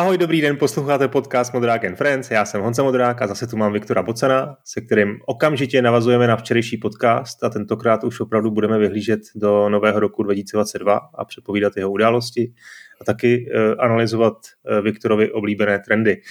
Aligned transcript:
Ahoj, 0.00 0.18
dobrý 0.18 0.40
den, 0.40 0.56
posloucháte 0.56 1.08
podcast 1.08 1.54
Modrák 1.54 1.84
and 1.84 1.96
Friends. 1.96 2.30
Já 2.30 2.44
jsem 2.44 2.60
Honza 2.60 2.82
Modrák 2.82 3.22
a 3.22 3.26
zase 3.26 3.46
tu 3.46 3.56
mám 3.56 3.72
Viktora 3.72 4.02
Bocana, 4.02 4.56
se 4.64 4.80
kterým 4.80 5.18
okamžitě 5.26 5.82
navazujeme 5.82 6.26
na 6.26 6.36
včerejší 6.36 6.76
podcast 6.76 7.44
a 7.44 7.50
tentokrát 7.50 8.04
už 8.04 8.20
opravdu 8.20 8.50
budeme 8.50 8.78
vyhlížet 8.78 9.20
do 9.36 9.68
nového 9.68 10.00
roku 10.00 10.22
2022 10.22 11.00
a 11.14 11.24
předpovídat 11.24 11.76
jeho 11.76 11.90
události 11.90 12.52
a 13.00 13.04
taky 13.04 13.46
uh, 13.54 13.74
analyzovat 13.78 14.34
uh, 14.34 14.84
Viktorovi 14.84 15.32
oblíbené 15.32 15.78
trendy. 15.78 16.22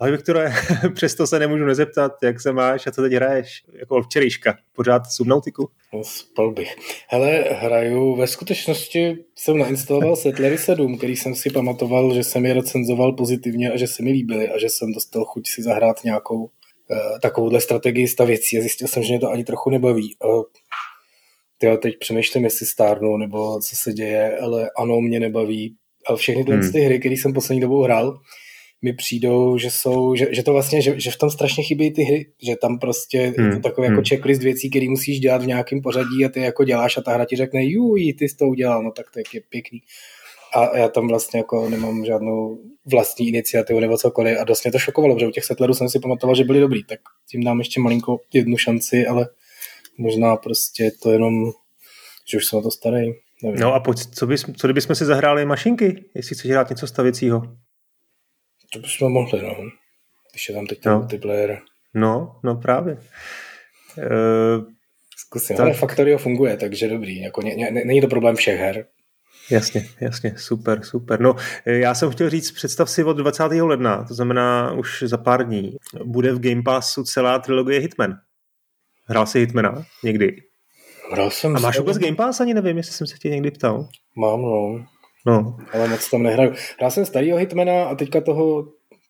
Ahoj 0.00 0.12
Viktore, 0.12 0.52
přesto 0.94 1.26
se 1.26 1.38
nemůžu 1.38 1.64
nezeptat, 1.64 2.12
jak 2.22 2.40
se 2.40 2.52
máš 2.52 2.86
a 2.86 2.90
co 2.90 3.02
teď 3.02 3.12
hraješ? 3.12 3.64
Jako 3.78 4.02
včerejška, 4.02 4.58
pořád 4.72 5.02
Subnautiku? 5.06 5.70
No, 5.94 6.04
spal 6.04 6.52
bych. 6.52 6.76
Hele, 7.08 7.30
hraju, 7.50 8.16
ve 8.16 8.26
skutečnosti 8.26 9.24
jsem 9.36 9.58
nainstaloval 9.58 10.16
Settlery 10.16 10.58
7, 10.58 10.98
který 10.98 11.16
jsem 11.16 11.34
si 11.34 11.50
pamatoval, 11.50 12.14
že 12.14 12.24
jsem 12.24 12.46
je 12.46 12.54
recenzoval 12.54 13.12
pozitivně 13.12 13.72
a 13.72 13.76
že 13.76 13.86
se 13.86 14.02
mi 14.02 14.10
líbily 14.10 14.48
a 14.48 14.58
že 14.58 14.66
jsem 14.68 14.92
dostal 14.92 15.24
chuť 15.24 15.48
si 15.48 15.62
zahrát 15.62 16.04
nějakou 16.04 16.44
uh, 16.44 16.48
takovouhle 17.22 17.60
strategii 17.60 18.08
stavěcí 18.08 18.58
a 18.58 18.60
zjistil 18.60 18.88
jsem, 18.88 19.02
že 19.02 19.12
mě 19.12 19.20
to 19.20 19.30
ani 19.30 19.44
trochu 19.44 19.70
nebaví. 19.70 20.16
Uh, 20.24 20.42
tyjo, 21.58 21.76
teď 21.76 21.98
přemýšlím, 21.98 22.44
jestli 22.44 22.66
stárnu 22.66 23.16
nebo 23.16 23.60
co 23.60 23.76
se 23.76 23.92
děje, 23.92 24.38
ale 24.38 24.70
ano, 24.76 25.00
mě 25.00 25.20
nebaví. 25.20 25.76
Ale 26.06 26.18
všechny 26.18 26.42
hmm. 26.42 26.72
ty 26.72 26.80
hry, 26.80 26.98
které 26.98 27.14
jsem 27.14 27.32
poslední 27.32 27.60
dobou 27.60 27.82
hrál, 27.82 28.20
mi 28.82 28.92
přijdou, 28.92 29.58
že 29.58 29.70
jsou, 29.70 30.14
že, 30.14 30.26
že 30.30 30.42
to 30.42 30.52
vlastně, 30.52 30.82
že, 30.82 31.00
že 31.00 31.10
v 31.10 31.16
tom 31.16 31.30
strašně 31.30 31.62
chybí 31.62 31.92
ty 31.92 32.02
hry, 32.02 32.26
že 32.42 32.56
tam 32.56 32.78
prostě 32.78 33.18
hmm. 33.18 33.26
je 33.28 33.34
to 33.34 33.42
hmm, 33.42 33.62
takový 33.62 33.84
jako 33.84 33.92
hmm. 33.92 33.96
jako 33.96 34.08
checklist 34.08 34.42
věcí, 34.42 34.70
který 34.70 34.88
musíš 34.88 35.20
dělat 35.20 35.42
v 35.42 35.46
nějakém 35.46 35.80
pořadí 35.80 36.24
a 36.24 36.28
ty 36.28 36.40
jako 36.40 36.64
děláš 36.64 36.96
a 36.96 37.00
ta 37.00 37.12
hra 37.12 37.24
ti 37.24 37.36
řekne, 37.36 37.64
juj, 37.64 38.12
ty 38.12 38.28
jsi 38.28 38.36
to 38.36 38.46
udělal, 38.46 38.82
no 38.82 38.90
tak 38.90 39.06
to 39.10 39.18
je 39.18 39.40
pěkný. 39.50 39.80
A 40.54 40.76
já 40.76 40.88
tam 40.88 41.08
vlastně 41.08 41.38
jako 41.38 41.68
nemám 41.68 42.04
žádnou 42.04 42.58
vlastní 42.86 43.28
iniciativu 43.28 43.80
nebo 43.80 43.98
cokoliv 43.98 44.38
a 44.40 44.44
dost 44.44 44.64
mě 44.64 44.72
to 44.72 44.78
šokovalo, 44.78 45.14
protože 45.14 45.26
u 45.26 45.30
těch 45.30 45.44
setlerů 45.44 45.74
jsem 45.74 45.88
si 45.88 46.00
pamatoval, 46.00 46.36
že 46.36 46.44
byli 46.44 46.60
dobrý, 46.60 46.84
tak 46.84 47.00
tím 47.30 47.44
dám 47.44 47.58
ještě 47.58 47.80
malinko 47.80 48.20
jednu 48.32 48.56
šanci, 48.56 49.06
ale 49.06 49.28
možná 49.98 50.36
prostě 50.36 50.90
to 51.02 51.12
jenom, 51.12 51.52
že 52.28 52.36
už 52.36 52.46
jsem 52.46 52.56
na 52.56 52.62
to 52.62 52.70
starý. 52.70 53.12
Nevím. 53.42 53.60
No 53.60 53.74
a 53.74 53.80
pojď, 53.80 53.98
co, 53.98 54.26
bys, 54.26 54.44
co 54.56 54.66
kdybychom 54.66 54.96
si 54.96 55.04
zahráli 55.04 55.44
mašinky, 55.44 56.04
jestli 56.14 56.36
chceš 56.36 56.50
hrát 56.50 56.70
něco 56.70 56.86
stavěcího? 56.86 57.42
To 58.72 58.78
bychom 58.78 59.12
mohli, 59.12 59.42
no. 59.42 59.56
Když 60.32 60.48
je 60.48 60.54
tam 60.54 60.66
teď 60.66 60.80
ten 60.80 60.92
no. 60.92 60.98
multiplayer. 60.98 61.60
No, 61.94 62.40
no 62.44 62.54
právě. 62.56 62.94
Uh, 63.98 64.64
Zkusím, 65.16 65.56
tak... 65.56 65.66
ale 65.66 65.74
Factorio 65.74 66.18
funguje, 66.18 66.56
takže 66.56 66.88
dobrý. 66.88 67.20
Jako, 67.20 67.42
ně, 67.42 67.54
ně, 67.54 67.70
není 67.70 68.00
to 68.00 68.06
problém 68.06 68.36
všech 68.36 68.60
her. 68.60 68.86
Jasně, 69.50 69.88
jasně, 70.00 70.34
super, 70.36 70.84
super. 70.84 71.20
No, 71.20 71.36
já 71.66 71.94
jsem 71.94 72.10
chtěl 72.10 72.30
říct, 72.30 72.50
představ 72.50 72.90
si 72.90 73.04
od 73.04 73.16
20. 73.16 73.42
ledna, 73.42 74.04
to 74.04 74.14
znamená 74.14 74.72
už 74.72 75.02
za 75.06 75.16
pár 75.16 75.46
dní, 75.46 75.76
bude 76.04 76.32
v 76.32 76.40
Game 76.40 76.62
Passu 76.62 77.04
celá 77.04 77.38
trilogie 77.38 77.80
Hitman. 77.80 78.14
Hrál 79.04 79.26
jsi 79.26 79.38
Hitmana 79.38 79.84
někdy? 80.04 80.42
Hrál 81.12 81.30
jsem. 81.30 81.56
A 81.56 81.60
máš 81.60 81.78
vůbec 81.78 81.98
Game 81.98 82.16
Pass? 82.16 82.40
Ani 82.40 82.54
nevím, 82.54 82.76
jestli 82.76 82.92
jsem 82.92 83.06
se 83.06 83.18
tě 83.18 83.30
někdy 83.30 83.50
ptal. 83.50 83.88
Mám, 84.16 84.42
no. 84.42 84.86
No. 85.26 85.56
Ale 85.72 85.88
moc 85.88 86.10
tam 86.10 86.22
nehraju. 86.22 86.52
Hrál 86.78 86.90
jsem 86.90 87.06
starýho 87.06 87.38
Hitmana 87.38 87.84
a 87.84 87.94
teďka 87.94 88.20
toho 88.20 88.64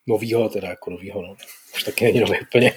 novýho, 0.07 0.49
teda 0.49 0.69
jako 0.69 0.91
novýho, 0.91 1.23
no. 1.23 1.35
Už 1.75 1.83
taky 1.83 2.05
není 2.05 2.21
nový 2.21 2.41
úplně. 2.43 2.73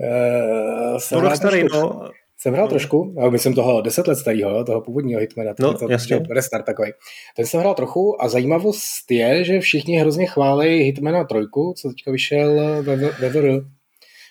uh, 0.00 0.98
jsem 0.98 1.22
no, 1.22 1.36
starý, 1.36 1.60
trošku, 1.60 1.78
no. 1.78 2.10
Jsem 2.38 2.54
hrál 2.54 2.66
no. 2.66 2.70
trošku, 2.70 3.14
ale 3.20 3.30
myslím 3.30 3.54
toho 3.54 3.80
10 3.80 4.06
let 4.06 4.16
starého, 4.16 4.64
toho 4.64 4.80
původního 4.80 5.20
Hitmana, 5.20 5.54
no, 5.60 5.74
to, 5.78 5.90
jasně. 5.90 6.20
restart 6.30 6.66
takový. 6.66 6.92
Ten 7.36 7.46
jsem 7.46 7.60
hrál 7.60 7.74
trochu 7.74 8.22
a 8.22 8.28
zajímavost 8.28 9.10
je, 9.10 9.44
že 9.44 9.60
všichni 9.60 9.98
hrozně 9.98 10.26
chválí 10.26 10.78
Hitmana 10.78 11.24
trojku, 11.24 11.74
co 11.76 11.88
teďka 11.88 12.10
vyšel 12.10 12.82
ve, 12.82 12.96
ve 12.96 13.28
VR. 13.28 13.64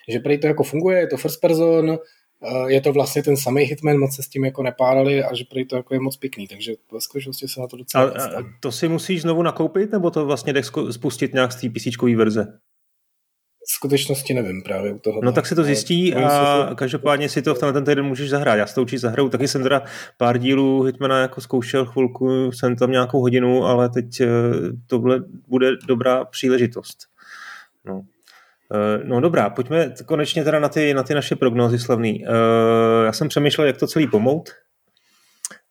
Že 0.09 0.19
prý 0.19 0.39
to 0.39 0.47
jako 0.47 0.63
funguje, 0.63 0.99
je 0.99 1.07
to 1.07 1.17
first 1.17 1.41
person, 1.41 1.99
je 2.67 2.81
to 2.81 2.93
vlastně 2.93 3.23
ten 3.23 3.37
samý 3.37 3.63
Hitman, 3.63 3.97
moc 3.97 4.15
se 4.15 4.23
s 4.23 4.27
tím 4.27 4.45
jako 4.45 4.63
nepárali 4.63 5.23
a 5.23 5.35
že 5.35 5.43
prý 5.49 5.65
to 5.65 5.75
jako 5.75 5.93
je 5.93 5.99
moc 5.99 6.17
pěkný, 6.17 6.47
takže 6.47 6.73
ve 6.91 7.01
skutečnosti 7.01 7.47
se 7.47 7.61
na 7.61 7.67
to 7.67 7.77
docela... 7.77 8.03
A, 8.03 8.39
a 8.39 8.43
to 8.59 8.71
si 8.71 8.87
musíš 8.87 9.21
znovu 9.21 9.41
nakoupit, 9.41 9.91
nebo 9.91 10.11
to 10.11 10.25
vlastně 10.25 10.53
jdeš 10.53 10.65
spustit 10.91 11.33
nějak 11.33 11.51
z 11.51 11.61
té 11.61 11.69
PC 11.69 12.15
verze? 12.15 12.59
V 13.67 13.71
skutečnosti 13.71 14.33
nevím 14.33 14.61
právě 14.63 14.93
u 14.93 14.99
toho. 14.99 15.21
No 15.23 15.31
tak 15.31 15.45
si 15.45 15.55
to 15.55 15.63
zjistí 15.63 16.15
a 16.15 16.67
to... 16.69 16.75
každopádně 16.75 17.29
si 17.29 17.41
to 17.41 17.55
v 17.55 17.59
tenhle 17.59 17.73
ten 17.73 17.85
týden 17.85 18.05
můžeš 18.05 18.29
zahrát. 18.29 18.57
Já 18.57 18.67
si 18.67 18.75
to 18.75 18.81
určitě 18.81 18.99
zahraju. 18.99 19.29
Taky 19.29 19.47
jsem 19.47 19.63
teda 19.63 19.83
pár 20.17 20.37
dílů 20.37 20.83
Hitmana 20.83 21.21
jako 21.21 21.41
zkoušel 21.41 21.85
chvilku, 21.85 22.51
jsem 22.51 22.75
tam 22.75 22.91
nějakou 22.91 23.21
hodinu, 23.21 23.65
ale 23.65 23.89
teď 23.89 24.21
eh, 24.21 24.27
tohle 24.87 25.23
bude 25.47 25.71
dobrá 25.87 26.25
příležitost. 26.25 26.97
No. 27.85 28.01
Eh, 28.73 29.01
no 29.03 29.21
dobrá, 29.21 29.49
pojďme 29.49 29.93
konečně 30.05 30.43
teda 30.43 30.59
na 30.59 30.69
ty, 30.69 30.93
na 30.93 31.03
ty 31.03 31.13
naše 31.13 31.35
prognózy 31.35 31.79
slavný. 31.79 32.25
Eh, 32.25 33.05
já 33.05 33.13
jsem 33.13 33.27
přemýšlel, 33.27 33.67
jak 33.67 33.77
to 33.77 33.87
celý 33.87 34.07
pomout. 34.07 34.49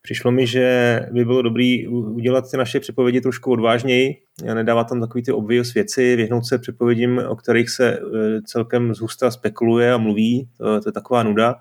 Přišlo 0.02 0.30
mi, 0.30 0.46
že 0.46 1.00
by 1.12 1.24
bylo 1.24 1.42
dobrý 1.42 1.88
udělat 1.88 2.50
ty 2.50 2.56
naše 2.56 2.80
předpovědi 2.80 3.20
trošku 3.20 3.52
odvážněji, 3.52 4.16
nedávat 4.54 4.88
tam 4.88 5.00
takový 5.00 5.22
ty 5.22 5.32
obvious 5.32 5.74
věci, 5.74 6.16
vyhnout 6.16 6.46
se 6.46 6.58
předpovědím, 6.58 7.18
o 7.28 7.36
kterých 7.36 7.70
se 7.70 7.92
eh, 7.92 8.00
celkem 8.42 8.94
zhusta 8.94 9.30
spekuluje 9.30 9.92
a 9.92 9.98
mluví, 9.98 10.48
to, 10.58 10.80
to 10.80 10.88
je 10.88 10.92
taková 10.92 11.22
nuda. 11.22 11.54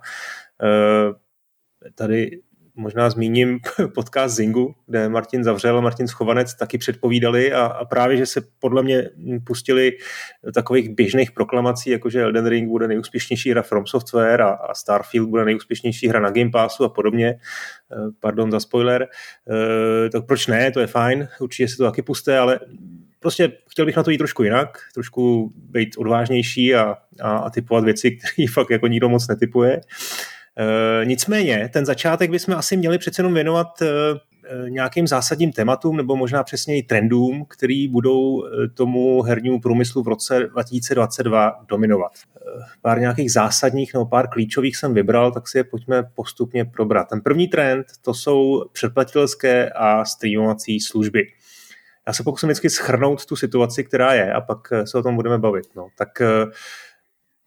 Tady 1.96 2.40
možná 2.80 3.10
zmíním 3.10 3.60
podcast 3.96 4.36
Zingu, 4.36 4.76
kde 4.88 5.10
Martin 5.10 5.44
Zavřel 5.44 5.78
a 5.78 5.82
Martin 5.82 6.08
Schovanec 6.08 6.54
taky 6.54 6.78
předpovídali 6.78 7.54
a, 7.54 7.66
a 7.66 7.86
právě, 7.86 8.18
že 8.18 8.26
se 8.26 8.42
podle 8.60 8.84
mě 8.84 9.10
pustili 9.44 9.92
takových 10.54 10.90
běžných 10.90 11.32
proklamací, 11.32 11.90
jako 11.90 12.10
že 12.10 12.22
Elden 12.22 12.48
Ring 12.48 12.70
bude 12.70 12.88
nejúspěšnější 12.88 13.52
hra 13.52 13.62
From 13.62 13.88
Software 13.88 14.42
a, 14.42 14.50
a 14.50 14.74
Starfield 14.74 15.30
bude 15.30 15.46
nejúspěšnější 15.46 16.08
hra 16.08 16.20
na 16.20 16.30
Game 16.30 16.50
Passu 16.50 16.84
a 16.84 16.90
podobně. 16.90 17.28
Eh, 17.30 18.12
pardon 18.20 18.52
za 18.52 18.60
spoiler. 18.60 19.08
Eh, 19.52 20.10
tak 20.10 20.26
proč 20.26 20.48
ne, 20.48 20.72
to 20.72 20.80
je 20.80 20.88
fajn, 20.88 21.28
určitě 21.40 21.68
se 21.68 21.78
to 21.78 21.84
taky 21.84 22.02
puste, 22.02 22.38
ale 22.38 22.60
prostě 23.20 23.52
chtěl 23.70 23.86
bych 23.86 23.96
na 23.96 24.04
to 24.04 24.12
jít 24.12 24.18
trošku 24.18 24.44
jinak, 24.44 24.78
trošku 24.94 25.52
být 25.56 25.98
odvážnější 25.98 26.76
a, 26.76 26.96
a, 27.22 27.38
a 27.38 27.50
typovat 27.50 27.84
věci, 27.84 28.12
které 28.34 28.48
fakt 28.54 28.70
jako 28.70 28.88
nikdo 28.88 29.10
moc 29.10 29.28
netypuje. 29.28 29.78
Uh, 29.78 29.82
nicméně, 31.04 31.70
ten 31.74 31.86
začátek 31.86 32.32
bychom 32.32 32.56
asi 32.56 32.78
měli 32.78 32.98
přece 32.98 33.20
jenom 33.20 33.34
věnovat 33.34 33.82
eh, 33.82 33.88
eh, 33.88 34.70
nějakým 34.70 35.08
zásadním 35.08 35.52
tématům 35.52 35.98
nebo 35.98 36.16
možná 36.16 36.44
přesněji 36.44 36.84
trendům, 36.84 37.46
který 37.50 37.88
budou 37.88 38.44
tomu 38.74 39.22
hernímu 39.22 39.62
průmyslu 39.62 40.04
v 40.04 40.08
roce 40.08 40.40
2022 40.40 41.66
dominovat. 41.68 42.12
Pár 42.82 43.00
nějakých 43.00 43.32
zásadních 43.32 43.94
nebo 43.94 44.06
pár 44.06 44.30
klíčových 44.30 44.78
jsem 44.78 44.94
vybral, 44.94 45.32
tak 45.32 45.48
si 45.48 45.58
je 45.58 45.64
pojďme 45.64 46.04
postupně 46.16 46.66
probrat. 46.66 47.10
Ten 47.10 47.22
první 47.22 47.48
trend 47.48 47.86
to 48.02 48.14
jsou 48.14 48.66
předplatitelské 48.72 49.70
a 49.70 50.06
streamovací 50.06 50.80
služby. 50.80 51.28
Já 52.08 52.14
se 52.14 52.24
pokusím 52.24 52.50
vždycky 52.50 52.70
schrnout 52.70 53.26
tu 53.26 53.36
situaci, 53.36 53.84
která 53.84 54.14
je 54.14 54.34
a 54.34 54.42
pak 54.42 54.60
se 54.84 54.98
o 54.98 55.04
tom 55.04 55.16
budeme 55.16 55.38
bavit. 55.38 55.66
No, 55.76 55.88
tak 55.98 56.10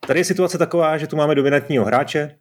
tady 0.07 0.21
je 0.21 0.25
situace 0.25 0.59
taková, 0.59 0.99
že 0.99 1.07
tu 1.07 1.17
máme 1.17 1.35
dominantního 1.35 1.85
hráče, 1.85 2.37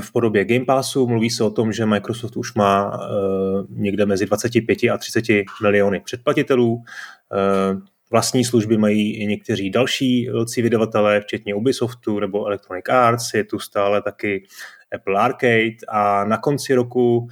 v 0.00 0.12
podobě 0.12 0.44
Game 0.44 0.64
Passu. 0.64 1.06
Mluví 1.06 1.30
se 1.30 1.44
o 1.44 1.50
tom, 1.50 1.72
že 1.72 1.86
Microsoft 1.86 2.36
už 2.36 2.54
má 2.54 2.98
uh, 2.98 3.66
někde 3.70 4.06
mezi 4.06 4.26
25 4.26 4.78
a 4.92 4.98
30 4.98 5.24
miliony 5.62 6.00
předplatitelů. 6.00 6.74
Uh, 6.74 7.80
vlastní 8.10 8.44
služby 8.44 8.78
mají 8.78 9.16
i 9.16 9.26
někteří 9.26 9.70
další 9.70 10.28
velcí 10.28 10.62
vydavatelé, 10.62 11.20
včetně 11.20 11.54
Ubisoftu 11.54 12.20
nebo 12.20 12.46
Electronic 12.46 12.84
Arts. 12.88 13.34
Je 13.34 13.44
tu 13.44 13.58
stále 13.58 14.02
taky 14.02 14.46
Apple 14.94 15.20
Arcade 15.20 15.76
a 15.88 16.24
na 16.24 16.38
konci 16.38 16.74
roku 16.74 17.28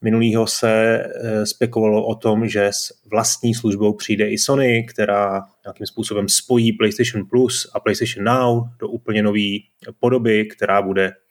minulého 0.00 0.46
se 0.46 1.04
uh, 1.04 1.44
spekulovalo 1.44 2.06
o 2.06 2.14
tom, 2.14 2.48
že 2.48 2.66
s 2.66 3.02
vlastní 3.10 3.54
službou 3.54 3.92
přijde 3.92 4.30
i 4.30 4.38
Sony, 4.38 4.86
která 4.88 5.42
nějakým 5.64 5.86
způsobem 5.86 6.28
spojí 6.28 6.72
PlayStation 6.72 7.26
Plus 7.30 7.70
a 7.74 7.80
PlayStation 7.80 8.24
Now 8.24 8.64
do 8.78 8.88
úplně 8.88 9.22
nové 9.22 9.58
podoby, 10.00 10.46
která 10.46 10.82
bude 10.82 11.12
Eh, 11.12 11.21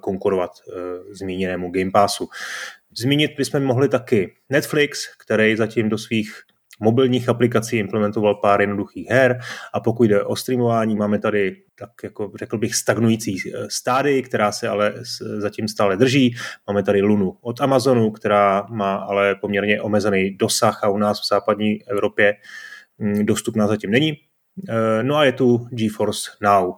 konkurovat 0.00 0.50
eh, 0.50 1.14
zmíněnému 1.14 1.70
Game 1.70 1.90
Passu. 1.90 2.28
Zmínit 2.98 3.30
bychom 3.36 3.64
mohli 3.64 3.88
taky 3.88 4.34
Netflix, 4.48 5.16
který 5.24 5.56
zatím 5.56 5.88
do 5.88 5.98
svých 5.98 6.42
mobilních 6.82 7.28
aplikací 7.28 7.76
implementoval 7.76 8.34
pár 8.34 8.60
jednoduchých 8.60 9.06
her 9.10 9.40
a 9.74 9.80
pokud 9.80 10.04
jde 10.04 10.24
o 10.24 10.36
streamování, 10.36 10.96
máme 10.96 11.18
tady 11.18 11.56
tak 11.74 11.90
jako 12.04 12.32
řekl 12.38 12.58
bych 12.58 12.74
stagnující 12.74 13.36
eh, 13.36 13.66
stády, 13.70 14.22
která 14.22 14.52
se 14.52 14.68
ale 14.68 14.94
zatím 15.38 15.68
stále 15.68 15.96
drží. 15.96 16.34
Máme 16.66 16.82
tady 16.82 17.02
Lunu 17.02 17.36
od 17.40 17.60
Amazonu, 17.60 18.10
která 18.10 18.66
má 18.70 18.94
ale 18.94 19.34
poměrně 19.34 19.80
omezený 19.80 20.36
dosah 20.36 20.84
a 20.84 20.88
u 20.88 20.98
nás 20.98 21.20
v 21.20 21.28
západní 21.28 21.88
Evropě 21.88 22.34
hm, 22.98 23.26
dostupná 23.26 23.66
zatím 23.66 23.90
není. 23.90 24.16
No 25.02 25.16
a 25.16 25.24
je 25.24 25.32
tu 25.32 25.66
GeForce 25.70 26.30
Now. 26.40 26.72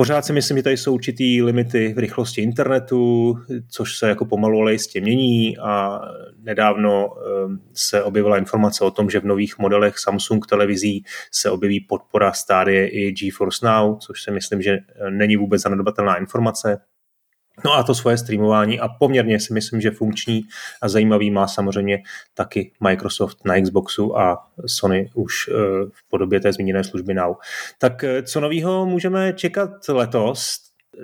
Pořád 0.00 0.24
si 0.24 0.32
myslím, 0.32 0.56
že 0.56 0.62
tady 0.62 0.76
jsou 0.76 0.94
určitý 0.94 1.42
limity 1.42 1.92
v 1.94 1.98
rychlosti 1.98 2.42
internetu, 2.42 3.34
což 3.68 3.98
se 3.98 4.08
jako 4.08 4.24
pomalu 4.24 4.60
ale 4.60 4.72
jistě 4.72 5.00
mění 5.00 5.58
a 5.58 6.00
nedávno 6.42 7.08
ehm, 7.08 7.60
se 7.74 8.02
objevila 8.02 8.38
informace 8.38 8.84
o 8.84 8.90
tom, 8.90 9.10
že 9.10 9.20
v 9.20 9.24
nových 9.24 9.58
modelech 9.58 9.98
Samsung 9.98 10.46
televizí 10.46 11.04
se 11.32 11.50
objeví 11.50 11.80
podpora 11.80 12.32
stádie 12.32 12.88
i 12.88 13.12
GeForce 13.12 13.66
Now, 13.66 13.98
což 13.98 14.22
si 14.22 14.30
myslím, 14.30 14.62
že 14.62 14.78
není 15.10 15.36
vůbec 15.36 15.62
zanedbatelná 15.62 16.16
informace. 16.16 16.78
No 17.64 17.72
a 17.72 17.82
to 17.82 17.94
svoje 17.94 18.18
streamování 18.18 18.80
a 18.80 18.88
poměrně 18.88 19.40
si 19.40 19.54
myslím, 19.54 19.80
že 19.80 19.90
funkční 19.90 20.42
a 20.82 20.88
zajímavý 20.88 21.30
má 21.30 21.46
samozřejmě 21.46 21.98
taky 22.34 22.72
Microsoft 22.80 23.44
na 23.44 23.60
Xboxu 23.60 24.18
a 24.18 24.46
Sony 24.66 25.10
už 25.14 25.48
eh, 25.48 25.52
v 25.92 26.08
podobě 26.10 26.40
té 26.40 26.52
zmíněné 26.52 26.84
služby 26.84 27.14
Now. 27.14 27.34
Tak 27.78 28.04
eh, 28.04 28.22
co 28.22 28.40
novýho 28.40 28.86
můžeme 28.86 29.32
čekat 29.32 29.70
letos? 29.88 30.56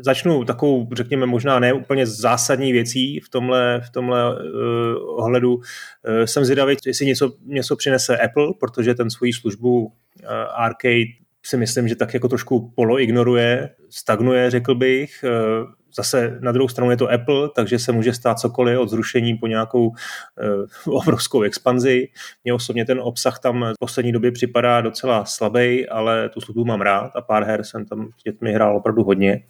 Začnu 0.05 0.45
takovou, 0.45 0.89
řekněme, 0.93 1.27
možná 1.27 1.59
ne 1.59 1.73
úplně 1.73 2.07
zásadní 2.07 2.73
věcí 2.73 3.21
v 3.21 3.29
tomhle, 3.29 3.81
v 3.81 3.91
tomhle 3.91 4.35
uh, 4.35 4.41
ohledu. 5.19 5.55
Uh, 5.55 5.63
jsem 6.25 6.45
zvědavý, 6.45 6.77
jestli 6.87 7.07
něco, 7.07 7.33
něco 7.45 7.77
přinese 7.77 8.19
Apple, 8.19 8.47
protože 8.61 8.95
ten 8.95 9.11
svoji 9.11 9.33
službu 9.33 9.85
uh, 9.87 9.91
Arcade 10.55 11.05
si 11.47 11.57
myslím, 11.57 11.89
že 11.89 11.97
tak 11.97 12.15
jako 12.15 12.29
trošku 12.29 12.73
poloignoruje, 12.77 13.71
stagnuje, 13.91 14.51
řekl 14.51 14.75
bych. 14.75 15.25
Uh, 15.25 15.67
Zase 15.97 16.39
na 16.41 16.53
druhou 16.53 16.69
stranu 16.69 16.91
je 16.91 16.97
to 16.97 17.11
Apple, 17.13 17.49
takže 17.55 17.79
se 17.79 17.93
může 17.93 18.13
stát 18.13 18.39
cokoliv 18.39 18.79
od 18.79 18.89
zrušení 18.89 19.35
po 19.35 19.47
nějakou 19.47 19.87
uh, 19.87 19.95
obrovskou 20.97 21.43
expanzi. 21.43 22.09
Mně 22.45 22.55
osobně 22.55 22.85
ten 22.85 23.01
obsah 23.01 23.39
tam 23.39 23.65
v 23.65 23.79
poslední 23.79 24.13
době 24.13 24.33
připadá 24.33 24.81
docela 24.81 25.25
slabý, 25.25 25.89
ale 25.89 26.29
tu 26.29 26.41
službu 26.41 26.65
mám 26.65 26.81
rád 26.81 27.11
a 27.17 27.21
pár 27.21 27.45
her 27.45 27.65
jsem 27.65 27.85
tam 27.87 28.09
s 28.21 28.23
dětmi 28.23 28.53
hrál 28.53 28.77
opravdu 28.77 29.05
hodně. 29.05 29.43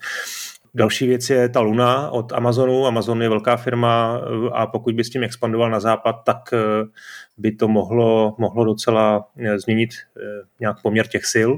Další 0.75 1.07
věc 1.07 1.31
je 1.31 1.49
ta 1.49 1.61
Luna 1.61 2.11
od 2.11 2.33
Amazonu. 2.33 2.87
Amazon 2.87 3.23
je 3.23 3.29
velká 3.29 3.57
firma 3.57 4.21
eh, 4.21 4.51
a 4.53 4.67
pokud 4.67 4.95
by 4.95 5.05
s 5.05 5.11
tím 5.11 5.23
expandoval 5.23 5.71
na 5.71 5.81
západ, 5.81 6.17
tak 6.25 6.53
eh, 6.53 6.59
by 7.37 7.53
to 7.53 7.69
mohlo, 7.69 8.35
mohlo 8.39 8.65
docela 8.65 9.29
změnit 9.57 9.91
nějak 10.61 10.83
poměr 10.83 11.07
těch 11.07 11.27
sil. 11.35 11.51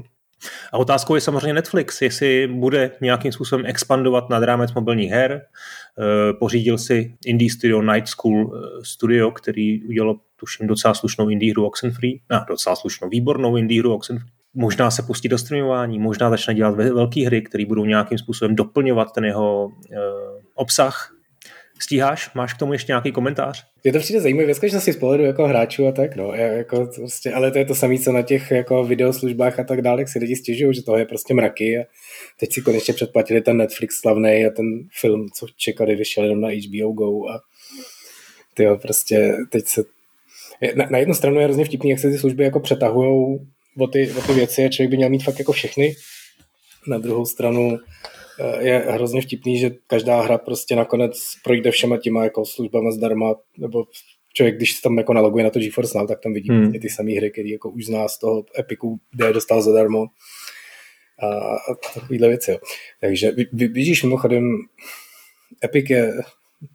A 0.71 0.77
otázkou 0.77 1.15
je 1.15 1.21
samozřejmě 1.21 1.53
Netflix, 1.53 2.01
jestli 2.01 2.47
bude 2.47 2.91
nějakým 3.01 3.31
způsobem 3.31 3.65
expandovat 3.65 4.29
nad 4.29 4.43
rámec 4.43 4.73
mobilních 4.73 5.11
her. 5.11 5.41
Eh, 5.41 6.33
pořídil 6.33 6.77
si 6.77 7.15
indie 7.25 7.51
studio 7.51 7.81
Night 7.81 8.07
School 8.07 8.51
eh, 8.55 8.85
Studio, 8.85 9.31
který 9.31 9.83
udělal 9.83 10.15
tuším 10.35 10.67
docela 10.67 10.93
slušnou 10.93 11.29
indie 11.29 11.51
hru 11.51 11.65
Oxenfree, 11.65 12.19
ne, 12.29 12.45
docela 12.47 12.75
slušnou, 12.75 13.09
výbornou 13.09 13.57
indie 13.57 13.81
hru 13.81 13.93
Oxenfree. 13.93 14.31
Možná 14.53 14.91
se 14.91 15.03
pustí 15.03 15.27
do 15.27 15.37
streamování, 15.37 15.99
možná 15.99 16.29
začne 16.29 16.53
dělat 16.53 16.75
velké 16.75 17.25
hry, 17.25 17.41
které 17.41 17.65
budou 17.65 17.85
nějakým 17.85 18.17
způsobem 18.17 18.55
doplňovat 18.55 19.11
ten 19.11 19.25
jeho 19.25 19.65
uh, 19.65 19.73
obsah, 20.55 21.18
Stíháš? 21.79 22.33
Máš 22.33 22.53
k 22.53 22.57
tomu 22.57 22.73
ještě 22.73 22.91
nějaký 22.91 23.11
komentář? 23.11 23.65
Je 23.83 23.93
to 23.93 23.99
přijde 23.99 24.21
zajímavé, 24.21 24.47
ve 24.47 24.79
si 24.79 24.93
z 24.93 24.97
pohledu 24.97 25.23
jako 25.23 25.47
hráčů 25.47 25.87
a 25.87 25.91
tak, 25.91 26.15
no, 26.15 26.33
jako 26.33 26.89
prostě, 26.95 27.31
ale 27.31 27.51
to 27.51 27.57
je 27.57 27.65
to 27.65 27.75
samé, 27.75 27.97
co 27.97 28.11
na 28.11 28.21
těch 28.21 28.51
jako 28.51 28.83
videoslužbách 28.83 29.59
a 29.59 29.63
tak 29.63 29.81
dále, 29.81 30.07
si 30.07 30.19
lidi 30.19 30.35
stěžují, 30.35 30.75
že 30.75 30.83
to 30.83 30.97
je 30.97 31.05
prostě 31.05 31.33
mraky 31.33 31.77
a 31.77 31.83
teď 32.39 32.53
si 32.53 32.61
konečně 32.61 32.93
předplatili 32.93 33.41
ten 33.41 33.57
Netflix 33.57 33.99
slavný 33.99 34.45
a 34.45 34.49
ten 34.49 34.65
film, 34.99 35.27
co 35.33 35.45
čekali, 35.57 35.95
vyšel 35.95 36.23
jenom 36.23 36.41
na 36.41 36.49
HBO 36.49 36.91
Go 36.91 37.29
a 37.29 37.41
tyjo, 38.53 38.77
prostě 38.77 39.33
teď 39.49 39.67
se 39.67 39.83
na, 40.75 40.87
na 40.89 40.97
jednu 40.97 41.13
stranu 41.13 41.39
je 41.39 41.45
hrozně 41.45 41.65
vtipný, 41.65 41.89
jak 41.89 41.99
se 41.99 42.09
ty 42.09 42.17
služby 42.17 42.43
jako 42.43 42.59
přetahují 42.59 43.39
o 43.79 43.87
ty, 43.87 44.11
o 44.11 44.21
ty 44.21 44.33
věci 44.33 44.65
a 44.65 44.69
člověk 44.69 44.91
by 44.91 44.97
měl 44.97 45.09
mít 45.09 45.23
fakt 45.23 45.39
jako 45.39 45.51
všechny. 45.51 45.95
Na 46.87 46.97
druhou 46.97 47.25
stranu 47.25 47.79
je 48.59 48.85
hrozně 48.87 49.21
vtipný, 49.21 49.59
že 49.59 49.71
každá 49.87 50.21
hra 50.21 50.37
prostě 50.37 50.75
nakonec 50.75 51.19
projde 51.43 51.71
všema 51.71 51.97
těma 51.97 52.23
jako 52.23 52.45
službama 52.45 52.91
zdarma, 52.91 53.35
nebo 53.57 53.85
člověk, 54.33 54.55
když 54.55 54.73
se 54.73 54.81
tam 54.81 54.97
jako 54.97 55.13
naloguje 55.13 55.43
na 55.43 55.49
to 55.49 55.59
GeForce 55.59 55.97
Now, 55.97 56.07
tak 56.07 56.19
tam 56.23 56.33
vidí 56.33 56.49
hmm. 56.49 56.73
ty 56.73 56.89
samé 56.89 57.11
hry, 57.11 57.31
které 57.31 57.49
jako 57.49 57.69
už 57.69 57.85
zná 57.85 58.07
z 58.07 58.19
toho 58.19 58.45
Epiku, 58.59 58.99
kde 59.11 59.27
je 59.27 59.33
dostal 59.33 59.61
zadarmo 59.61 60.05
a, 61.21 61.27
a 61.55 61.75
takovýhle 61.93 62.27
věci. 62.27 62.51
Jo. 62.51 62.57
Takže 63.01 63.31
vidíš 63.51 64.03
mimochodem, 64.03 64.43
Epic 65.63 65.89
je 65.89 66.13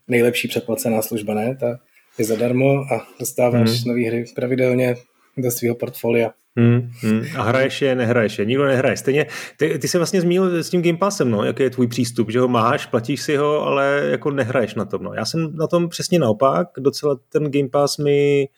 nejlepší 0.09 0.49
předplacená 0.49 1.03
služba, 1.03 1.35
ne? 1.35 1.57
Ta 1.61 1.79
je 2.19 2.25
zadarmo 2.25 2.71
a 2.71 3.07
dostáváš 3.21 3.71
hmm. 3.71 3.79
nové 3.87 4.09
hry 4.09 4.25
pravidelně 4.35 4.95
do 5.37 5.51
svého 5.51 5.75
portfolia. 5.75 6.31
Hmm, 6.57 6.91
hmm. 7.01 7.23
A 7.37 7.43
hraješ 7.43 7.83
je, 7.83 7.95
nehraješ 7.95 8.39
je, 8.39 8.45
nikdo 8.45 8.65
nehraje. 8.65 8.97
Stejně, 8.97 9.27
ty, 9.57 9.79
ty 9.79 9.89
jsi 9.89 9.99
vlastně 9.99 10.21
zmínil 10.21 10.63
s 10.63 10.71
tím 10.71 10.83
Game 10.83 10.99
Passem, 10.99 11.31
no, 11.31 11.45
jaký 11.45 11.63
je 11.63 11.71
tvůj 11.71 11.87
přístup, 11.87 12.31
že 12.31 12.41
ho 12.41 12.49
máš, 12.49 12.87
platíš 12.87 13.23
si 13.23 13.37
ho, 13.37 13.63
ale 13.63 14.07
jako 14.11 14.31
nehraješ 14.31 14.75
na 14.75 14.85
tom. 14.85 15.03
No. 15.03 15.15
Já 15.15 15.25
jsem 15.25 15.57
na 15.57 15.67
tom 15.67 15.89
přesně 15.89 16.19
naopak, 16.19 16.69
docela 16.79 17.19
ten 17.29 17.51
Game 17.51 17.69
Pass 17.69 17.99
mi, 17.99 18.49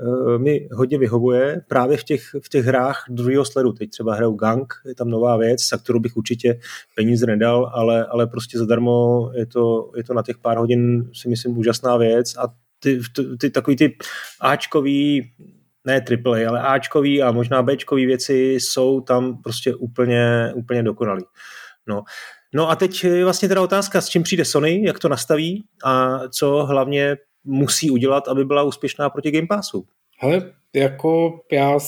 uh, 0.00 0.38
mi 0.38 0.68
hodně 0.72 0.98
vyhovuje, 0.98 1.60
právě 1.68 1.96
v 1.96 2.04
těch, 2.04 2.22
v 2.44 2.48
těch 2.48 2.64
hrách 2.64 3.04
druhého 3.10 3.44
sledu. 3.44 3.72
Teď 3.72 3.90
třeba 3.90 4.14
hraju 4.14 4.34
Gang, 4.34 4.74
je 4.86 4.94
tam 4.94 5.10
nová 5.10 5.36
věc, 5.36 5.68
za 5.68 5.76
kterou 5.78 6.00
bych 6.00 6.16
určitě 6.16 6.58
peníze 6.96 7.26
nedal, 7.26 7.70
ale, 7.74 8.06
ale 8.06 8.26
prostě 8.26 8.58
zadarmo 8.58 9.30
je 9.34 9.46
to, 9.46 9.92
je 9.96 10.04
to 10.04 10.14
na 10.14 10.22
těch 10.22 10.38
pár 10.38 10.58
hodin 10.58 11.10
si 11.12 11.28
myslím 11.28 11.58
úžasná 11.58 11.96
věc 11.96 12.36
a 12.36 12.54
ty, 12.78 13.00
ty, 13.16 13.36
ty 13.36 13.50
takový 13.50 13.76
ty 13.76 13.96
Ačkový 14.40 15.30
ne 15.86 16.04
AAA, 16.10 16.48
ale 16.48 16.60
Ačkový 16.60 17.22
a 17.22 17.32
možná 17.32 17.62
Bčkový 17.62 18.06
věci 18.06 18.34
jsou 18.34 19.00
tam 19.00 19.42
prostě 19.42 19.74
úplně, 19.74 20.52
úplně 20.54 20.82
dokonalý. 20.82 21.24
No. 21.86 22.02
no 22.54 22.70
a 22.70 22.76
teď 22.76 23.04
je 23.04 23.24
vlastně 23.24 23.48
teda 23.48 23.62
otázka, 23.62 24.00
s 24.00 24.08
čím 24.08 24.22
přijde 24.22 24.44
Sony, 24.44 24.82
jak 24.86 24.98
to 24.98 25.08
nastaví 25.08 25.64
a 25.84 26.18
co 26.28 26.64
hlavně 26.64 27.16
musí 27.44 27.90
udělat, 27.90 28.28
aby 28.28 28.44
byla 28.44 28.62
úspěšná 28.62 29.10
proti 29.10 29.30
Game 29.30 29.46
Passu. 29.46 29.84
Ale 30.20 30.52
jako 30.74 31.40
já, 31.52 31.78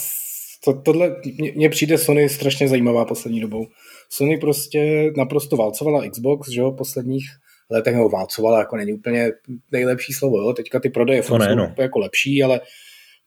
to, 0.64 0.72
tohle, 0.72 1.16
mně 1.54 1.68
přijde 1.68 1.98
Sony 1.98 2.28
strašně 2.28 2.68
zajímavá 2.68 3.04
poslední 3.04 3.40
dobou. 3.40 3.66
Sony 4.08 4.38
prostě 4.38 5.12
naprosto 5.16 5.56
válcovala 5.56 6.08
Xbox, 6.08 6.48
že 6.48 6.60
jo, 6.60 6.72
posledních 6.72 7.24
letech, 7.70 7.94
nebo 7.94 8.08
válcovala, 8.08 8.58
jako 8.58 8.76
není 8.76 8.92
úplně 8.92 9.30
nejlepší 9.72 10.12
slovo, 10.12 10.40
jo, 10.40 10.52
teďka 10.52 10.80
ty 10.80 10.90
prodeje 10.90 11.22
jsou 11.22 11.38
no. 11.38 11.74
jako 11.78 11.98
lepší, 11.98 12.42
ale 12.42 12.60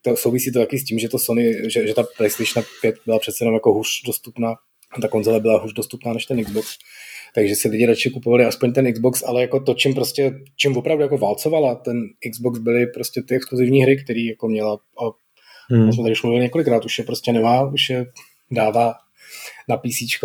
to 0.02 0.16
souvisí 0.16 0.52
to 0.52 0.58
taky 0.58 0.78
s 0.78 0.84
tím, 0.84 0.98
že 0.98 1.08
to 1.08 1.18
Sony, 1.18 1.70
že, 1.70 1.86
že 1.86 1.94
ta 1.94 2.02
PlayStation 2.16 2.64
5 2.82 2.94
byla 3.06 3.18
přece 3.18 3.44
jenom 3.44 3.54
jako 3.54 3.72
hůř 3.72 3.88
dostupná, 4.06 4.54
ta 5.02 5.08
konzole 5.08 5.40
byla 5.40 5.60
hůř 5.60 5.72
dostupná 5.72 6.12
než 6.12 6.26
ten 6.26 6.44
Xbox. 6.44 6.76
Takže 7.34 7.54
si 7.54 7.68
lidi 7.68 7.86
radši 7.86 8.10
kupovali 8.10 8.44
aspoň 8.44 8.72
ten 8.72 8.92
Xbox, 8.92 9.22
ale 9.22 9.40
jako 9.40 9.60
to, 9.60 9.74
čím 9.74 9.94
prostě, 9.94 10.32
čím 10.56 10.76
opravdu 10.76 11.02
jako 11.02 11.18
válcovala 11.18 11.74
ten 11.74 12.02
Xbox, 12.32 12.58
byly 12.58 12.86
prostě 12.86 13.22
ty 13.22 13.34
exkluzivní 13.34 13.82
hry, 13.82 14.04
které 14.04 14.20
jako 14.20 14.48
měla 14.48 14.72
a 14.72 15.04
hmm. 15.70 15.92
jsme 15.92 16.02
tady 16.02 16.12
už 16.12 16.22
mluvili 16.22 16.44
několikrát, 16.44 16.84
už 16.84 16.98
je 16.98 17.04
prostě 17.04 17.32
nemá, 17.32 17.62
už 17.62 17.90
je 17.90 18.06
dává 18.50 18.94
na 19.68 19.76
PC 19.76 20.20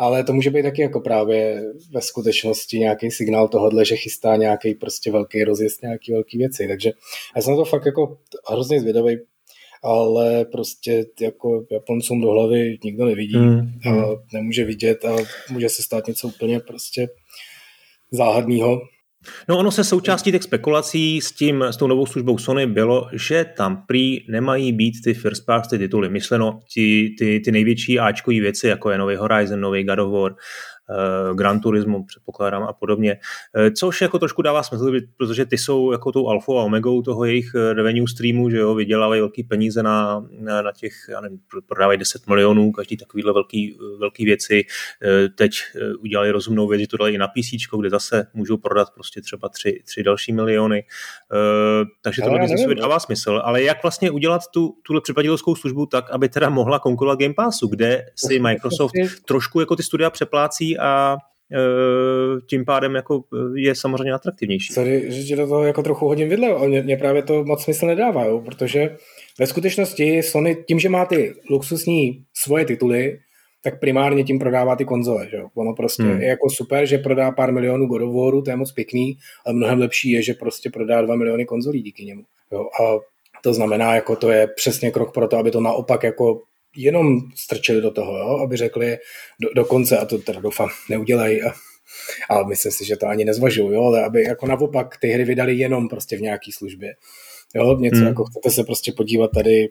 ale 0.00 0.24
to 0.24 0.32
může 0.32 0.50
být 0.50 0.62
taky 0.62 0.82
jako 0.82 1.00
právě 1.00 1.62
ve 1.90 2.00
skutečnosti 2.00 2.78
nějaký 2.78 3.10
signál 3.10 3.48
tohohle, 3.48 3.84
že 3.84 3.96
chystá 3.96 4.36
nějaký 4.36 4.74
prostě 4.74 5.10
velký 5.10 5.44
rozjezd, 5.44 5.82
nějaký 5.82 6.12
velký 6.12 6.38
věci. 6.38 6.68
Takže 6.68 6.92
já 7.36 7.42
jsem 7.42 7.50
na 7.50 7.56
to 7.56 7.64
fakt 7.64 7.86
jako 7.86 8.18
hrozně 8.50 8.80
zvědavý, 8.80 9.18
ale 9.82 10.44
prostě 10.44 11.06
jako 11.20 11.66
Japoncům 11.70 12.20
do 12.20 12.30
hlavy 12.30 12.78
nikdo 12.84 13.04
nevidí 13.04 13.36
mm, 13.36 13.58
a 13.86 14.06
nemůže 14.32 14.64
vidět 14.64 15.04
a 15.04 15.16
může 15.50 15.68
se 15.68 15.82
stát 15.82 16.06
něco 16.06 16.28
úplně 16.28 16.60
prostě 16.60 17.08
záhadného. 18.10 18.80
No 19.48 19.58
ono 19.58 19.70
se 19.70 19.84
součástí 19.84 20.32
těch 20.32 20.42
spekulací 20.42 21.20
s 21.20 21.32
tím, 21.32 21.62
s 21.62 21.76
tou 21.76 21.86
novou 21.86 22.06
službou 22.06 22.38
Sony 22.38 22.66
bylo, 22.66 23.08
že 23.12 23.44
tam 23.56 23.82
prý 23.86 24.18
nemají 24.28 24.72
být 24.72 24.94
ty 25.04 25.14
first 25.14 25.46
party 25.46 25.78
tituly. 25.78 26.08
Myšleno 26.08 26.60
ty, 26.74 27.14
ty, 27.18 27.40
ty 27.40 27.52
největší 27.52 27.98
Ačkové 27.98 28.40
věci, 28.40 28.68
jako 28.68 28.90
je 28.90 28.98
nový 28.98 29.16
Horizon, 29.16 29.60
nový 29.60 29.84
God 29.84 29.98
of 29.98 30.12
War, 30.12 30.34
Gran 31.34 31.60
Turismo, 31.60 32.04
předpokládám 32.04 32.62
a 32.62 32.72
podobně. 32.72 33.16
Uh, 33.56 33.70
což 33.74 34.00
jako 34.00 34.18
trošku 34.18 34.42
dává 34.42 34.62
smysl, 34.62 34.92
protože 35.16 35.46
ty 35.46 35.58
jsou 35.58 35.92
jako 35.92 36.12
tou 36.12 36.28
alfou 36.28 36.58
a 36.58 36.62
omegou 36.62 37.02
toho 37.02 37.24
jejich 37.24 37.52
eh, 37.54 37.74
revenue 37.74 38.08
streamu, 38.08 38.50
že 38.50 38.56
jo, 38.56 38.74
vydělávají 38.74 39.20
velký 39.20 39.42
peníze 39.42 39.82
na, 39.82 40.26
na, 40.30 40.62
na 40.62 40.72
těch, 40.72 40.92
já 41.08 41.20
nevím, 41.20 41.38
prodávají 41.66 41.98
10 41.98 42.26
milionů, 42.26 42.72
každý 42.72 42.96
takovýhle 42.96 43.32
velký, 43.32 43.78
velký 43.98 44.24
věci. 44.24 44.64
Teď 45.34 45.52
udělali 46.00 46.30
rozumnou 46.30 46.68
věc, 46.68 46.80
že 46.80 46.86
to 46.86 46.96
dali 46.96 47.12
i 47.12 47.18
na 47.18 47.28
PC, 47.28 47.78
kde 47.80 47.90
zase 47.90 48.26
můžou 48.34 48.56
prodat 48.56 48.88
prostě 48.94 49.20
třeba 49.20 49.48
tři, 49.48 49.82
tři 49.84 50.02
další 50.02 50.32
miliony. 50.32 50.84
Takže 52.02 52.22
to 52.22 52.30
biznesu 52.30 52.74
dává 52.74 53.00
smysl. 53.00 53.40
Ale 53.44 53.62
jak 53.62 53.82
vlastně 53.82 54.10
udělat 54.10 54.42
tu, 54.54 54.74
tuhle 54.82 55.00
přepadilskou 55.00 55.54
službu 55.54 55.86
tak, 55.86 56.10
aby 56.10 56.28
teda 56.28 56.48
mohla 56.50 56.78
konkurovat 56.78 57.18
Game 57.18 57.34
Passu, 57.34 57.68
kde 57.68 58.06
si 58.16 58.38
Microsoft 58.40 58.92
trošku 59.24 59.60
jako 59.60 59.76
ty 59.76 59.82
studia 59.82 60.10
přeplácí 60.10 60.78
a 60.80 61.16
e, 61.52 62.40
tím 62.50 62.64
pádem 62.64 62.94
jako 62.94 63.22
e, 63.56 63.60
je 63.60 63.74
samozřejmě 63.74 64.12
atraktivnější. 64.12 64.72
Sorry, 64.72 65.12
že 65.12 65.22
ti 65.22 65.36
do 65.36 65.46
toho 65.46 65.64
jako 65.64 65.82
trochu 65.82 66.06
hodím 66.06 66.28
vidle, 66.28 66.48
ale 66.48 66.68
mě 66.68 66.96
právě 66.96 67.22
to 67.22 67.44
moc 67.44 67.64
smysl 67.64 67.86
nedává, 67.86 68.24
jo, 68.24 68.40
protože 68.40 68.96
ve 69.38 69.46
skutečnosti 69.46 70.22
Sony 70.22 70.64
tím, 70.68 70.78
že 70.78 70.88
má 70.88 71.04
ty 71.04 71.34
luxusní 71.50 72.24
svoje 72.34 72.64
tituly, 72.64 73.18
tak 73.62 73.80
primárně 73.80 74.24
tím 74.24 74.38
prodává 74.38 74.76
ty 74.76 74.84
konzole. 74.84 75.28
Že? 75.30 75.38
Ono 75.54 75.74
prostě 75.74 76.02
hmm. 76.02 76.20
je 76.20 76.28
jako 76.28 76.50
super, 76.50 76.86
že 76.86 76.98
prodá 76.98 77.30
pár 77.30 77.52
milionů 77.52 77.86
God 77.86 78.02
of 78.02 78.14
Waru, 78.14 78.42
to 78.42 78.50
je 78.50 78.56
moc 78.56 78.72
pěkný, 78.72 79.16
ale 79.46 79.54
mnohem 79.54 79.78
lepší 79.78 80.10
je, 80.10 80.22
že 80.22 80.34
prostě 80.34 80.70
prodá 80.70 81.02
dva 81.02 81.16
miliony 81.16 81.44
konzolí 81.44 81.82
díky 81.82 82.04
němu. 82.04 82.22
Jo? 82.52 82.60
A 82.60 82.98
to 83.42 83.54
znamená, 83.54 83.94
jako 83.94 84.16
to 84.16 84.30
je 84.30 84.46
přesně 84.56 84.90
krok 84.90 85.14
pro 85.14 85.28
to, 85.28 85.36
aby 85.36 85.50
to 85.50 85.60
naopak 85.60 86.02
jako 86.02 86.42
jenom 86.76 87.20
strčili 87.34 87.80
do 87.80 87.90
toho, 87.90 88.18
jo? 88.18 88.38
aby 88.44 88.56
řekli 88.56 88.98
do, 89.40 89.48
do 89.54 89.64
konce, 89.64 89.98
a 89.98 90.04
to 90.04 90.18
teda 90.18 90.40
doufám 90.40 90.68
neudělají, 90.88 91.42
a, 91.42 91.52
a 92.30 92.42
myslím 92.42 92.72
si, 92.72 92.84
že 92.84 92.96
to 92.96 93.06
ani 93.06 93.24
nezvažují, 93.24 93.74
jo? 93.74 93.82
ale 93.82 94.04
aby 94.04 94.22
jako 94.22 94.46
naopak 94.46 94.96
ty 94.96 95.08
hry 95.08 95.24
vydali 95.24 95.54
jenom 95.54 95.88
prostě 95.88 96.16
v 96.16 96.20
nějaké 96.20 96.52
službě. 96.52 96.94
Jo? 97.54 97.76
Něco 97.78 97.96
hmm. 97.96 98.06
jako 98.06 98.24
chcete 98.24 98.50
se 98.50 98.64
prostě 98.64 98.92
podívat 98.92 99.30
tady 99.34 99.68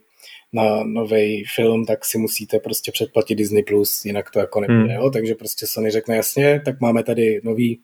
na 0.54 0.84
nový 0.84 1.44
film, 1.56 1.86
tak 1.86 2.06
si 2.06 2.18
musíte 2.18 2.60
prostě 2.60 2.92
předplatit 2.92 3.38
Disney+, 3.38 3.64
Plus, 3.64 4.06
jinak 4.06 4.32
to 4.32 4.40
jako 4.40 4.60
nebude, 4.60 4.94
hmm. 4.94 5.04
jo? 5.04 5.10
takže 5.10 5.36
prostě 5.36 5.68
Sony 5.68 5.92
řekne 5.92 6.16
jasně, 6.16 6.62
tak 6.66 6.82
máme 6.82 7.04
tady 7.04 7.42
nový 7.44 7.82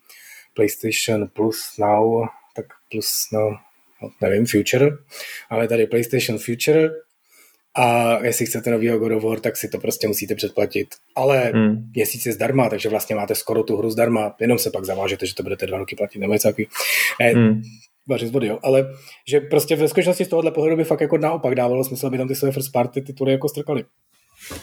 PlayStation 0.53 1.27
Plus 1.33 1.77
Now, 1.79 2.25
tak 2.55 2.65
Plus 2.91 3.27
Now, 3.33 3.53
no, 4.01 4.09
nevím, 4.21 4.45
Future, 4.45 4.89
ale 5.49 5.67
tady 5.67 5.87
PlayStation 5.87 6.37
Future 6.37 6.89
a 7.75 8.17
jestli 8.25 8.45
chcete 8.45 8.71
nový 8.71 8.87
God 8.87 9.11
of 9.11 9.23
War, 9.23 9.39
tak 9.39 9.57
si 9.57 9.69
to 9.69 9.79
prostě 9.79 10.07
musíte 10.07 10.35
předplatit. 10.35 10.87
Ale 11.15 11.51
hmm. 11.53 11.91
měsíc 11.95 12.25
je 12.25 12.33
zdarma, 12.33 12.69
takže 12.69 12.89
vlastně 12.89 13.15
máte 13.15 13.35
skoro 13.35 13.63
tu 13.63 13.77
hru 13.77 13.91
zdarma, 13.91 14.35
jenom 14.39 14.59
se 14.59 14.71
pak 14.71 14.85
zavážete, 14.85 15.25
že 15.25 15.35
to 15.35 15.43
budete 15.43 15.67
dva 15.67 15.77
roky 15.77 15.95
platit, 15.95 16.19
nebo 16.19 16.33
něco 16.33 16.47
takový. 16.47 16.67
Eh, 17.21 17.33
hmm 17.33 17.61
vařit 18.07 18.31
vody, 18.31 18.47
jo. 18.47 18.59
ale 18.63 18.93
že 19.27 19.39
prostě 19.39 19.75
ve 19.75 19.87
skutečnosti 19.87 20.25
z 20.25 20.27
tohohle 20.27 20.51
pohledu 20.51 20.77
by 20.77 20.83
fakt 20.83 21.01
jako 21.01 21.17
naopak 21.17 21.55
dávalo 21.55 21.83
smysl, 21.83 22.07
aby 22.07 22.17
tam 22.17 22.27
ty 22.27 22.35
své 22.35 22.51
first 22.51 22.71
party 22.71 23.01
tituly 23.01 23.31
jako 23.31 23.49
strkali. 23.49 23.85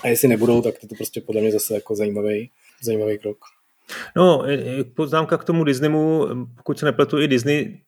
A 0.02 0.08
jestli 0.08 0.28
nebudou, 0.28 0.62
tak 0.62 0.78
to, 0.78 0.86
to 0.86 0.94
prostě 0.94 1.20
podle 1.20 1.40
mě 1.40 1.52
zase 1.52 1.74
jako 1.74 1.94
zajímavý, 1.94 2.50
zajímavý 2.82 3.18
krok. 3.18 3.38
No, 4.16 4.44
poznámka 4.96 5.38
k 5.38 5.44
tomu 5.44 5.64
Disneymu, 5.64 6.26
pokud 6.56 6.78
se 6.78 6.86
nepletu, 6.86 7.20
i 7.20 7.28
Disney 7.28 7.80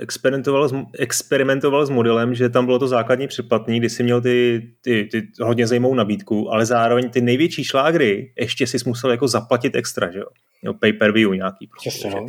experimentoval, 0.00 0.68
s, 0.68 0.74
experimentoval 0.98 1.86
s 1.86 1.90
modelem, 1.90 2.34
že 2.34 2.48
tam 2.48 2.66
bylo 2.66 2.78
to 2.78 2.88
základní 2.88 3.26
předplatný, 3.26 3.78
kdy 3.78 3.90
si 3.90 4.02
měl 4.02 4.20
ty, 4.20 4.62
ty, 4.82 5.08
ty 5.12 5.28
hodně 5.40 5.66
zajímavou 5.66 5.94
nabídku, 5.94 6.52
ale 6.52 6.66
zároveň 6.66 7.10
ty 7.10 7.20
největší 7.20 7.64
šlágry 7.64 8.32
ještě 8.38 8.66
si 8.66 8.76
musel 8.86 9.10
jako 9.10 9.28
zaplatit 9.28 9.76
extra, 9.76 10.10
že 10.10 10.18
jo? 10.18 10.26
pay 10.72 10.92
per 10.92 11.12
view 11.12 11.30
nějaký. 11.34 11.66
Prostě, 11.66 12.10
no. 12.10 12.26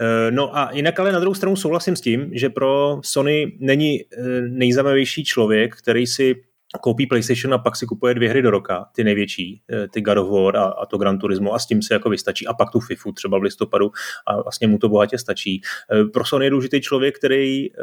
Eh, 0.00 0.30
no 0.30 0.56
a 0.56 0.70
jinak 0.72 1.00
ale 1.00 1.12
na 1.12 1.20
druhou 1.20 1.34
stranu 1.34 1.56
souhlasím 1.56 1.96
s 1.96 2.00
tím, 2.00 2.30
že 2.32 2.50
pro 2.50 3.00
Sony 3.04 3.52
není 3.60 4.00
eh, 4.00 4.40
nejzajímavější 4.40 5.24
člověk, 5.24 5.76
který 5.76 6.06
si 6.06 6.34
koupí 6.80 7.06
PlayStation 7.06 7.54
a 7.54 7.58
pak 7.58 7.76
si 7.76 7.86
kupuje 7.86 8.14
dvě 8.14 8.28
hry 8.28 8.42
do 8.42 8.50
roka, 8.50 8.86
ty 8.94 9.04
největší, 9.04 9.62
eh, 9.72 9.88
ty 9.88 10.00
God 10.00 10.18
of 10.18 10.30
War 10.30 10.56
a, 10.56 10.64
a 10.64 10.86
to 10.86 10.98
Gran 10.98 11.18
Turismo 11.18 11.54
a 11.54 11.58
s 11.58 11.66
tím 11.66 11.82
se 11.82 11.94
jako 11.94 12.10
vystačí 12.10 12.46
a 12.46 12.54
pak 12.54 12.70
tu 12.70 12.80
FIFU 12.80 13.12
třeba 13.12 13.38
v 13.38 13.42
listopadu 13.42 13.90
a 14.26 14.42
vlastně 14.42 14.68
mu 14.68 14.78
to 14.78 14.88
bohatě 14.88 15.18
stačí. 15.18 15.60
Eh, 15.92 16.04
pro 16.04 16.24
Sony 16.24 16.46
je 16.46 16.50
důležitý 16.50 16.80
člověk, 16.80 17.18
který 17.18 17.72
eh, 17.72 17.76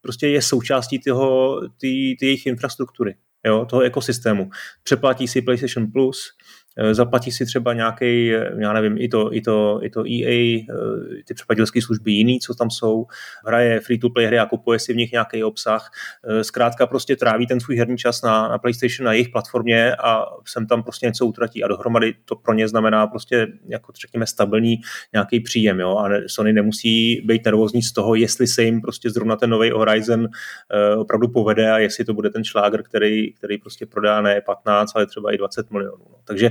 prostě 0.00 0.28
je 0.28 0.42
součástí 0.42 0.98
toho, 0.98 1.60
ty, 1.80 2.16
ty 2.20 2.26
jejich 2.26 2.46
infrastruktury, 2.46 3.14
jo, 3.46 3.66
toho 3.70 3.82
ekosystému. 3.82 4.50
Přeplatí 4.82 5.28
si 5.28 5.42
PlayStation 5.42 5.92
Plus, 5.92 6.30
zaplatí 6.92 7.32
si 7.32 7.46
třeba 7.46 7.72
nějaký, 7.72 8.34
eh, 8.34 8.50
já 8.58 8.72
nevím, 8.72 8.98
i 8.98 9.08
to, 9.08 9.34
i 9.34 9.40
to, 9.40 9.80
i 9.82 9.90
to 9.90 10.00
EA, 10.00 10.58
eh, 10.58 11.22
ty 11.24 11.34
přeplatitelské 11.34 11.82
služby 11.82 12.12
jiný, 12.12 12.40
co 12.40 12.54
tam 12.54 12.70
jsou, 12.70 13.06
hraje 13.46 13.80
free-to-play 13.80 14.26
hry 14.26 14.38
a 14.38 14.46
kupuje 14.46 14.78
si 14.78 14.92
v 14.92 14.96
nich 14.96 15.12
nějaký 15.12 15.44
obsah, 15.44 15.90
zkrátka 16.42 16.86
prostě 16.86 17.16
tráví 17.16 17.46
ten 17.46 17.60
svůj 17.60 17.76
herní 17.76 17.98
čas 17.98 18.22
na, 18.22 18.48
na 18.48 18.58
PlayStation, 18.58 19.04
na 19.04 19.12
jejich 19.12 19.28
platformě 19.28 19.96
a 19.96 20.24
sem 20.46 20.66
tam 20.66 20.82
prostě 20.82 21.06
něco 21.06 21.26
utratí 21.26 21.64
a 21.64 21.68
dohromady 21.68 22.14
to 22.24 22.36
pro 22.36 22.54
ně 22.54 22.68
znamená 22.68 23.06
prostě 23.06 23.46
jako 23.68 23.92
řekněme 24.00 24.26
stabilní 24.26 24.76
nějaký 25.12 25.40
příjem, 25.40 25.80
jo, 25.80 25.96
a 25.96 26.10
Sony 26.26 26.52
nemusí 26.52 27.20
být 27.24 27.44
nervózní 27.44 27.82
z 27.82 27.92
toho, 27.92 28.14
jestli 28.14 28.46
se 28.46 28.62
jim 28.62 28.80
prostě 28.80 29.10
zrovna 29.10 29.36
ten 29.36 29.50
nový 29.50 29.70
Horizon 29.70 30.28
opravdu 30.98 31.28
povede 31.28 31.70
a 31.70 31.78
jestli 31.78 32.04
to 32.04 32.14
bude 32.14 32.30
ten 32.30 32.44
šláger, 32.44 32.82
který, 32.82 33.32
který 33.32 33.58
prostě 33.58 33.86
prodá 33.86 34.20
ne 34.20 34.40
15, 34.40 34.92
ale 34.94 35.06
třeba 35.06 35.34
i 35.34 35.38
20 35.38 35.70
milionů. 35.70 36.04
No. 36.10 36.18
Takže 36.28 36.50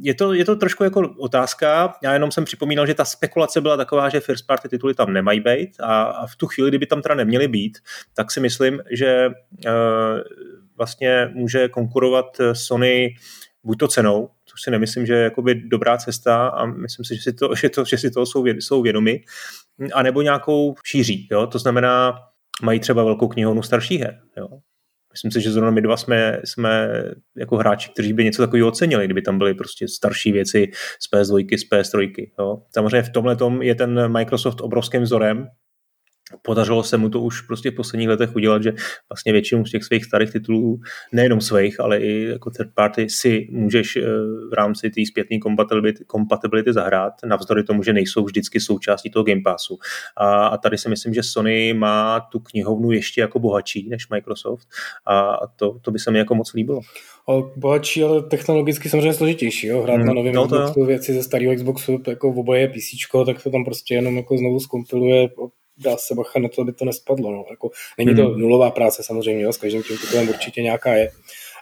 je 0.00 0.14
to, 0.14 0.32
je 0.32 0.44
to 0.44 0.56
trošku 0.56 0.84
jako 0.84 1.14
otázka. 1.18 1.94
Já 2.02 2.12
jenom 2.12 2.30
jsem 2.30 2.44
připomínal, 2.44 2.86
že 2.86 2.94
ta 2.94 3.04
spekulace 3.04 3.60
byla 3.60 3.76
taková, 3.76 4.08
že 4.08 4.20
first 4.20 4.46
party 4.46 4.68
tituly 4.68 4.94
tam 4.94 5.12
nemají 5.12 5.40
být 5.40 5.70
a, 5.80 6.02
a 6.02 6.26
v 6.26 6.36
tu 6.36 6.46
chvíli, 6.46 6.70
kdyby 6.70 6.86
tam 6.86 7.02
teda 7.02 7.14
neměly 7.14 7.48
být, 7.48 7.78
tak 8.14 8.30
si 8.30 8.40
myslím, 8.40 8.80
že 8.90 9.28
uh, 9.28 9.72
vlastně 10.76 11.30
může 11.32 11.68
konkurovat 11.68 12.26
Sony 12.52 13.14
buď 13.66 13.78
to 13.78 13.88
cenou, 13.88 14.28
což 14.44 14.62
si 14.62 14.70
nemyslím, 14.70 15.06
že 15.06 15.14
je 15.14 15.22
jakoby 15.22 15.54
dobrá 15.54 15.96
cesta 15.96 16.48
a 16.48 16.66
myslím 16.66 17.04
si, 17.04 17.16
že 17.16 17.22
si, 17.22 17.32
to, 17.32 17.54
že 17.60 17.68
to, 17.68 17.84
že 17.84 17.98
si 17.98 18.10
toho 18.10 18.26
jsou, 18.26 18.46
jsou 18.46 18.82
vědomi, 18.82 19.24
anebo 19.94 20.22
nějakou 20.22 20.74
šíří. 20.84 21.28
Jo? 21.30 21.46
To 21.46 21.58
znamená, 21.58 22.18
mají 22.62 22.80
třeba 22.80 23.04
velkou 23.04 23.28
knihovnu 23.28 23.62
starších 23.62 24.00
her. 24.00 24.20
Jo? 24.36 24.48
Myslím 25.16 25.30
si, 25.30 25.40
že 25.40 25.50
zrovna 25.50 25.70
my 25.70 25.82
dva 25.82 25.96
jsme, 25.96 26.40
jsme 26.44 26.88
jako 27.36 27.56
hráči, 27.56 27.90
kteří 27.90 28.12
by 28.12 28.24
něco 28.24 28.42
takového 28.42 28.68
ocenili, 28.68 29.04
kdyby 29.04 29.22
tam 29.22 29.38
byly 29.38 29.54
prostě 29.54 29.88
starší 29.88 30.32
věci 30.32 30.70
z 31.00 31.12
PS2, 31.12 31.58
z 31.58 31.70
PS3. 31.70 32.26
Jo. 32.38 32.62
Samozřejmě 32.74 33.02
v 33.02 33.12
tomhle 33.12 33.36
je 33.60 33.74
ten 33.74 34.12
Microsoft 34.12 34.60
obrovským 34.60 35.02
vzorem, 35.02 35.48
Podařilo 36.42 36.82
se 36.82 36.96
mu 36.96 37.08
to 37.08 37.20
už 37.20 37.40
prostě 37.40 37.70
v 37.70 37.74
posledních 37.74 38.08
letech 38.08 38.36
udělat, 38.36 38.62
že 38.62 38.72
vlastně 39.08 39.32
většinu 39.32 39.66
z 39.66 39.70
těch 39.70 39.84
svých 39.84 40.04
starých 40.04 40.32
titulů, 40.32 40.80
nejenom 41.12 41.40
svých, 41.40 41.80
ale 41.80 41.98
i 41.98 42.24
jako 42.24 42.50
third 42.50 42.74
party 42.74 43.10
si 43.10 43.48
můžeš 43.50 43.96
eh, 43.96 44.00
v 44.50 44.52
rámci 44.52 44.90
té 44.90 45.00
zpětné 45.06 45.38
kompatibility, 45.38 46.04
kompatibility 46.04 46.72
zahrát, 46.72 47.12
navzdory 47.26 47.62
tomu, 47.62 47.82
že 47.82 47.92
nejsou 47.92 48.24
vždycky 48.24 48.60
součástí 48.60 49.10
toho 49.10 49.24
Game 49.24 49.40
Passu. 49.44 49.78
A, 50.16 50.46
a 50.46 50.56
tady 50.56 50.78
si 50.78 50.88
myslím, 50.88 51.14
že 51.14 51.22
Sony 51.22 51.74
má 51.74 52.20
tu 52.20 52.40
knihovnu 52.40 52.92
ještě 52.92 53.20
jako 53.20 53.38
bohatší 53.38 53.88
než 53.88 54.08
Microsoft 54.08 54.68
a 55.06 55.38
to, 55.56 55.78
to 55.82 55.90
by 55.90 55.98
se 55.98 56.10
mi 56.10 56.18
jako 56.18 56.34
moc 56.34 56.52
líbilo. 56.52 56.80
O, 57.28 57.52
bohatší, 57.56 58.02
ale 58.02 58.22
technologicky 58.22 58.88
samozřejmě 58.88 59.14
složitější. 59.14 59.66
Jo? 59.66 59.82
Hrát 59.82 59.96
hmm, 59.96 60.06
na 60.06 60.12
novém 60.12 60.34
no 60.34 60.46
Xboxu, 60.46 60.84
věci 60.84 61.14
ze 61.14 61.22
starého 61.22 61.54
Xboxu, 61.54 62.02
jako 62.08 62.32
v 62.32 62.38
oboje 62.38 62.68
PC, 62.68 63.24
tak 63.26 63.42
to 63.42 63.50
tam 63.50 63.64
prostě 63.64 63.94
jenom 63.94 64.16
jako 64.16 64.38
znovu 64.38 64.60
zkompiluje 64.60 65.28
dá 65.78 65.96
se 65.96 66.14
bacha 66.14 66.38
na 66.38 66.48
to, 66.48 66.62
aby 66.62 66.72
to 66.72 66.84
nespadlo. 66.84 67.32
No. 67.32 67.44
Jako, 67.50 67.70
není 67.98 68.14
to 68.14 68.22
hmm. 68.22 68.40
nulová 68.40 68.70
práce 68.70 69.02
samozřejmě, 69.02 69.44
jo, 69.44 69.52
s 69.52 69.56
každým 69.56 69.82
tím 69.82 69.98
titulem 69.98 70.28
určitě 70.28 70.62
nějaká 70.62 70.94
je, 70.94 71.10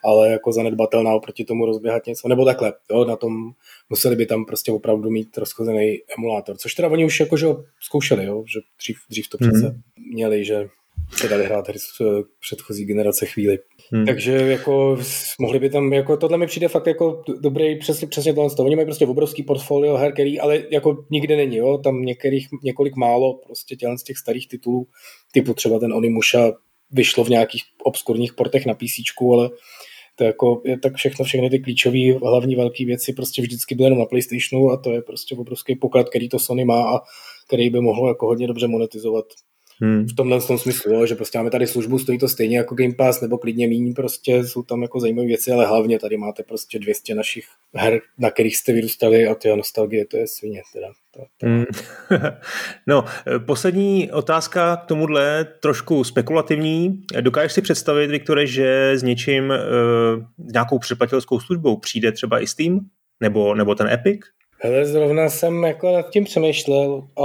ale 0.04 0.28
jako 0.28 0.52
zanedbatelná 0.52 1.14
oproti 1.14 1.44
tomu 1.44 1.66
rozběhat 1.66 2.06
něco, 2.06 2.28
nebo 2.28 2.44
takhle, 2.44 2.72
jo, 2.90 3.04
na 3.04 3.16
tom 3.16 3.52
museli 3.90 4.16
by 4.16 4.26
tam 4.26 4.44
prostě 4.44 4.72
opravdu 4.72 5.10
mít 5.10 5.38
rozchozený 5.38 5.98
emulátor, 6.18 6.56
což 6.56 6.74
teda 6.74 6.88
oni 6.88 7.04
už 7.04 7.20
jako, 7.20 7.36
že 7.36 7.46
zkoušeli, 7.80 8.24
jo, 8.24 8.44
že 8.52 8.60
dřív, 8.78 8.96
dřív 9.10 9.28
to 9.28 9.38
přece 9.38 9.66
hmm. 9.66 9.82
měli, 10.12 10.44
že 10.44 10.68
se 11.12 11.28
dali 11.28 11.44
hrát 11.44 11.68
hry 11.68 11.78
z 11.78 11.84
předchozí 12.40 12.84
generace 12.84 13.26
chvíli. 13.26 13.58
Hmm. 13.92 14.06
Takže 14.06 14.32
jako 14.32 14.98
mohli 15.40 15.58
by 15.58 15.70
tam, 15.70 15.92
jako 15.92 16.16
tohle 16.16 16.38
mi 16.38 16.46
přijde 16.46 16.68
fakt 16.68 16.86
jako 16.86 17.22
dobrý, 17.40 17.78
přesně, 17.78 18.08
přesně 18.08 18.34
tohle. 18.34 18.50
Oni 18.58 18.76
mají 18.76 18.86
prostě 18.86 19.06
obrovský 19.06 19.42
portfolio 19.42 19.96
her, 19.96 20.12
který 20.12 20.40
ale 20.40 20.62
jako 20.70 21.04
nikde 21.10 21.36
není, 21.36 21.56
jo. 21.56 21.78
Tam 21.78 22.02
některých, 22.02 22.48
několik 22.62 22.96
málo 22.96 23.40
prostě 23.46 23.76
tělen 23.76 23.98
z 23.98 24.02
těch 24.02 24.18
starých 24.18 24.48
titulů, 24.48 24.86
typu 25.32 25.54
třeba 25.54 25.78
ten 25.78 25.92
Onimusha 25.92 26.52
vyšlo 26.90 27.24
v 27.24 27.28
nějakých 27.28 27.62
obskurních 27.84 28.34
portech 28.34 28.66
na 28.66 28.74
PC, 28.74 29.22
ale 29.32 29.50
to 30.16 30.24
jako, 30.24 30.62
je 30.64 30.78
tak 30.78 30.94
všechno, 30.94 31.24
všechny 31.24 31.50
ty 31.50 31.58
klíčové 31.58 32.12
hlavní 32.22 32.56
velké 32.56 32.84
věci 32.84 33.12
prostě 33.12 33.42
vždycky 33.42 33.74
byly 33.74 33.86
jenom 33.86 33.98
na 33.98 34.06
PlayStationu 34.06 34.70
a 34.70 34.76
to 34.76 34.92
je 34.92 35.02
prostě 35.02 35.34
obrovský 35.34 35.76
poklad, 35.76 36.08
který 36.08 36.28
to 36.28 36.38
Sony 36.38 36.64
má 36.64 36.96
a 36.96 37.00
který 37.46 37.70
by 37.70 37.80
mohlo 37.80 38.08
jako 38.08 38.26
hodně 38.26 38.46
dobře 38.46 38.68
monetizovat 38.68 39.24
Hmm. 39.80 40.06
V 40.06 40.16
tomhle 40.16 40.40
tom 40.40 40.58
smyslu, 40.58 40.92
jo, 40.92 41.06
že 41.06 41.14
prostě 41.14 41.38
máme 41.38 41.50
tady 41.50 41.66
službu, 41.66 41.98
stojí 41.98 42.18
to 42.18 42.28
stejně 42.28 42.58
jako 42.58 42.74
Game 42.74 42.94
Pass, 42.94 43.20
nebo 43.20 43.38
klidně 43.38 43.68
méně, 43.68 43.92
prostě 43.94 44.44
jsou 44.44 44.62
tam 44.62 44.82
jako 44.82 45.00
zajímavé 45.00 45.26
věci, 45.26 45.52
ale 45.52 45.66
hlavně 45.66 45.98
tady 45.98 46.16
máte 46.16 46.42
prostě 46.42 46.78
200 46.78 47.14
našich 47.14 47.44
her, 47.74 48.00
na 48.18 48.30
kterých 48.30 48.56
jste 48.56 48.72
vyrůstali 48.72 49.26
a 49.26 49.34
ty 49.34 49.56
nostalgie, 49.56 50.06
to 50.06 50.16
je 50.16 50.26
svině 50.26 50.62
teda. 50.72 50.88
To, 51.14 51.20
to... 51.38 51.46
Hmm. 51.46 51.64
no, 52.86 53.04
poslední 53.46 54.12
otázka 54.12 54.76
k 54.76 54.86
tomuhle, 54.86 55.46
trošku 55.62 56.04
spekulativní. 56.04 57.02
Dokážeš 57.20 57.52
si 57.52 57.62
představit, 57.62 58.10
Viktore, 58.10 58.46
že 58.46 58.92
s 58.94 59.02
něčím, 59.02 59.44
uh, 59.50 60.24
nějakou 60.52 60.78
přeplatelskou 60.78 61.40
službou 61.40 61.76
přijde 61.76 62.12
třeba 62.12 62.40
i 62.40 62.46
Steam? 62.46 62.80
Nebo, 63.20 63.54
nebo 63.54 63.74
ten 63.74 63.88
Epic? 63.88 64.20
Hele, 64.58 64.86
zrovna 64.86 65.28
jsem 65.28 65.64
jako 65.64 65.92
nad 65.92 66.10
tím 66.10 66.24
přemýšlel 66.24 67.08
a 67.18 67.24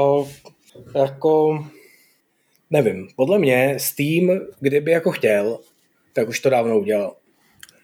jako 0.99 1.59
Nevím, 2.69 3.07
podle 3.15 3.39
mě 3.39 3.75
Steam, 3.77 4.39
kdyby 4.59 4.91
jako 4.91 5.11
chtěl, 5.11 5.59
tak 6.13 6.29
už 6.29 6.39
to 6.39 6.49
dávno 6.49 6.79
udělal. 6.79 7.15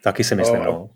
Taky 0.04 0.24
si 0.24 0.36
myslím, 0.36 0.60
no. 0.60 0.66
no. 0.66 0.90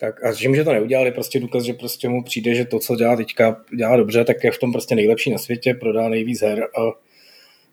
Tak 0.00 0.24
a 0.24 0.32
že 0.32 0.64
to 0.64 0.72
neudělal, 0.72 1.06
je 1.06 1.12
prostě 1.12 1.40
důkaz, 1.40 1.64
že 1.64 1.72
prostě 1.72 2.08
mu 2.08 2.22
přijde, 2.22 2.54
že 2.54 2.64
to, 2.64 2.78
co 2.78 2.96
dělá 2.96 3.16
teďka, 3.16 3.64
dělá 3.76 3.96
dobře, 3.96 4.24
tak 4.24 4.44
je 4.44 4.50
v 4.50 4.58
tom 4.58 4.72
prostě 4.72 4.94
nejlepší 4.94 5.30
na 5.30 5.38
světě, 5.38 5.74
prodá 5.74 6.08
nejvíc 6.08 6.42
her 6.42 6.62
a 6.62 6.82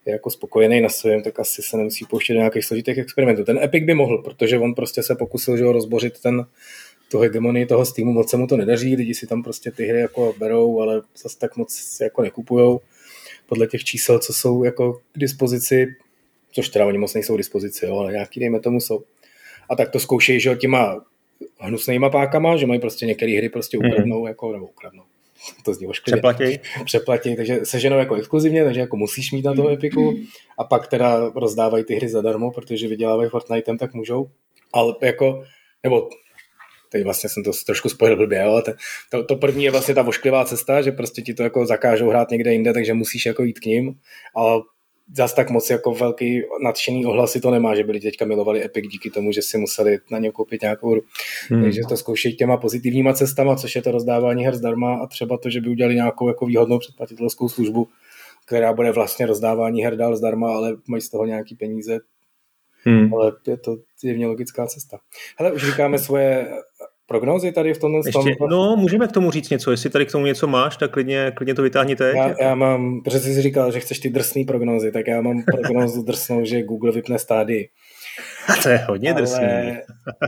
je 0.05 0.13
jako 0.13 0.29
spokojený 0.29 0.81
na 0.81 0.89
svém, 0.89 1.23
tak 1.23 1.39
asi 1.39 1.61
se 1.61 1.77
nemusí 1.77 2.05
pouštět 2.05 2.33
do 2.33 2.39
nějakých 2.39 2.65
složitých 2.65 2.97
experimentů. 2.97 3.43
Ten 3.43 3.59
Epic 3.63 3.83
by 3.83 3.93
mohl, 3.93 4.17
protože 4.17 4.59
on 4.59 4.73
prostě 4.73 5.03
se 5.03 5.15
pokusil 5.15 5.57
že 5.57 5.63
ho 5.63 5.71
rozbořit 5.71 6.19
ten 6.19 6.45
tu 7.11 7.19
hegemonii 7.19 7.65
toho 7.65 7.85
Steamu, 7.85 8.11
moc 8.11 8.29
se 8.29 8.37
mu 8.37 8.47
to 8.47 8.57
nedaří, 8.57 8.95
lidi 8.95 9.13
si 9.13 9.27
tam 9.27 9.43
prostě 9.43 9.71
ty 9.71 9.85
hry 9.85 9.99
jako 9.99 10.33
berou, 10.39 10.81
ale 10.81 11.01
zase 11.23 11.39
tak 11.39 11.57
moc 11.57 11.97
jako 12.01 12.21
nekupujou 12.21 12.81
podle 13.45 13.67
těch 13.67 13.83
čísel, 13.83 14.19
co 14.19 14.33
jsou 14.33 14.63
jako 14.63 14.93
k 14.93 15.19
dispozici, 15.19 15.95
což 16.51 16.69
teda 16.69 16.85
oni 16.85 16.97
moc 16.97 17.13
nejsou 17.13 17.35
k 17.35 17.37
dispozici, 17.37 17.85
jo, 17.85 17.97
ale 17.97 18.11
nějaký, 18.11 18.39
dejme 18.39 18.59
tomu, 18.59 18.81
jsou. 18.81 19.03
A 19.69 19.75
tak 19.75 19.89
to 19.89 19.99
zkoušejí, 19.99 20.39
že 20.39 20.55
těma 20.55 21.01
hnusnýma 21.59 22.09
pákama, 22.09 22.57
že 22.57 22.67
mají 22.67 22.79
prostě 22.79 23.05
některé 23.05 23.37
hry 23.37 23.49
prostě 23.49 23.77
mhm. 23.77 23.87
ukradnou, 23.87 24.21
mm. 24.21 24.27
jako, 24.27 24.53
nebo 24.53 24.65
ukradnou. 24.65 25.03
To 25.65 25.73
zní 25.73 25.87
ošklivě. 25.87 26.17
Přeplatí. 26.17 26.59
Přeplatí, 26.85 27.35
takže 27.35 27.59
seženou 27.63 27.97
jako 27.97 28.15
exkluzivně, 28.15 28.63
takže 28.63 28.79
jako 28.79 28.97
musíš 28.97 29.31
mít 29.31 29.45
na 29.45 29.53
toho 29.53 29.69
Epiku 29.69 30.19
a 30.57 30.63
pak 30.63 30.87
teda 30.87 31.31
rozdávají 31.35 31.83
ty 31.83 31.95
hry 31.95 32.09
zadarmo, 32.09 32.51
protože 32.51 32.87
vydělávají 32.87 33.29
Fortnite, 33.29 33.77
tak 33.77 33.93
můžou. 33.93 34.29
Ale 34.73 34.95
jako, 35.01 35.43
nebo 35.83 36.09
teď 36.95 37.03
vlastně 37.03 37.29
jsem 37.29 37.43
to 37.43 37.51
trošku 37.65 37.89
spojil 37.89 38.17
blbě, 38.17 38.41
ale 38.41 38.63
to, 39.09 39.23
to, 39.23 39.35
první 39.35 39.63
je 39.63 39.71
vlastně 39.71 39.95
ta 39.95 40.01
vošklivá 40.01 40.45
cesta, 40.45 40.81
že 40.81 40.91
prostě 40.91 41.21
ti 41.21 41.33
to 41.33 41.43
jako 41.43 41.65
zakážou 41.65 42.09
hrát 42.09 42.31
někde 42.31 42.53
jinde, 42.53 42.73
takže 42.73 42.93
musíš 42.93 43.25
jako 43.25 43.43
jít 43.43 43.59
k 43.59 43.65
ním, 43.65 43.93
ale 44.35 44.61
zas 45.15 45.33
tak 45.33 45.49
moc 45.49 45.69
jako 45.69 45.91
velký 45.91 46.41
nadšený 46.63 47.05
ohlasy 47.05 47.41
to 47.41 47.51
nemá, 47.51 47.75
že 47.75 47.83
byli 47.83 47.99
teďka 47.99 48.25
milovali 48.25 48.63
Epic 48.63 48.85
díky 48.91 49.09
tomu, 49.09 49.31
že 49.31 49.41
si 49.41 49.57
museli 49.57 49.97
na 50.11 50.19
něm 50.19 50.31
koupit 50.31 50.61
nějakou 50.61 50.91
hru. 50.91 51.01
Hmm. 51.49 51.63
Takže 51.63 51.81
to 51.89 51.97
zkoušejí 51.97 52.35
těma 52.35 52.57
pozitivníma 52.57 53.13
cestama, 53.13 53.55
což 53.55 53.75
je 53.75 53.81
to 53.81 53.91
rozdávání 53.91 54.45
her 54.45 54.55
zdarma 54.55 54.95
a 54.95 55.07
třeba 55.07 55.37
to, 55.37 55.49
že 55.49 55.61
by 55.61 55.69
udělali 55.69 55.95
nějakou 55.95 56.27
jako 56.27 56.45
výhodnou 56.45 56.79
předplatitelskou 56.79 57.49
službu, 57.49 57.87
která 58.45 58.73
bude 58.73 58.91
vlastně 58.91 59.25
rozdávání 59.25 59.83
her 59.83 59.95
dál 59.95 60.15
zdarma, 60.15 60.55
ale 60.55 60.77
mají 60.87 61.01
z 61.01 61.09
toho 61.09 61.25
nějaký 61.25 61.55
peníze. 61.55 61.99
Hmm. 62.85 63.13
Ale 63.13 63.31
je 63.47 63.57
to 63.57 63.77
zjevně 64.01 64.27
logická 64.27 64.67
cesta. 64.67 64.97
Hele, 65.37 65.51
už 65.51 65.65
říkáme 65.65 65.99
svoje 65.99 66.47
prognózy 67.07 67.51
tady 67.51 67.73
v 67.73 67.79
tomhle 67.79 68.01
Ještě, 68.05 68.35
tom? 68.37 68.49
No, 68.49 68.75
můžeme 68.75 69.07
k 69.07 69.11
tomu 69.11 69.31
říct 69.31 69.49
něco. 69.49 69.71
Jestli 69.71 69.89
tady 69.89 70.05
k 70.05 70.11
tomu 70.11 70.25
něco 70.25 70.47
máš, 70.47 70.77
tak 70.77 70.91
klidně, 70.91 71.31
klidně 71.35 71.55
to 71.55 71.61
vytáhni 71.61 71.95
teď. 71.95 72.15
Já, 72.15 72.35
já 72.41 72.55
mám, 72.55 73.01
protože 73.03 73.19
jsi 73.19 73.41
říkal, 73.41 73.71
že 73.71 73.79
chceš 73.79 73.99
ty 73.99 74.09
drsný 74.09 74.45
prognózy, 74.45 74.91
tak 74.91 75.07
já 75.07 75.21
mám 75.21 75.43
prognózu 75.43 76.03
drsnou, 76.03 76.45
že 76.45 76.63
Google 76.63 76.91
vypne 76.91 77.19
stády. 77.19 77.69
To 78.63 78.69
je 78.69 78.77
hodně 78.77 79.11
ale, 79.11 79.21
drsný. 79.21 79.47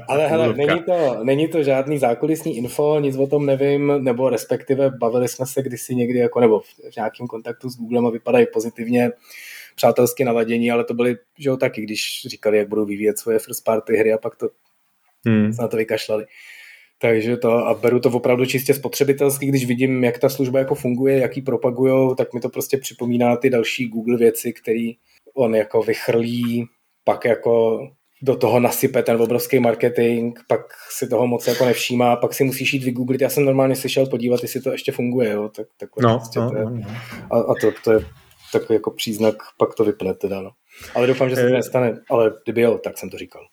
Ale 0.08 0.28
hele, 0.28 0.54
není 0.54 0.84
to, 0.84 1.20
není 1.24 1.48
to 1.48 1.64
žádný 1.64 1.98
zákulisní 1.98 2.58
info, 2.58 3.00
nic 3.00 3.18
o 3.18 3.28
tom 3.28 3.46
nevím, 3.46 3.94
nebo 4.00 4.30
respektive 4.30 4.90
bavili 4.90 5.28
jsme 5.28 5.46
se 5.46 5.62
kdysi 5.64 5.96
někdy, 5.96 6.20
jako, 6.20 6.40
nebo 6.40 6.60
v 6.60 6.96
nějakém 6.96 7.28
kontaktu 7.28 7.70
s 7.70 7.78
Googlem 7.78 8.06
a 8.06 8.10
vypadají 8.10 8.46
pozitivně 8.54 9.12
přátelsky 9.78 10.24
naladění, 10.24 10.72
ale 10.72 10.84
to 10.84 10.94
byly, 10.94 11.18
že 11.40 11.50
jo, 11.50 11.58
taky, 11.58 11.82
když 11.82 12.02
říkali, 12.28 12.58
jak 12.58 12.68
budou 12.68 12.86
vyvíjet 12.86 13.20
svoje 13.20 13.40
first 13.40 13.64
party 13.64 13.98
hry 13.98 14.14
a 14.14 14.18
pak 14.18 14.36
to 14.36 14.50
hmm. 15.26 15.52
na 15.60 15.68
to 15.68 15.78
vykašlali. 15.78 16.26
Takže 17.02 17.38
to, 17.38 17.52
a 17.52 17.74
beru 17.74 18.00
to 18.00 18.10
opravdu 18.10 18.46
čistě 18.46 18.74
spotřebitelsky, 18.74 19.46
když 19.46 19.66
vidím, 19.66 20.04
jak 20.04 20.20
ta 20.20 20.30
služba 20.30 20.60
jako 20.60 20.76
funguje, 20.76 21.18
jak 21.18 21.38
ji 21.38 21.42
propagujou, 21.42 22.16
tak 22.16 22.34
mi 22.34 22.40
to 22.40 22.50
prostě 22.50 22.78
připomíná 22.78 23.36
ty 23.36 23.50
další 23.50 23.88
Google 23.88 24.18
věci, 24.18 24.54
které 24.54 24.92
on 25.34 25.56
jako 25.56 25.82
vychrlí, 25.82 26.66
pak 27.04 27.26
jako 27.26 27.80
do 28.22 28.36
toho 28.36 28.60
nasype 28.60 29.04
ten 29.04 29.22
obrovský 29.22 29.60
marketing, 29.60 30.40
pak 30.48 30.62
si 30.90 31.08
toho 31.08 31.28
moc 31.28 31.48
jako 31.48 31.66
nevšímá, 31.66 32.16
pak 32.16 32.34
si 32.34 32.44
musíš 32.44 32.74
jít 32.74 32.84
vygooglit. 32.84 33.22
Já 33.22 33.30
jsem 33.30 33.46
normálně 33.46 33.76
slyšel 33.76 34.06
podívat, 34.06 34.42
jestli 34.42 34.62
to 34.62 34.72
ještě 34.72 34.92
funguje, 34.92 35.32
jo, 35.32 35.50
tak, 35.50 35.68
tak 35.78 35.90
no, 36.02 36.18
prostě 36.18 36.40
no, 36.40 36.50
to 36.50 36.58
je, 36.58 36.64
no, 36.64 36.70
no. 36.70 36.86
A, 37.32 37.40
a 37.40 37.54
to, 37.62 37.72
to 37.84 37.92
je 37.92 38.00
takový 38.52 38.76
jako 38.76 38.92
příznak, 38.92 39.36
pak 39.58 39.76
to 39.76 39.84
vypne 39.84 40.14
teda, 40.14 40.42
no. 40.42 40.52
Ale 40.96 41.08
doufám, 41.08 41.30
že 41.30 41.36
se 41.36 41.42
to 41.42 41.48
eh. 41.48 41.52
nestane, 41.52 42.00
ale 42.10 42.34
kdyby 42.44 42.62
jo, 42.62 42.80
tak 42.84 42.98
jsem 42.98 43.10
to 43.10 43.18
říkal. 43.18 43.48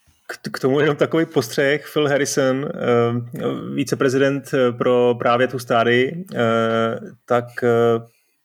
K 0.52 0.58
tomu 0.58 0.80
jenom 0.80 0.96
takový 0.96 1.26
postřeh. 1.26 1.92
Phil 1.92 2.08
Harrison, 2.08 2.68
eh, 2.68 3.48
viceprezident 3.74 4.54
eh, 4.54 4.72
pro 4.72 5.14
právě 5.18 5.48
tu 5.48 5.58
stády, 5.58 6.24
tak 7.26 7.44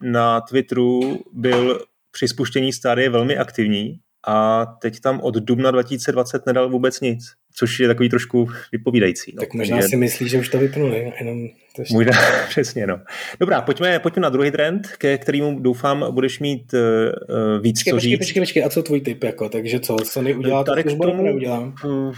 na 0.01 0.41
Twitteru 0.41 1.19
byl 1.33 1.85
při 2.11 2.27
spuštění 2.27 2.73
stády 2.73 3.09
velmi 3.09 3.37
aktivní 3.37 3.99
a 4.27 4.65
teď 4.65 4.99
tam 4.99 5.19
od 5.21 5.35
dubna 5.35 5.71
2020 5.71 6.45
nedal 6.45 6.69
vůbec 6.69 7.01
nic 7.01 7.39
což 7.59 7.79
je 7.79 7.87
takový 7.87 8.09
trošku 8.09 8.49
vypovídající. 8.71 9.33
No. 9.35 9.39
Tak 9.39 9.53
možná 9.53 9.77
Takže... 9.77 9.89
si 9.89 9.95
myslí, 9.95 10.29
že 10.29 10.39
už 10.39 10.49
to 10.49 10.59
vypnuli, 10.59 11.13
jenom 11.19 11.47
to 11.79 11.81
ještě... 11.81 11.93
Možná, 11.93 12.13
přesně, 12.49 12.87
no. 12.87 12.99
Dobrá, 13.39 13.61
pojďme, 13.61 13.99
pojďme 13.99 14.21
na 14.21 14.29
druhý 14.29 14.51
trend, 14.51 14.87
ke 14.97 15.17
kterému 15.17 15.59
doufám 15.59 16.05
budeš 16.11 16.39
mít 16.39 16.73
uh, 16.73 17.61
víc 17.61 17.79
počkej, 17.79 17.91
co 17.91 17.95
počkej, 17.95 18.11
říct. 18.11 18.19
Počkej, 18.19 18.41
počkej, 18.41 18.63
a 18.63 18.69
co 18.69 18.83
tvůj 18.83 19.01
tip, 19.01 19.23
jako, 19.23 19.49
takže 19.49 19.79
co, 19.79 19.97
Sony 20.03 20.35
udělá 20.35 20.63
tu 20.63 20.71
službu, 20.81 21.03
tomu, 21.03 21.23
neudělá? 21.23 21.73
Uh, 21.85 22.13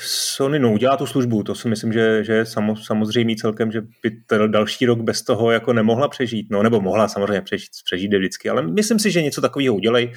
Sony, 0.00 0.58
no, 0.58 0.72
udělá 0.72 0.96
tu 0.96 1.06
službu, 1.06 1.42
to 1.42 1.54
si 1.54 1.68
myslím, 1.68 1.92
že, 1.92 2.24
že 2.24 2.32
je 2.32 2.46
samo, 2.46 2.76
samozřejmý 2.76 3.36
celkem, 3.36 3.72
že 3.72 3.80
by 3.80 4.10
ten 4.26 4.50
další 4.50 4.86
rok 4.86 5.00
bez 5.00 5.22
toho 5.22 5.50
jako 5.50 5.72
nemohla 5.72 6.08
přežít, 6.08 6.46
no, 6.50 6.62
nebo 6.62 6.80
mohla 6.80 7.08
samozřejmě 7.08 7.40
přežít, 7.42 7.68
přežít 7.84 8.14
vždycky, 8.14 8.48
ale 8.48 8.62
myslím 8.62 8.98
si, 8.98 9.10
že 9.10 9.22
něco 9.22 9.40
takového 9.40 9.74
udělej. 9.74 10.12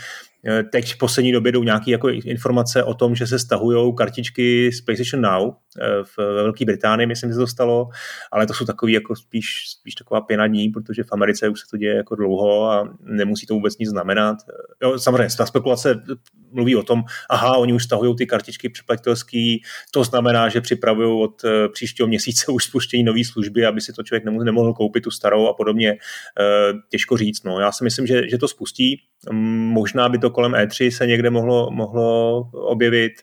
Teď 0.72 0.94
v 0.94 0.98
poslední 0.98 1.32
době 1.32 1.52
jdou 1.52 1.64
nějaké 1.64 1.92
jako 1.92 2.10
informace 2.10 2.84
o 2.84 2.94
tom, 2.94 3.16
že 3.16 3.28
se 3.28 3.40
stahují 3.40 3.96
kartičky 3.96 4.72
z 4.72 4.82
PlayStation 4.82 5.22
Now 5.22 5.54
eh, 5.82 6.04
v 6.04 6.18
Velké 6.18 6.66
Británii, 6.66 7.08
myslím, 7.08 7.30
že 7.30 7.34
se 7.34 7.40
to 7.40 7.48
stalo, 7.48 7.90
ale 8.32 8.48
to 8.48 8.54
jsou 8.54 8.65
takový 8.66 8.94
jako 8.94 9.16
spíš, 9.16 9.48
spíš 9.68 9.96
taková 9.96 10.22
pěna 10.22 10.48
dní, 10.48 10.70
protože 10.70 11.04
v 11.04 11.12
Americe 11.12 11.50
už 11.50 11.60
se 11.60 11.66
to 11.72 11.78
děje 11.78 11.96
jako 11.96 12.16
dlouho 12.16 12.72
a 12.72 12.96
nemusí 13.00 13.46
to 13.46 13.54
vůbec 13.54 13.78
nic 13.78 13.90
znamenat. 13.90 14.38
Jo, 14.84 15.00
samozřejmě, 15.00 15.36
ta 15.38 15.46
spekulace 15.46 16.04
mluví 16.52 16.76
o 16.76 16.84
tom, 16.84 17.04
aha, 17.30 17.58
oni 17.58 17.74
už 17.74 17.84
stahují 17.84 18.16
ty 18.16 18.26
kartičky 18.26 18.70
přeplatitelský, 18.70 19.64
to 19.92 20.04
znamená, 20.04 20.50
že 20.50 20.62
připravují 20.62 21.22
od 21.22 21.44
eh, 21.44 21.70
příštího 21.70 22.08
měsíce 22.08 22.46
už 22.52 22.64
spuštění 22.64 23.04
nové 23.04 23.24
služby, 23.24 23.66
aby 23.66 23.82
si 23.82 23.94
to 23.94 24.04
člověk 24.04 24.24
nemohl 24.26 24.74
koupit 24.74 25.04
tu 25.04 25.12
starou 25.12 25.48
a 25.48 25.54
podobně. 25.54 25.92
Eh, 26.40 26.74
těžko 26.90 27.18
říct. 27.18 27.44
No. 27.44 27.60
Já 27.60 27.72
si 27.72 27.84
myslím, 27.84 28.08
že, 28.08 28.30
že 28.30 28.38
to 28.38 28.48
spustí. 28.48 29.02
Možná 29.32 30.10
by 30.10 30.18
to 30.18 30.30
kolem 30.30 30.52
E3 30.52 30.90
se 30.90 31.08
někde 31.08 31.30
mohlo, 31.30 31.72
mohlo 31.72 32.40
objevit 32.54 33.14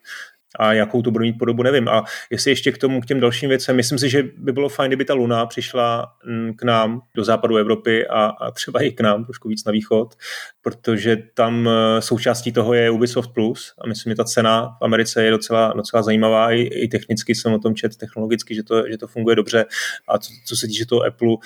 a 0.58 0.72
jakou 0.72 1.02
to 1.02 1.10
bude 1.10 1.22
mít 1.22 1.38
podobu, 1.38 1.62
nevím. 1.62 1.88
A 1.88 2.04
jestli 2.30 2.50
ještě 2.50 2.72
k 2.72 2.78
tomu, 2.78 3.00
k 3.00 3.06
těm 3.06 3.20
dalším 3.20 3.48
věcem, 3.48 3.76
myslím 3.76 3.98
si, 3.98 4.08
že 4.08 4.22
by 4.36 4.52
bylo 4.52 4.68
fajn, 4.68 4.88
kdyby 4.88 5.04
ta 5.04 5.14
Luna 5.14 5.46
přišla 5.46 6.12
mm, 6.26 6.54
k 6.56 6.62
nám 6.62 7.00
do 7.14 7.24
západu 7.24 7.56
Evropy 7.56 8.06
a, 8.06 8.24
a 8.24 8.50
třeba 8.50 8.82
i 8.82 8.90
k 8.90 9.00
nám 9.00 9.24
trošku 9.24 9.48
víc 9.48 9.64
na 9.64 9.72
východ, 9.72 10.14
protože 10.62 11.16
tam 11.34 11.68
e, 11.68 12.02
součástí 12.02 12.52
toho 12.52 12.74
je 12.74 12.90
Ubisoft 12.90 13.30
Plus 13.34 13.74
a 13.80 13.86
myslím, 13.86 14.10
že 14.10 14.16
ta 14.16 14.24
cena 14.24 14.76
v 14.80 14.84
Americe 14.84 15.24
je 15.24 15.30
docela, 15.30 15.72
docela 15.76 16.02
zajímavá, 16.02 16.52
i, 16.52 16.60
i 16.62 16.88
technicky 16.88 17.34
jsem 17.34 17.52
o 17.52 17.58
tom 17.58 17.74
čet, 17.74 17.96
technologicky, 17.96 18.54
že 18.54 18.62
to, 18.62 18.88
že 18.88 18.98
to 18.98 19.06
funguje 19.06 19.36
dobře 19.36 19.64
a 20.08 20.18
co, 20.18 20.32
co 20.46 20.56
se 20.56 20.66
týče 20.66 20.86
toho 20.86 21.04
Apple, 21.04 21.36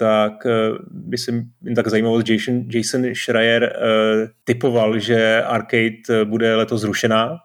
tak 0.00 0.46
e, 0.46 0.50
by 0.90 1.18
se 1.18 1.30
jen 1.30 1.74
tak 1.74 1.88
zajímalo, 1.88 2.22
Jason, 2.28 2.64
Jason 2.70 3.14
Schreier 3.14 3.62
uh, 3.62 4.28
typoval, 4.44 4.98
že 4.98 5.42
Arcade 5.42 6.24
bude 6.24 6.56
letos 6.56 6.80
zrušená, 6.80 7.38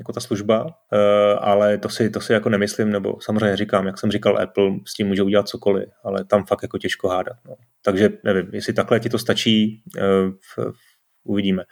jako 0.00 0.12
ta 0.12 0.20
služba, 0.20 0.66
eh, 0.92 1.34
ale 1.34 1.78
to 1.78 1.88
si, 1.88 2.10
to 2.10 2.20
si 2.20 2.32
jako 2.32 2.48
nemyslím, 2.48 2.90
nebo 2.90 3.20
samozřejmě 3.20 3.56
říkám, 3.56 3.86
jak 3.86 3.98
jsem 3.98 4.10
říkal, 4.10 4.38
Apple 4.38 4.70
s 4.86 4.94
tím 4.94 5.06
může 5.06 5.22
udělat 5.22 5.48
cokoliv, 5.48 5.88
ale 6.04 6.24
tam 6.24 6.46
fakt 6.46 6.62
jako 6.62 6.78
těžko 6.78 7.08
hádat. 7.08 7.36
No. 7.48 7.54
Takže 7.82 8.08
nevím, 8.24 8.50
jestli 8.52 8.72
takhle 8.72 9.00
ti 9.00 9.08
to 9.08 9.18
stačí, 9.18 9.82
eh, 9.98 10.02
uvidíme. 11.24 11.62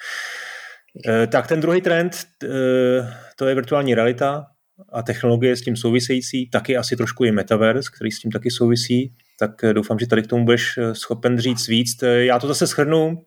Eh, 1.08 1.26
tak 1.26 1.46
ten 1.46 1.60
druhý 1.60 1.80
trend, 1.80 2.16
to 3.36 3.46
je 3.46 3.54
virtuální 3.54 3.94
realita 3.94 4.46
a 4.92 5.02
technologie 5.02 5.56
s 5.56 5.62
tím 5.62 5.76
související, 5.76 6.50
taky 6.50 6.76
asi 6.76 6.96
trošku 6.96 7.24
i 7.24 7.32
metaverse, 7.32 7.90
který 7.96 8.10
s 8.10 8.18
tím 8.18 8.30
taky 8.30 8.50
souvisí, 8.50 9.14
tak 9.38 9.50
doufám, 9.72 9.98
že 9.98 10.06
tady 10.06 10.22
k 10.22 10.26
tomu 10.26 10.44
budeš 10.44 10.78
schopen 10.92 11.38
říct 11.38 11.68
víc. 11.68 12.02
Já 12.02 12.38
to 12.38 12.46
zase 12.46 12.66
schrnu. 12.66 13.22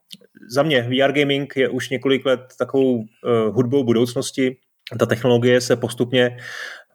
Za 0.49 0.63
mě 0.63 0.81
VR 0.81 1.12
gaming 1.12 1.55
je 1.55 1.69
už 1.69 1.89
několik 1.89 2.25
let 2.25 2.39
takovou 2.60 3.03
hudbou 3.51 3.84
budoucnosti, 3.84 4.58
ta 5.00 5.06
technologie 5.06 5.62
se 5.62 5.76
postupně 5.76 6.38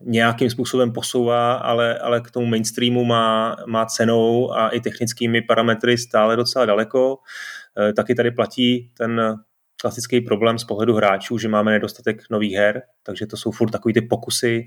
nějakým 0.00 0.50
způsobem 0.50 0.92
posouvá, 0.92 1.52
ale, 1.52 1.98
ale 1.98 2.20
k 2.20 2.30
tomu 2.30 2.46
mainstreamu 2.46 3.04
má, 3.04 3.56
má 3.66 3.86
cenou 3.86 4.52
a 4.52 4.68
i 4.68 4.80
technickými 4.80 5.42
parametry 5.42 5.98
stále 5.98 6.36
docela 6.36 6.66
daleko. 6.66 7.18
E, 7.88 7.92
taky 7.92 8.14
tady 8.14 8.30
platí 8.30 8.90
ten 8.96 9.36
klasický 9.80 10.20
problém 10.20 10.58
z 10.58 10.64
pohledu 10.64 10.94
hráčů, 10.94 11.38
že 11.38 11.48
máme 11.48 11.70
nedostatek 11.70 12.22
nových 12.30 12.54
her, 12.54 12.82
takže 13.02 13.26
to 13.26 13.36
jsou 13.36 13.50
furt 13.50 13.70
takový 13.70 13.94
ty 13.94 14.00
pokusy 14.00 14.64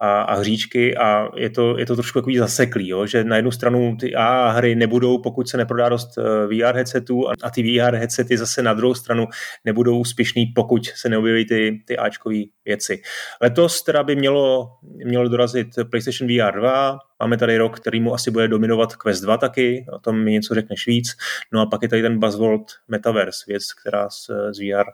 a, 0.00 0.22
a 0.22 0.34
hříčky 0.34 0.96
a 0.96 1.28
je 1.36 1.50
to, 1.50 1.78
je 1.78 1.86
to 1.86 1.94
trošku 1.94 2.18
takový 2.18 2.38
zaseklý, 2.38 2.88
jo? 2.88 3.06
že 3.06 3.24
na 3.24 3.36
jednu 3.36 3.50
stranu 3.50 3.96
ty 4.00 4.14
A 4.14 4.48
hry 4.48 4.74
nebudou, 4.74 5.18
pokud 5.18 5.48
se 5.48 5.56
neprodá 5.56 5.88
dost 5.88 6.18
eh, 6.18 6.46
VR 6.46 6.74
headsetů 6.74 7.28
a, 7.28 7.32
a 7.42 7.50
ty 7.50 7.62
VR 7.62 7.94
headsety 7.94 8.38
zase 8.38 8.62
na 8.62 8.74
druhou 8.74 8.94
stranu 8.94 9.26
nebudou 9.64 9.98
úspěšný, 9.98 10.46
pokud 10.46 10.86
se 10.86 11.08
neobjeví 11.08 11.46
ty, 11.46 11.82
ty 11.86 11.96
Ačkové 11.96 12.42
věci. 12.64 13.02
Letos 13.42 13.82
teda 13.82 14.02
by 14.02 14.16
mělo, 14.16 14.70
mělo 15.04 15.28
dorazit 15.28 15.68
PlayStation 15.90 16.28
VR 16.30 16.58
2, 16.58 16.98
Máme 17.20 17.36
tady 17.36 17.58
rok, 17.58 17.80
který 17.80 18.00
mu 18.00 18.14
asi 18.14 18.30
bude 18.30 18.48
dominovat 18.48 18.96
Quest 18.96 19.22
2 19.22 19.36
taky, 19.36 19.86
o 19.92 19.98
tom 19.98 20.24
mi 20.24 20.32
něco 20.32 20.54
řekneš 20.54 20.86
víc. 20.86 21.16
No 21.52 21.60
a 21.60 21.66
pak 21.66 21.82
je 21.82 21.88
tady 21.88 22.02
ten 22.02 22.18
Buzzworld 22.18 22.64
Metaverse, 22.88 23.44
věc, 23.48 23.72
která 23.72 24.10
s, 24.10 24.50
s 24.52 24.58
VR 24.58 24.84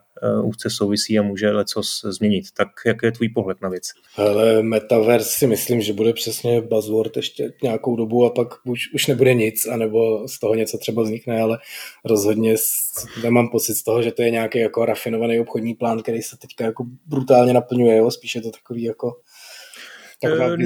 uh, 0.40 0.48
úzce 0.48 0.70
souvisí 0.70 1.18
a 1.18 1.22
může 1.22 1.50
lecos 1.50 2.04
změnit. 2.04 2.44
Tak 2.56 2.68
jak 2.86 3.02
je 3.02 3.12
tvůj 3.12 3.28
pohled 3.28 3.62
na 3.62 3.68
věc? 3.68 3.84
Hele, 4.14 4.62
Meta 4.62 4.93
metaverse 4.98 5.38
si 5.38 5.46
myslím, 5.46 5.80
že 5.80 5.92
bude 5.92 6.12
přesně 6.12 6.60
buzzword 6.60 7.16
ještě 7.16 7.52
nějakou 7.62 7.96
dobu 7.96 8.24
a 8.24 8.30
pak 8.30 8.48
už, 8.64 8.94
už 8.94 9.06
nebude 9.06 9.34
nic, 9.34 9.66
anebo 9.66 10.28
z 10.28 10.38
toho 10.38 10.54
něco 10.54 10.78
třeba 10.78 11.02
vznikne, 11.02 11.40
ale 11.40 11.58
rozhodně 12.04 12.54
nemám 13.22 13.48
pocit 13.48 13.74
z 13.74 13.82
toho, 13.82 14.02
že 14.02 14.12
to 14.12 14.22
je 14.22 14.30
nějaký 14.30 14.58
jako 14.58 14.84
rafinovaný 14.84 15.40
obchodní 15.40 15.74
plán, 15.74 16.02
který 16.02 16.22
se 16.22 16.36
teďka 16.38 16.64
jako 16.64 16.84
brutálně 17.06 17.52
naplňuje, 17.52 17.96
jo? 17.96 18.10
spíš 18.10 18.34
je 18.34 18.42
to 18.42 18.50
takový 18.50 18.82
jako 18.82 19.12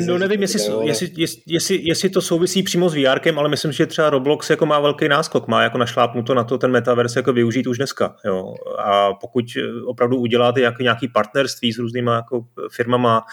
no 0.06 0.18
nevím, 0.18 0.42
jestli, 0.42 0.60
jestli, 0.82 1.10
jestli, 1.46 1.80
jestli, 1.82 2.10
to 2.10 2.22
souvisí 2.22 2.62
přímo 2.62 2.88
s 2.88 2.94
VR, 2.94 3.20
ale 3.36 3.48
myslím, 3.48 3.72
že 3.72 3.86
třeba 3.86 4.10
Roblox 4.10 4.50
jako 4.50 4.66
má 4.66 4.80
velký 4.80 5.08
náskok, 5.08 5.48
má 5.48 5.62
jako 5.62 5.78
našlápnuto 5.78 6.34
na 6.34 6.44
to 6.44 6.58
ten 6.58 6.70
metaverse 6.70 7.18
jako 7.18 7.32
využít 7.32 7.66
už 7.66 7.76
dneska. 7.76 8.16
Jo. 8.24 8.54
A 8.84 9.14
pokud 9.14 9.44
opravdu 9.86 10.16
uděláte 10.16 10.60
jako 10.60 10.82
nějaký 10.82 11.08
partnerství 11.08 11.72
s 11.72 11.78
různýma 11.78 12.14
jako 12.14 12.44
firmama, 12.72 13.24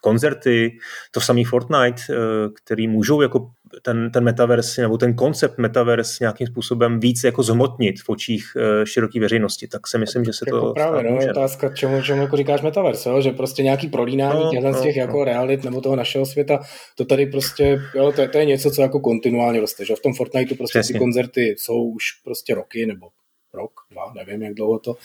koncerty, 0.00 0.78
to 1.10 1.20
samý 1.20 1.44
Fortnite, 1.44 2.02
eh, 2.10 2.16
který 2.62 2.88
můžou 2.88 3.20
jako 3.20 3.50
ten, 3.82 4.10
ten 4.10 4.24
metaverse 4.24 4.82
nebo 4.82 4.98
ten 4.98 5.14
koncept 5.14 5.58
metaverse 5.58 6.16
nějakým 6.20 6.46
způsobem 6.46 7.00
víc 7.00 7.24
jako 7.24 7.42
zhmotnit 7.42 8.00
v 8.00 8.08
očích 8.08 8.56
uh, 8.56 8.84
široké 8.84 9.20
veřejnosti, 9.20 9.68
tak 9.68 9.86
si 9.86 9.98
myslím, 9.98 10.24
že 10.24 10.32
se 10.32 10.44
jako 10.46 10.60
to 10.60 10.72
právě, 10.72 11.02
no, 11.02 11.10
může. 11.10 11.30
otázka, 11.30 11.74
čemu, 11.74 12.02
čemu 12.02 12.20
jako 12.20 12.36
říkáš 12.36 12.62
metaverse, 12.62 13.08
jo? 13.08 13.20
že 13.20 13.30
prostě 13.30 13.62
nějaký 13.62 13.88
prolínání 13.88 14.44
no, 14.54 14.60
no, 14.60 14.74
z 14.74 14.82
těch 14.82 14.96
no. 14.96 15.02
jako 15.02 15.24
realit 15.24 15.64
nebo 15.64 15.80
toho 15.80 15.96
našeho 15.96 16.26
světa, 16.26 16.60
to 16.96 17.04
tady 17.04 17.26
prostě, 17.26 17.80
jo, 17.94 18.12
to, 18.12 18.20
je, 18.20 18.28
to 18.28 18.38
je 18.38 18.44
něco, 18.44 18.70
co 18.70 18.82
jako 18.82 19.00
kontinuálně 19.00 19.60
roste, 19.60 19.84
že 19.84 19.94
v 19.94 20.00
tom 20.00 20.14
Fortniteu 20.14 20.54
prostě 20.54 20.78
Přesně. 20.78 20.92
ty 20.92 20.98
koncerty 20.98 21.54
jsou 21.58 21.84
už 21.84 22.04
prostě 22.24 22.54
roky 22.54 22.86
nebo 22.86 23.08
rok, 23.54 23.72
dva, 23.90 24.12
nevím, 24.14 24.42
jak 24.42 24.54
dlouho 24.54 24.78
to 24.78 24.96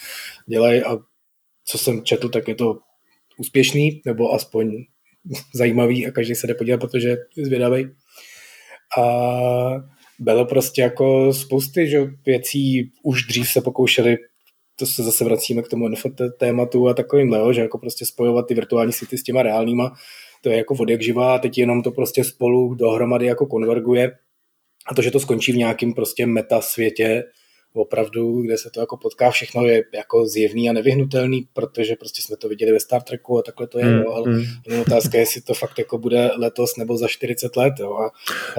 dělají 0.48 0.84
a 0.84 0.98
co 1.66 1.78
jsem 1.78 2.04
četl, 2.04 2.30
tak 2.30 2.48
je 2.48 2.56
to 2.56 2.80
úspěšný, 3.38 4.02
nebo 4.06 4.34
aspoň 4.34 4.72
zajímavý 5.56 6.08
a 6.08 6.12
každý 6.12 6.36
se 6.36 6.48
jde 6.48 6.54
podívat, 6.54 6.78
protože 6.78 7.10
je 7.10 7.46
zvědavý. 7.46 7.90
A 8.98 9.04
bylo 10.20 10.46
prostě 10.46 10.82
jako 10.82 11.34
spousty 11.34 11.88
že 11.88 12.08
věcí, 12.26 12.92
už 13.04 13.24
dřív 13.24 13.50
se 13.50 13.62
pokoušeli 13.62 14.18
to 14.80 14.86
se 14.86 15.04
zase 15.04 15.24
vracíme 15.24 15.62
k 15.62 15.68
tomu 15.68 15.88
NFT 15.88 16.22
tématu 16.40 16.88
a 16.88 16.94
takovým, 16.94 17.36
že 17.52 17.62
jako 17.62 17.78
prostě 17.78 18.06
spojovat 18.06 18.48
ty 18.48 18.54
virtuální 18.54 18.94
světy 18.94 19.18
s 19.18 19.24
těma 19.24 19.44
reálnýma, 19.44 19.94
to 20.42 20.50
je 20.50 20.58
jako 20.58 20.76
vodek 20.76 21.02
živá 21.02 21.36
a 21.36 21.40
teď 21.40 21.58
jenom 21.58 21.84
to 21.84 21.92
prostě 21.92 22.24
spolu 22.24 22.76
dohromady 22.76 23.26
jako 23.26 23.46
konverguje. 23.46 24.12
A 24.88 24.96
to, 24.96 25.02
že 25.02 25.12
to 25.12 25.20
skončí 25.20 25.52
v 25.52 25.58
nějakém 25.58 25.94
prostě 25.94 26.26
meta 26.26 26.62
světě, 26.62 27.24
opravdu, 27.74 28.42
kde 28.42 28.58
se 28.58 28.70
to 28.70 28.80
jako 28.80 28.98
potká, 28.98 29.32
všechno 29.32 29.66
je 29.66 29.84
jako 29.94 30.26
zjevný 30.26 30.70
a 30.70 30.74
nevyhnutelný, 30.74 31.48
protože 31.54 31.96
prostě 31.96 32.22
jsme 32.22 32.38
to 32.38 32.50
viděli 32.50 32.72
ve 32.72 32.80
Star 32.80 33.02
Treku 33.02 33.40
a 33.40 33.42
takhle 33.42 33.68
to 33.68 33.80
je, 33.80 33.86
mm, 33.86 34.00
jo, 34.00 34.12
ale 34.12 34.30
mm. 34.30 34.80
otázka 34.82 35.18
je, 35.18 35.22
jestli 35.22 35.42
to 35.42 35.54
fakt 35.54 35.80
jako 35.80 35.98
bude 35.98 36.32
letos 36.38 36.78
nebo 36.78 36.98
za 36.98 37.08
40 37.08 37.56
let. 37.56 37.74
Jo, 37.80 37.98
a, 37.98 38.12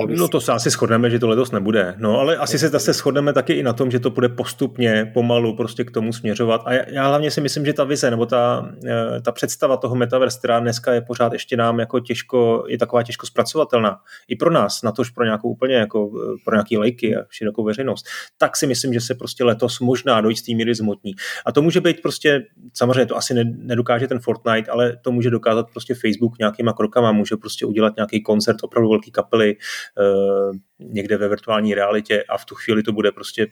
no 0.06 0.28
to 0.28 0.40
se 0.40 0.52
asi 0.52 0.70
shodneme, 0.70 1.10
že 1.10 1.18
to 1.18 1.28
letos 1.28 1.50
nebude, 1.50 1.94
no 1.98 2.20
ale 2.20 2.36
asi 2.36 2.58
se 2.58 2.68
zase 2.68 2.92
shodneme 2.92 3.32
taky 3.32 3.52
i 3.52 3.62
na 3.62 3.72
tom, 3.72 3.90
že 3.90 4.00
to 4.00 4.10
bude 4.10 4.28
postupně, 4.28 5.10
pomalu 5.14 5.56
prostě 5.56 5.84
k 5.84 5.90
tomu 5.90 6.12
směřovat 6.12 6.62
a 6.64 6.72
já, 6.72 6.84
já 6.88 7.08
hlavně 7.08 7.30
si 7.30 7.40
myslím, 7.40 7.66
že 7.66 7.72
ta 7.72 7.84
vize 7.84 8.10
nebo 8.10 8.26
ta, 8.26 8.72
eh, 8.86 9.20
ta 9.20 9.32
představa 9.32 9.76
toho 9.76 9.94
metaverse, 9.94 10.38
která 10.38 10.60
dneska 10.60 10.92
je 10.92 11.00
pořád 11.00 11.32
ještě 11.32 11.56
nám 11.56 11.80
jako 11.80 12.00
těžko, 12.00 12.64
je 12.68 12.78
taková 12.78 13.02
těžko 13.02 13.26
zpracovatelná 13.26 14.00
i 14.28 14.36
pro 14.36 14.50
nás, 14.50 14.82
na 14.82 14.92
tož 14.92 15.10
pro 15.10 15.24
nějakou 15.24 15.48
úplně 15.48 15.74
jako 15.74 16.10
eh, 16.16 16.36
pro 16.44 16.54
nějaký 16.54 16.78
lejky 16.78 17.16
a 17.16 17.20
širokou 17.30 17.64
veřejnost, 17.64 18.06
tak 18.38 18.56
si 18.56 18.66
myslím, 18.66 18.92
že 18.92 18.99
se 19.00 19.14
prostě 19.14 19.44
letos 19.44 19.80
možná 19.80 20.20
do 20.20 20.28
jistý 20.28 20.54
míry 20.54 20.74
zmotní. 20.74 21.12
A 21.46 21.52
to 21.52 21.62
může 21.62 21.80
být 21.80 22.02
prostě, 22.02 22.42
samozřejmě 22.74 23.06
to 23.06 23.16
asi 23.16 23.34
nedokáže 23.44 24.08
ten 24.08 24.18
Fortnite, 24.18 24.70
ale 24.70 24.96
to 24.96 25.12
může 25.12 25.30
dokázat 25.30 25.66
prostě 25.72 25.94
Facebook 25.94 26.38
nějakýma 26.38 26.72
krokama, 26.72 27.12
může 27.12 27.36
prostě 27.36 27.66
udělat 27.66 27.96
nějaký 27.96 28.22
koncert 28.22 28.56
opravdu 28.62 28.90
velký 28.90 29.10
kapely 29.10 29.56
uh, 29.56 30.56
někde 30.78 31.16
ve 31.16 31.28
virtuální 31.28 31.74
realitě 31.74 32.24
a 32.28 32.38
v 32.38 32.44
tu 32.44 32.54
chvíli 32.54 32.82
to 32.82 32.92
bude 32.92 33.12
prostě 33.12 33.46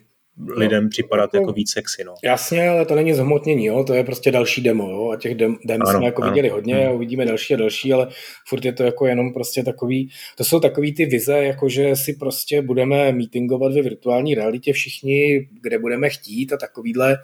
lidem 0.47 0.83
no, 0.83 0.89
připadat 0.89 1.33
jako, 1.33 1.43
jako 1.43 1.53
víc 1.53 1.71
sexy. 1.71 2.03
No. 2.03 2.13
Jasně, 2.23 2.69
ale 2.69 2.85
to 2.85 2.95
není 2.95 3.13
zhmotnění, 3.13 3.65
jo? 3.65 3.83
to 3.83 3.93
je 3.93 4.03
prostě 4.03 4.31
další 4.31 4.61
demo 4.61 4.89
jo? 4.89 5.09
a 5.11 5.17
těch 5.17 5.35
dem, 5.35 5.57
dem 5.65 5.81
ano, 5.81 5.97
jsme 5.97 6.05
jako 6.05 6.23
ano. 6.23 6.31
viděli 6.31 6.49
hodně 6.49 6.85
a 6.85 6.87
hmm. 6.87 6.95
uvidíme 6.95 7.25
další 7.25 7.53
a 7.53 7.57
další, 7.57 7.93
ale 7.93 8.07
furt 8.47 8.65
je 8.65 8.73
to 8.73 8.83
jako 8.83 9.07
jenom 9.07 9.33
prostě 9.33 9.63
takový, 9.63 10.09
to 10.37 10.43
jsou 10.43 10.59
takový 10.59 10.93
ty 10.93 11.05
vize, 11.05 11.37
jako 11.37 11.69
že 11.69 11.95
si 11.95 12.13
prostě 12.13 12.61
budeme 12.61 13.11
meetingovat 13.11 13.73
ve 13.73 13.81
virtuální 13.81 14.35
realitě 14.35 14.73
všichni, 14.73 15.47
kde 15.61 15.79
budeme 15.79 16.09
chtít 16.09 16.53
a 16.53 16.57
takovýhle 16.57 17.17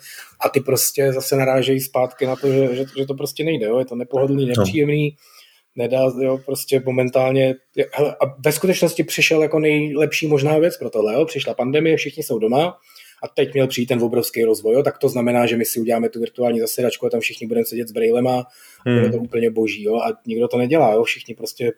a 0.45 0.49
ty 0.49 0.59
prostě 0.59 1.13
zase 1.13 1.35
narážejí 1.35 1.79
zpátky 1.79 2.25
na 2.25 2.35
to, 2.35 2.51
že, 2.51 2.75
že, 2.75 2.85
že 2.97 3.05
to 3.05 3.13
prostě 3.13 3.43
nejde, 3.43 3.65
jo? 3.65 3.79
je 3.79 3.85
to 3.85 3.95
nepohodlný, 3.95 4.45
no. 4.45 4.53
nepříjemný, 4.57 5.09
no 5.09 5.35
nedá, 5.75 6.11
jo, 6.21 6.37
prostě 6.45 6.81
momentálně, 6.85 7.55
hele, 7.93 8.15
a 8.15 8.25
ve 8.45 8.51
skutečnosti 8.51 9.03
přišel 9.03 9.41
jako 9.41 9.59
nejlepší 9.59 10.27
možná 10.27 10.57
věc 10.57 10.77
pro 10.77 10.89
tohle, 10.89 11.13
jo, 11.13 11.25
přišla 11.25 11.53
pandemie, 11.53 11.97
všichni 11.97 12.23
jsou 12.23 12.39
doma, 12.39 12.77
a 13.23 13.27
teď 13.27 13.53
měl 13.53 13.67
přijít 13.67 13.85
ten 13.85 14.03
obrovský 14.03 14.43
rozvoj, 14.43 14.73
jo, 14.75 14.83
tak 14.83 14.97
to 14.97 15.09
znamená, 15.09 15.45
že 15.45 15.57
my 15.57 15.65
si 15.65 15.79
uděláme 15.79 16.09
tu 16.09 16.19
virtuální 16.19 16.59
zasedačku 16.59 17.05
a 17.05 17.09
tam 17.09 17.19
všichni 17.19 17.47
budeme 17.47 17.65
sedět 17.65 17.87
s 17.87 17.91
brailema, 17.91 18.43
hmm. 18.85 18.99
bude 18.99 19.11
to 19.11 19.17
úplně 19.17 19.49
boží, 19.49 19.83
jo, 19.83 19.95
a 19.95 20.13
nikdo 20.27 20.47
to 20.47 20.57
nedělá, 20.57 20.93
jo, 20.93 21.03
všichni 21.03 21.35
prostě 21.35 21.73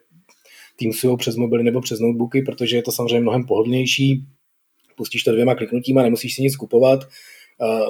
Teamsují 0.79 1.17
přes 1.17 1.35
mobily 1.35 1.63
nebo 1.63 1.81
přes 1.81 1.99
notebooky, 1.99 2.41
protože 2.41 2.75
je 2.75 2.83
to 2.83 2.91
samozřejmě 2.91 3.19
mnohem 3.19 3.45
pohodlnější, 3.45 4.23
pustíš 4.97 5.23
to 5.23 5.31
dvěma 5.31 5.55
kliknutíma, 5.55 6.03
nemusíš 6.03 6.35
si 6.35 6.41
nic 6.41 6.55
kupovat, 6.55 6.99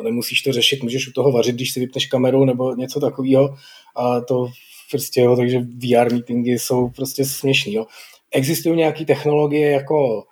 nemusíš 0.03 0.41
to 0.41 0.51
řešit, 0.51 0.83
můžeš 0.83 1.07
u 1.07 1.11
toho 1.11 1.31
vařit, 1.31 1.55
když 1.55 1.71
si 1.71 1.79
vypneš 1.79 2.05
kameru 2.05 2.45
nebo 2.45 2.75
něco 2.75 2.99
takového 2.99 3.55
a 3.95 4.21
to 4.21 4.47
prostě, 4.91 5.21
jo, 5.21 5.35
takže 5.35 5.59
VR 5.59 6.13
meetingy 6.13 6.51
jsou 6.51 6.89
prostě 6.89 7.25
směšný, 7.25 7.73
jo. 7.73 7.85
Existují 8.31 8.77
nějaké 8.77 9.05
technologie 9.05 9.71
jako 9.71 10.23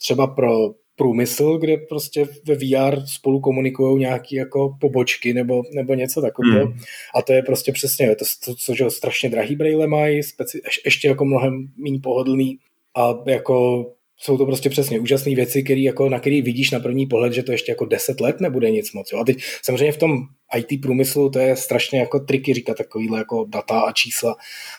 třeba 0.00 0.26
pro 0.26 0.74
průmysl, 0.96 1.58
kde 1.58 1.76
prostě 1.76 2.26
ve 2.44 2.54
VR 2.54 3.06
spolu 3.06 3.40
komunikují 3.40 4.00
nějaké 4.00 4.36
jako 4.36 4.76
pobočky 4.80 5.34
nebo, 5.34 5.62
nebo 5.74 5.94
něco 5.94 6.20
takového. 6.20 6.66
Hmm. 6.66 6.78
A 7.14 7.22
to 7.22 7.32
je 7.32 7.42
prostě 7.42 7.72
přesně, 7.72 8.16
to, 8.16 8.24
to, 8.44 8.54
co 8.54 8.74
že 8.74 8.90
strašně 8.90 9.30
drahý 9.30 9.56
braille 9.56 9.86
mají, 9.86 10.20
speci- 10.20 10.60
ještě 10.84 11.08
jako 11.08 11.24
mnohem 11.24 11.68
méně 11.76 12.00
pohodlný 12.02 12.58
a 12.96 13.14
jako 13.26 13.86
jsou 14.16 14.38
to 14.38 14.46
prostě 14.46 14.70
přesně 14.70 15.00
úžasné 15.00 15.34
věci, 15.34 15.62
který 15.62 15.82
jako, 15.82 16.08
na 16.08 16.20
který 16.20 16.42
vidíš 16.42 16.70
na 16.70 16.80
první 16.80 17.06
pohled, 17.06 17.32
že 17.32 17.42
to 17.42 17.52
ještě 17.52 17.72
jako 17.72 17.84
deset 17.84 18.20
let 18.20 18.40
nebude 18.40 18.70
nic 18.70 18.92
moc. 18.92 19.12
Jo. 19.12 19.18
A 19.18 19.24
teď 19.24 19.38
samozřejmě 19.62 19.92
v 19.92 19.98
tom 19.98 20.18
IT 20.56 20.80
průmyslu 20.80 21.30
to 21.30 21.38
je 21.38 21.56
strašně 21.56 22.00
jako 22.00 22.20
triky 22.20 22.54
říkat 22.54 22.76
takovýhle 22.76 23.18
jako 23.18 23.44
data 23.48 23.80
a 23.80 23.92
čísla. 23.92 24.36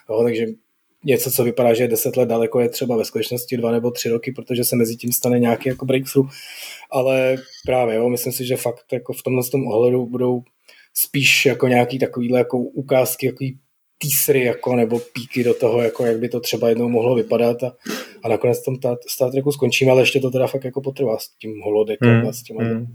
Jo. 0.10 0.24
Takže 0.24 0.46
něco, 1.06 1.32
co 1.32 1.44
vypadá, 1.44 1.74
že 1.74 1.84
je 1.84 1.88
deset 1.88 2.18
let 2.18 2.30
daleko, 2.30 2.60
je 2.60 2.70
třeba 2.70 2.98
ve 2.98 3.06
skutečnosti 3.06 3.58
dva 3.58 3.72
nebo 3.72 3.92
tři 3.92 4.10
roky, 4.10 4.32
protože 4.32 4.64
se 4.64 4.76
mezi 4.76 4.96
tím 4.96 5.12
stane 5.12 5.40
nějaký 5.40 5.70
jako 5.70 5.86
breakthrough. 5.86 6.30
Ale 6.92 7.38
právě, 7.66 7.96
jo, 7.96 8.10
myslím 8.10 8.34
si, 8.34 8.46
že 8.46 8.58
fakt 8.58 8.94
jako 8.94 9.14
v 9.14 9.24
tomhle 9.24 9.44
tom 9.52 9.68
ohledu 9.68 10.06
budou 10.06 10.42
spíš 10.94 11.46
jako 11.46 11.68
nějaký 11.68 12.00
takovýhle 12.00 12.40
jako 12.40 12.58
ukázky, 12.58 13.26
jako 13.26 13.46
teasery 14.02 14.44
jako, 14.44 14.76
nebo 14.76 15.00
píky 15.00 15.44
do 15.44 15.54
toho, 15.54 15.82
jako 15.82 16.06
jak 16.06 16.20
by 16.20 16.30
to 16.30 16.40
třeba 16.40 16.70
jednou 16.70 16.90
mohlo 16.90 17.16
vypadat 17.16 17.64
a, 17.64 17.74
a 18.24 18.30
nakonec 18.30 18.64
tom 18.64 18.76
Star 19.10 19.32
Treku 19.32 19.52
skončíme, 19.52 19.92
ale 19.92 20.02
ještě 20.02 20.20
to 20.20 20.32
teda 20.32 20.48
fakt 20.48 20.64
jako 20.64 20.82
potrvá 20.82 21.18
s 21.18 21.28
tím 21.42 21.62
holodekem 21.64 22.20
hmm. 22.20 22.28
a 22.28 22.32
s 22.32 22.44
těma 22.44 22.64
hmm. 22.64 22.86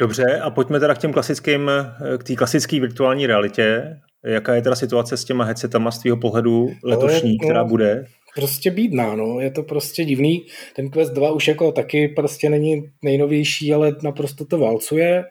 Dobře, 0.00 0.40
a 0.42 0.50
pojďme 0.50 0.80
teda 0.80 0.94
k 0.94 0.98
těm 0.98 1.12
klasickým, 1.12 1.70
k 2.18 2.24
té 2.24 2.34
klasické 2.34 2.80
virtuální 2.80 3.26
realitě. 3.26 3.96
Jaká 4.26 4.54
je 4.54 4.62
teda 4.62 4.76
situace 4.76 5.16
s 5.16 5.24
těma 5.24 5.44
headsetama 5.44 5.90
z 5.90 5.98
tvého 5.98 6.16
pohledu 6.16 6.70
letošní, 6.84 7.32
no, 7.32 7.46
která 7.46 7.64
bude? 7.64 8.04
Prostě 8.34 8.70
bídná, 8.70 9.16
no. 9.16 9.40
Je 9.40 9.50
to 9.50 9.62
prostě 9.62 10.04
divný. 10.04 10.46
Ten 10.76 10.90
Quest 10.90 11.12
2 11.12 11.30
už 11.30 11.48
jako 11.48 11.72
taky 11.72 12.08
prostě 12.08 12.50
není 12.50 12.82
nejnovější, 13.04 13.72
ale 13.72 13.96
naprosto 14.02 14.44
to 14.44 14.58
válcuje. 14.58 15.24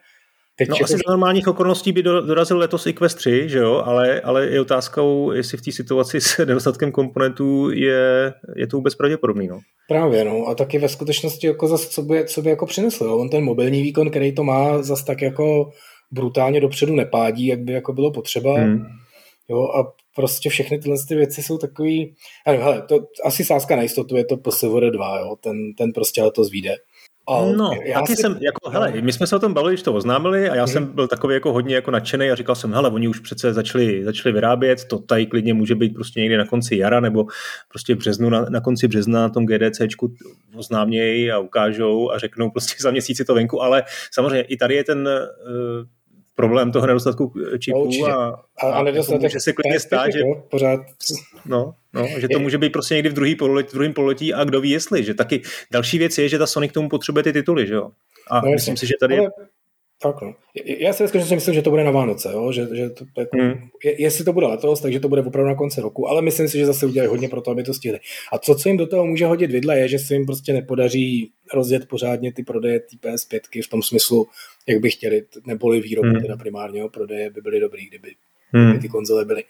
Teď 0.58 0.68
no 0.68 0.76
asi 0.82 0.92
za 0.92 1.02
normálních 1.08 1.48
okolností 1.48 1.92
by 1.92 2.02
dorazil 2.02 2.58
letos 2.58 2.86
i 2.86 2.92
Quest 2.92 3.18
3, 3.18 3.48
že 3.48 3.58
jo? 3.58 3.82
Ale, 3.84 4.20
ale 4.20 4.46
je 4.46 4.60
otázkou, 4.60 5.32
jestli 5.32 5.58
v 5.58 5.62
té 5.62 5.72
situaci 5.72 6.20
s 6.20 6.38
nedostatkem 6.46 6.92
komponentů 6.92 7.70
je, 7.70 8.32
je 8.56 8.66
to 8.66 8.76
vůbec 8.76 8.94
pravděpodobný. 8.94 9.48
No. 9.48 9.58
Právě, 9.88 10.24
no. 10.24 10.46
A 10.48 10.54
taky 10.54 10.78
ve 10.78 10.88
skutečnosti 10.88 11.46
jako 11.46 11.68
zase, 11.68 11.88
co 11.88 12.02
by, 12.02 12.24
co 12.24 12.42
by 12.42 12.50
jako 12.50 12.66
přinesl. 12.66 13.04
Jo? 13.04 13.16
On 13.16 13.28
ten 13.28 13.44
mobilní 13.44 13.82
výkon, 13.82 14.10
který 14.10 14.34
to 14.34 14.44
má, 14.44 14.82
zase 14.82 15.04
tak 15.04 15.22
jako 15.22 15.70
brutálně 16.10 16.60
dopředu 16.60 16.94
nepádí, 16.94 17.46
jak 17.46 17.60
by 17.60 17.72
jako 17.72 17.92
bylo 17.92 18.12
potřeba. 18.12 18.54
Hmm. 18.54 18.86
Jo, 19.48 19.64
a 19.64 19.92
prostě 20.16 20.50
všechny 20.50 20.78
tyhle 20.78 20.96
ty 21.08 21.14
věci 21.14 21.42
jsou 21.42 21.58
takový, 21.58 22.14
nevím, 22.46 22.62
hele, 22.62 22.82
to 22.82 22.98
asi 23.24 23.44
sázka 23.44 23.76
na 23.76 23.82
jistotu 23.82 24.16
je 24.16 24.24
to 24.24 24.36
PSVR 24.36 24.90
2, 24.90 25.18
jo, 25.18 25.36
ten, 25.40 25.74
ten 25.78 25.92
prostě 25.92 26.22
letos 26.22 26.50
vyjde. 26.50 26.74
A 27.28 27.44
no, 27.56 27.70
já 27.84 28.00
taky 28.00 28.16
si... 28.16 28.22
jsem, 28.22 28.32
jako, 28.32 28.70
hele, 28.70 28.92
my 29.00 29.12
jsme 29.12 29.26
se 29.26 29.36
o 29.36 29.38
tom 29.38 29.54
bavili, 29.54 29.74
když 29.74 29.82
to 29.82 29.94
oznámili 29.94 30.50
a 30.50 30.54
já 30.54 30.64
hmm. 30.64 30.72
jsem 30.72 30.86
byl 30.86 31.08
takový 31.08 31.34
jako 31.34 31.52
hodně 31.52 31.74
jako 31.74 31.90
nadšený 31.90 32.30
a 32.30 32.34
říkal 32.34 32.54
jsem, 32.54 32.72
hele, 32.72 32.90
oni 32.90 33.08
už 33.08 33.20
přece 33.20 33.52
začali, 33.52 34.04
začali 34.04 34.32
vyrábět, 34.32 34.84
to 34.84 34.98
tady 34.98 35.26
klidně 35.26 35.54
může 35.54 35.74
být 35.74 35.94
prostě 35.94 36.20
někdy 36.20 36.36
na 36.36 36.46
konci 36.46 36.76
jara 36.76 37.00
nebo 37.00 37.26
prostě 37.68 37.94
v 37.94 37.98
březnu, 37.98 38.30
na, 38.30 38.44
na 38.48 38.60
konci 38.60 38.88
března 38.88 39.20
na 39.20 39.28
tom 39.28 39.46
GDCčku 39.46 40.14
oznámějí 40.56 41.30
a 41.30 41.38
ukážou 41.38 42.10
a 42.10 42.18
řeknou 42.18 42.50
prostě 42.50 42.74
za 42.80 42.90
měsíci 42.90 43.24
to 43.24 43.34
venku, 43.34 43.62
ale 43.62 43.84
samozřejmě 44.12 44.42
i 44.42 44.56
tady 44.56 44.74
je 44.74 44.84
ten, 44.84 45.08
eh, 45.08 45.26
problém 46.36 46.72
toho 46.72 46.86
nedostatku 46.86 47.32
čipů 47.58 47.90
no, 48.00 48.06
a, 48.06 48.44
a, 48.58 48.70
a, 48.70 48.82
nedostatek 48.82 49.22
může 49.22 49.40
se 49.40 49.52
klidně 49.52 49.80
stát, 49.80 50.12
že, 50.12 50.20
pořád. 50.50 50.80
No, 51.46 51.74
no, 51.92 52.06
že 52.18 52.28
to 52.28 52.38
může 52.38 52.58
být 52.58 52.72
prostě 52.72 52.94
někdy 52.94 53.08
v 53.08 53.12
druhý 53.12 53.34
pololetí, 53.34 53.70
druhém 53.72 53.92
pololetí 53.92 54.34
a 54.34 54.44
kdo 54.44 54.60
ví 54.60 54.70
jestli, 54.70 55.04
že 55.04 55.14
taky 55.14 55.42
další 55.70 55.98
věc 55.98 56.18
je, 56.18 56.28
že 56.28 56.38
ta 56.38 56.46
Sony 56.46 56.68
k 56.68 56.72
tomu 56.72 56.88
potřebuje 56.88 57.22
ty 57.22 57.32
tituly, 57.32 57.66
že 57.66 57.74
jo. 57.74 57.90
A 58.30 58.40
no, 58.40 58.50
myslím 58.50 58.76
si, 58.76 58.86
že 58.86 58.94
tady 59.00 59.18
ale, 59.18 59.30
tak 60.02 60.22
no. 60.22 60.34
Já 60.66 60.92
si 60.92 61.08
skutečně 61.08 61.36
myslím, 61.36 61.54
že 61.54 61.62
to 61.62 61.70
bude 61.70 61.84
na 61.84 61.90
Vánoce, 61.90 62.28
jo? 62.32 62.52
Že, 62.52 62.66
že 62.72 62.90
to, 62.90 63.04
jako, 63.18 63.36
hmm. 63.38 63.68
je, 63.84 64.02
jestli 64.02 64.24
to 64.24 64.32
bude 64.32 64.46
letos, 64.46 64.80
takže 64.80 65.00
to 65.00 65.08
bude 65.08 65.22
opravdu 65.22 65.48
na 65.48 65.54
konci 65.54 65.80
roku, 65.80 66.08
ale 66.08 66.22
myslím 66.22 66.48
si, 66.48 66.58
že 66.58 66.66
zase 66.66 66.86
udělají 66.86 67.08
hodně 67.08 67.28
pro 67.28 67.40
to, 67.40 67.50
aby 67.50 67.62
to 67.62 67.74
stihli. 67.74 67.98
A 68.32 68.38
co, 68.38 68.54
co 68.54 68.68
jim 68.68 68.76
do 68.78 68.86
toho 68.86 69.06
může 69.06 69.26
hodit 69.26 69.50
vidle, 69.50 69.78
je, 69.78 69.88
že 69.88 69.98
se 69.98 70.14
jim 70.14 70.26
prostě 70.26 70.52
nepodaří 70.52 71.30
rozjet 71.54 71.88
pořádně 71.88 72.32
ty 72.32 72.42
prodeje 72.42 72.80
té 72.80 72.96
PS5 73.08 73.40
v 73.64 73.68
tom 73.68 73.82
smyslu, 73.82 74.26
jak 74.68 74.80
by 74.80 74.90
chtěli, 74.90 75.24
neboli 75.46 75.80
výroby 75.80 76.08
hmm. 76.08 76.20
teda 76.20 76.36
primárně, 76.36 76.80
jo? 76.80 76.88
prodeje 76.88 77.30
by 77.30 77.40
byly 77.40 77.60
dobrý, 77.60 77.86
kdyby 77.86 78.14
hmm. 78.52 78.80
ty 78.80 78.88
konzole 78.88 79.24
byly. 79.24 79.44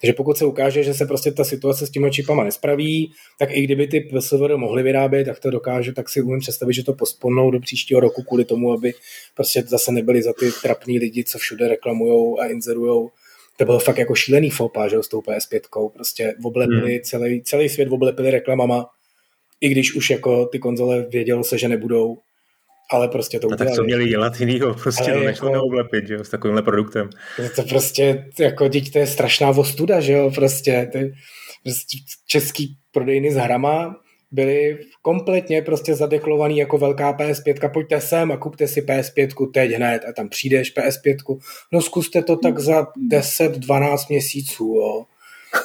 Takže 0.00 0.12
pokud 0.12 0.38
se 0.38 0.44
ukáže, 0.44 0.82
že 0.82 0.94
se 0.94 1.06
prostě 1.06 1.30
ta 1.30 1.44
situace 1.44 1.86
s 1.86 1.90
těmi 1.90 2.10
čipama 2.10 2.44
nespraví, 2.44 3.12
tak 3.38 3.48
i 3.52 3.62
kdyby 3.62 3.86
ty 3.86 4.00
PSVR 4.00 4.56
mohly 4.56 4.82
vyrábět, 4.82 5.24
tak 5.24 5.40
to 5.40 5.50
dokáže, 5.50 5.92
tak 5.92 6.08
si 6.08 6.20
umím 6.20 6.40
představit, 6.40 6.74
že 6.74 6.84
to 6.84 6.92
postponou 6.92 7.50
do 7.50 7.60
příštího 7.60 8.00
roku 8.00 8.22
kvůli 8.22 8.44
tomu, 8.44 8.72
aby 8.72 8.92
prostě 9.34 9.62
zase 9.62 9.92
nebyli 9.92 10.22
za 10.22 10.32
ty 10.32 10.50
trapní 10.62 10.98
lidi, 10.98 11.24
co 11.24 11.38
všude 11.38 11.68
reklamujou 11.68 12.40
a 12.40 12.46
inzerujou. 12.46 13.10
To 13.56 13.64
bylo 13.64 13.78
fakt 13.78 13.98
jako 13.98 14.14
šílený 14.14 14.50
fopa, 14.50 14.88
že 14.88 15.02
s 15.02 15.08
tou 15.08 15.20
PS5. 15.20 15.90
Prostě 15.94 16.34
oblepili 16.44 16.92
hmm. 16.92 17.00
celý, 17.02 17.42
celý 17.42 17.68
svět 17.68 17.88
oblepili 17.90 18.30
reklamama, 18.30 18.86
i 19.60 19.68
když 19.68 19.94
už 19.94 20.10
jako 20.10 20.46
ty 20.46 20.58
konzole 20.58 21.06
vědělo 21.10 21.44
se, 21.44 21.58
že 21.58 21.68
nebudou, 21.68 22.18
ale 22.90 23.08
prostě 23.08 23.40
to 23.40 23.46
udělali. 23.46 23.62
A 23.62 23.64
tak 23.64 23.76
co 23.76 23.84
měli 23.84 24.08
dělat 24.08 24.40
jinýho, 24.40 24.74
prostě 24.74 25.12
ale 25.12 25.20
to 25.20 25.26
nešlo 25.26 25.48
jako, 25.48 25.54
neoblepit, 25.54 26.08
že 26.08 26.14
jo, 26.14 26.24
s 26.24 26.28
takovýmhle 26.28 26.62
produktem. 26.62 27.10
To 27.56 27.62
prostě, 27.62 28.24
jako 28.40 28.68
dítě, 28.68 28.90
to 28.90 28.98
je 28.98 29.06
strašná 29.06 29.50
vostuda, 29.50 30.00
že 30.00 30.12
jo, 30.12 30.30
prostě, 30.34 30.88
ty, 30.92 31.12
prostě 31.62 31.98
český 32.26 32.76
prodejny 32.92 33.32
s 33.32 33.36
hrama 33.36 33.96
byly 34.30 34.78
kompletně 35.02 35.62
prostě 35.62 35.94
zadeklovaný 35.94 36.58
jako 36.58 36.78
velká 36.78 37.12
PS5, 37.12 37.72
pojďte 37.72 38.00
sem 38.00 38.32
a 38.32 38.36
kupte 38.36 38.68
si 38.68 38.82
PS5 38.82 39.50
teď 39.52 39.70
hned 39.70 40.02
a 40.08 40.12
tam 40.12 40.28
přijdeš 40.28 40.76
PS5, 40.76 41.38
no 41.72 41.82
zkuste 41.82 42.22
to 42.22 42.36
tak 42.36 42.58
za 42.58 42.86
10-12 43.12 43.96
měsíců, 44.08 44.64
jo. 44.64 45.04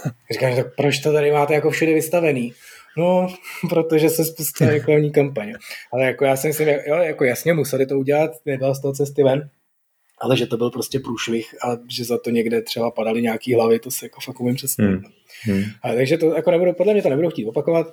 Říkám, 0.32 0.56
tak 0.56 0.76
proč 0.76 1.00
to 1.00 1.14
tady 1.14 1.32
máte 1.32 1.54
jako 1.54 1.70
všude 1.70 1.94
vystavený? 1.94 2.54
No, 2.98 3.28
protože 3.70 4.10
se 4.10 4.26
spustila 4.26 4.70
reklamní 4.72 5.12
kampaň. 5.12 5.54
Ale 5.94 6.06
jako 6.06 6.26
já 6.26 6.36
si 6.36 6.48
myslím, 6.48 6.68
jo, 6.68 6.96
jako 6.96 7.24
jasně 7.24 7.54
museli 7.54 7.86
to 7.86 8.00
udělat, 8.00 8.32
nedal 8.46 8.76
z 8.76 8.82
toho 8.82 8.94
cesty 8.94 9.24
ven, 9.24 9.50
ale 10.22 10.38
že 10.38 10.48
to 10.48 10.58
byl 10.58 10.70
prostě 10.70 11.00
průšvih 11.00 11.56
a 11.66 11.78
že 11.90 12.06
za 12.06 12.18
to 12.18 12.30
někde 12.30 12.62
třeba 12.62 12.92
padaly 12.92 13.22
nějaký 13.22 13.56
hlavy, 13.56 13.80
to 13.80 13.92
se 13.92 14.06
jako 14.06 14.22
fakt 14.22 14.40
umím 14.40 14.56
představit. 14.56 14.90
Hmm. 14.90 15.04
Hmm. 15.44 15.64
A 15.84 15.94
takže 15.94 16.18
to 16.18 16.36
jako 16.36 16.52
nebudu, 16.52 16.74
podle 16.74 16.94
mě 16.94 17.02
to 17.02 17.10
nebudu 17.10 17.30
chtít 17.30 17.48
opakovat, 17.48 17.88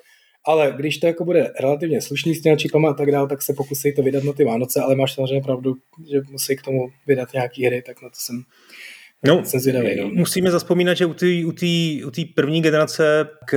ale 0.46 0.74
když 0.76 0.98
to 0.98 1.06
jako 1.06 1.24
bude 1.24 1.52
relativně 1.60 2.02
slušný 2.02 2.34
s 2.34 2.42
těmi 2.42 2.56
čipama 2.56 2.90
a 2.90 2.94
tak 2.94 3.10
dále, 3.10 3.28
tak 3.28 3.42
se 3.42 3.54
pokusí 3.54 3.94
to 3.94 4.02
vydat 4.02 4.24
na 4.24 4.32
ty 4.32 4.44
Vánoce, 4.44 4.80
ale 4.80 4.96
máš 4.96 5.14
samozřejmě 5.14 5.40
pravdu, 5.40 5.74
že 6.10 6.20
musí 6.30 6.56
k 6.56 6.62
tomu 6.62 6.88
vydat 7.06 7.32
nějaký 7.32 7.66
hry, 7.66 7.82
tak 7.82 8.02
na 8.02 8.08
to 8.08 8.16
jsem 8.18 8.42
No, 9.26 9.44
jsem 9.44 9.60
zvědavý, 9.60 10.00
no. 10.00 10.08
musíme 10.08 10.50
zaspomínat, 10.50 10.96
že 10.96 11.06
u 11.06 11.14
té 11.14 11.26
u 11.46 11.52
tý, 11.52 12.04
u 12.04 12.10
tý 12.10 12.24
první 12.24 12.62
generace 12.62 13.28
k, 13.46 13.56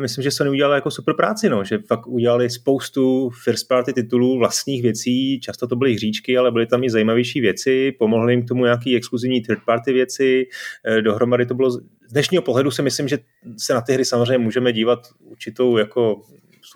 myslím, 0.00 0.22
že 0.22 0.30
Sony 0.30 0.50
udělali 0.50 0.76
jako 0.76 0.90
super 0.90 1.14
práci, 1.16 1.48
no, 1.48 1.64
že 1.64 1.78
fakt 1.78 2.06
udělali 2.06 2.50
spoustu 2.50 3.30
first 3.44 3.68
party 3.68 3.92
titulů, 3.92 4.38
vlastních 4.38 4.82
věcí, 4.82 5.40
často 5.40 5.66
to 5.66 5.76
byly 5.76 5.94
hříčky, 5.94 6.38
ale 6.38 6.50
byly 6.50 6.66
tam 6.66 6.84
i 6.84 6.90
zajímavější 6.90 7.40
věci, 7.40 7.92
pomohly 7.98 8.32
jim 8.32 8.44
k 8.44 8.48
tomu 8.48 8.64
nějaký 8.64 8.96
exkluzivní 8.96 9.40
third 9.40 9.64
party 9.66 9.92
věci, 9.92 10.46
eh, 10.86 11.02
dohromady 11.02 11.46
to 11.46 11.54
bylo, 11.54 11.70
z 11.70 12.12
dnešního 12.12 12.42
pohledu 12.42 12.70
si 12.70 12.82
myslím, 12.82 13.08
že 13.08 13.18
se 13.58 13.74
na 13.74 13.80
ty 13.80 13.92
hry 13.92 14.04
samozřejmě 14.04 14.38
můžeme 14.38 14.72
dívat 14.72 14.98
určitou 15.20 15.76
jako 15.76 16.22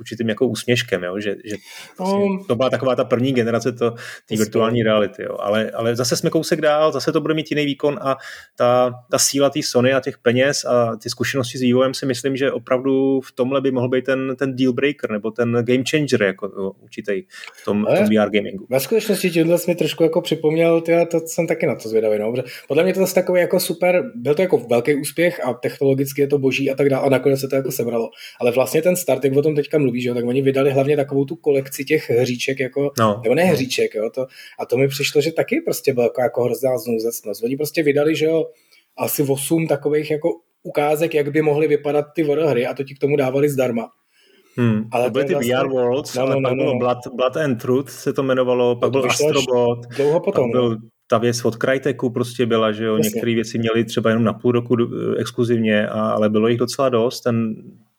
s 0.00 0.10
určitým 0.10 0.28
jako 0.28 0.46
úsměškem, 0.46 1.02
jo? 1.02 1.20
že, 1.20 1.36
že 1.44 1.56
vlastně 1.98 2.18
no. 2.18 2.44
to 2.44 2.54
byla 2.56 2.70
taková 2.70 2.96
ta 2.96 3.04
první 3.04 3.32
generace 3.32 3.72
to, 3.72 3.90
té 4.28 4.36
virtuální 4.36 4.82
reality, 4.82 5.22
jo? 5.22 5.36
Ale, 5.40 5.70
ale 5.70 5.96
zase 5.96 6.16
jsme 6.16 6.30
kousek 6.30 6.60
dál, 6.60 6.92
zase 6.92 7.12
to 7.12 7.20
bude 7.20 7.34
mít 7.34 7.50
jiný 7.50 7.64
výkon 7.64 7.98
a 8.02 8.16
ta, 8.56 8.92
ta 9.10 9.18
síla 9.18 9.50
té 9.50 9.60
Sony 9.62 9.92
a 9.92 10.00
těch 10.00 10.18
peněz 10.18 10.64
a 10.64 10.96
ty 10.96 11.10
zkušenosti 11.10 11.58
s 11.58 11.60
vývojem 11.60 11.94
si 11.94 12.06
myslím, 12.06 12.36
že 12.36 12.52
opravdu 12.52 13.20
v 13.20 13.32
tomhle 13.32 13.60
by 13.60 13.70
mohl 13.70 13.88
být 13.88 14.04
ten, 14.04 14.36
ten 14.38 14.56
deal 14.56 14.72
breaker 14.72 15.10
nebo 15.10 15.30
ten 15.30 15.52
game 15.52 15.84
changer 15.90 16.22
jako 16.22 16.46
jo, 16.46 16.72
určitý 16.82 17.22
v 17.62 17.64
tom, 17.64 17.86
v 17.94 17.98
tom 17.98 18.06
VR 18.06 18.30
gamingu. 18.30 18.66
Ve 18.70 18.80
skutečnosti 18.80 19.30
tímhle 19.30 19.58
jsi 19.58 19.70
mi 19.70 19.74
trošku 19.74 20.02
jako 20.02 20.20
připomněl, 20.20 20.80
tyhle, 20.80 21.06
to 21.06 21.20
jsem 21.26 21.46
taky 21.46 21.66
na 21.66 21.74
to 21.74 21.88
zvědavý. 21.88 22.18
No? 22.18 22.34
Podle 22.68 22.82
mě 22.82 22.94
to 22.94 23.00
zase 23.00 23.14
takový 23.14 23.40
jako 23.40 23.60
super, 23.60 24.02
byl 24.14 24.34
to 24.34 24.42
jako 24.42 24.58
velký 24.58 24.94
úspěch 24.94 25.44
a 25.44 25.54
technologicky 25.54 26.20
je 26.20 26.26
to 26.26 26.38
boží 26.38 26.70
a 26.70 26.74
tak 26.74 26.88
dále 26.88 27.06
a 27.06 27.08
nakonec 27.08 27.40
se 27.40 27.48
to 27.48 27.56
jako 27.56 27.72
sebralo. 27.72 28.10
Ale 28.40 28.50
vlastně 28.52 28.82
ten 28.82 28.96
start, 28.96 29.24
jak 29.24 29.36
o 29.36 29.42
tom 29.42 29.54
teďka 29.54 29.78
mluví, 29.90 30.02
že 30.02 30.14
tak 30.14 30.24
oni 30.24 30.42
vydali 30.42 30.70
hlavně 30.70 30.96
takovou 30.96 31.24
tu 31.24 31.36
kolekci 31.36 31.84
těch 31.84 32.10
hříček, 32.10 32.60
jako, 32.60 32.90
no. 32.98 33.20
nebo 33.22 33.34
ne 33.34 33.44
hříček, 33.44 33.94
jo, 33.94 34.10
to, 34.14 34.26
a 34.58 34.66
to 34.66 34.76
mi 34.76 34.88
přišlo, 34.88 35.20
že 35.20 35.32
taky 35.32 35.60
prostě 35.60 35.94
byla 35.94 36.04
jako, 36.04 36.22
jako 36.22 36.44
hrozná 36.44 36.78
znouzecnost. 36.78 37.44
Oni 37.44 37.56
prostě 37.56 37.82
vydali, 37.82 38.16
že 38.16 38.24
jo, 38.24 38.44
asi 38.98 39.22
8 39.22 39.66
takových 39.66 40.10
jako 40.10 40.28
ukázek, 40.62 41.14
jak 41.14 41.32
by 41.32 41.42
mohly 41.42 41.68
vypadat 41.68 42.04
ty 42.14 42.22
hry 42.22 42.66
a 42.66 42.74
to 42.74 42.84
ti 42.84 42.94
k 42.94 42.98
tomu 42.98 43.16
dávali 43.16 43.48
zdarma. 43.48 43.88
Hmm. 44.56 44.84
Ale 44.92 45.04
to 45.04 45.10
byly 45.10 45.24
ty 45.24 45.32
vlastně... 45.32 45.56
VR 45.56 45.66
Worlds, 45.66 46.14
no, 46.14 46.22
no, 46.22 46.26
ale 46.26 46.40
no, 46.40 46.48
pak 46.48 46.52
no, 46.52 46.56
bylo 46.56 46.72
no. 46.72 46.78
Blood, 46.78 46.98
Blood 47.14 47.36
and 47.36 47.56
Truth 47.56 47.90
se 47.90 48.12
to 48.12 48.22
jmenovalo, 48.22 48.76
pak 48.76 48.92
to 48.92 49.00
byl 49.00 49.10
Astrobot, 49.10 49.86
dlouho 49.96 50.20
potom, 50.20 50.44
pak 50.44 50.60
byl 50.60 50.70
no. 50.70 50.76
ta 51.06 51.18
věc 51.18 51.44
od 51.44 51.56
Cryteku 51.56 52.10
prostě 52.10 52.46
byla, 52.46 52.72
že 52.72 52.84
jo, 52.84 52.98
některé 52.98 53.34
věci 53.34 53.58
měly 53.58 53.84
třeba 53.84 54.10
jenom 54.10 54.24
na 54.24 54.32
půl 54.32 54.52
roku 54.52 54.76
eh, 54.80 55.20
exkluzivně, 55.20 55.86
a, 55.86 56.10
ale 56.10 56.28
bylo 56.28 56.48
jich 56.48 56.58
docela 56.58 56.88
dost, 56.88 57.20
ten 57.20 57.54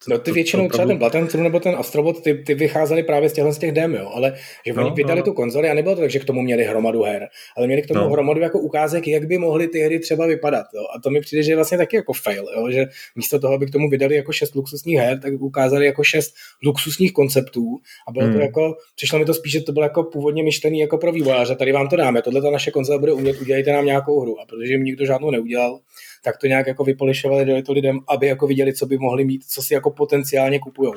No 0.08 0.18
ty 0.18 0.32
většinou 0.32 0.70
třeba 0.70 0.88
ten 0.88 0.98
Blood 0.98 1.34
nebo 1.34 1.60
ten 1.60 1.76
Astrobot, 1.76 2.24
ty, 2.24 2.34
ty 2.34 2.54
vycházely 2.54 3.04
právě 3.04 3.30
z 3.30 3.34
těchto 3.34 3.52
z 3.52 3.58
těch 3.58 3.72
dem, 3.72 3.96
jo, 3.96 4.12
ale 4.14 4.34
že 4.66 4.74
oni 4.74 4.90
no, 4.90 4.96
vydali 4.96 5.20
no. 5.20 5.26
tu 5.26 5.34
konzoli 5.34 5.70
a 5.70 5.74
nebylo 5.74 5.96
to 5.96 6.02
tak, 6.02 6.12
že 6.12 6.20
k 6.20 6.26
tomu 6.26 6.42
měli 6.42 6.64
hromadu 6.64 7.04
her, 7.04 7.28
ale 7.58 7.68
měli 7.68 7.82
k 7.82 7.88
tomu 7.88 8.00
no. 8.00 8.10
hromadu 8.10 8.42
jako 8.42 8.60
ukázek, 8.60 9.08
jak 9.08 9.28
by 9.28 9.38
mohly 9.38 9.68
ty 9.68 9.80
hry 9.80 10.00
třeba 10.00 10.26
vypadat. 10.28 10.66
Jo. 10.76 10.82
A 10.96 11.02
to 11.02 11.10
mi 11.10 11.22
přijde, 11.22 11.44
že 11.44 11.52
je 11.52 11.56
vlastně 11.56 11.78
taky 11.78 11.96
jako 11.96 12.14
fail, 12.14 12.46
jo, 12.58 12.72
že 12.72 12.86
místo 13.16 13.40
toho, 13.40 13.54
aby 13.54 13.66
k 13.66 13.72
tomu 13.72 13.90
vydali 13.90 14.16
jako 14.16 14.32
šest 14.32 14.56
luxusních 14.56 14.98
her, 14.98 15.20
tak 15.20 15.34
ukázali 15.34 15.86
jako 15.86 16.04
šest 16.04 16.34
luxusních 16.66 17.14
konceptů 17.14 17.78
a 18.08 18.12
bylo 18.12 18.26
hmm. 18.26 18.34
to 18.34 18.40
jako, 18.40 18.76
přišlo 18.96 19.20
mi 19.20 19.26
to 19.26 19.34
spíš, 19.34 19.52
že 19.52 19.62
to 19.62 19.72
bylo 19.72 19.86
jako 19.86 20.04
původně 20.04 20.44
myšlený 20.44 20.80
jako 20.80 20.98
pro 20.98 21.12
vývojáře, 21.12 21.56
tady 21.56 21.72
vám 21.72 21.90
to 21.90 21.96
dáme, 21.96 22.22
tohle 22.22 22.42
ta 22.42 22.50
naše 22.50 22.72
konzole 22.72 23.00
bude 23.00 23.14
umět, 23.14 23.42
udělejte 23.42 23.72
nám 23.72 23.86
nějakou 23.86 24.22
hru. 24.22 24.42
A 24.42 24.46
protože 24.46 24.74
jim 24.74 24.84
nikdo 24.84 25.06
žádnou 25.06 25.32
neudělal, 25.32 25.80
tak 26.24 26.38
to 26.38 26.48
nějak 26.48 26.68
jako 26.68 26.84
vypolišovali, 26.84 27.46
dali 27.46 27.64
to 27.64 27.74
lidem, 27.74 28.00
aby 28.08 28.28
jako 28.28 28.48
viděli, 28.48 28.74
co 28.74 28.86
by 28.86 28.98
mohli 28.98 29.26
mít, 29.26 29.44
co 29.46 29.62
si 29.62 29.74
jako 29.74 29.92
potenciálně 29.92 30.60
kupujou. 30.60 30.94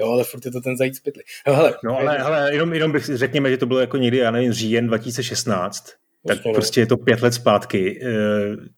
Jo, 0.00 0.10
ale 0.10 0.24
furt 0.24 0.44
je 0.44 0.50
to 0.50 0.60
ten 0.60 0.76
zajíc 0.76 1.00
pytli. 1.00 1.22
No, 1.46 1.54
hele, 1.54 1.74
no 1.84 1.98
ale, 1.98 2.18
hele 2.18 2.52
jenom, 2.52 2.74
jenom 2.74 2.92
bych 2.92 3.04
řekněme, 3.04 3.50
že 3.50 3.56
to 3.56 3.66
bylo 3.66 3.80
jako 3.80 3.96
někdy, 3.96 4.16
já 4.16 4.30
nevím, 4.30 4.52
říjen 4.52 4.86
2016, 4.86 5.92
tak 6.26 6.36
Prostě, 6.42 6.52
prostě 6.52 6.80
je 6.80 6.86
to 6.86 6.96
pět 6.96 7.22
let 7.22 7.34
zpátky, 7.34 8.00
e, 8.02 8.10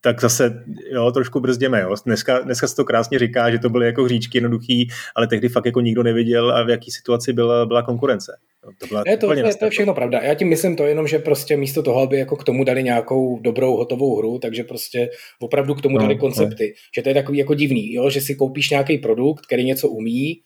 tak 0.01 0.21
zase 0.21 0.65
jo, 0.93 1.13
trošku 1.13 1.41
brzděme. 1.41 1.81
Jo. 1.81 1.95
Dneska, 2.07 2.39
dneska 2.39 2.67
se 2.67 2.77
to 2.77 2.85
krásně 2.85 3.19
říká, 3.19 3.51
že 3.51 3.59
to 3.59 3.71
byly 3.71 3.87
jako 3.87 4.05
hříčky 4.05 4.39
jednoduchý, 4.39 4.89
ale 5.17 5.27
tehdy 5.27 5.49
fakt 5.49 5.67
jako 5.67 5.81
nikdo 5.81 6.03
neviděl 6.03 6.51
a 6.51 6.63
v 6.63 6.69
jaký 6.69 6.91
situaci 6.91 7.33
byla, 7.33 7.67
byla 7.67 7.83
konkurence. 7.83 8.33
To, 8.81 8.87
byla 8.87 9.03
je, 9.07 9.17
to, 9.17 9.33
je, 9.33 9.55
to 9.55 9.65
je 9.65 9.71
všechno 9.71 9.95
pravda. 9.95 10.21
Já 10.23 10.35
tím 10.35 10.49
myslím 10.49 10.77
to 10.77 10.87
jenom, 10.87 11.07
že 11.07 11.19
prostě 11.19 11.57
místo 11.57 11.83
toho, 11.83 12.01
aby 12.01 12.19
jako 12.19 12.37
k 12.37 12.45
tomu 12.45 12.65
dali 12.65 12.83
nějakou 12.83 13.39
dobrou 13.41 13.77
hotovou 13.77 14.17
hru, 14.17 14.39
takže 14.39 14.65
prostě 14.65 15.11
opravdu 15.41 15.75
k 15.75 15.81
tomu 15.81 15.97
no, 15.97 16.03
dali 16.03 16.17
koncepty. 16.17 16.65
Ne. 16.65 16.73
Že 16.97 17.03
to 17.03 17.09
je 17.09 17.15
takový 17.15 17.39
jako 17.39 17.55
divný, 17.55 17.93
jo? 17.93 18.11
že 18.11 18.21
si 18.21 18.35
koupíš 18.35 18.71
nějaký 18.71 18.99
produkt, 18.99 19.47
který 19.47 19.65
něco 19.65 19.89
umí 19.89 20.41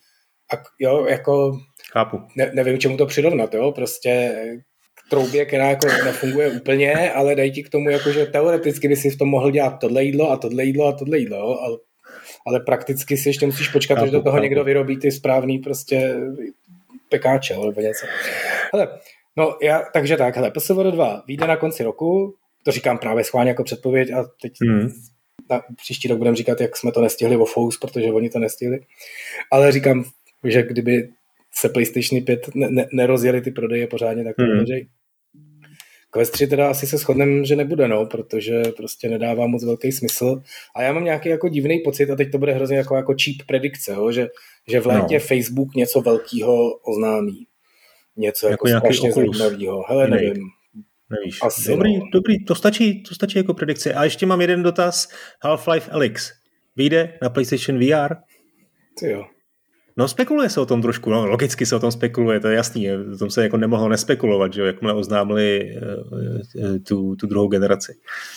a 0.53 0.61
jo, 0.79 1.05
jako 1.09 1.57
Chápu. 1.93 2.21
Ne, 2.35 2.51
nevím, 2.53 2.77
čemu 2.79 2.97
to 2.97 3.05
přirovnat, 3.05 3.53
jo, 3.53 3.71
prostě 3.71 4.35
troubě, 5.09 5.45
která 5.45 5.69
jako 5.69 5.87
nefunguje 5.87 6.49
úplně, 6.49 7.11
ale 7.11 7.35
dají 7.35 7.51
ti 7.51 7.63
k 7.63 7.69
tomu, 7.69 7.89
jako, 7.89 8.11
že 8.11 8.25
teoreticky 8.25 8.87
by 8.87 8.95
si 8.95 9.09
v 9.09 9.17
tom 9.17 9.29
mohl 9.29 9.51
dělat 9.51 9.79
tohle 9.79 10.03
jídlo 10.03 10.31
a 10.31 10.37
tohle 10.37 10.63
jídlo 10.63 10.87
a 10.87 10.91
tohle 10.91 11.17
jídlo? 11.17 11.61
Ale, 11.61 11.77
ale 12.47 12.59
prakticky 12.59 13.17
si 13.17 13.29
ještě 13.29 13.45
musíš 13.45 13.69
počkat, 13.69 13.97
až 13.97 14.11
do 14.11 14.21
toho 14.21 14.39
někdo 14.39 14.63
vyrobí 14.63 14.97
ty 14.97 15.11
správný 15.11 15.59
prostě 15.59 16.15
pekáče 17.09 17.53
nebo 17.53 17.81
něco. 17.81 18.05
Hele, 18.73 18.87
no 19.37 19.57
já, 19.61 19.83
takže 19.93 20.17
tak, 20.17 20.35
hele, 20.35 20.51
PSVR 20.51 20.91
2 20.91 21.23
vyjde 21.27 21.47
na 21.47 21.57
konci 21.57 21.83
roku, 21.83 22.35
to 22.63 22.71
říkám 22.71 22.97
právě 22.97 23.23
schválně 23.23 23.49
jako 23.49 23.63
předpověď 23.63 24.11
a 24.11 24.23
teď 24.41 24.53
hmm. 24.61 24.89
na, 25.49 25.61
příští 25.77 26.07
rok 26.07 26.17
budeme 26.17 26.35
říkat, 26.35 26.61
jak 26.61 26.77
jsme 26.77 26.91
to 26.91 27.01
nestihli 27.01 27.37
o 27.37 27.45
Fous, 27.45 27.77
protože 27.77 28.11
oni 28.11 28.29
to 28.29 28.39
nestihli. 28.39 28.79
Ale 29.51 29.71
říkám, 29.71 30.03
že 30.43 30.63
kdyby 30.63 31.09
se 31.55 31.69
PlayStation 31.69 32.23
5 32.25 32.55
ne, 32.55 32.67
ne, 32.69 32.87
nerozjeli 32.93 33.41
ty 33.41 33.51
prodeje 33.51 33.87
pořádně, 33.87 34.23
tak 34.23 34.35
to 34.35 34.43
hmm. 34.43 34.65
Quest 36.13 36.33
3 36.33 36.47
teda 36.47 36.69
asi 36.69 36.87
se 36.87 36.97
shodneme, 36.97 37.45
že 37.45 37.55
nebude, 37.55 37.87
no, 37.87 38.05
protože 38.05 38.63
prostě 38.77 39.09
nedává 39.09 39.47
moc 39.47 39.65
velký 39.65 39.91
smysl. 39.91 40.41
A 40.75 40.81
já 40.81 40.93
mám 40.93 41.03
nějaký 41.03 41.29
jako 41.29 41.49
divný 41.49 41.79
pocit, 41.79 42.09
a 42.09 42.15
teď 42.15 42.31
to 42.31 42.37
bude 42.37 42.53
hrozně 42.53 42.77
jako, 42.77 42.95
jako 42.95 43.15
cheap 43.23 43.47
predikce, 43.47 43.93
jo, 43.93 44.11
že, 44.11 44.27
že 44.67 44.79
v 44.79 44.85
létě 44.85 45.13
no. 45.13 45.19
Facebook 45.19 45.75
něco 45.75 46.01
velkého 46.01 46.73
oznámí. 46.73 47.47
Něco 48.17 48.47
jako, 48.47 48.67
jako 48.67 48.85
strašně 48.85 49.11
zajímavého. 49.11 49.83
Hele, 49.87 50.07
nevím. 50.07 50.49
Nevíš. 51.09 51.39
Asi 51.41 51.69
dobrý, 51.69 51.97
no. 51.97 52.05
dobrý, 52.13 52.45
to 52.45 52.55
stačí, 52.55 53.03
to 53.03 53.15
stačí 53.15 53.37
jako 53.37 53.53
predikce. 53.53 53.93
A 53.93 54.03
ještě 54.03 54.25
mám 54.25 54.41
jeden 54.41 54.63
dotaz. 54.63 55.07
Half-Life 55.41 55.89
Alyx. 55.91 56.31
Vyjde 56.75 57.17
na 57.21 57.29
PlayStation 57.29 57.79
VR? 57.79 58.15
Ty 58.99 59.09
jo. 59.09 59.25
No 59.97 60.07
spekuluje 60.07 60.49
se 60.49 60.61
o 60.61 60.65
tom 60.65 60.81
trošku, 60.81 61.09
no 61.09 61.25
logicky 61.25 61.65
se 61.65 61.75
o 61.75 61.79
tom 61.79 61.91
spekuluje, 61.91 62.39
to 62.39 62.47
je 62.47 62.55
jasný, 62.55 62.91
o 63.13 63.17
tom 63.17 63.29
se 63.29 63.43
jako 63.43 63.57
nemohlo 63.57 63.89
nespekulovat, 63.89 64.53
že 64.53 64.61
jo, 64.61 64.67
jakmile 64.67 64.93
oznámili 64.93 65.69
uh, 65.75 66.77
tu, 66.87 67.15
tu 67.15 67.27
druhou 67.27 67.47
generaci. 67.47 67.93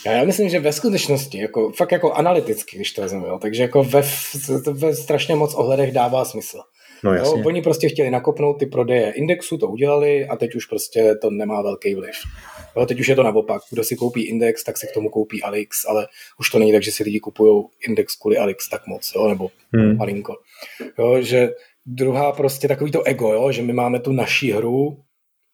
Já 0.06 0.24
myslím, 0.24 0.48
že 0.48 0.60
ve 0.60 0.72
skutečnosti, 0.72 1.38
jako, 1.38 1.72
fakt 1.76 1.92
jako 1.92 2.12
analyticky, 2.12 2.76
když 2.76 2.92
to 2.92 3.02
vezmu, 3.02 3.26
jo, 3.26 3.38
takže 3.42 3.62
jako 3.62 3.84
ve, 3.84 4.02
ve 4.72 4.94
strašně 4.94 5.36
moc 5.36 5.54
ohledech 5.54 5.92
dává 5.92 6.24
smysl. 6.24 6.58
No, 7.04 7.12
jasně. 7.12 7.40
Jo, 7.40 7.46
oni 7.46 7.62
prostě 7.62 7.88
chtěli 7.88 8.10
nakopnout 8.10 8.58
ty 8.58 8.66
prodeje 8.66 9.10
indexu, 9.10 9.58
to 9.58 9.66
udělali 9.66 10.26
a 10.26 10.36
teď 10.36 10.54
už 10.54 10.66
prostě 10.66 11.14
to 11.22 11.30
nemá 11.30 11.62
velký 11.62 11.94
vliv. 11.94 12.14
Jo, 12.76 12.86
teď 12.86 13.00
už 13.00 13.08
je 13.08 13.16
to 13.16 13.22
naopak. 13.22 13.62
Kdo 13.70 13.84
si 13.84 13.96
koupí 13.96 14.22
index, 14.22 14.64
tak 14.64 14.78
si 14.78 14.86
k 14.86 14.94
tomu 14.94 15.10
koupí 15.10 15.42
Alix, 15.42 15.84
ale 15.88 16.06
už 16.40 16.50
to 16.50 16.58
není 16.58 16.72
tak, 16.72 16.82
že 16.82 16.92
si 16.92 17.04
lidi 17.04 17.20
kupují 17.20 17.64
index 17.88 18.16
kvůli 18.16 18.38
Alix 18.38 18.68
tak 18.68 18.86
moc, 18.86 19.12
jo, 19.16 19.28
nebo 19.28 19.50
hmm. 19.72 19.96
malinko. 19.96 20.36
Jo, 20.98 21.22
že 21.22 21.50
druhá 21.86 22.32
prostě 22.32 22.68
takový 22.68 22.90
to 22.92 23.02
ego, 23.02 23.32
jo, 23.32 23.52
že 23.52 23.62
my 23.62 23.72
máme 23.72 24.00
tu 24.00 24.12
naší 24.12 24.52
hru, 24.52 24.98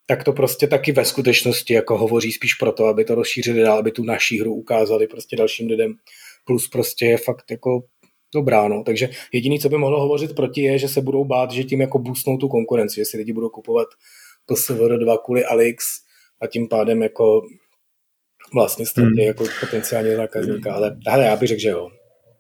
tak 0.07 0.25
to 0.25 0.33
prostě 0.33 0.67
taky 0.67 0.93
ve 0.93 1.05
skutečnosti 1.05 1.75
jako 1.75 1.99
hovoří 1.99 2.33
spíš 2.33 2.55
proto, 2.55 2.87
aby 2.87 3.05
to 3.05 3.15
rozšířili 3.15 3.63
dál, 3.63 3.79
aby 3.79 3.91
tu 3.91 4.05
naší 4.05 4.41
hru 4.41 4.55
ukázali 4.55 5.07
prostě 5.07 5.37
dalším 5.37 5.69
lidem. 5.69 5.95
Plus 6.45 6.69
prostě 6.69 7.07
je 7.07 7.17
fakt 7.17 7.51
jako 7.51 7.83
dobrá, 8.35 8.69
no. 8.69 8.83
Takže 8.85 9.11
jediný, 9.33 9.61
co 9.61 9.69
by 9.69 9.79
mohlo 9.79 10.01
hovořit 10.01 10.35
proti, 10.35 10.63
je, 10.63 10.79
že 10.79 10.89
se 10.89 11.01
budou 11.01 11.25
bát, 11.25 11.51
že 11.51 11.65
tím 11.65 11.81
jako 11.81 11.99
boostnou 11.99 12.37
tu 12.37 12.49
konkurenci, 12.49 12.97
že 12.97 13.05
si 13.05 13.17
lidi 13.17 13.33
budou 13.33 13.49
kupovat 13.49 13.89
PSVR 14.47 14.99
2 14.99 15.19
kvůli 15.19 15.45
Alix 15.45 15.85
a 16.43 16.47
tím 16.47 16.69
pádem 16.69 17.03
jako 17.03 17.43
vlastně 18.55 18.87
ztratí 18.87 19.09
hmm. 19.09 19.19
jako 19.19 19.45
potenciálně 19.61 20.17
zákazníka, 20.17 20.75
ale, 20.75 20.97
ale 21.07 21.25
já 21.25 21.37
bych 21.37 21.49
řekl, 21.49 21.61
že 21.61 21.69
jo. 21.69 21.91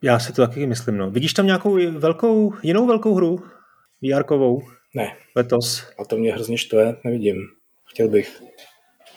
Já 0.03 0.19
si 0.19 0.33
to 0.33 0.47
taky 0.47 0.67
myslím, 0.67 0.97
no. 0.97 1.11
Vidíš 1.11 1.33
tam 1.33 1.47
nějakou 1.47 1.79
velkou, 1.99 2.55
jinou 2.62 2.87
velkou 2.87 3.15
hru? 3.15 3.45
vr 4.03 4.25
Ne. 4.95 5.17
Letos? 5.37 5.87
A 5.99 6.05
to 6.05 6.17
mě 6.17 6.33
hrozně 6.33 6.59
štve, 6.59 6.97
nevidím. 7.05 7.37
Chtěl 7.91 8.09
bych. 8.09 8.43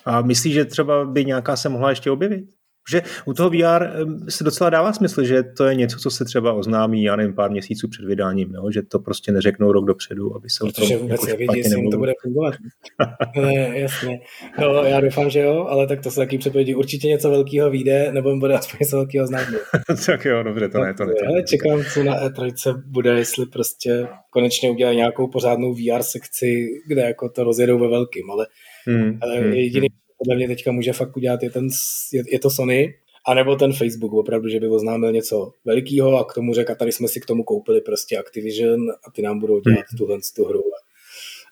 A 0.05 0.21
myslíš, 0.21 0.53
že 0.53 0.65
třeba 0.65 1.05
by 1.05 1.25
nějaká 1.25 1.55
se 1.55 1.69
mohla 1.69 1.89
ještě 1.89 2.11
objevit? 2.11 2.54
Že 2.91 3.01
u 3.25 3.33
toho 3.33 3.49
VR 3.49 3.85
se 4.29 4.43
docela 4.43 4.69
dává 4.69 4.93
smysl, 4.93 5.23
že 5.23 5.43
to 5.43 5.65
je 5.65 5.75
něco, 5.75 5.97
co 5.97 6.09
se 6.09 6.25
třeba 6.25 6.53
oznámí, 6.53 7.03
já 7.03 7.15
nevím, 7.15 7.33
pár 7.33 7.51
měsíců 7.51 7.87
před 7.87 8.05
vydáním, 8.05 8.51
no? 8.51 8.71
že 8.71 8.81
to 8.81 8.99
prostě 8.99 9.31
neřeknou 9.31 9.71
rok 9.71 9.85
dopředu, 9.85 10.35
aby 10.35 10.49
se 10.49 10.63
Protože 10.63 10.97
vůbec 10.97 11.21
jako 11.21 11.25
nevědí, 11.25 11.57
jestli 11.57 11.79
jim 11.79 11.91
to 11.91 11.97
bude 11.97 12.13
fungovat. 12.21 12.53
ne, 13.41 13.79
jasně. 13.79 14.19
No, 14.59 14.83
já 14.83 15.01
doufám, 15.01 15.29
že 15.29 15.39
jo, 15.39 15.65
ale 15.69 15.87
tak 15.87 16.01
to 16.01 16.11
se 16.11 16.15
taky 16.15 16.37
předpovědí. 16.37 16.75
Určitě 16.75 17.07
něco 17.07 17.29
velkého 17.29 17.69
vyjde, 17.69 18.11
nebo 18.11 18.37
bude 18.37 18.53
aspoň 18.53 18.77
něco 18.81 18.95
velkého 18.95 19.27
znát. 19.27 19.47
tak 20.05 20.25
jo, 20.25 20.43
dobře, 20.43 20.69
to 20.69 20.79
ne, 20.79 20.93
to 20.93 21.05
ne. 21.05 21.13
To 21.13 21.33
ne. 21.33 21.43
Čekám, 21.43 21.83
co 21.93 22.03
na 22.03 22.27
E3 22.27 22.83
bude, 22.85 23.09
jestli 23.09 23.45
prostě 23.45 24.07
konečně 24.29 24.71
udělají 24.71 24.97
nějakou 24.97 25.27
pořádnou 25.27 25.73
VR 25.73 26.03
sekci, 26.03 26.67
kde 26.87 27.01
jako 27.01 27.29
to 27.29 27.43
rozjedou 27.43 27.79
ve 27.79 27.87
velkým, 27.87 28.31
ale, 28.31 28.47
hmm, 28.87 29.19
ale 29.21 29.37
hmm, 29.37 29.53
jediný 29.53 29.87
hmm 29.87 30.04
podle 30.17 30.35
mě 30.35 30.47
teďka 30.47 30.71
může 30.71 30.93
fakt 30.93 31.17
udělat, 31.17 31.43
je, 31.43 31.49
ten, 31.49 31.67
je, 32.13 32.23
je 32.31 32.39
to 32.39 32.49
Sony, 32.49 32.95
anebo 33.27 33.55
ten 33.55 33.73
Facebook 33.73 34.13
opravdu, 34.13 34.49
že 34.49 34.59
by 34.59 34.67
oznámil 34.67 35.11
něco 35.11 35.51
velikého 35.65 36.17
a 36.17 36.25
k 36.25 36.33
tomu 36.33 36.53
řekl, 36.53 36.71
a 36.71 36.75
tady 36.75 36.91
jsme 36.91 37.07
si 37.07 37.19
k 37.19 37.25
tomu 37.25 37.43
koupili 37.43 37.81
prostě 37.81 38.17
Activision 38.17 38.79
a 39.07 39.11
ty 39.11 39.21
nám 39.21 39.39
budou 39.39 39.59
dělat 39.59 39.85
mm. 39.91 39.97
tuhle 39.97 40.17
tu 40.35 40.45
hru. 40.45 40.61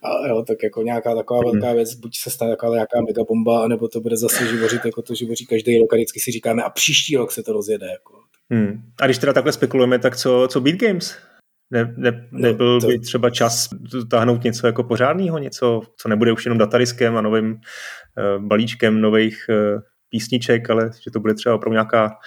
A 0.03 0.27
jo, 0.27 0.43
tak 0.47 0.63
jako 0.63 0.81
nějaká 0.81 1.15
taková 1.15 1.39
mm. 1.39 1.51
velká 1.51 1.73
věc, 1.73 1.93
buď 1.93 2.17
se 2.17 2.29
stane 2.29 2.51
taková 2.51 2.73
nějaká 2.73 3.01
megabomba, 3.07 3.63
anebo 3.63 3.87
to 3.87 4.01
bude 4.01 4.17
zase 4.17 4.47
živořit, 4.47 4.85
jako 4.85 5.01
to 5.01 5.15
živoří 5.15 5.45
každý 5.45 5.79
rok 5.79 5.93
a 5.93 5.95
vždycky 5.95 6.19
si 6.19 6.31
říkáme 6.31 6.63
a 6.63 6.69
příští 6.69 7.17
rok 7.17 7.31
se 7.31 7.43
to 7.43 7.53
rozjede. 7.53 7.87
Jako. 7.87 8.13
Hmm. 8.49 8.81
A 9.01 9.05
když 9.05 9.17
teda 9.17 9.33
takhle 9.33 9.53
spekulujeme, 9.53 9.99
tak 9.99 10.17
co, 10.17 10.47
co 10.51 10.61
Beat 10.61 10.75
Games? 10.75 11.15
Ne, 11.73 11.93
ne, 11.97 12.27
no, 12.31 12.39
nebyl 12.39 12.73
no, 12.73 12.81
to... 12.81 12.87
by 12.87 12.99
třeba 12.99 13.29
čas 13.29 13.69
táhnout 14.11 14.43
něco 14.43 14.67
jako 14.67 14.83
pořádného, 14.83 15.37
něco, 15.37 15.81
co 15.97 16.09
nebude 16.09 16.31
už 16.31 16.45
jenom 16.45 16.57
datariskem 16.57 17.17
a 17.17 17.21
novým 17.21 17.51
uh, 17.51 18.43
balíčkem 18.45 19.01
nových 19.01 19.45
uh, 19.49 19.81
písniček, 20.09 20.69
ale 20.69 20.89
že 21.03 21.11
to 21.11 21.19
bude 21.19 21.33
třeba 21.33 21.55
opravdu 21.55 21.73
nějaká 21.73 22.17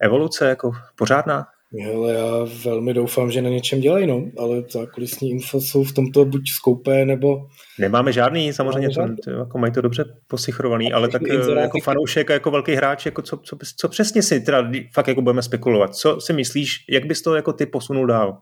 evoluce 0.00 0.48
jako 0.48 0.72
pořádná? 0.96 1.46
Ale 1.94 2.12
já 2.12 2.46
velmi 2.64 2.94
doufám, 2.94 3.30
že 3.30 3.42
na 3.42 3.50
něčem 3.50 3.80
dělají, 3.80 4.06
no, 4.06 4.24
ale 4.38 4.62
zákulisní 4.70 5.30
info 5.30 5.60
jsou 5.60 5.84
v 5.84 5.92
tomto 5.92 6.24
buď 6.24 6.50
skoupé, 6.50 7.04
nebo... 7.04 7.46
Nemáme 7.78 8.12
žádný, 8.12 8.52
samozřejmě, 8.52 8.88
Nemáme 8.88 9.08
žádný. 9.08 9.16
To, 9.24 9.30
jako 9.30 9.58
mají 9.58 9.72
to 9.72 9.80
dobře 9.80 10.04
posichrovaný, 10.26 10.92
ale 10.92 11.08
tak 11.08 11.22
eh, 11.30 11.60
jako 11.60 11.78
fanoušek 11.80 12.30
a 12.30 12.32
jako 12.32 12.50
velký 12.50 12.74
hráč, 12.74 13.06
jako 13.06 13.22
co, 13.22 13.36
co, 13.36 13.58
co 13.76 13.88
přesně 13.88 14.22
si 14.22 14.40
teda 14.40 14.70
fakt 14.92 15.08
jako 15.08 15.22
budeme 15.22 15.42
spekulovat? 15.42 15.94
Co 15.94 16.20
si 16.20 16.32
myslíš, 16.32 16.84
jak 16.88 17.06
bys 17.06 17.22
to 17.22 17.34
jako 17.34 17.52
ty 17.52 17.66
posunul 17.66 18.06
dál? 18.06 18.38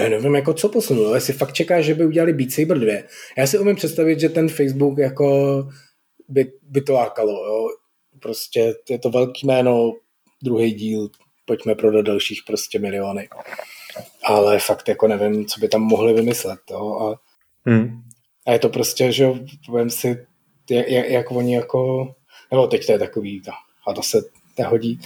Já 0.00 0.08
nevím, 0.08 0.34
jako 0.34 0.54
co 0.54 0.68
posunul, 0.68 1.06
ale 1.06 1.20
si 1.20 1.32
fakt 1.32 1.52
čeká, 1.52 1.80
že 1.80 1.94
by 1.94 2.06
udělali 2.06 2.32
Beat 2.32 2.50
Saber 2.50 2.78
2. 2.78 2.92
Já 3.38 3.46
si 3.46 3.58
umím 3.58 3.76
představit, 3.76 4.20
že 4.20 4.28
ten 4.28 4.48
Facebook 4.48 4.98
jako 4.98 5.68
by, 6.28 6.52
by 6.62 6.80
to 6.80 6.92
lákalo, 6.92 7.46
jo. 7.46 7.68
Prostě 8.20 8.74
je 8.90 8.98
to 8.98 9.10
velký 9.10 9.46
jméno, 9.46 9.92
druhý 10.42 10.72
díl, 10.72 11.08
pojďme 11.44 11.74
prodat 11.74 12.02
dalších 12.02 12.40
prostě 12.46 12.78
miliony. 12.78 13.28
Ale 14.24 14.58
fakt 14.58 14.88
jako 14.88 15.08
nevím, 15.08 15.46
co 15.46 15.60
by 15.60 15.68
tam 15.68 15.82
mohli 15.82 16.12
vymyslet, 16.12 16.60
jo. 16.70 16.98
A, 17.00 17.20
hmm. 17.70 18.02
a 18.46 18.52
je 18.52 18.58
to 18.58 18.68
prostě, 18.68 19.12
že 19.12 19.28
povím 19.66 19.90
si, 19.90 20.26
jak, 20.70 20.88
jak 20.88 21.30
oni 21.30 21.54
jako, 21.54 22.08
nebo 22.50 22.66
teď 22.66 22.86
to 22.86 22.92
je 22.92 22.98
takový, 22.98 23.42
a 23.86 23.92
to 23.92 24.02
se 24.02 24.22
nehodí, 24.58 25.00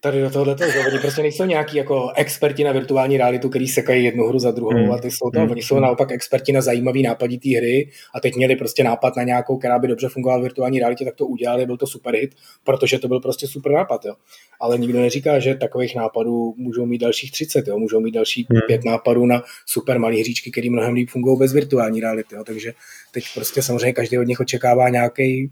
tady 0.00 0.20
do 0.20 0.30
tohohle 0.30 0.54
toho, 0.54 0.70
oni 0.88 0.98
prostě 0.98 1.22
nejsou 1.22 1.44
nějaký 1.44 1.76
jako 1.76 2.10
experti 2.16 2.64
na 2.64 2.72
virtuální 2.72 3.16
realitu, 3.16 3.48
který 3.48 3.68
sekají 3.68 4.04
jednu 4.04 4.24
hru 4.24 4.38
za 4.38 4.50
druhou 4.50 4.84
mm. 4.84 4.92
a 4.92 4.98
ty 4.98 5.10
jsou 5.10 5.30
to, 5.30 5.40
mm. 5.40 5.50
oni 5.50 5.62
jsou 5.62 5.80
naopak 5.80 6.12
experti 6.12 6.52
na 6.52 6.60
zajímavý 6.60 7.02
nápadí 7.02 7.38
té 7.38 7.56
hry 7.56 7.90
a 8.14 8.20
teď 8.20 8.36
měli 8.36 8.56
prostě 8.56 8.84
nápad 8.84 9.16
na 9.16 9.22
nějakou, 9.22 9.58
která 9.58 9.78
by 9.78 9.88
dobře 9.88 10.08
fungovala 10.08 10.40
v 10.40 10.42
virtuální 10.42 10.78
realitě, 10.78 11.04
tak 11.04 11.14
to 11.14 11.26
udělali, 11.26 11.66
byl 11.66 11.76
to 11.76 11.86
super 11.86 12.14
hit, 12.14 12.34
protože 12.64 12.98
to 12.98 13.08
byl 13.08 13.20
prostě 13.20 13.46
super 13.46 13.72
nápad, 13.72 14.04
jo. 14.04 14.14
Ale 14.60 14.78
nikdo 14.78 15.00
neříká, 15.00 15.38
že 15.38 15.54
takových 15.54 15.96
nápadů 15.96 16.54
můžou 16.56 16.86
mít 16.86 16.98
dalších 16.98 17.32
30, 17.32 17.68
jo. 17.68 17.78
můžou 17.78 18.00
mít 18.00 18.12
další 18.12 18.46
mm. 18.50 18.60
pět 18.66 18.84
nápadů 18.84 19.26
na 19.26 19.42
super 19.66 19.98
malé 19.98 20.16
hříčky, 20.16 20.50
které 20.50 20.70
mnohem 20.70 20.94
líp 20.94 21.10
fungují 21.10 21.38
bez 21.38 21.52
virtuální 21.52 22.00
reality, 22.00 22.34
jo. 22.34 22.44
takže 22.44 22.72
teď 23.12 23.24
prostě 23.34 23.62
samozřejmě 23.62 23.92
každý 23.92 24.18
od 24.18 24.22
nich 24.22 24.40
očekává 24.40 24.88
nějaký, 24.88 25.50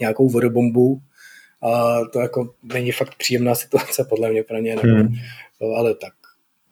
nějakou 0.00 0.28
vodobombu, 0.28 1.00
a 1.62 2.00
to 2.12 2.20
jako 2.20 2.54
není 2.62 2.92
fakt 2.92 3.14
příjemná 3.14 3.54
situace 3.54 4.04
podle 4.04 4.30
mě 4.30 4.42
pro 4.42 4.56
ně, 4.58 4.76
nebo, 4.76 4.88
hmm. 4.88 5.14
ale 5.76 5.94
tak 5.94 6.12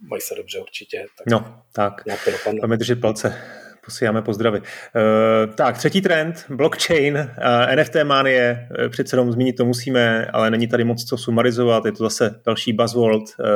mají 0.00 0.20
se 0.20 0.34
dobře 0.34 0.60
určitě. 0.60 1.06
Tak 1.18 1.26
no, 1.26 1.62
tak. 1.72 2.06
Nějak 2.06 2.24
to 2.24 2.30
dopadne. 2.30 2.60
Máme 2.62 2.76
držet 2.76 3.00
palce. 3.00 3.42
Posíláme 3.86 4.22
pozdravy. 4.22 4.60
Uh, 4.60 5.54
tak, 5.54 5.78
třetí 5.78 6.00
trend, 6.00 6.44
blockchain, 6.48 7.14
uh, 7.16 7.76
NFT 7.76 7.96
manie, 8.04 8.68
uh, 8.70 8.88
přece 8.88 9.16
jenom 9.16 9.32
zmínit 9.32 9.56
to 9.56 9.64
musíme, 9.64 10.26
ale 10.26 10.50
není 10.50 10.68
tady 10.68 10.84
moc 10.84 11.04
co 11.04 11.18
sumarizovat, 11.18 11.84
je 11.86 11.92
to 11.92 12.04
zase 12.04 12.40
další 12.46 12.72
buzzword, 12.72 13.22
uh, 13.22 13.46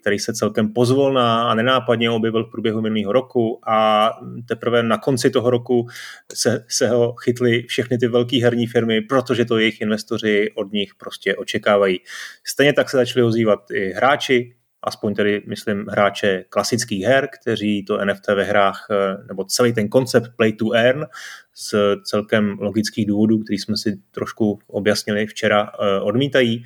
který 0.00 0.18
se 0.18 0.32
celkem 0.32 0.72
pozvolná 0.72 1.50
a 1.50 1.54
nenápadně 1.54 2.10
objevil 2.10 2.44
v 2.44 2.50
průběhu 2.50 2.80
minulého 2.80 3.12
roku 3.12 3.60
a 3.68 4.10
teprve 4.48 4.82
na 4.82 4.98
konci 4.98 5.30
toho 5.30 5.50
roku 5.50 5.86
se, 6.34 6.64
se 6.68 6.88
ho 6.88 7.14
chytly 7.14 7.62
všechny 7.62 7.98
ty 7.98 8.08
velké 8.08 8.42
herní 8.42 8.66
firmy, 8.66 9.00
protože 9.00 9.44
to 9.44 9.58
jejich 9.58 9.80
investoři 9.80 10.50
od 10.54 10.72
nich 10.72 10.94
prostě 10.94 11.36
očekávají. 11.36 12.00
Stejně 12.44 12.72
tak 12.72 12.90
se 12.90 12.96
začali 12.96 13.22
ozývat 13.22 13.70
i 13.70 13.92
hráči, 13.92 14.54
aspoň 14.82 15.14
tedy, 15.14 15.42
myslím, 15.46 15.86
hráče 15.88 16.44
klasických 16.48 17.04
her, 17.04 17.28
kteří 17.40 17.84
to 17.84 18.04
NFT 18.04 18.28
ve 18.34 18.44
hrách, 18.44 18.86
eh, 18.90 19.16
nebo 19.28 19.44
celý 19.44 19.72
ten 19.72 19.88
koncept 19.88 20.30
play 20.36 20.52
to 20.52 20.72
earn 20.72 21.06
z 21.54 21.74
celkem 22.04 22.58
logických 22.60 23.06
důvodů, 23.06 23.38
který 23.38 23.58
jsme 23.58 23.76
si 23.76 23.98
trošku 24.10 24.58
objasnili 24.66 25.26
včera, 25.26 25.70
eh, 25.80 26.00
odmítají. 26.00 26.64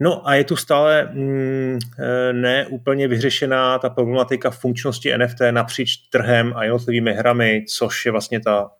No 0.00 0.28
a 0.28 0.34
je 0.34 0.44
tu 0.44 0.56
stále 0.56 1.08
mm, 1.12 1.78
eh, 1.98 2.32
ne 2.32 2.66
úplně 2.66 3.08
vyřešená 3.08 3.78
ta 3.78 3.90
problematika 3.90 4.50
funkčnosti 4.50 5.18
NFT 5.18 5.40
napříč 5.50 5.96
trhem 5.96 6.52
a 6.56 6.64
jednotlivými 6.64 7.12
hrami, 7.12 7.64
což 7.68 8.06
je 8.06 8.12
vlastně 8.12 8.40
ta 8.40 8.70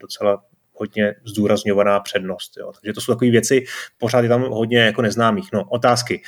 docela 0.00 0.42
hodně 0.74 1.14
zdůrazňovaná 1.24 2.00
přednost. 2.00 2.56
Jo. 2.56 2.72
Takže 2.72 2.92
to 2.92 3.00
jsou 3.00 3.12
takové 3.12 3.30
věci, 3.30 3.64
pořád 3.98 4.20
je 4.20 4.28
tam 4.28 4.42
hodně 4.42 4.78
jako 4.78 5.02
neznámých. 5.02 5.48
No, 5.52 5.64
otázky. 5.64 6.22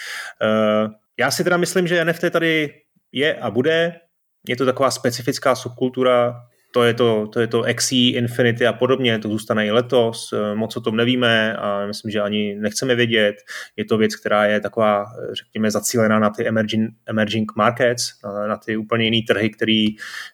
Já 1.18 1.30
si 1.30 1.44
teda 1.44 1.56
myslím, 1.56 1.86
že 1.86 2.04
NFT 2.04 2.30
tady 2.30 2.74
je 3.12 3.34
a 3.34 3.50
bude. 3.50 4.00
Je 4.48 4.56
to 4.56 4.64
taková 4.64 4.90
specifická 4.90 5.54
subkultura, 5.54 6.34
to 6.74 6.82
je 6.82 6.94
to, 6.94 7.26
to 7.32 7.40
je 7.40 7.46
to 7.46 7.64
XE, 7.74 7.96
Infinity 7.96 8.66
a 8.66 8.72
podobně, 8.72 9.18
to 9.18 9.28
zůstane 9.28 9.66
i 9.66 9.70
letos, 9.70 10.34
moc 10.54 10.76
o 10.76 10.80
tom 10.80 10.96
nevíme 10.96 11.56
a 11.56 11.86
myslím, 11.86 12.10
že 12.10 12.20
ani 12.20 12.54
nechceme 12.54 12.94
vědět. 12.94 13.36
Je 13.76 13.84
to 13.84 13.98
věc, 13.98 14.16
která 14.16 14.44
je 14.44 14.60
taková, 14.60 15.04
řekněme, 15.32 15.70
zacílená 15.70 16.18
na 16.18 16.30
ty 16.30 16.48
emerging, 16.48 16.90
emerging 17.06 17.52
markets, 17.56 18.22
na, 18.24 18.46
na 18.46 18.56
ty 18.56 18.76
úplně 18.76 19.04
jiný 19.04 19.22
trhy, 19.22 19.50
který, 19.50 19.86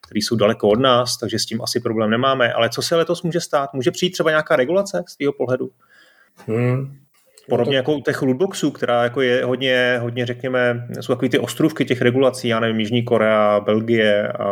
který 0.06 0.22
jsou 0.22 0.36
daleko 0.36 0.68
od 0.68 0.80
nás, 0.80 1.18
takže 1.18 1.38
s 1.38 1.46
tím 1.46 1.62
asi 1.62 1.80
problém 1.80 2.10
nemáme. 2.10 2.52
Ale 2.52 2.68
co 2.70 2.82
se 2.82 2.96
letos 2.96 3.22
může 3.22 3.40
stát? 3.40 3.74
Může 3.74 3.90
přijít 3.90 4.10
třeba 4.10 4.30
nějaká 4.30 4.56
regulace 4.56 5.04
z 5.08 5.16
tvého 5.16 5.32
pohledu? 5.32 5.70
Hmm. 6.46 6.99
Podobně 7.50 7.76
jako 7.76 7.94
u 7.94 8.00
těch 8.00 8.22
lootboxů, 8.22 8.70
která 8.70 9.02
jako 9.02 9.20
je 9.20 9.44
hodně, 9.44 9.98
hodně, 10.00 10.26
řekněme, 10.26 10.86
jsou 11.00 11.12
takový 11.12 11.28
ty 11.28 11.38
ostrůvky 11.38 11.84
těch 11.84 12.02
regulací, 12.02 12.48
já 12.48 12.60
nevím, 12.60 12.80
Jižní 12.80 13.02
Korea, 13.02 13.60
Belgie 13.60 14.28
a, 14.28 14.44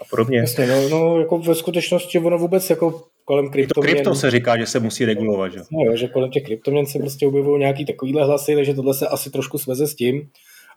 a 0.00 0.04
podobně. 0.10 0.38
Jasně, 0.38 0.66
no, 0.66 0.88
no, 0.88 1.20
jako 1.20 1.38
ve 1.38 1.54
skutečnosti 1.54 2.18
ono 2.18 2.38
vůbec 2.38 2.70
jako 2.70 3.02
kolem 3.24 3.50
kryptoměn... 3.50 3.90
To 3.90 3.94
krypto 3.94 4.14
se 4.14 4.30
říká, 4.30 4.58
že 4.58 4.66
se 4.66 4.80
musí 4.80 5.04
regulovat, 5.04 5.52
že? 5.52 5.58
No 5.72 5.84
jo, 5.84 5.96
že 5.96 6.08
kolem 6.08 6.30
těch 6.30 6.42
kryptoměn 6.42 6.86
se 6.86 6.98
prostě 6.98 7.26
objevují 7.26 7.60
nějaký 7.60 7.84
takovýhle 7.84 8.24
hlasy, 8.24 8.54
takže 8.54 8.74
tohle 8.74 8.94
se 8.94 9.08
asi 9.08 9.30
trošku 9.30 9.58
sveze 9.58 9.86
s 9.86 9.94
tím. 9.94 10.28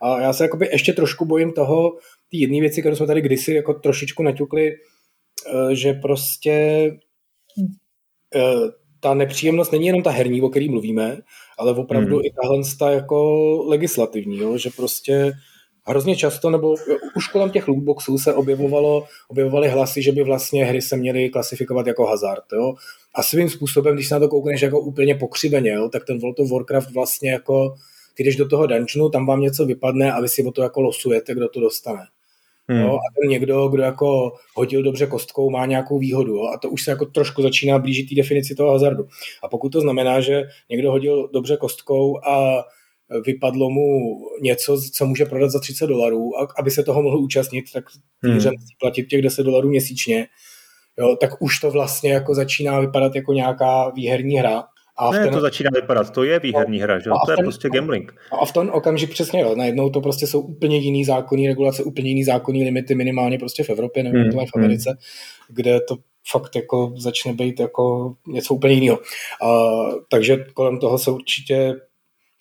A 0.01 0.21
já 0.21 0.33
se 0.33 0.43
jakoby 0.43 0.69
ještě 0.71 0.93
trošku 0.93 1.25
bojím 1.25 1.51
toho, 1.51 1.97
ty 2.29 2.37
jedné 2.37 2.59
věci, 2.59 2.81
které 2.81 2.95
jsme 2.95 3.07
tady 3.07 3.21
kdysi 3.21 3.53
jako 3.53 3.73
trošičku 3.73 4.23
naťukli, 4.23 4.71
eh, 4.71 5.75
že 5.75 5.93
prostě 5.93 6.51
eh, 8.35 8.84
ta 9.05 9.13
nepříjemnost 9.13 9.71
není 9.71 9.85
jenom 9.85 10.03
ta 10.03 10.09
herní, 10.09 10.41
o 10.41 10.49
který 10.49 10.69
mluvíme, 10.69 11.17
ale 11.57 11.71
opravdu 11.71 12.15
hmm. 12.15 12.25
i 12.25 12.31
tahle 12.41 12.61
ta 12.79 12.91
jako 12.91 13.17
legislativní, 13.67 14.37
jo? 14.37 14.57
že 14.57 14.69
prostě 14.77 15.33
hrozně 15.83 16.15
často, 16.15 16.49
nebo 16.49 16.75
už 17.15 17.27
kolem 17.27 17.49
těch 17.49 17.67
lootboxů 17.67 18.17
se 18.17 18.33
objevovalo, 18.33 19.05
objevovaly 19.27 19.69
hlasy, 19.69 20.01
že 20.01 20.11
by 20.11 20.23
vlastně 20.23 20.65
hry 20.65 20.81
se 20.81 20.97
měly 20.97 21.29
klasifikovat 21.29 21.87
jako 21.87 22.05
hazard. 22.05 22.43
Jo? 22.53 22.73
A 23.15 23.23
svým 23.23 23.49
způsobem, 23.49 23.95
když 23.95 24.07
se 24.07 24.13
na 24.13 24.19
to 24.19 24.27
koukneš 24.27 24.61
jako 24.61 24.79
úplně 24.79 25.15
pokřiveně, 25.15 25.71
jo? 25.71 25.89
tak 25.89 26.05
ten 26.05 26.19
World 26.19 26.39
of 26.39 26.51
Warcraft 26.51 26.91
vlastně 26.91 27.31
jako, 27.31 27.75
když 28.17 28.35
do 28.35 28.47
toho 28.47 28.67
dungeonu, 28.67 29.09
tam 29.09 29.25
vám 29.25 29.41
něco 29.41 29.65
vypadne 29.65 30.11
a 30.11 30.21
vy 30.21 30.29
si 30.29 30.43
o 30.43 30.51
to 30.51 30.61
jako 30.61 30.81
losujete, 30.81 31.33
kdo 31.33 31.49
to 31.49 31.59
dostane. 31.59 32.01
Hmm. 32.67 32.81
Jo, 32.81 32.93
a 32.93 33.21
ten 33.21 33.29
někdo, 33.29 33.67
kdo 33.67 33.83
jako 33.83 34.33
hodil 34.55 34.83
dobře 34.83 35.07
kostkou, 35.07 35.49
má 35.49 35.65
nějakou 35.65 35.99
výhodu. 35.99 36.35
Jo, 36.35 36.43
a 36.55 36.57
to 36.57 36.69
už 36.69 36.83
se 36.83 36.91
jako 36.91 37.05
trošku 37.05 37.41
začíná 37.41 37.79
blížit 37.79 38.09
té 38.09 38.15
definici 38.15 38.55
toho 38.55 38.71
hazardu. 38.71 39.07
A 39.43 39.47
pokud 39.47 39.69
to 39.69 39.81
znamená, 39.81 40.19
že 40.19 40.43
někdo 40.69 40.91
hodil 40.91 41.29
dobře 41.33 41.57
kostkou 41.57 42.27
a 42.27 42.63
vypadlo 43.25 43.69
mu 43.69 44.19
něco, 44.41 44.81
co 44.93 45.05
může 45.05 45.25
prodat 45.25 45.49
za 45.49 45.59
30 45.59 45.87
dolarů, 45.87 46.39
a 46.39 46.47
aby 46.57 46.71
se 46.71 46.83
toho 46.83 47.03
mohl 47.03 47.17
účastnit, 47.17 47.65
tak 47.73 47.85
hmm. 48.23 48.35
musí 48.35 48.75
platit 48.79 49.07
těch 49.07 49.21
10 49.21 49.43
dolarů 49.43 49.69
měsíčně, 49.69 50.27
jo, 50.99 51.15
tak 51.21 51.41
už 51.41 51.59
to 51.59 51.71
vlastně 51.71 52.13
jako 52.13 52.35
začíná 52.35 52.79
vypadat 52.79 53.15
jako 53.15 53.33
nějaká 53.33 53.89
výherní 53.89 54.37
hra. 54.37 54.63
A 54.97 55.11
ne, 55.11 55.23
ten... 55.23 55.33
to 55.33 55.41
začíná 55.41 55.69
vypadat, 55.75 56.09
to 56.09 56.23
je 56.23 56.39
výherní 56.39 56.79
hra, 56.79 56.99
že? 56.99 57.09
to 57.25 57.31
je 57.31 57.37
ten, 57.37 57.45
prostě 57.45 57.69
gambling. 57.69 58.15
A 58.41 58.45
v 58.45 58.53
tom 58.53 58.69
okamžik 58.69 59.09
přesně, 59.09 59.41
jo, 59.41 59.55
najednou 59.55 59.89
to 59.89 60.01
prostě 60.01 60.27
jsou 60.27 60.39
úplně 60.39 60.77
jiný 60.77 61.05
zákonní 61.05 61.47
regulace, 61.47 61.83
úplně 61.83 62.09
jiný 62.09 62.23
zákonní 62.23 62.63
limity, 62.63 62.95
minimálně 62.95 63.37
prostě 63.37 63.63
v 63.63 63.69
Evropě, 63.69 64.03
nevím, 64.03 64.21
hmm, 64.21 64.45
v 64.45 64.55
Americe, 64.55 64.89
hmm. 64.89 64.97
kde 65.55 65.79
to 65.79 65.97
fakt 66.31 66.55
jako 66.55 66.93
začne 66.97 67.33
být 67.33 67.59
jako 67.59 68.15
něco 68.27 68.53
úplně 68.53 68.73
jiného. 68.73 68.99
takže 70.09 70.45
kolem 70.53 70.79
toho 70.79 70.97
se 70.97 71.11
určitě 71.11 71.75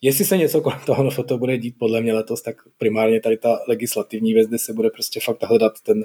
Jestli 0.05 0.24
se 0.24 0.36
něco 0.36 0.61
kolem 0.61 0.78
toho 0.86 1.11
foto 1.11 1.38
bude 1.38 1.59
dít 1.59 1.74
podle 1.78 2.00
mě 2.00 2.14
letos, 2.14 2.42
tak 2.42 2.57
primárně 2.78 3.20
tady 3.20 3.36
ta 3.36 3.59
legislativní 3.68 4.34
věc, 4.34 4.48
kde 4.48 4.59
se 4.59 4.72
bude 4.72 4.90
prostě 4.90 5.20
fakt 5.20 5.42
hledat 5.42 5.72
ten 5.82 6.05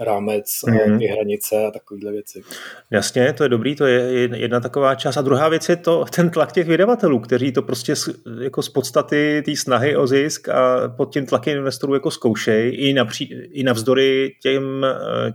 rámec, 0.00 0.46
mm-hmm. 0.46 0.98
ty 0.98 1.06
hranice 1.06 1.66
a 1.66 1.70
takovéhle 1.70 2.12
věci. 2.12 2.42
Jasně, 2.90 3.32
to 3.32 3.42
je 3.42 3.48
dobrý, 3.48 3.76
to 3.76 3.86
je 3.86 4.28
jedna 4.36 4.60
taková 4.60 4.94
část. 4.94 5.16
A 5.16 5.22
druhá 5.22 5.48
věc 5.48 5.68
je 5.68 5.76
to 5.76 6.04
ten 6.16 6.30
tlak 6.30 6.52
těch 6.52 6.68
vydavatelů, 6.68 7.18
kteří 7.18 7.52
to 7.52 7.62
prostě 7.62 7.94
jako 8.42 8.62
z 8.62 8.68
podstaty 8.68 9.42
té 9.44 9.56
snahy 9.56 9.96
o 9.96 10.06
zisk 10.06 10.48
a 10.48 10.88
pod 10.88 11.12
tím 11.12 11.26
tlakem 11.26 11.56
investorů 11.58 11.94
jako 11.94 12.10
zkoušejí 12.10 12.76
i, 12.76 12.92
napří, 12.92 13.24
i 13.52 13.62
navzdory 13.62 14.34
těm, 14.42 14.86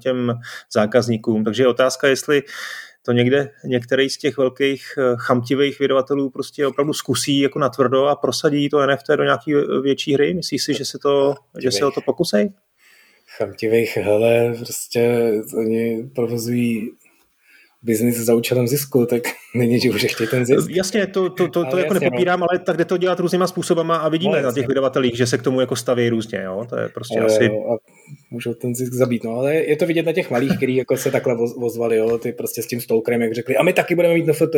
těm 0.02 0.40
zákazníkům. 0.74 1.44
Takže 1.44 1.64
je 1.64 1.68
otázka, 1.68 2.08
jestli 2.08 2.44
to 3.06 3.12
někde 3.12 3.52
některý 3.66 4.10
z 4.10 4.18
těch 4.18 4.38
velkých 4.38 4.94
eh, 4.98 5.16
chamtivých 5.18 5.80
vydavatelů 5.80 6.30
prostě 6.30 6.68
opravdu 6.68 6.94
zkusí 6.94 7.40
jako 7.40 7.60
natvrdo 7.60 8.06
a 8.06 8.16
prosadí 8.16 8.70
to 8.70 8.88
NFT 8.88 9.08
do 9.16 9.24
nějaké 9.24 9.52
větší 9.82 10.14
hry? 10.14 10.34
Myslíš 10.34 10.64
si, 10.64 10.74
že 10.74 10.86
se, 10.86 11.00
to, 11.00 11.36
že 11.60 11.72
se 11.72 11.86
o 11.86 11.92
to 11.92 12.02
pokusej? 12.02 12.54
Chamtivých, 13.38 13.98
hele, 13.98 14.54
prostě 14.60 15.32
oni 15.58 16.10
provozují 16.16 16.92
biznis 17.84 18.18
za 18.18 18.36
účelem 18.36 18.68
zisku, 18.68 19.06
tak 19.06 19.22
není, 19.56 19.80
že 19.80 19.90
už 19.90 20.04
ještě 20.04 20.28
ten 20.28 20.46
zisk. 20.46 20.70
Jasně, 20.70 21.08
to, 21.08 21.30
to, 21.30 21.48
to, 21.48 21.66
to 21.66 21.78
jako 21.78 21.94
jasně, 21.94 22.06
nepopírám, 22.06 22.40
no. 22.40 22.46
ale 22.50 22.60
tak 22.60 22.78
jde 22.78 22.86
to 22.86 22.98
dělat 22.98 23.20
různýma 23.20 23.48
způsobama 23.48 23.96
a 23.96 24.10
vidíme 24.10 24.42
no, 24.42 24.44
na 24.44 24.54
těch 24.54 24.68
vydavatelích, 24.68 25.18
že 25.18 25.28
se 25.28 25.38
k 25.38 25.42
tomu 25.42 25.62
jako 25.62 25.76
staví 25.76 26.10
různě, 26.10 26.42
jo? 26.42 26.66
to 26.70 26.78
je 26.78 26.90
prostě 26.90 27.20
a, 27.20 27.26
asi... 27.26 27.46
A 27.50 27.78
můžou 28.32 28.54
ten 28.54 28.76
zisk 28.76 28.94
zabít, 28.94 29.24
no, 29.24 29.32
ale 29.32 29.56
je 29.56 29.76
to 29.76 29.86
vidět 29.86 30.06
na 30.06 30.14
těch 30.14 30.32
malých, 30.32 30.58
který 30.58 30.76
jako 30.76 30.98
se 30.98 31.12
takhle 31.12 31.36
vozvali, 31.36 31.98
jo, 31.98 32.18
ty 32.18 32.32
prostě 32.32 32.64
s 32.64 32.68
tím 32.68 32.82
stolkrem, 32.82 33.22
jak 33.22 33.34
řekli, 33.34 33.58
a 33.58 33.64
my 33.64 33.74
taky 33.74 33.96
budeme 33.96 34.14
mít 34.14 34.28
NFT, 34.28 34.56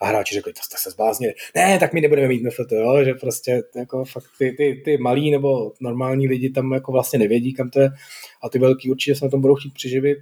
a 0.00 0.06
hráči 0.06 0.34
řekli, 0.34 0.52
to 0.52 0.60
jste 0.62 0.76
se 0.78 0.90
zbláznili, 0.90 1.32
ne, 1.56 1.78
tak 1.78 1.92
my 1.92 2.00
nebudeme 2.00 2.28
mít 2.28 2.42
NFT, 2.42 2.72
jo, 2.72 3.04
že 3.04 3.14
prostě 3.14 3.62
jako 3.76 4.04
fakt 4.04 4.30
ty, 4.38 4.52
ty, 4.52 4.82
ty 4.84 4.98
malí 4.98 5.30
nebo 5.30 5.72
normální 5.80 6.28
lidi 6.28 6.50
tam 6.50 6.72
jako 6.72 6.92
vlastně 6.92 7.18
nevědí, 7.18 7.54
kam 7.54 7.70
to 7.70 7.80
je, 7.80 7.88
a 8.42 8.48
ty 8.48 8.58
velký 8.58 8.90
určitě 8.90 9.14
se 9.14 9.24
na 9.24 9.30
tom 9.30 9.40
budou 9.40 9.54
chtít 9.54 9.74
přiživit, 9.74 10.18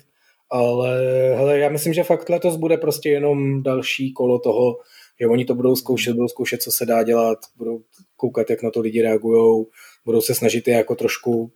ale 0.51 0.99
hele, 1.36 1.59
já 1.59 1.68
myslím, 1.68 1.92
že 1.94 2.03
fakt 2.03 2.28
letos 2.28 2.57
bude 2.57 2.76
prostě 2.76 3.09
jenom 3.09 3.62
další 3.62 4.12
kolo 4.12 4.38
toho, 4.38 4.76
že 5.20 5.26
oni 5.26 5.44
to 5.44 5.55
budou 5.55 5.76
zkoušet, 5.76 6.14
budou 6.14 6.28
zkoušet, 6.28 6.62
co 6.62 6.70
se 6.70 6.86
dá 6.86 7.03
dělat, 7.03 7.38
budou 7.57 7.80
koukat, 8.16 8.51
jak 8.51 8.62
na 8.62 8.70
to 8.70 8.80
lidi 8.80 9.03
reagují, 9.03 9.64
budou 10.05 10.20
se 10.20 10.34
snažit 10.34 10.68
je 10.68 10.74
jako 10.74 10.94
trošku 10.94 11.53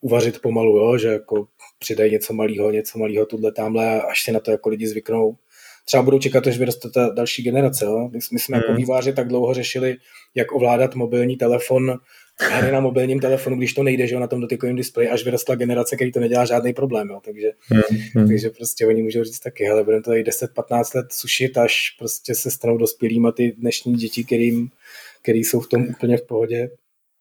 uvařit 0.00 0.42
pomalu, 0.42 0.76
jo? 0.76 0.98
že 0.98 1.08
jako 1.08 1.46
přidají 1.78 2.12
něco 2.12 2.32
malého, 2.32 2.70
něco 2.70 2.98
malého 2.98 3.26
tuhle 3.26 3.52
tamhle, 3.52 4.02
až 4.02 4.22
si 4.22 4.32
na 4.32 4.40
to 4.40 4.50
jako 4.50 4.68
lidi 4.68 4.86
zvyknou. 4.86 5.36
Třeba 5.86 6.02
budou 6.02 6.18
čekat, 6.18 6.46
až 6.46 6.58
vyroste 6.58 6.90
ta 6.90 7.08
další 7.08 7.42
generace. 7.42 7.84
Jo? 7.84 8.08
My, 8.12 8.18
my 8.32 8.38
jsme 8.38 8.56
jako 8.56 8.66
hmm. 8.66 8.76
jako 8.76 8.86
výváři 8.86 9.12
tak 9.12 9.28
dlouho 9.28 9.54
řešili, 9.54 9.96
jak 10.34 10.52
ovládat 10.52 10.94
mobilní 10.94 11.36
telefon 11.36 11.98
hry 12.40 12.72
na 12.72 12.80
mobilním 12.80 13.20
telefonu, 13.20 13.56
když 13.56 13.74
to 13.74 13.82
nejde, 13.82 14.06
že 14.06 14.14
jo, 14.14 14.20
na 14.20 14.26
tom 14.26 14.40
dotykovém 14.40 14.76
displeji, 14.76 15.08
až 15.08 15.24
vyrostla 15.24 15.54
generace, 15.54 15.96
který 15.96 16.12
to 16.12 16.20
nedělá 16.20 16.44
žádný 16.44 16.72
problém, 16.72 17.08
jo, 17.08 17.20
takže, 17.24 17.50
hmm, 17.68 17.82
hmm. 18.14 18.28
takže 18.28 18.50
prostě 18.50 18.86
oni 18.86 19.02
můžou 19.02 19.24
říct 19.24 19.38
taky, 19.38 19.64
hele, 19.64 19.84
budeme 19.84 20.02
to 20.02 20.10
tady 20.10 20.22
10-15 20.22 20.96
let 20.96 21.06
sušit, 21.12 21.58
až 21.58 21.90
prostě 21.98 22.34
se 22.34 22.50
stanou 22.50 22.78
dospělými 22.78 23.28
ty 23.36 23.52
dnešní 23.58 23.94
děti, 23.94 24.24
kterým, 24.24 24.68
který 25.22 25.44
jsou 25.44 25.60
v 25.60 25.68
tom 25.68 25.82
úplně 25.88 26.16
v 26.16 26.22
pohodě. 26.22 26.70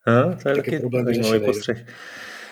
Ha, 0.07 0.23
to 0.43 0.49
je 0.49 0.55
taky, 0.55 0.71
taky 0.71 0.79
problém 0.79 1.05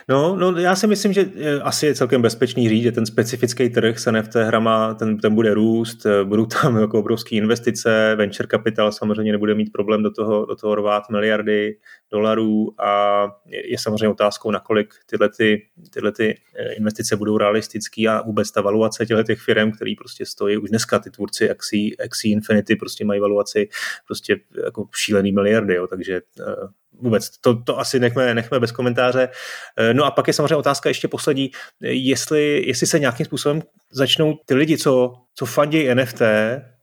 No, 0.09 0.35
no, 0.35 0.59
já 0.59 0.75
si 0.75 0.87
myslím, 0.87 1.13
že 1.13 1.25
asi 1.61 1.85
je 1.85 1.95
celkem 1.95 2.21
bezpečný 2.21 2.69
říct, 2.69 2.83
že 2.83 2.91
ten 2.91 3.05
specifický 3.05 3.69
trh 3.69 3.99
s 3.99 4.11
NFT 4.11 4.35
hrama, 4.35 4.93
ten, 4.93 5.17
ten 5.17 5.35
bude 5.35 5.53
růst, 5.53 6.05
eh, 6.05 6.23
budou 6.23 6.45
tam 6.45 6.77
jako 6.77 6.99
obrovské 6.99 7.35
investice, 7.35 8.15
venture 8.15 8.47
capital 8.51 8.91
samozřejmě 8.91 9.31
nebude 9.31 9.55
mít 9.55 9.71
problém 9.71 10.03
do 10.03 10.11
toho, 10.11 10.45
do 10.45 10.55
toho 10.55 10.75
rvát 10.75 11.09
miliardy 11.09 11.77
dolarů 12.11 12.81
a 12.81 13.23
je, 13.45 13.77
samozřejmě 13.79 14.09
otázkou, 14.09 14.51
nakolik 14.51 14.93
tyhle, 15.05 15.29
ty, 15.37 15.67
tyhle 15.93 16.11
ty 16.11 16.37
eh, 16.55 16.73
investice 16.73 17.15
budou 17.15 17.37
realistické 17.37 18.07
a 18.07 18.21
vůbec 18.21 18.51
ta 18.51 18.61
valuace 18.61 19.05
těchto 19.05 19.23
těch 19.23 19.39
firm, 19.39 19.71
který 19.71 19.95
prostě 19.95 20.25
stojí 20.25 20.57
už 20.57 20.69
dneska 20.69 20.99
ty 20.99 21.11
tvůrci 21.11 21.49
Axie, 21.49 21.95
Axie 22.05 22.33
Infinity 22.33 22.75
prostě 22.75 23.05
mají 23.05 23.19
valuaci 23.19 23.69
prostě 24.07 24.37
jako 24.65 24.87
šílený 24.95 25.31
miliardy, 25.31 25.75
jo, 25.75 25.87
takže 25.87 26.21
eh, 26.39 26.80
vůbec, 27.01 27.29
to, 27.41 27.63
to 27.63 27.79
asi 27.79 27.99
nechme, 27.99 28.33
nechme 28.33 28.59
bez 28.59 28.71
komentáře. 28.71 29.29
Eh, 29.77 29.93
no 29.93 30.05
a 30.05 30.11
pak 30.11 30.27
je 30.27 30.33
samozřejmě 30.33 30.55
otázka 30.55 30.89
ještě 30.89 31.07
poslední, 31.07 31.51
jestli, 31.81 32.63
jestli 32.67 32.87
se 32.87 32.99
nějakým 32.99 33.25
způsobem 33.25 33.61
začnou 33.91 34.37
ty 34.45 34.53
lidi, 34.53 34.77
co, 34.77 35.13
co 35.35 35.45
fandí 35.45 35.95
NFT, 35.95 36.21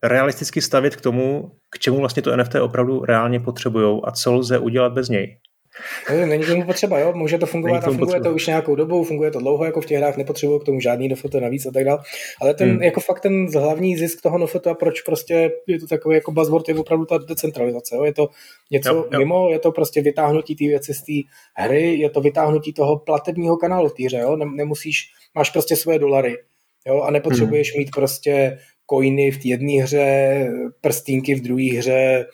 realisticky 0.02 0.60
stavit 0.60 0.96
k 0.96 1.00
tomu, 1.00 1.52
k 1.70 1.78
čemu 1.78 1.98
vlastně 1.98 2.22
to 2.22 2.36
NFT 2.36 2.54
opravdu 2.54 3.04
reálně 3.04 3.40
potřebují 3.40 4.00
a 4.04 4.10
co 4.10 4.32
lze 4.32 4.58
udělat 4.58 4.92
bez 4.92 5.08
něj. 5.08 5.38
Není 6.26 6.44
tomu 6.44 6.64
potřeba, 6.64 6.98
jo? 6.98 7.12
může 7.12 7.38
to 7.38 7.46
fungovat 7.46 7.78
a 7.78 7.80
funguje 7.80 8.06
potřeba. 8.06 8.24
to 8.24 8.34
už 8.34 8.46
nějakou 8.46 8.74
dobu, 8.74 9.04
funguje 9.04 9.30
to 9.30 9.38
dlouho, 9.38 9.64
jako 9.64 9.80
v 9.80 9.86
těch 9.86 9.98
hrách 9.98 10.16
nepotřebují 10.16 10.60
k 10.60 10.64
tomu 10.64 10.80
žádný 10.80 11.08
nofoto 11.08 11.40
navíc 11.40 11.66
a 11.66 11.70
tak 11.70 11.84
dále. 11.84 11.98
Ale 12.40 12.54
ten, 12.54 12.70
hmm. 12.70 12.82
jako 12.82 13.00
fakt 13.00 13.20
ten 13.20 13.46
hlavní 13.54 13.96
zisk 13.96 14.22
toho 14.22 14.38
nofoto 14.38 14.70
a 14.70 14.74
proč 14.74 15.00
prostě 15.00 15.50
je 15.66 15.80
to 15.80 15.86
takový 15.86 16.14
jako 16.14 16.32
buzzword, 16.32 16.68
je 16.68 16.74
opravdu 16.74 17.04
ta 17.04 17.18
decentralizace. 17.18 17.96
Jo? 17.96 18.04
Je 18.04 18.14
to 18.14 18.28
něco 18.70 18.94
jo, 18.94 19.06
jo. 19.12 19.18
mimo, 19.18 19.50
je 19.50 19.58
to 19.58 19.72
prostě 19.72 20.02
vytáhnutí 20.02 20.56
té 20.56 20.64
věci 20.64 20.94
z 20.94 21.02
té 21.02 21.12
hry, 21.56 21.94
je 21.94 22.10
to 22.10 22.20
vytáhnutí 22.20 22.72
toho 22.72 22.98
platebního 22.98 23.56
kanálu 23.56 23.88
v 23.88 23.94
té 23.94 24.04
hře, 24.04 24.18
jo? 24.18 24.36
Nemusíš, 24.36 25.04
máš 25.34 25.50
prostě 25.50 25.76
svoje 25.76 25.98
dolary, 25.98 26.36
jo? 26.86 27.00
a 27.00 27.10
nepotřebuješ 27.10 27.74
hmm. 27.74 27.78
mít 27.78 27.90
prostě 27.90 28.58
coiny 28.90 29.30
v 29.30 29.44
jedné 29.44 29.82
hře, 29.82 30.48
prstínky 30.80 31.34
v 31.34 31.42
druhé 31.42 31.78
hře, 31.78 32.26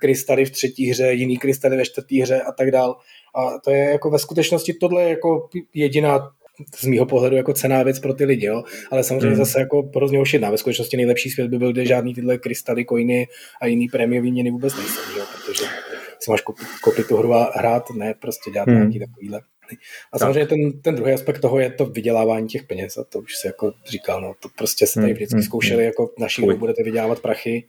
krystaly 0.00 0.44
v 0.44 0.50
třetí 0.50 0.90
hře, 0.90 1.12
jiný 1.12 1.38
krystaly 1.38 1.76
ve 1.76 1.84
čtvrtý 1.84 2.22
hře 2.22 2.40
a 2.40 2.52
tak 2.52 2.70
dál. 2.70 2.96
A 3.34 3.58
to 3.58 3.70
je 3.70 3.78
jako 3.78 4.10
ve 4.10 4.18
skutečnosti 4.18 4.72
tohle 4.72 5.02
je 5.02 5.08
jako 5.08 5.48
jediná 5.74 6.32
z 6.76 6.84
mýho 6.84 7.06
pohledu 7.06 7.36
jako 7.36 7.52
cená 7.52 7.82
věc 7.82 7.98
pro 7.98 8.14
ty 8.14 8.24
lidi, 8.24 8.46
jo? 8.46 8.62
ale 8.90 9.04
samozřejmě 9.04 9.26
hmm. 9.26 9.36
zase 9.36 9.60
jako 9.60 9.90
hrozně 9.96 10.20
ošidná. 10.20 10.50
Ve 10.50 10.58
skutečnosti 10.58 10.96
nejlepší 10.96 11.30
svět 11.30 11.48
by 11.48 11.58
byl, 11.58 11.72
kde 11.72 11.86
žádný 11.86 12.14
tyhle 12.14 12.38
krystaly, 12.38 12.84
coiny 12.84 13.28
a 13.60 13.66
jiný 13.66 13.88
prémiový 13.88 14.32
měny 14.32 14.50
vůbec 14.50 14.76
nejsou, 14.76 15.18
jo? 15.18 15.24
protože 15.32 15.64
si 16.20 16.30
máš 16.30 16.40
koupit, 16.40 16.66
koupit 16.82 17.06
tu 17.06 17.16
hru 17.16 17.34
a 17.34 17.52
hrát, 17.54 17.90
ne 17.90 18.14
prostě 18.20 18.50
dělat 18.50 18.68
hmm. 18.68 18.76
nějaký 18.76 18.98
takovýhle. 18.98 19.40
A 20.12 20.18
samozřejmě 20.18 20.46
ten, 20.46 20.80
ten 20.82 20.94
druhý 20.94 21.12
aspekt 21.12 21.40
toho 21.40 21.60
je 21.60 21.70
to 21.70 21.86
vydělávání 21.86 22.48
těch 22.48 22.64
peněz 22.64 22.96
a 22.96 23.04
to 23.04 23.18
už 23.18 23.36
se 23.36 23.48
jako 23.48 23.72
říkal, 23.86 24.20
no, 24.20 24.34
to 24.40 24.48
prostě 24.58 24.86
se 24.86 24.94
tady 24.94 25.06
hmm, 25.06 25.14
vždycky 25.14 25.34
hmm, 25.34 25.42
zkoušeli, 25.42 25.84
jako 25.84 26.10
naši, 26.18 26.42
budete 26.42 26.82
vydělávat 26.82 27.20
prachy, 27.20 27.64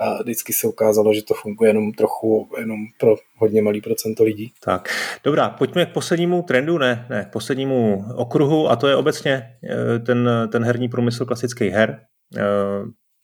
a 0.00 0.22
vždycky 0.22 0.52
se 0.52 0.66
ukázalo, 0.66 1.14
že 1.14 1.22
to 1.22 1.34
funguje 1.34 1.70
jenom 1.70 1.92
trochu, 1.92 2.48
jenom 2.58 2.78
pro 2.98 3.14
hodně 3.36 3.62
malý 3.62 3.80
procento 3.80 4.24
lidí. 4.24 4.52
Tak, 4.64 4.88
dobrá, 5.24 5.50
pojďme 5.50 5.86
k 5.86 5.92
poslednímu 5.92 6.42
trendu, 6.42 6.78
ne, 6.78 7.06
ne, 7.10 7.24
k 7.24 7.32
poslednímu 7.32 8.04
okruhu 8.16 8.70
a 8.70 8.76
to 8.76 8.88
je 8.88 8.96
obecně 8.96 9.42
eh, 9.64 9.98
ten, 9.98 10.30
ten 10.52 10.64
herní 10.64 10.88
průmysl 10.88 11.24
klasických 11.24 11.72
her. 11.72 12.00
Eh, 12.36 12.42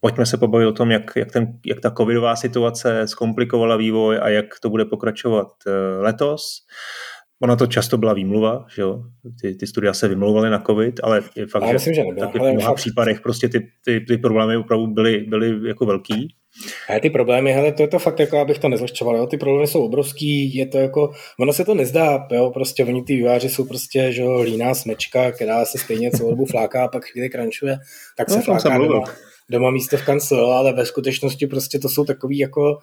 pojďme 0.01 0.27
se 0.27 0.37
pobavit 0.37 0.69
o 0.69 0.73
tom, 0.73 0.91
jak, 0.91 1.13
jak, 1.17 1.33
ten, 1.33 1.59
jak 1.67 1.81
ta 1.81 1.91
covidová 1.91 2.37
situace 2.37 3.07
zkomplikovala 3.07 3.77
vývoj 3.77 4.19
a 4.23 4.29
jak 4.29 4.47
to 4.63 4.71
bude 4.71 4.85
pokračovat 4.85 5.49
eh, 5.67 5.71
letos. 6.01 6.43
Ona 7.43 7.57
to 7.57 7.67
často 7.67 7.99
byla 7.99 8.13
výmluva, 8.13 8.67
že 8.75 8.83
jo? 8.83 9.03
Ty, 9.41 9.55
ty 9.55 9.67
studia 9.67 9.93
se 9.93 10.09
vymlouvaly 10.09 10.51
na 10.51 10.59
covid, 10.59 11.01
ale 11.03 11.23
je 11.37 11.47
fakt, 11.47 11.67
že, 11.67 11.73
myslím, 11.73 11.95
že 11.95 12.05
nebyla, 12.05 12.27
taky 12.27 12.39
v 12.39 12.43
mnoha 12.43 12.69
fakt... 12.69 12.77
případech 12.77 13.21
prostě 13.21 13.49
ty, 13.49 13.71
ty, 13.85 14.01
ty 14.01 14.19
problémy 14.19 14.57
opravdu 14.57 14.87
byly, 14.87 15.19
byly 15.19 15.69
jako 15.69 15.87
velký. 15.87 16.35
A 16.89 17.01
ty 17.01 17.11
problémy, 17.11 17.53
hele, 17.53 17.73
to 17.73 17.83
je 17.83 17.89
to 17.89 17.99
fakt 17.99 18.21
jako, 18.21 18.39
abych 18.39 18.59
to 18.59 18.69
nezlehčoval, 18.69 19.17
jo, 19.17 19.27
ty 19.27 19.37
problémy 19.37 19.67
jsou 19.67 19.85
obrovský, 19.85 20.55
je 20.57 20.67
to 20.67 20.79
jako, 20.79 21.11
ono 21.41 21.53
se 21.53 21.65
to 21.65 21.75
nezdá, 21.75 22.27
jo, 22.31 22.51
prostě 22.51 22.85
oni 22.85 23.03
ty 23.03 23.17
výváři 23.17 23.49
jsou 23.49 23.65
prostě, 23.65 24.13
že 24.13 24.23
jo, 24.23 24.41
líná 24.41 24.75
smečka, 24.75 25.33
která 25.33 25.65
se 25.65 25.79
stejně 25.79 26.11
celou 26.11 26.31
dobu 26.31 26.47
fláká 26.47 26.85
a 26.85 26.89
pak 26.89 27.05
chvíli 27.05 27.29
krančuje, 27.31 27.79
tak 28.17 28.31
se 28.31 28.37
no, 28.37 28.43
fláká 28.43 28.79
doma, 28.79 29.05
doma 29.51 29.71
místo 29.71 29.97
v 29.97 30.05
kancel, 30.05 30.53
ale 30.53 30.73
ve 30.73 30.87
skutečnosti 30.87 31.47
prostě 31.47 31.79
to 31.79 31.89
jsou 31.89 32.05
takový 32.05 32.39
jako, 32.39 32.79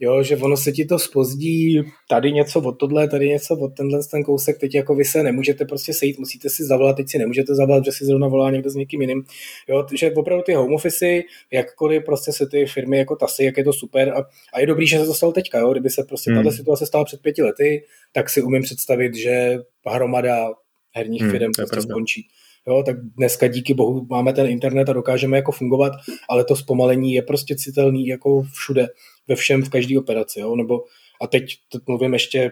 jo, 0.00 0.22
že 0.22 0.36
ono 0.36 0.56
se 0.56 0.72
ti 0.72 0.84
to 0.84 0.98
spozdí, 0.98 1.82
tady 2.08 2.32
něco 2.32 2.60
od 2.60 2.72
tohle, 2.72 3.08
tady 3.08 3.28
něco 3.28 3.58
od 3.58 3.68
tenhle 3.68 4.00
ten 4.10 4.24
kousek, 4.24 4.58
teď 4.58 4.74
jako 4.74 4.94
vy 4.94 5.04
se 5.04 5.22
nemůžete 5.22 5.64
prostě 5.64 5.94
sejít, 5.94 6.18
musíte 6.18 6.50
si 6.50 6.64
zavolat, 6.64 6.96
teď 6.96 7.10
si 7.10 7.18
nemůžete 7.18 7.54
zavolat, 7.54 7.84
že 7.84 7.92
si 7.92 8.04
zrovna 8.04 8.28
volá 8.28 8.50
někdo 8.50 8.70
s 8.70 8.74
někým 8.74 9.00
jiným, 9.00 9.24
jo, 9.68 9.86
že 9.94 10.12
opravdu 10.12 10.42
ty 10.42 10.54
home 10.54 10.74
office, 10.74 11.22
jakkoliv 11.52 12.04
prostě 12.04 12.32
se 12.32 12.46
ty 12.46 12.66
firmy 12.66 12.98
jako 12.98 13.16
tasy, 13.16 13.44
jak 13.44 13.58
je 13.58 13.64
to 13.64 13.72
super 13.72 14.08
a, 14.08 14.24
a 14.52 14.60
je 14.60 14.66
dobrý, 14.66 14.86
že 14.86 14.98
se 14.98 15.06
to 15.06 15.14
stalo 15.14 15.32
teďka, 15.32 15.58
jo, 15.58 15.72
kdyby 15.72 15.90
se 15.90 16.04
prostě 16.04 16.30
hmm. 16.30 16.44
tato 16.44 16.56
situace 16.56 16.86
stala 16.86 17.04
před 17.04 17.22
pěti 17.22 17.42
lety, 17.42 17.84
tak 18.12 18.30
si 18.30 18.42
umím 18.42 18.62
představit, 18.62 19.14
že 19.14 19.58
hromada 19.86 20.48
herních 20.92 21.22
hmm, 21.22 21.30
firm 21.30 21.52
prostě 21.56 21.80
skončí. 21.80 22.28
Jo, 22.68 22.82
tak 22.86 22.96
dneska 23.00 23.46
díky 23.46 23.74
bohu 23.74 24.06
máme 24.10 24.32
ten 24.32 24.46
internet 24.46 24.88
a 24.88 24.92
dokážeme 24.92 25.36
jako 25.36 25.52
fungovat, 25.52 25.92
ale 26.28 26.44
to 26.44 26.56
zpomalení 26.56 27.14
je 27.14 27.22
prostě 27.22 27.56
citelný 27.56 28.06
jako 28.06 28.42
všude 28.42 28.88
ve 29.28 29.34
všem, 29.34 29.62
v 29.62 29.68
každé 29.68 29.98
operaci, 29.98 30.40
jo? 30.40 30.56
nebo 30.56 30.84
a 31.20 31.26
teď, 31.26 31.44
teď 31.72 31.82
mluvím 31.86 32.12
ještě 32.12 32.50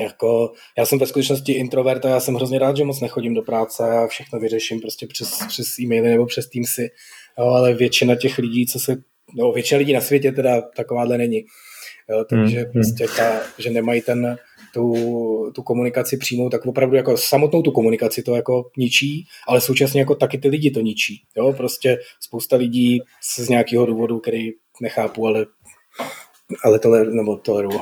jako, 0.00 0.52
já 0.78 0.86
jsem 0.86 0.98
ve 0.98 1.06
skutečnosti 1.06 1.52
introvert 1.52 2.04
a 2.04 2.08
já 2.08 2.20
jsem 2.20 2.34
hrozně 2.34 2.58
rád, 2.58 2.76
že 2.76 2.84
moc 2.84 3.00
nechodím 3.00 3.34
do 3.34 3.42
práce 3.42 3.82
a 3.82 4.06
všechno 4.06 4.38
vyřeším 4.38 4.80
prostě 4.80 5.06
přes, 5.06 5.38
přes 5.48 5.78
e-maily 5.78 6.08
nebo 6.08 6.26
přes 6.26 6.48
Teamsy, 6.48 6.90
jo, 7.38 7.44
ale 7.44 7.74
většina 7.74 8.14
těch 8.14 8.38
lidí, 8.38 8.66
co 8.66 8.80
se, 8.80 8.96
no 9.36 9.52
většina 9.52 9.78
lidí 9.78 9.92
na 9.92 10.00
světě 10.00 10.32
teda 10.32 10.60
takováhle 10.60 11.18
není. 11.18 11.44
Jo, 12.10 12.24
takže 12.24 12.60
hmm. 12.60 12.72
prostě 12.72 13.06
ta, 13.16 13.40
že 13.58 13.70
nemají 13.70 14.02
ten, 14.02 14.38
tu, 14.76 14.92
tu 15.54 15.62
komunikaci 15.62 16.16
přímou, 16.16 16.48
tak 16.48 16.66
opravdu 16.66 16.96
jako 16.96 17.16
samotnou 17.16 17.62
tu 17.62 17.70
komunikaci 17.70 18.22
to 18.22 18.34
jako 18.34 18.70
ničí, 18.76 19.24
ale 19.48 19.60
současně 19.60 20.00
jako 20.00 20.14
taky 20.14 20.38
ty 20.38 20.48
lidi 20.48 20.70
to 20.70 20.80
ničí. 20.80 21.22
Jo? 21.36 21.52
Prostě 21.52 21.98
spousta 22.20 22.56
lidí 22.56 23.00
se 23.22 23.44
z 23.44 23.48
nějakého 23.48 23.86
důvodu, 23.86 24.18
který 24.18 24.50
nechápu, 24.82 25.26
ale 25.26 25.46
ale 26.64 26.78
tohle, 26.78 27.04
nebo 27.04 27.36
toleruju. 27.36 27.80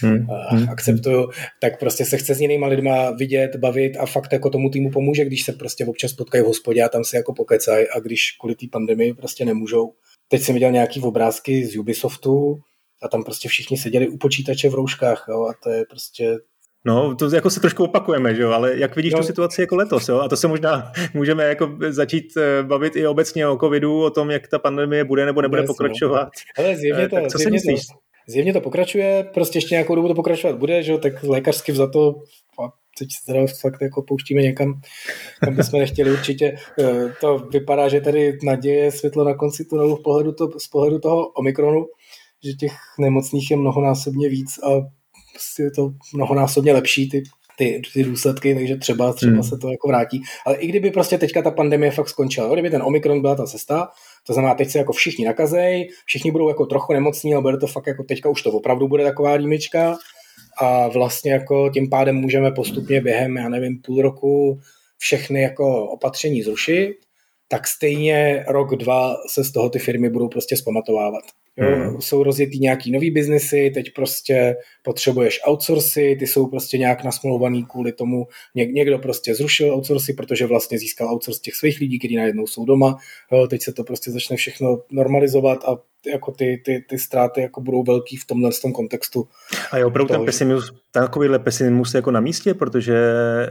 Hmm. 0.00 0.26
hmm. 0.48 0.68
akceptuju, 0.68 1.30
tak 1.60 1.78
prostě 1.80 2.04
se 2.04 2.16
chce 2.16 2.34
s 2.34 2.40
jinýma 2.40 2.66
lidma 2.66 3.10
vidět, 3.10 3.56
bavit 3.56 3.96
a 3.96 4.06
fakt 4.06 4.32
jako 4.32 4.50
tomu 4.50 4.70
týmu 4.70 4.90
pomůže, 4.90 5.24
když 5.24 5.42
se 5.42 5.52
prostě 5.52 5.86
občas 5.86 6.12
potkají 6.12 6.44
v 6.44 6.46
hospodě 6.46 6.82
a 6.82 6.88
tam 6.88 7.04
se 7.04 7.16
jako 7.16 7.34
pokecají 7.34 7.86
a 7.88 8.00
když 8.00 8.32
kvůli 8.40 8.54
té 8.54 8.66
pandemii 8.72 9.14
prostě 9.14 9.44
nemůžou. 9.44 9.92
Teď 10.28 10.42
jsem 10.42 10.54
viděl 10.54 10.70
nějaký 10.70 11.02
obrázky 11.02 11.66
z 11.66 11.76
Ubisoftu 11.76 12.58
a 13.02 13.08
tam 13.08 13.24
prostě 13.24 13.48
všichni 13.48 13.76
seděli 13.76 14.08
u 14.08 14.16
počítače 14.16 14.68
v 14.68 14.74
rouškách 14.74 15.26
jo, 15.28 15.46
a 15.46 15.52
to 15.62 15.70
je 15.70 15.84
prostě 15.90 16.36
No, 16.86 17.14
to 17.14 17.34
jako 17.34 17.50
se 17.50 17.60
trošku 17.60 17.84
opakujeme, 17.84 18.34
že 18.34 18.42
jo, 18.42 18.50
ale 18.50 18.78
jak 18.78 18.96
vidíš 18.96 19.12
no. 19.12 19.18
tu 19.18 19.24
situaci 19.26 19.60
jako 19.60 19.76
letos, 19.76 20.08
jo, 20.08 20.20
a 20.20 20.28
to 20.28 20.36
se 20.36 20.48
možná 20.48 20.92
můžeme 21.14 21.44
jako 21.44 21.78
začít 21.88 22.36
eh, 22.36 22.62
bavit 22.62 22.96
i 22.96 23.06
obecně 23.06 23.48
o 23.48 23.58
covidu, 23.58 24.02
o 24.02 24.10
tom, 24.10 24.30
jak 24.30 24.48
ta 24.48 24.58
pandemie 24.58 25.04
bude 25.04 25.26
nebo 25.26 25.42
nebude 25.42 25.60
Jasně. 25.62 25.66
pokračovat. 25.66 26.28
Ale 26.58 26.76
zjevně 26.76 27.04
eh, 27.04 27.08
to, 27.08 27.16
tak 27.16 27.26
co 27.26 27.38
zjevně 27.38 27.60
si 27.60 27.68
myslíš? 27.68 27.86
To, 27.86 27.94
zjevně 28.28 28.52
to 28.52 28.60
pokračuje, 28.60 29.26
prostě 29.34 29.56
ještě 29.56 29.74
nějakou 29.74 29.94
dobu 29.94 30.08
to 30.08 30.14
pokračovat 30.14 30.58
bude, 30.58 30.82
že 30.82 30.92
jo, 30.92 30.98
tak 30.98 31.22
lékařsky 31.22 31.72
za 31.72 31.90
to 31.90 32.14
teď 32.98 33.08
se 33.12 33.26
teda 33.26 33.46
fakt 33.60 33.82
jako 33.82 34.02
pouštíme 34.02 34.42
někam, 34.42 34.80
kam 35.40 35.56
bychom 35.56 35.80
nechtěli 35.80 36.12
určitě. 36.12 36.54
Eh, 36.80 37.12
to 37.20 37.38
vypadá, 37.38 37.88
že 37.88 38.00
tady 38.00 38.38
naděje 38.42 38.92
světlo 38.92 39.24
na 39.24 39.34
konci 39.34 39.64
tunelu 39.64 39.96
v 39.96 40.02
pohledu 40.02 40.32
to, 40.32 40.50
z 40.58 40.68
pohledu 40.68 40.98
toho 40.98 41.26
Omikronu, 41.26 41.86
že 42.44 42.52
těch 42.52 42.72
nemocných 42.98 43.50
je 43.50 43.56
mnohonásobně 43.56 44.28
víc 44.28 44.58
a 44.58 44.70
prostě 45.32 45.62
je 45.62 45.70
to 45.70 45.90
mnohonásobně 46.14 46.72
lepší 46.72 47.10
ty, 47.10 47.22
ty, 47.58 47.82
ty 47.94 48.04
důsledky, 48.04 48.54
takže 48.54 48.76
třeba, 48.76 49.12
třeba 49.12 49.32
hmm. 49.32 49.42
se 49.42 49.56
to 49.58 49.70
jako 49.70 49.88
vrátí. 49.88 50.22
Ale 50.46 50.56
i 50.56 50.66
kdyby 50.66 50.90
prostě 50.90 51.18
teďka 51.18 51.42
ta 51.42 51.50
pandemie 51.50 51.90
fakt 51.90 52.08
skončila, 52.08 52.52
kdyby 52.52 52.70
ten 52.70 52.82
Omikron 52.82 53.20
byla 53.20 53.34
ta 53.34 53.46
cesta, 53.46 53.88
to 54.26 54.32
znamená, 54.32 54.54
teď 54.54 54.70
se 54.70 54.78
jako 54.78 54.92
všichni 54.92 55.24
nakazej, 55.24 55.88
všichni 56.04 56.30
budou 56.30 56.48
jako 56.48 56.66
trochu 56.66 56.92
nemocní, 56.92 57.34
ale 57.34 57.42
bude 57.42 57.56
to 57.56 57.66
fakt 57.66 57.86
jako 57.86 58.04
teďka 58.04 58.28
už 58.28 58.42
to 58.42 58.50
opravdu 58.50 58.88
bude 58.88 59.04
taková 59.04 59.36
rýmička 59.36 59.96
a 60.60 60.88
vlastně 60.88 61.32
jako 61.32 61.70
tím 61.70 61.90
pádem 61.90 62.16
můžeme 62.16 62.50
postupně 62.50 63.00
během, 63.00 63.36
já 63.36 63.48
nevím, 63.48 63.78
půl 63.82 64.02
roku 64.02 64.60
všechny 64.98 65.42
jako 65.42 65.86
opatření 65.86 66.42
zrušit, 66.42 66.96
tak 67.48 67.66
stejně 67.66 68.44
rok, 68.48 68.76
dva 68.76 69.16
se 69.28 69.44
z 69.44 69.52
toho 69.52 69.70
ty 69.70 69.78
firmy 69.78 70.10
budou 70.10 70.28
prostě 70.28 70.56
zpamatovávat. 70.56 71.24
Hmm. 71.58 72.00
Jsou 72.00 72.22
rozjetý 72.22 72.58
nějaký 72.58 72.92
nový 72.92 73.10
biznesy, 73.10 73.70
teď 73.74 73.92
prostě 73.94 74.56
potřebuješ 74.82 75.40
outsourcy, 75.48 76.16
ty 76.18 76.26
jsou 76.26 76.46
prostě 76.46 76.78
nějak 76.78 77.04
nasmluvaný 77.04 77.64
kvůli 77.64 77.92
tomu, 77.92 78.26
Ně, 78.54 78.66
někdo 78.66 78.98
prostě 78.98 79.34
zrušil 79.34 79.74
outsourcy, 79.74 80.12
protože 80.12 80.46
vlastně 80.46 80.78
získal 80.78 81.14
outsource 81.14 81.40
těch 81.40 81.54
svých 81.54 81.80
lidí, 81.80 81.98
kteří 81.98 82.16
najednou 82.16 82.46
jsou 82.46 82.64
doma, 82.64 82.96
teď 83.50 83.62
se 83.62 83.72
to 83.72 83.84
prostě 83.84 84.10
začne 84.10 84.36
všechno 84.36 84.82
normalizovat 84.90 85.64
a 85.64 85.78
jako 86.12 86.32
ty, 86.32 86.62
ty, 86.64 86.84
ty 86.88 86.98
ztráty 86.98 87.40
jako 87.40 87.60
budou 87.60 87.82
velký 87.82 88.16
v 88.16 88.26
tomhle 88.26 88.50
tom 88.62 88.72
kontextu. 88.72 89.28
A 89.70 89.78
je 89.78 89.86
opravdu 89.86 90.14
ten 90.14 90.24
pesimismus, 90.24 90.72
takovýhle 90.90 91.38
pesimismus 91.38 91.94
jako 91.94 92.10
na 92.10 92.20
místě, 92.20 92.54
protože 92.54 92.96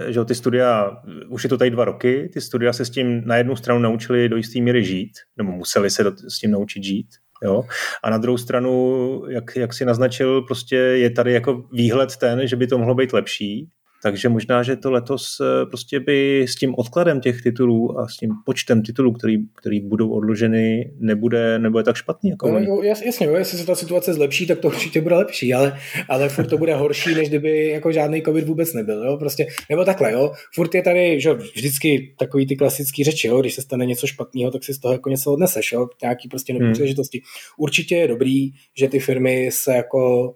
že 0.07 0.25
ty 0.25 0.35
studia, 0.35 0.97
už 1.29 1.43
je 1.43 1.49
to 1.49 1.57
tady 1.57 1.71
dva 1.71 1.85
roky, 1.85 2.29
ty 2.33 2.41
studia 2.41 2.73
se 2.73 2.85
s 2.85 2.89
tím 2.89 3.21
na 3.25 3.37
jednu 3.37 3.55
stranu 3.55 3.79
naučili 3.79 4.29
do 4.29 4.37
jisté 4.37 4.61
míry 4.61 4.85
žít, 4.85 5.11
nebo 5.37 5.51
museli 5.51 5.89
se 5.89 6.03
do, 6.03 6.11
s 6.29 6.39
tím 6.39 6.51
naučit 6.51 6.83
žít, 6.83 7.07
Jo? 7.43 7.63
A 8.03 8.09
na 8.09 8.17
druhou 8.17 8.37
stranu, 8.37 9.23
jak, 9.29 9.55
jak 9.55 9.73
si 9.73 9.85
naznačil, 9.85 10.41
prostě 10.41 10.75
je 10.75 11.09
tady 11.09 11.33
jako 11.33 11.63
výhled 11.71 12.17
ten, 12.17 12.47
že 12.47 12.55
by 12.55 12.67
to 12.67 12.77
mohlo 12.77 12.95
být 12.95 13.13
lepší, 13.13 13.69
takže 14.05 14.29
možná, 14.29 14.63
že 14.63 14.75
to 14.75 14.91
letos 14.91 15.37
eh, 15.41 15.65
prostě 15.65 15.99
by 15.99 16.43
s 16.43 16.55
tím 16.55 16.75
odkladem 16.77 17.21
těch 17.21 17.41
titulů 17.41 17.99
a 17.99 18.07
s 18.07 18.17
tím 18.17 18.31
počtem 18.45 18.81
titulů, 18.81 19.11
který, 19.11 19.37
který 19.55 19.79
budou 19.79 20.09
odloženy, 20.09 20.91
nebude, 20.99 21.59
nebude 21.59 21.83
tak 21.83 21.95
špatný. 21.95 22.29
Jako 22.29 22.51
no, 22.51 22.59
jo, 22.59 22.81
jasně, 22.81 23.27
jo, 23.27 23.35
jestli 23.35 23.57
se 23.57 23.65
ta 23.65 23.75
situace 23.75 24.13
zlepší, 24.13 24.47
tak 24.47 24.59
to 24.59 24.67
určitě 24.67 25.01
bude 25.01 25.15
lepší, 25.15 25.53
ale, 25.53 25.77
ale 26.09 26.29
furt 26.29 26.47
to 26.47 26.57
bude 26.57 26.75
horší, 26.75 27.15
než 27.15 27.29
kdyby 27.29 27.67
jako 27.67 27.91
žádný 27.91 28.21
covid 28.21 28.47
vůbec 28.47 28.73
nebyl. 28.73 29.03
Jo? 29.05 29.17
Prostě, 29.17 29.47
nebo 29.69 29.85
takhle, 29.85 30.11
jo? 30.11 30.31
furt 30.53 30.75
je 30.75 30.81
tady 30.81 31.21
že 31.21 31.33
vždycky 31.33 32.15
takový 32.19 32.47
ty 32.47 32.55
klasický 32.55 33.03
řeči, 33.03 33.27
jo? 33.27 33.41
když 33.41 33.53
se 33.53 33.61
stane 33.61 33.85
něco 33.85 34.07
špatného, 34.07 34.51
tak 34.51 34.63
si 34.63 34.73
z 34.73 34.79
toho 34.79 34.93
jako 34.93 35.09
něco 35.09 35.33
odneseš, 35.33 35.71
jo? 35.71 35.87
nějaký 36.01 36.29
prostě 36.29 36.53
hmm. 36.53 36.73
příležitosti. 36.73 37.21
Určitě 37.57 37.95
je 37.95 38.07
dobrý, 38.07 38.49
že 38.77 38.87
ty 38.87 38.99
firmy 38.99 39.49
se 39.51 39.75
jako 39.75 40.33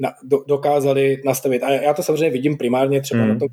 na, 0.00 0.12
do, 0.22 0.44
dokázali 0.48 1.22
nastavit. 1.24 1.62
A 1.62 1.70
já 1.70 1.94
to 1.94 2.02
samozřejmě 2.02 2.30
vidím 2.30 2.56
primárně 2.56 3.00
třeba 3.00 3.22
mm. 3.22 3.28
na 3.28 3.38
tom, 3.38 3.48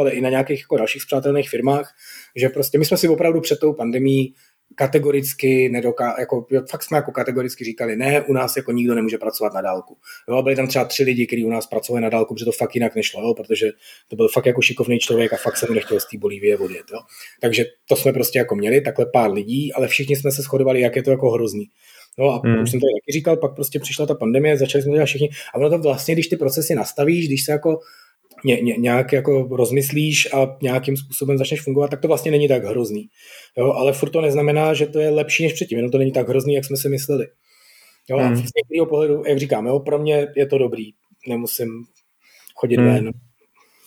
ale 0.00 0.10
i 0.10 0.20
na 0.20 0.30
nějakých 0.30 0.60
jako 0.60 0.76
dalších 0.76 1.02
spřátelných 1.02 1.50
firmách, 1.50 1.94
že 2.36 2.48
prostě 2.48 2.78
my 2.78 2.84
jsme 2.84 2.96
si 2.96 3.08
opravdu 3.08 3.40
před 3.40 3.58
tou 3.58 3.72
pandemí 3.72 4.34
kategoricky 4.74 5.68
nedoká, 5.68 6.16
jako, 6.18 6.46
fakt 6.70 6.82
jsme 6.82 6.96
jako 6.96 7.12
kategoricky 7.12 7.64
říkali, 7.64 7.96
ne, 7.96 8.22
u 8.22 8.32
nás 8.32 8.56
jako 8.56 8.72
nikdo 8.72 8.94
nemůže 8.94 9.18
pracovat 9.18 9.54
na 9.54 9.60
dálku. 9.60 9.96
Jo, 10.28 10.42
byli 10.42 10.56
tam 10.56 10.66
třeba 10.66 10.84
tři 10.84 11.04
lidi, 11.04 11.26
kteří 11.26 11.44
u 11.44 11.50
nás 11.50 11.66
pracovali 11.66 12.02
na 12.02 12.08
dálku, 12.08 12.34
protože 12.34 12.44
to 12.44 12.52
fakt 12.52 12.74
jinak 12.74 12.94
nešlo, 12.94 13.22
jo, 13.22 13.34
protože 13.34 13.70
to 14.08 14.16
byl 14.16 14.28
fakt 14.28 14.46
jako 14.46 14.62
šikovný 14.62 14.98
člověk 14.98 15.32
a 15.32 15.36
fakt 15.36 15.56
se 15.56 15.66
mu 15.68 15.74
nechtěl 15.74 16.00
z 16.00 16.06
té 16.08 16.18
Bolívie 16.18 16.58
odjet. 16.58 16.86
Jo. 16.92 16.98
Takže 17.40 17.64
to 17.88 17.96
jsme 17.96 18.12
prostě 18.12 18.38
jako 18.38 18.54
měli, 18.56 18.80
takhle 18.80 19.06
pár 19.06 19.30
lidí, 19.30 19.72
ale 19.72 19.88
všichni 19.88 20.16
jsme 20.16 20.32
se 20.32 20.42
shodovali, 20.42 20.80
jak 20.80 20.96
je 20.96 21.02
to 21.02 21.10
jako 21.10 21.30
hrozný. 21.30 21.64
No 22.18 22.30
a 22.30 22.40
hmm. 22.44 22.62
už 22.62 22.70
jsem 22.70 22.80
to 22.80 22.86
taky 22.86 23.12
říkal, 23.12 23.36
pak 23.36 23.54
prostě 23.54 23.78
přišla 23.80 24.06
ta 24.06 24.14
pandemie, 24.14 24.56
začali 24.56 24.82
jsme 24.82 24.92
dělat 24.92 25.06
všichni. 25.06 25.30
A 25.54 25.58
ono 25.58 25.70
to 25.70 25.78
vlastně, 25.78 26.14
když 26.14 26.28
ty 26.28 26.36
procesy 26.36 26.74
nastavíš, 26.74 27.26
když 27.26 27.44
se 27.44 27.52
jako 27.52 27.78
ně, 28.44 28.60
ně, 28.60 28.74
nějak 28.78 29.12
jako 29.12 29.48
rozmyslíš 29.50 30.28
a 30.34 30.56
nějakým 30.62 30.96
způsobem 30.96 31.38
začneš 31.38 31.60
fungovat, 31.60 31.90
tak 31.90 32.00
to 32.00 32.08
vlastně 32.08 32.30
není 32.30 32.48
tak 32.48 32.64
hrozný. 32.64 33.06
Jo, 33.58 33.72
ale 33.72 33.92
furt 33.92 34.10
to 34.10 34.20
neznamená, 34.20 34.74
že 34.74 34.86
to 34.86 34.98
je 34.98 35.10
lepší 35.10 35.42
než 35.42 35.52
předtím, 35.52 35.78
jenom 35.78 35.90
to 35.90 35.98
není 35.98 36.12
tak 36.12 36.28
hrozný, 36.28 36.54
jak 36.54 36.64
jsme 36.64 36.76
si 36.76 36.88
mysleli. 36.88 37.26
Jo, 38.10 38.18
hmm. 38.18 38.32
a 38.32 38.36
z 38.36 38.38
některého 38.38 38.86
pohledu, 38.86 39.22
jak 39.26 39.38
říkám, 39.38 39.66
jo, 39.66 39.80
pro 39.80 39.98
mě 39.98 40.26
je 40.36 40.46
to 40.46 40.58
dobrý. 40.58 40.90
Nemusím 41.28 41.68
chodit 42.54 42.76
hmm. 42.76 42.86
ven, 42.86 43.10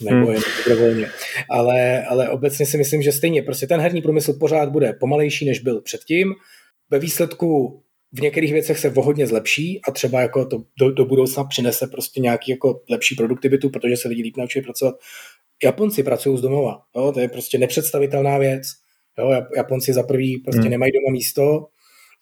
nebo 0.01 0.25
hmm. 0.25 0.31
jen 0.31 0.41
dobrovolně. 0.67 1.09
Ale, 1.49 2.05
ale 2.05 2.29
obecně 2.29 2.65
si 2.65 2.77
myslím, 2.77 3.01
že 3.01 3.11
stejně 3.11 3.41
prostě 3.41 3.67
ten 3.67 3.79
herní 3.79 4.01
průmysl 4.01 4.33
pořád 4.33 4.69
bude 4.69 4.93
pomalejší, 4.93 5.45
než 5.45 5.59
byl 5.59 5.81
předtím. 5.81 6.33
Ve 6.89 6.99
výsledku 6.99 7.81
v 8.13 8.21
některých 8.21 8.53
věcech 8.53 8.79
se 8.79 8.89
vohodně 8.89 9.27
zlepší 9.27 9.81
a 9.87 9.91
třeba 9.91 10.21
jako 10.21 10.45
to 10.45 10.63
do, 10.79 10.91
do 10.91 11.05
budoucna 11.05 11.43
přinese 11.43 11.87
prostě 11.87 12.21
nějaký 12.21 12.51
jako 12.51 12.81
lepší 12.89 13.15
produktivitu, 13.15 13.69
protože 13.69 13.97
se 13.97 14.07
lidi 14.07 14.21
líp 14.21 14.37
naučí 14.37 14.61
pracovat. 14.61 14.95
Japonci 15.63 16.03
pracují 16.03 16.37
z 16.37 16.41
domova, 16.41 16.81
jo? 16.95 17.11
to 17.11 17.19
je 17.19 17.29
prostě 17.29 17.57
nepředstavitelná 17.57 18.37
věc. 18.37 18.67
Jo? 19.19 19.45
Japonci 19.57 19.93
za 19.93 20.03
prvý 20.03 20.37
prostě 20.37 20.61
hmm. 20.61 20.71
nemají 20.71 20.91
doma 20.91 21.11
místo, 21.11 21.67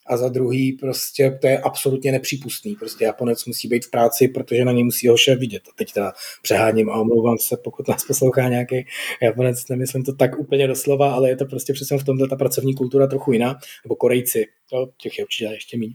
a 0.06 0.16
za 0.16 0.28
druhý 0.28 0.72
prostě 0.72 1.38
to 1.40 1.46
je 1.46 1.58
absolutně 1.58 2.12
nepřípustný. 2.12 2.74
Prostě 2.74 3.04
Japonec 3.04 3.44
musí 3.44 3.68
být 3.68 3.84
v 3.84 3.90
práci, 3.90 4.28
protože 4.28 4.64
na 4.64 4.72
něj 4.72 4.84
musí 4.84 5.08
ho 5.08 5.16
šéf 5.16 5.38
vidět. 5.38 5.62
A 5.68 5.72
teď 5.76 5.92
teda 5.92 6.12
přeháním 6.42 6.90
a 6.90 7.00
omlouvám 7.00 7.38
se, 7.38 7.56
pokud 7.56 7.88
nás 7.88 8.04
poslouchá 8.04 8.48
nějaký 8.48 8.86
Japonec, 9.22 9.68
nemyslím 9.68 10.04
to 10.04 10.12
tak 10.12 10.38
úplně 10.38 10.66
doslova, 10.66 11.14
ale 11.14 11.28
je 11.28 11.36
to 11.36 11.44
prostě 11.44 11.72
přesně 11.72 11.98
v 11.98 12.04
tomhle 12.04 12.28
ta 12.28 12.36
pracovní 12.36 12.74
kultura 12.74 13.06
trochu 13.06 13.32
jiná, 13.32 13.56
nebo 13.84 13.96
Korejci, 13.96 14.46
jo, 14.72 14.88
těch 14.96 15.18
je 15.18 15.24
určitě 15.24 15.44
ještě 15.44 15.78
méně. 15.78 15.94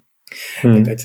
Hmm. 0.62 0.86
Tak 0.86 0.98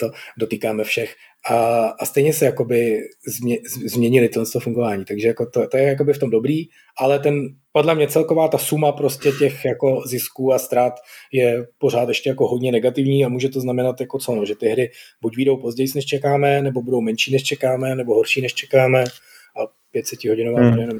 to 0.00 0.10
dotýkáme 0.38 0.84
všech. 0.84 1.14
A, 1.50 1.84
a 1.86 2.06
stejně 2.06 2.32
se 2.32 2.44
jakoby 2.44 3.00
změ, 3.26 3.58
změnili 3.86 4.28
to 4.28 4.60
fungování, 4.60 5.04
takže 5.04 5.28
jako 5.28 5.46
to, 5.46 5.68
to 5.68 5.76
je 5.76 5.82
jakoby 5.82 6.12
v 6.12 6.18
tom 6.18 6.30
dobrý, 6.30 6.64
ale 6.98 7.18
ten, 7.18 7.42
podle 7.72 7.94
mě 7.94 8.08
celková 8.08 8.48
ta 8.48 8.58
suma 8.58 8.92
prostě 8.92 9.32
těch 9.32 9.64
jako 9.64 10.02
zisků 10.06 10.52
a 10.52 10.58
ztrát 10.58 10.92
je 11.32 11.66
pořád 11.78 12.08
ještě 12.08 12.30
jako 12.30 12.48
hodně 12.48 12.72
negativní 12.72 13.24
a 13.24 13.28
může 13.28 13.48
to 13.48 13.60
znamenat 13.60 14.00
jako 14.00 14.18
co, 14.18 14.34
no, 14.34 14.44
že 14.44 14.54
ty 14.54 14.68
hry 14.68 14.90
buď 15.22 15.36
výjdou 15.36 15.56
později, 15.56 15.88
než 15.94 16.06
čekáme, 16.06 16.62
nebo 16.62 16.82
budou 16.82 17.00
menší, 17.00 17.32
než 17.32 17.42
čekáme, 17.42 17.94
nebo 17.94 18.14
horší, 18.14 18.40
než 18.40 18.54
čekáme 18.54 19.04
a 19.56 19.66
500 19.92 20.24
hodinová 20.24 20.60
hmm. 20.60 20.98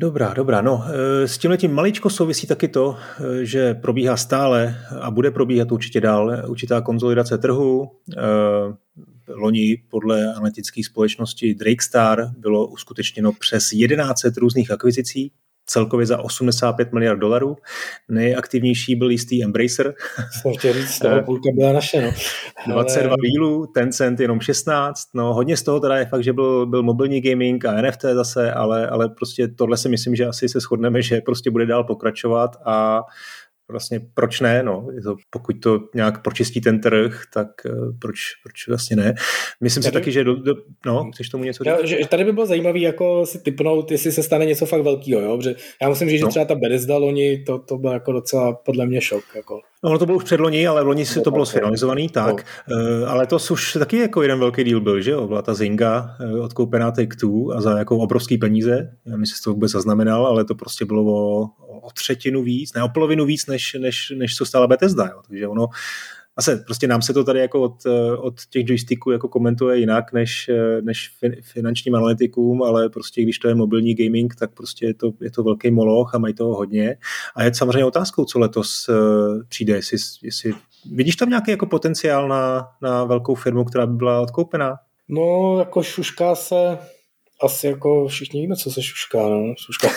Dobrá, 0.00 0.34
dobrá. 0.34 0.60
No, 0.60 0.84
eh, 0.88 1.28
s 1.28 1.38
tím 1.38 1.50
letím 1.50 1.72
maličko 1.72 2.10
souvisí 2.10 2.46
taky 2.46 2.68
to, 2.68 2.96
eh, 2.96 3.44
že 3.44 3.74
probíhá 3.74 4.16
stále 4.16 4.76
a 5.00 5.10
bude 5.10 5.30
probíhat 5.30 5.72
určitě 5.72 6.00
dál 6.00 6.42
určitá 6.48 6.80
konzolidace 6.80 7.38
trhu. 7.38 7.90
Eh, 8.16 8.20
loni 9.28 9.82
podle 9.90 10.34
analytické 10.34 10.82
společnosti 10.84 11.54
Drakestar 11.54 12.30
bylo 12.38 12.66
uskutečněno 12.66 13.32
přes 13.32 13.72
1100 13.72 14.36
různých 14.36 14.70
akvizicí 14.70 15.32
celkově 15.70 16.06
za 16.06 16.18
85 16.18 16.92
miliard 16.92 17.18
dolarů. 17.18 17.56
Nejaktivnější 18.08 18.94
byl 18.94 19.10
jistý 19.10 19.44
Embracer. 19.44 19.94
Jsem 20.42 20.52
chtěl 20.58 20.72
říct, 20.72 20.98
toho 20.98 21.22
půlka 21.22 21.48
byla 21.54 21.72
naše. 21.72 22.02
No. 22.02 22.12
22 22.72 23.08
Ale... 23.10 23.16
dílů, 23.28 23.66
Tencent 23.66 24.20
jenom 24.20 24.40
16. 24.40 25.02
No, 25.14 25.34
hodně 25.34 25.56
z 25.56 25.62
toho 25.62 25.80
teda 25.80 25.96
je 25.96 26.06
fakt, 26.06 26.24
že 26.24 26.32
byl, 26.32 26.66
byl 26.66 26.82
mobilní 26.82 27.20
gaming 27.20 27.64
a 27.64 27.82
NFT 27.82 28.02
zase, 28.14 28.52
ale, 28.52 28.86
ale 28.86 29.08
prostě 29.08 29.48
tohle 29.48 29.76
si 29.76 29.88
myslím, 29.88 30.16
že 30.16 30.26
asi 30.26 30.48
se 30.48 30.60
shodneme, 30.60 31.02
že 31.02 31.20
prostě 31.20 31.50
bude 31.50 31.66
dál 31.66 31.84
pokračovat 31.84 32.56
a 32.64 33.02
vlastně 33.70 34.00
proč 34.14 34.40
ne, 34.40 34.62
no, 34.62 34.86
to, 35.04 35.16
pokud 35.30 35.52
to 35.52 35.80
nějak 35.94 36.22
pročistí 36.22 36.60
ten 36.60 36.80
trh, 36.80 37.22
tak 37.34 37.48
uh, 37.66 37.98
proč, 38.00 38.18
proč 38.42 38.68
vlastně 38.68 38.96
ne. 38.96 39.14
Myslím 39.60 39.82
tady, 39.82 39.90
si 39.90 39.94
taky, 39.94 40.12
že 40.12 40.24
do, 40.24 40.34
do, 40.34 40.54
no, 40.86 41.10
chceš 41.12 41.28
tomu 41.28 41.44
něco 41.44 41.64
říct? 41.64 41.72
Já, 41.72 41.86
že 41.86 42.08
tady 42.08 42.24
by 42.24 42.32
bylo 42.32 42.46
zajímavé 42.46 42.78
jako 42.78 43.26
si 43.26 43.38
typnout, 43.38 43.90
jestli 43.90 44.12
se 44.12 44.22
stane 44.22 44.46
něco 44.46 44.66
fakt 44.66 44.82
velkého, 44.82 45.20
jo, 45.20 45.36
protože 45.36 45.54
já 45.82 45.88
musím 45.88 46.08
říct, 46.10 46.20
no. 46.20 46.26
že 46.26 46.30
třeba 46.30 46.44
ta 46.44 46.54
Bethesda 46.54 46.96
loni, 46.96 47.44
to, 47.46 47.58
to 47.58 47.78
byl 47.78 47.92
jako 47.92 48.12
docela 48.12 48.52
podle 48.52 48.86
mě 48.86 49.00
šok, 49.00 49.24
jako. 49.34 49.60
No, 49.84 49.98
to 49.98 50.06
bylo 50.06 50.16
už 50.16 50.24
předloni, 50.24 50.66
ale 50.66 50.84
v 50.84 50.86
loni 50.86 51.06
si 51.06 51.20
to 51.20 51.30
bylo 51.30 51.46
sfinalizovaný, 51.46 52.08
tak. 52.08 52.46
No. 52.68 52.76
Ale 53.06 53.26
to 53.26 53.36
už 53.52 53.72
taky 53.72 53.98
jako 53.98 54.22
jeden 54.22 54.38
velký 54.38 54.64
díl 54.64 54.80
byl, 54.80 55.00
že 55.00 55.10
jo? 55.10 55.26
Byla 55.26 55.42
ta 55.42 55.54
Zinga 55.54 56.16
eh, 56.20 56.40
odkoupená 56.40 56.92
Take-Two 56.92 57.56
a 57.56 57.60
za 57.60 57.78
jako 57.78 57.98
obrovský 57.98 58.38
peníze. 58.38 58.90
Já 59.06 59.16
myslím, 59.16 59.36
že 59.36 59.42
to 59.44 59.52
vůbec 59.52 59.72
zaznamenal, 59.72 60.26
ale 60.26 60.44
to 60.44 60.54
prostě 60.54 60.84
bylo 60.84 61.04
o, 61.04 61.48
o 61.82 61.90
třetinu 61.90 62.42
víc, 62.42 62.74
ne 62.74 62.82
o 62.82 62.88
polovinu 62.88 63.24
víc, 63.24 63.46
než, 63.46 63.76
než, 63.80 64.12
než 64.16 64.36
co 64.36 64.44
stála 64.44 64.66
Bethesda, 64.66 65.06
jo? 65.06 65.22
Takže 65.28 65.48
ono, 65.48 65.68
se, 66.40 66.56
prostě 66.56 66.86
nám 66.86 67.02
se 67.02 67.12
to 67.12 67.24
tady 67.24 67.40
jako 67.40 67.62
od, 67.62 67.74
od 68.18 68.34
těch 68.50 68.68
joysticků 68.68 69.10
jako 69.10 69.28
komentuje 69.28 69.78
jinak 69.78 70.12
než, 70.12 70.50
než 70.80 71.10
finančním 71.42 71.94
analytikům, 71.94 72.62
ale 72.62 72.88
prostě 72.88 73.22
když 73.22 73.38
to 73.38 73.48
je 73.48 73.54
mobilní 73.54 73.94
gaming, 73.94 74.34
tak 74.34 74.54
prostě 74.54 74.86
je 74.86 74.94
to, 74.94 75.10
je 75.20 75.30
to 75.30 75.42
velký 75.42 75.70
moloch 75.70 76.14
a 76.14 76.18
mají 76.18 76.34
toho 76.34 76.56
hodně. 76.56 76.96
A 77.36 77.42
je 77.42 77.54
samozřejmě 77.54 77.84
otázkou, 77.84 78.24
co 78.24 78.38
letos 78.38 78.88
uh, 78.88 78.96
přijde, 79.48 79.74
jestli, 79.74 79.98
jestli 80.22 80.52
vidíš 80.92 81.16
tam 81.16 81.28
nějaký 81.28 81.50
jako 81.50 81.66
potenciál 81.66 82.28
na, 82.28 82.68
na 82.82 83.04
velkou 83.04 83.34
firmu, 83.34 83.64
která 83.64 83.86
by 83.86 83.96
byla 83.96 84.20
odkoupená? 84.20 84.76
No, 85.08 85.58
jako 85.58 85.82
šušká 85.82 86.34
se 86.34 86.78
asi 87.42 87.66
jako 87.66 88.08
všichni 88.08 88.40
víme, 88.40 88.56
co 88.56 88.70
se 88.70 88.82
šušká, 88.82 89.28
no. 89.28 89.54
Šušká. 89.56 89.88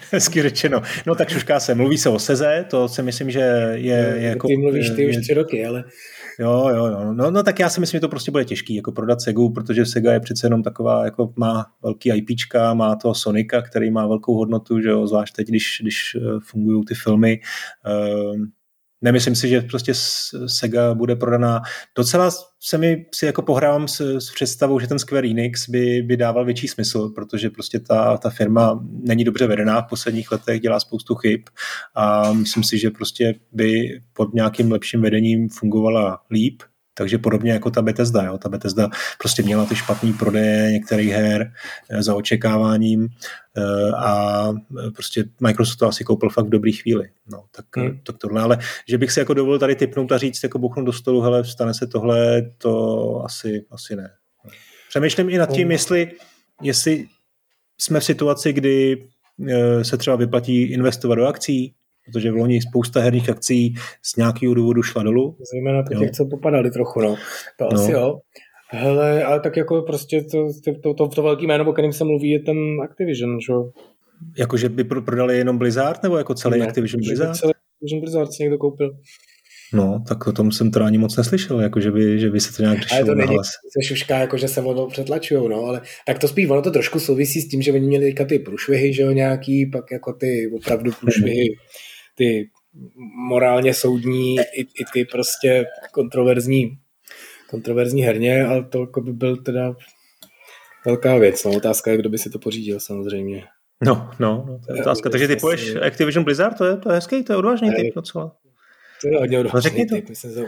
Hezky 0.10 0.42
řečeno. 0.42 0.82
No 1.06 1.14
tak 1.14 1.28
šušká 1.28 1.60
se. 1.60 1.74
Mluví 1.74 1.98
se 1.98 2.08
o 2.08 2.18
Seze, 2.18 2.64
to 2.70 2.88
si 2.88 3.02
myslím, 3.02 3.30
že 3.30 3.40
je, 3.74 4.14
je 4.16 4.22
jako... 4.22 4.48
Ty 4.48 4.56
mluvíš 4.56 4.90
ty 4.90 5.02
je, 5.02 5.08
už 5.08 5.16
tři 5.16 5.34
roky, 5.34 5.66
ale... 5.66 5.84
Jo, 6.38 6.68
jo, 6.68 6.86
jo. 6.86 7.12
No, 7.12 7.30
no, 7.30 7.42
tak 7.42 7.58
já 7.58 7.68
si 7.68 7.80
myslím, 7.80 7.98
že 7.98 8.00
to 8.00 8.08
prostě 8.08 8.30
bude 8.30 8.44
těžký, 8.44 8.74
jako 8.74 8.92
prodat 8.92 9.20
Segu, 9.20 9.50
protože 9.50 9.86
Sega 9.86 10.12
je 10.12 10.20
přece 10.20 10.46
jenom 10.46 10.62
taková, 10.62 11.04
jako 11.04 11.32
má 11.36 11.66
velký 11.82 12.10
IPčka, 12.16 12.74
má 12.74 12.96
to 12.96 13.14
Sonika, 13.14 13.62
který 13.62 13.90
má 13.90 14.06
velkou 14.06 14.34
hodnotu, 14.34 14.80
že 14.80 14.88
jo, 14.88 15.06
zvlášť 15.06 15.34
teď, 15.34 15.48
když, 15.48 15.78
když 15.82 16.16
eh, 16.16 16.20
fungují 16.40 16.84
ty 16.84 16.94
filmy. 16.94 17.40
Um, 18.34 18.52
Nemyslím 19.04 19.36
si, 19.36 19.48
že 19.48 19.60
prostě 19.60 19.92
Sega 20.46 20.94
bude 20.94 21.16
prodaná. 21.16 21.62
Docela 21.96 22.30
se 22.60 22.78
mi 22.78 23.06
si 23.14 23.26
jako 23.26 23.42
pohrávám 23.42 23.88
s, 23.88 24.00
s 24.00 24.30
představou, 24.30 24.78
že 24.78 24.86
ten 24.86 24.98
Square 24.98 25.28
Enix 25.28 25.68
by, 25.68 26.02
by 26.02 26.16
dával 26.16 26.44
větší 26.44 26.68
smysl, 26.68 27.08
protože 27.08 27.50
prostě 27.50 27.80
ta, 27.80 28.16
ta 28.16 28.30
firma 28.30 28.84
není 28.90 29.24
dobře 29.24 29.46
vedená 29.46 29.82
v 29.82 29.88
posledních 29.88 30.32
letech, 30.32 30.60
dělá 30.60 30.80
spoustu 30.80 31.14
chyb 31.14 31.40
a 31.94 32.32
myslím 32.32 32.62
si, 32.62 32.78
že 32.78 32.90
prostě 32.90 33.34
by 33.52 34.00
pod 34.12 34.34
nějakým 34.34 34.72
lepším 34.72 35.02
vedením 35.02 35.48
fungovala 35.48 36.20
líp 36.30 36.62
takže 36.94 37.18
podobně 37.18 37.52
jako 37.52 37.70
ta 37.70 37.82
Bethesda. 37.82 38.22
Jo? 38.22 38.38
Ta 38.38 38.48
Bethesda 38.48 38.88
prostě 39.18 39.42
měla 39.42 39.64
ty 39.66 39.76
špatný 39.76 40.12
prodeje 40.12 40.72
některých 40.72 41.10
her 41.10 41.52
eh, 41.90 42.02
za 42.02 42.14
očekáváním 42.14 43.08
eh, 43.56 43.90
a 43.96 44.48
eh, 44.86 44.90
prostě 44.90 45.24
Microsoft 45.40 45.78
to 45.78 45.86
asi 45.86 46.04
koupil 46.04 46.30
fakt 46.30 46.46
v 46.46 46.50
dobrý 46.50 46.72
chvíli. 46.72 47.10
No, 47.32 47.44
tak, 47.50 47.76
hmm. 47.76 48.00
tak 48.06 48.18
tohle, 48.18 48.42
ale 48.42 48.58
že 48.88 48.98
bych 48.98 49.12
si 49.12 49.20
jako 49.20 49.34
dovolil 49.34 49.58
tady 49.58 49.74
typnout 49.74 50.12
a 50.12 50.18
říct, 50.18 50.42
jako 50.42 50.58
buchnout 50.58 50.86
do 50.86 50.92
stolu, 50.92 51.20
hele, 51.20 51.44
stane 51.44 51.74
se 51.74 51.86
tohle, 51.86 52.42
to 52.58 53.22
asi, 53.24 53.64
asi 53.70 53.96
ne. 53.96 54.10
Přemýšlím 54.88 55.30
i 55.30 55.38
nad 55.38 55.52
tím, 55.52 55.62
hmm. 55.62 55.70
jestli, 55.70 56.12
jestli 56.62 57.06
jsme 57.78 58.00
v 58.00 58.04
situaci, 58.04 58.52
kdy 58.52 59.06
se 59.82 59.96
třeba 59.96 60.16
vyplatí 60.16 60.62
investovat 60.62 61.14
do 61.14 61.26
akcí, 61.26 61.74
protože 62.04 62.30
v 62.30 62.34
loni 62.34 62.60
spousta 62.60 63.00
herních 63.00 63.30
akcí 63.30 63.74
z 64.02 64.16
nějakého 64.16 64.54
důvodu 64.54 64.82
šla 64.82 65.02
dolů. 65.02 65.36
Zejména 65.52 65.82
po 65.82 65.98
těch, 65.98 66.10
co 66.10 66.26
popadali 66.26 66.70
trochu, 66.70 67.00
no. 67.00 67.16
To 67.58 67.64
no. 67.72 67.80
asi 67.80 67.92
jo. 67.92 68.18
Hele, 68.70 69.24
ale 69.24 69.40
tak 69.40 69.56
jako 69.56 69.82
prostě 69.82 70.22
to, 70.22 70.48
to, 70.82 70.94
to, 70.94 71.08
to 71.08 71.22
velký 71.22 71.46
jméno, 71.46 71.70
o 71.70 71.72
kterém 71.72 71.92
se 71.92 72.04
mluví, 72.04 72.30
je 72.30 72.40
ten 72.40 72.56
Activision, 72.84 73.40
že 73.40 73.52
Jakože 74.38 74.68
by 74.68 74.84
prodali 74.84 75.38
jenom 75.38 75.58
Blizzard, 75.58 76.02
nebo 76.02 76.18
jako 76.18 76.34
celý 76.34 76.60
ne, 76.60 76.66
Activision 76.66 77.00
Blizzard? 77.06 77.36
Celý 77.36 77.52
Activision 77.52 78.00
Blizzard 78.00 78.32
si 78.32 78.42
někdo 78.42 78.58
koupil. 78.58 78.90
No, 79.72 80.04
tak 80.08 80.26
o 80.26 80.32
tom 80.32 80.52
jsem 80.52 80.70
to 80.70 80.82
ani 80.82 80.98
moc 80.98 81.16
neslyšel, 81.16 81.60
jako 81.60 81.80
že 81.80 81.90
by, 81.90 82.18
že 82.18 82.30
by 82.30 82.40
se 82.40 82.56
to 82.56 82.62
nějak 82.62 82.82
řešilo 82.82 82.98
Ale 82.98 83.06
to 83.06 83.14
není 83.14 83.38
se 83.44 83.88
šušká, 83.88 84.18
jako 84.18 84.36
že 84.36 84.48
se 84.48 84.60
ono 84.60 84.86
přetlačují, 84.86 85.48
no, 85.48 85.64
ale 85.64 85.80
tak 86.06 86.18
to 86.18 86.28
spíš, 86.28 86.48
ono 86.48 86.62
to 86.62 86.70
trošku 86.70 87.00
souvisí 87.00 87.40
s 87.40 87.48
tím, 87.48 87.62
že 87.62 87.72
oni 87.72 87.86
měli 87.86 88.14
ty 88.28 88.38
průšvihy, 88.38 88.92
že 88.92 89.02
jo, 89.02 89.10
nějaký, 89.10 89.66
pak 89.66 89.84
jako 89.92 90.12
ty 90.12 90.50
opravdu 90.56 90.92
průšvihy 91.00 91.46
ty 92.14 92.50
morálně 93.28 93.74
soudní 93.74 94.36
i, 94.36 94.60
i 94.60 94.84
ty 94.92 95.04
prostě 95.04 95.66
kontroverzní, 95.92 96.78
kontroverzní 97.50 98.02
herně, 98.02 98.44
ale 98.44 98.64
to 98.64 98.80
jako 98.80 99.00
by 99.00 99.12
byl 99.12 99.36
teda 99.36 99.74
velká 100.86 101.18
věc. 101.18 101.44
No. 101.44 101.50
Otázka 101.50 101.90
je, 101.90 101.96
kdo 101.96 102.08
by 102.08 102.18
si 102.18 102.30
to 102.30 102.38
pořídil 102.38 102.80
samozřejmě. 102.80 103.44
No, 103.84 104.10
no, 104.18 104.44
no 104.48 104.60
to 104.66 104.74
je 104.74 104.80
otázka. 104.80 105.10
Takže 105.10 105.28
ty 105.28 105.36
poješ 105.36 105.76
Activision 105.76 106.24
Blizzard, 106.24 106.58
to 106.58 106.64
je, 106.64 106.76
to 106.76 106.88
je 106.90 106.94
hezký, 106.94 107.24
to 107.24 107.32
je 107.32 107.36
odvážný 107.36 107.74
typ 107.74 107.94
docela. 107.94 108.36
To 109.04 109.10
je 109.10 109.18
hodně 109.18 109.38
odvážný 109.38 109.56
no, 109.56 109.60
řekni 109.60 109.86
to. 109.86 109.94
typ, 109.94 110.08
myslím, 110.08 110.30
že 110.30 110.44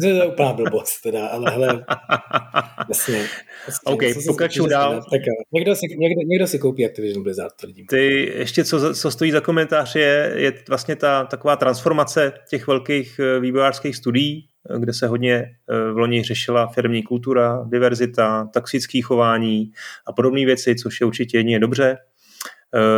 to 0.00 0.06
je 0.06 0.26
úplná 0.26 0.52
blbost, 0.52 1.00
teda, 1.02 1.26
ale 1.26 1.50
hele, 1.50 1.66
jasně. 2.88 3.26
Vlastně, 3.66 3.92
OK, 3.92 4.02
pokračuju 4.26 4.68
dál. 4.68 5.02
Tak 5.10 5.20
někdo 5.52 5.76
si, 5.76 5.86
někdo, 5.98 6.20
někdo 6.26 6.46
si 6.46 6.58
koupí 6.58 6.86
Activision 6.86 7.22
Blizzard, 7.22 7.52
tvrdím. 7.52 7.86
Ty, 7.86 8.32
ještě 8.38 8.64
co, 8.64 8.94
co 8.94 9.10
stojí 9.10 9.30
za 9.30 9.40
komentář 9.40 9.94
je, 9.94 10.32
je 10.36 10.52
vlastně 10.68 10.96
ta 10.96 11.24
taková 11.24 11.56
transformace 11.56 12.32
těch 12.50 12.66
velkých 12.66 13.20
eh, 13.20 13.40
vývojářských 13.40 13.96
studií, 13.96 14.48
kde 14.78 14.92
se 14.92 15.06
hodně 15.06 15.44
v 15.92 15.96
loni 15.96 16.22
řešila 16.22 16.66
firmní 16.66 17.02
kultura, 17.02 17.64
diverzita, 17.68 18.48
toxické 18.52 19.02
chování 19.02 19.70
a 20.06 20.12
podobné 20.12 20.44
věci, 20.44 20.74
což 20.74 21.00
je 21.00 21.06
určitě 21.06 21.38
jedině 21.38 21.58
dobře. 21.58 21.96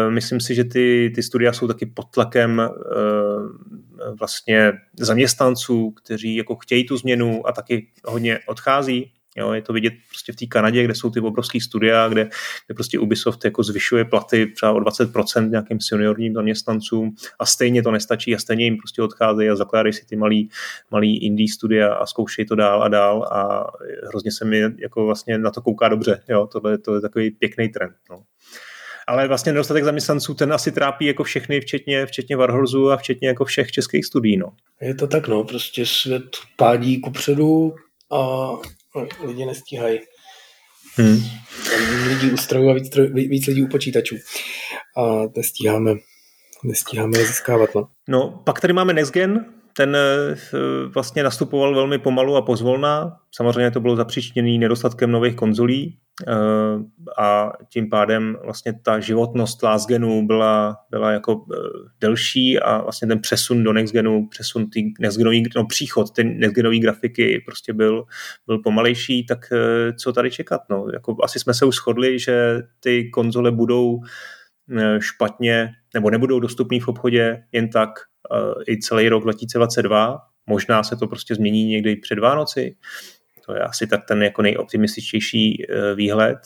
Myslím 0.08 0.40
si, 0.40 0.54
že 0.54 0.64
ty, 0.64 1.12
ty 1.14 1.22
studia 1.22 1.52
jsou 1.52 1.66
taky 1.66 1.86
pod 1.86 2.06
tlakem 2.10 2.62
vlastně 4.18 4.72
zaměstnanců, 4.98 5.90
kteří 5.90 6.36
jako 6.36 6.56
chtějí 6.56 6.86
tu 6.86 6.96
změnu 6.96 7.46
a 7.46 7.52
taky 7.52 7.88
hodně 8.04 8.38
odchází. 8.46 9.12
Jo, 9.36 9.52
je 9.52 9.62
to 9.62 9.72
vidět 9.72 9.92
prostě 10.08 10.32
v 10.32 10.36
té 10.36 10.46
Kanadě, 10.46 10.84
kde 10.84 10.94
jsou 10.94 11.10
ty 11.10 11.20
obrovské 11.20 11.60
studia, 11.60 12.08
kde, 12.08 12.24
kde 12.66 12.74
prostě 12.74 12.98
Ubisoft 12.98 13.44
jako 13.44 13.62
zvyšuje 13.62 14.04
platy 14.04 14.46
třeba 14.46 14.72
o 14.72 14.78
20% 14.78 15.50
nějakým 15.50 15.80
seniorním 15.80 16.34
zaměstnancům 16.34 17.14
a 17.38 17.46
stejně 17.46 17.82
to 17.82 17.90
nestačí 17.90 18.34
a 18.34 18.38
stejně 18.38 18.64
jim 18.64 18.76
prostě 18.76 19.02
odcházejí 19.02 19.50
a 19.50 19.56
zakládají 19.56 19.92
si 19.92 20.06
ty 20.06 20.16
malý, 20.16 20.48
malý 20.90 21.24
indie 21.24 21.48
studia 21.48 21.94
a 21.94 22.06
zkoušejí 22.06 22.46
to 22.46 22.54
dál 22.54 22.82
a 22.82 22.88
dál 22.88 23.22
a 23.22 23.66
hrozně 24.08 24.32
se 24.32 24.44
mi 24.44 24.62
jako 24.78 25.06
vlastně 25.06 25.38
na 25.38 25.50
to 25.50 25.62
kouká 25.62 25.88
dobře. 25.88 26.22
Jo, 26.28 26.46
tohle 26.46 26.78
to 26.78 26.94
je 26.94 27.00
takový 27.00 27.30
pěkný 27.30 27.68
trend. 27.68 27.94
No 28.10 28.22
ale 29.08 29.28
vlastně 29.28 29.52
nedostatek 29.52 29.84
zaměstnanců 29.84 30.34
ten 30.34 30.52
asi 30.52 30.72
trápí 30.72 31.04
jako 31.04 31.24
všechny, 31.24 31.60
včetně, 31.60 32.06
včetně 32.06 32.36
Warhorzu 32.36 32.90
a 32.90 32.96
včetně 32.96 33.28
jako 33.28 33.44
všech 33.44 33.70
českých 33.70 34.06
studií. 34.06 34.36
No. 34.36 34.52
Je 34.80 34.94
to 34.94 35.06
tak, 35.06 35.28
no, 35.28 35.44
prostě 35.44 35.86
svět 35.86 36.36
pádí 36.56 37.00
kupředu 37.00 37.74
a 38.10 38.48
lidi 39.26 39.46
nestíhají. 39.46 40.00
Hmm. 40.94 41.22
Lidi 42.08 42.32
u 42.32 42.36
strojů 42.36 42.70
a 42.70 42.74
víc, 42.74 42.96
víc 43.14 43.46
lidí 43.46 43.62
u 43.62 43.66
počítačů. 43.66 44.16
A 44.96 45.22
nestíháme, 45.36 45.94
nestíháme 46.64 47.18
je 47.18 47.26
získávat. 47.26 47.74
No. 47.74 47.88
no, 48.08 48.42
pak 48.44 48.60
tady 48.60 48.72
máme 48.72 48.92
Next 48.92 49.12
Gen, 49.12 49.44
ten 49.78 49.96
eh, 49.96 50.36
vlastně 50.94 51.22
nastupoval 51.22 51.74
velmi 51.74 51.98
pomalu 51.98 52.36
a 52.36 52.42
pozvolná. 52.42 53.16
Samozřejmě 53.34 53.70
to 53.70 53.80
bylo 53.80 53.96
zapříčněné 53.96 54.58
nedostatkem 54.58 55.10
nových 55.10 55.36
konzolí 55.36 55.98
eh, 56.28 56.32
a 57.18 57.52
tím 57.68 57.90
pádem 57.90 58.36
vlastně 58.44 58.80
ta 58.82 59.00
životnost 59.00 59.62
last 59.62 59.88
genu 59.88 60.26
byla, 60.26 60.76
byla 60.90 61.12
jako 61.12 61.44
eh, 61.54 61.56
delší 62.00 62.58
a 62.58 62.78
vlastně 62.82 63.08
ten 63.08 63.20
přesun 63.20 63.64
do 63.64 63.72
next 63.72 63.92
genu, 63.92 64.26
přesun 64.28 64.70
ty 64.70 64.92
next 65.00 65.18
genový, 65.18 65.42
no 65.56 65.66
příchod 65.66 66.10
ty 66.10 66.24
next 66.24 66.54
genový 66.54 66.80
grafiky 66.80 67.42
prostě 67.46 67.72
byl, 67.72 68.04
byl 68.46 68.58
pomalejší, 68.58 69.26
tak 69.26 69.38
co 70.00 70.12
tady 70.12 70.30
čekat? 70.30 70.60
No, 70.70 70.86
jako 70.92 71.16
asi 71.22 71.38
jsme 71.38 71.54
se 71.54 71.64
už 71.64 71.74
shodli, 71.74 72.18
že 72.18 72.62
ty 72.80 73.10
konzole 73.10 73.52
budou 73.52 74.00
špatně 74.98 75.74
nebo 75.94 76.10
nebudou 76.10 76.40
dostupné 76.40 76.80
v 76.80 76.88
obchodě 76.88 77.42
jen 77.52 77.68
tak 77.70 77.90
i 78.68 78.78
celý 78.78 79.08
rok 79.08 79.22
2022. 79.22 80.18
Možná 80.46 80.82
se 80.82 80.96
to 80.96 81.06
prostě 81.06 81.34
změní 81.34 81.64
někdy 81.64 81.96
před 81.96 82.18
Vánoci. 82.18 82.76
To 83.46 83.54
je 83.54 83.60
asi 83.60 83.86
tak 83.86 84.00
ten 84.08 84.22
jako 84.22 84.42
nejoptimističtější 84.42 85.64
e, 85.64 85.94
výhled. 85.94 86.38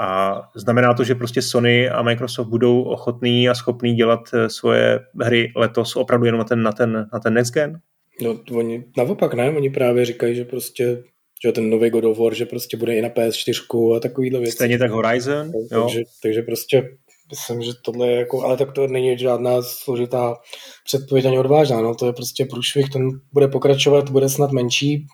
A 0.00 0.40
znamená 0.54 0.94
to, 0.94 1.04
že 1.04 1.14
prostě 1.14 1.42
Sony 1.42 1.90
a 1.90 2.02
Microsoft 2.02 2.48
budou 2.48 2.82
ochotní 2.82 3.48
a 3.48 3.54
schopní 3.54 3.94
dělat 3.94 4.20
e, 4.32 4.48
svoje 4.48 5.00
hry 5.20 5.52
letos 5.56 5.96
opravdu 5.96 6.26
jenom 6.26 6.38
na 6.38 6.44
ten, 6.44 6.62
na 6.62 6.72
ten, 6.72 7.08
na 7.12 7.20
ten 7.20 7.34
next 7.34 7.54
gen? 7.54 7.80
No, 8.22 8.40
oni 8.52 8.84
naopak 8.96 9.34
ne, 9.34 9.50
oni 9.50 9.70
právě 9.70 10.04
říkají, 10.04 10.34
že 10.34 10.44
prostě 10.44 11.02
že 11.44 11.52
ten 11.52 11.70
nový 11.70 11.90
God 11.90 12.04
of 12.04 12.18
War, 12.18 12.34
že 12.34 12.46
prostě 12.46 12.76
bude 12.76 12.94
i 12.94 13.02
na 13.02 13.08
PS4 13.08 13.96
a 13.96 14.00
takovýhle 14.00 14.40
věci. 14.40 14.52
Stejně 14.52 14.78
tak 14.78 14.90
Horizon. 14.90 15.52
Takže, 15.70 16.02
takže 16.22 16.42
prostě 16.42 16.82
myslím, 17.30 17.62
že 17.62 17.72
tohle 17.84 18.08
je 18.08 18.16
jako, 18.16 18.44
ale 18.44 18.56
tak 18.56 18.72
to 18.72 18.86
není 18.86 19.18
žádná 19.18 19.62
složitá 19.62 20.36
předpověď 20.84 21.24
ani 21.24 21.38
odvážná, 21.38 21.80
no, 21.80 21.94
to 21.94 22.06
je 22.06 22.12
prostě 22.12 22.44
průšvih, 22.44 22.88
ten 22.88 23.08
bude 23.32 23.48
pokračovat, 23.48 24.10
bude 24.10 24.28
snad 24.28 24.52
menší, 24.52 25.06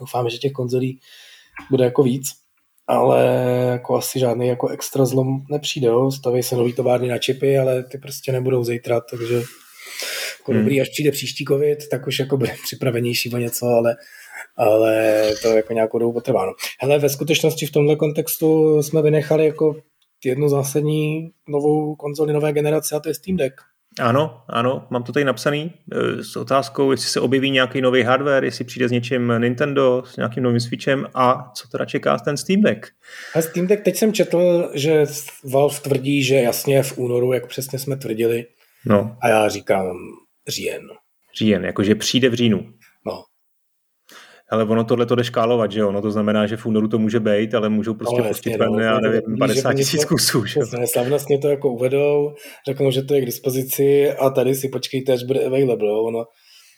doufám, 0.00 0.28
že 0.28 0.38
těch 0.38 0.52
konzolí 0.52 1.00
bude 1.70 1.84
jako 1.84 2.02
víc, 2.02 2.30
ale 2.86 3.24
jako 3.70 3.96
asi 3.96 4.18
žádný 4.18 4.46
jako 4.46 4.68
extra 4.68 5.04
zlom 5.04 5.26
nepřijde, 5.50 5.86
jo. 5.86 6.10
staví 6.10 6.42
se 6.42 6.56
nový 6.56 6.72
továrny 6.72 7.08
na 7.08 7.18
čipy, 7.18 7.58
ale 7.58 7.82
ty 7.82 7.98
prostě 7.98 8.32
nebudou 8.32 8.64
zítra, 8.64 9.00
takže 9.10 9.34
jako 10.38 10.52
hmm. 10.52 10.60
dobrý, 10.60 10.80
až 10.80 10.88
přijde 10.88 11.10
příští 11.10 11.44
covid, 11.44 11.78
tak 11.90 12.06
už 12.06 12.18
jako 12.18 12.36
bude 12.36 12.54
připravenější 12.64 13.34
o 13.34 13.36
něco, 13.36 13.66
ale 13.66 13.96
ale 14.56 15.32
to 15.42 15.48
jako 15.48 15.72
nějakou 15.72 15.98
dobu 15.98 16.12
potrvá. 16.12 16.46
No. 16.46 16.52
Hele, 16.80 16.98
ve 16.98 17.08
skutečnosti 17.08 17.66
v 17.66 17.72
tomhle 17.72 17.96
kontextu 17.96 18.82
jsme 18.82 19.02
vynechali 19.02 19.46
jako 19.46 19.76
jednu 20.26 20.48
zásadní 20.48 21.30
novou 21.48 21.94
konzoli 21.94 22.32
nové 22.32 22.52
generace 22.52 22.96
a 22.96 23.00
to 23.00 23.08
je 23.08 23.14
Steam 23.14 23.36
Deck. 23.36 23.54
Ano, 24.00 24.42
ano, 24.48 24.86
mám 24.90 25.02
to 25.02 25.12
tady 25.12 25.24
napsaný 25.24 25.72
e, 25.92 26.24
s 26.24 26.36
otázkou, 26.36 26.90
jestli 26.90 27.08
se 27.08 27.20
objeví 27.20 27.50
nějaký 27.50 27.80
nový 27.80 28.02
hardware, 28.02 28.44
jestli 28.44 28.64
přijde 28.64 28.88
s 28.88 28.92
něčím 28.92 29.32
Nintendo, 29.38 30.02
s 30.06 30.16
nějakým 30.16 30.42
novým 30.42 30.60
Switchem 30.60 31.06
a 31.14 31.50
co 31.54 31.68
teda 31.68 31.84
čeká 31.84 32.18
ten 32.18 32.36
Steam 32.36 32.62
Deck. 32.62 32.86
A 33.34 33.42
Steam 33.42 33.66
Deck, 33.66 33.82
teď 33.82 33.96
jsem 33.96 34.12
četl, 34.12 34.70
že 34.74 35.06
Valve 35.44 35.80
tvrdí, 35.80 36.22
že 36.22 36.34
jasně 36.34 36.82
v 36.82 36.98
únoru, 36.98 37.32
jak 37.32 37.46
přesně 37.46 37.78
jsme 37.78 37.96
tvrdili, 37.96 38.46
no. 38.86 39.16
a 39.20 39.28
já 39.28 39.48
říkám 39.48 39.96
říjen. 40.48 40.82
Říjen, 41.38 41.64
jakože 41.64 41.94
přijde 41.94 42.28
v 42.28 42.34
říjnu. 42.34 42.72
No, 44.52 44.56
ale 44.56 44.64
ono 44.64 44.84
tohle 44.84 45.06
to 45.06 45.14
jde 45.14 45.24
škálovat, 45.24 45.72
že 45.72 45.80
jo? 45.80 45.92
No 45.92 46.02
to 46.02 46.10
znamená, 46.10 46.46
že 46.46 46.56
v 46.56 46.66
únoru 46.66 46.88
to 46.88 46.98
může 46.98 47.20
být, 47.20 47.54
ale 47.54 47.68
můžou 47.68 47.94
prostě 47.94 48.22
no, 48.22 48.28
pustit 48.28 48.56
ven, 48.56 48.72
no, 48.72 48.78
já 48.78 49.00
nevím, 49.00 49.22
50 49.38 49.74
tisíc 49.74 50.04
kusů. 50.04 50.44
Že? 50.44 50.60
Slavnostně 50.92 51.38
to 51.38 51.48
jako 51.48 51.72
uvedou, 51.72 52.34
řeknou, 52.68 52.90
že 52.90 53.02
to 53.02 53.14
je 53.14 53.20
k 53.20 53.26
dispozici 53.26 54.12
a 54.12 54.30
tady 54.30 54.54
si 54.54 54.68
počkejte, 54.68 55.12
až 55.12 55.22
bude 55.22 55.44
available. 55.44 56.00
Ono, 56.00 56.24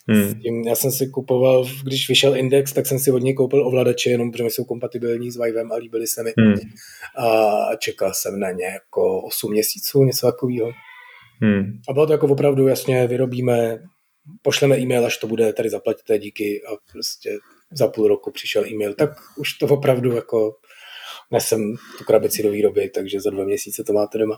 Hmm. 0.09 0.39
Tím, 0.41 0.63
já 0.67 0.75
jsem 0.75 0.91
si 0.91 1.07
kupoval, 1.07 1.65
když 1.83 2.09
vyšel 2.09 2.37
Index, 2.37 2.73
tak 2.73 2.87
jsem 2.87 2.99
si 2.99 3.11
od 3.11 3.17
něj 3.17 3.33
koupil 3.33 3.67
ovladače, 3.67 4.09
jenom 4.09 4.31
protože 4.31 4.43
jsou 4.43 4.63
kompatibilní 4.63 5.31
s 5.31 5.37
Vivem 5.37 5.71
a 5.71 5.75
líbili 5.75 6.07
se 6.07 6.23
mi. 6.23 6.33
Hmm. 6.39 6.55
A 7.17 7.75
čekal 7.75 8.11
jsem 8.13 8.39
na 8.39 8.51
ně 8.51 8.65
jako 8.65 9.21
8 9.21 9.51
měsíců, 9.51 10.03
něco 10.03 10.27
takového. 10.27 10.71
Hmm. 11.41 11.79
A 11.89 11.93
bylo 11.93 12.07
to 12.07 12.13
jako 12.13 12.27
opravdu 12.27 12.67
jasně, 12.67 13.07
vyrobíme, 13.07 13.79
pošleme 14.41 14.79
e-mail, 14.79 15.05
až 15.05 15.17
to 15.17 15.27
bude, 15.27 15.53
tady 15.53 15.69
zaplatíte, 15.69 16.19
díky 16.19 16.61
a 16.67 16.71
prostě 16.91 17.37
za 17.71 17.87
půl 17.87 18.07
roku 18.07 18.31
přišel 18.31 18.65
e-mail, 18.65 18.93
tak 18.93 19.09
už 19.37 19.53
to 19.53 19.67
opravdu 19.67 20.11
jako 20.11 20.55
nesem 21.31 21.75
tu 21.97 22.03
krabici 22.03 22.43
do 22.43 22.51
výroby, 22.51 22.89
takže 22.89 23.21
za 23.21 23.29
dva 23.29 23.43
měsíce 23.43 23.83
to 23.83 23.93
máte 23.93 24.17
doma. 24.17 24.37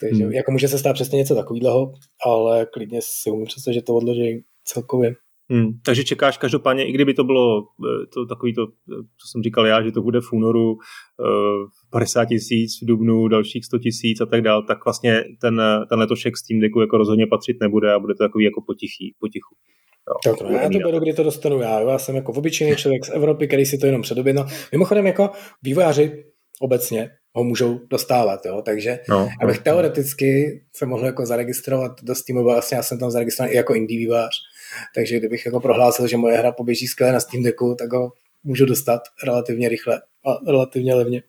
Takže 0.00 0.24
hmm. 0.24 0.32
jako 0.32 0.52
může 0.52 0.68
se 0.68 0.78
stát 0.78 0.92
přesně 0.92 1.16
něco 1.16 1.34
takového, 1.34 1.92
ale 2.26 2.66
klidně 2.66 3.00
si 3.02 3.30
umím 3.30 3.46
představit, 3.46 3.74
že 3.74 3.82
to 3.82 3.94
odloží 3.94 4.44
celkově. 4.64 5.14
Hmm, 5.50 5.72
takže 5.84 6.04
čekáš 6.04 6.38
každopádně, 6.38 6.88
i 6.88 6.92
kdyby 6.92 7.14
to 7.14 7.24
bylo 7.24 7.62
eh, 7.62 8.06
to 8.14 8.26
takový 8.26 8.54
to, 8.54 8.62
eh, 8.62 9.02
co 9.02 9.28
jsem 9.30 9.42
říkal 9.42 9.66
já, 9.66 9.82
že 9.82 9.92
to 9.92 10.02
bude 10.02 10.20
v 10.20 10.32
únoru 10.32 10.72
uh, 10.72 10.76
eh, 10.76 11.90
50 11.90 12.24
tisíc, 12.24 12.82
v 12.82 12.86
dubnu 12.86 13.28
dalších 13.28 13.64
100 13.64 13.78
tisíc 13.78 14.20
a 14.20 14.26
tak 14.26 14.42
dál, 14.42 14.62
tak 14.62 14.84
vlastně 14.84 15.24
ten, 15.40 15.62
ten 15.88 15.98
letošek 15.98 16.36
Steam 16.36 16.60
Decku 16.60 16.80
jako 16.80 16.98
rozhodně 16.98 17.26
patřit 17.26 17.56
nebude 17.60 17.92
a 17.92 17.98
bude 17.98 18.14
to 18.14 18.24
takový 18.24 18.44
jako 18.44 18.62
potichý, 18.66 19.14
potichu. 19.20 19.54
Jo, 20.26 20.34
tak, 20.36 20.50
no, 20.50 20.58
já 20.58 20.68
to 20.70 20.78
beru, 20.78 21.00
kdy 21.00 21.12
to 21.12 21.22
dostanu 21.22 21.60
já. 21.60 21.80
Já 21.80 21.98
jsem 21.98 22.16
jako 22.16 22.32
obyčejný 22.32 22.76
člověk 22.76 23.04
z 23.04 23.10
Evropy, 23.10 23.46
který 23.46 23.66
si 23.66 23.78
to 23.78 23.86
jenom 23.86 24.02
předobědnal. 24.02 24.46
Mimochodem 24.72 25.06
jako 25.06 25.30
vývojáři 25.62 26.24
obecně 26.60 27.10
ho 27.34 27.44
můžou 27.44 27.80
dostávat, 27.90 28.46
jo? 28.46 28.62
takže 28.64 28.98
no, 29.08 29.28
abych 29.42 29.56
no. 29.56 29.62
teoreticky 29.62 30.60
se 30.72 30.86
mohl 30.86 31.06
jako 31.06 31.26
zaregistrovat 31.26 31.92
do 32.02 32.14
Steamu, 32.14 32.44
vlastně 32.44 32.76
já 32.76 32.82
jsem 32.82 32.98
tam 32.98 33.10
zaregistrovaný 33.10 33.54
i 33.54 33.56
jako 33.56 33.74
indie 33.74 33.98
vývojář, 33.98 34.34
takže 34.94 35.18
kdybych 35.18 35.46
jako 35.46 35.60
prohlásil, 35.60 36.06
že 36.06 36.16
moje 36.16 36.38
hra 36.38 36.52
poběží 36.52 36.86
skvěle 36.86 37.12
na 37.12 37.20
Steam 37.20 37.42
Decku, 37.42 37.74
tak 37.78 37.92
ho 37.92 38.12
můžu 38.44 38.66
dostat 38.66 39.02
relativně 39.24 39.68
rychle 39.68 40.02
a 40.26 40.50
relativně 40.50 40.94
levně. 40.94 41.22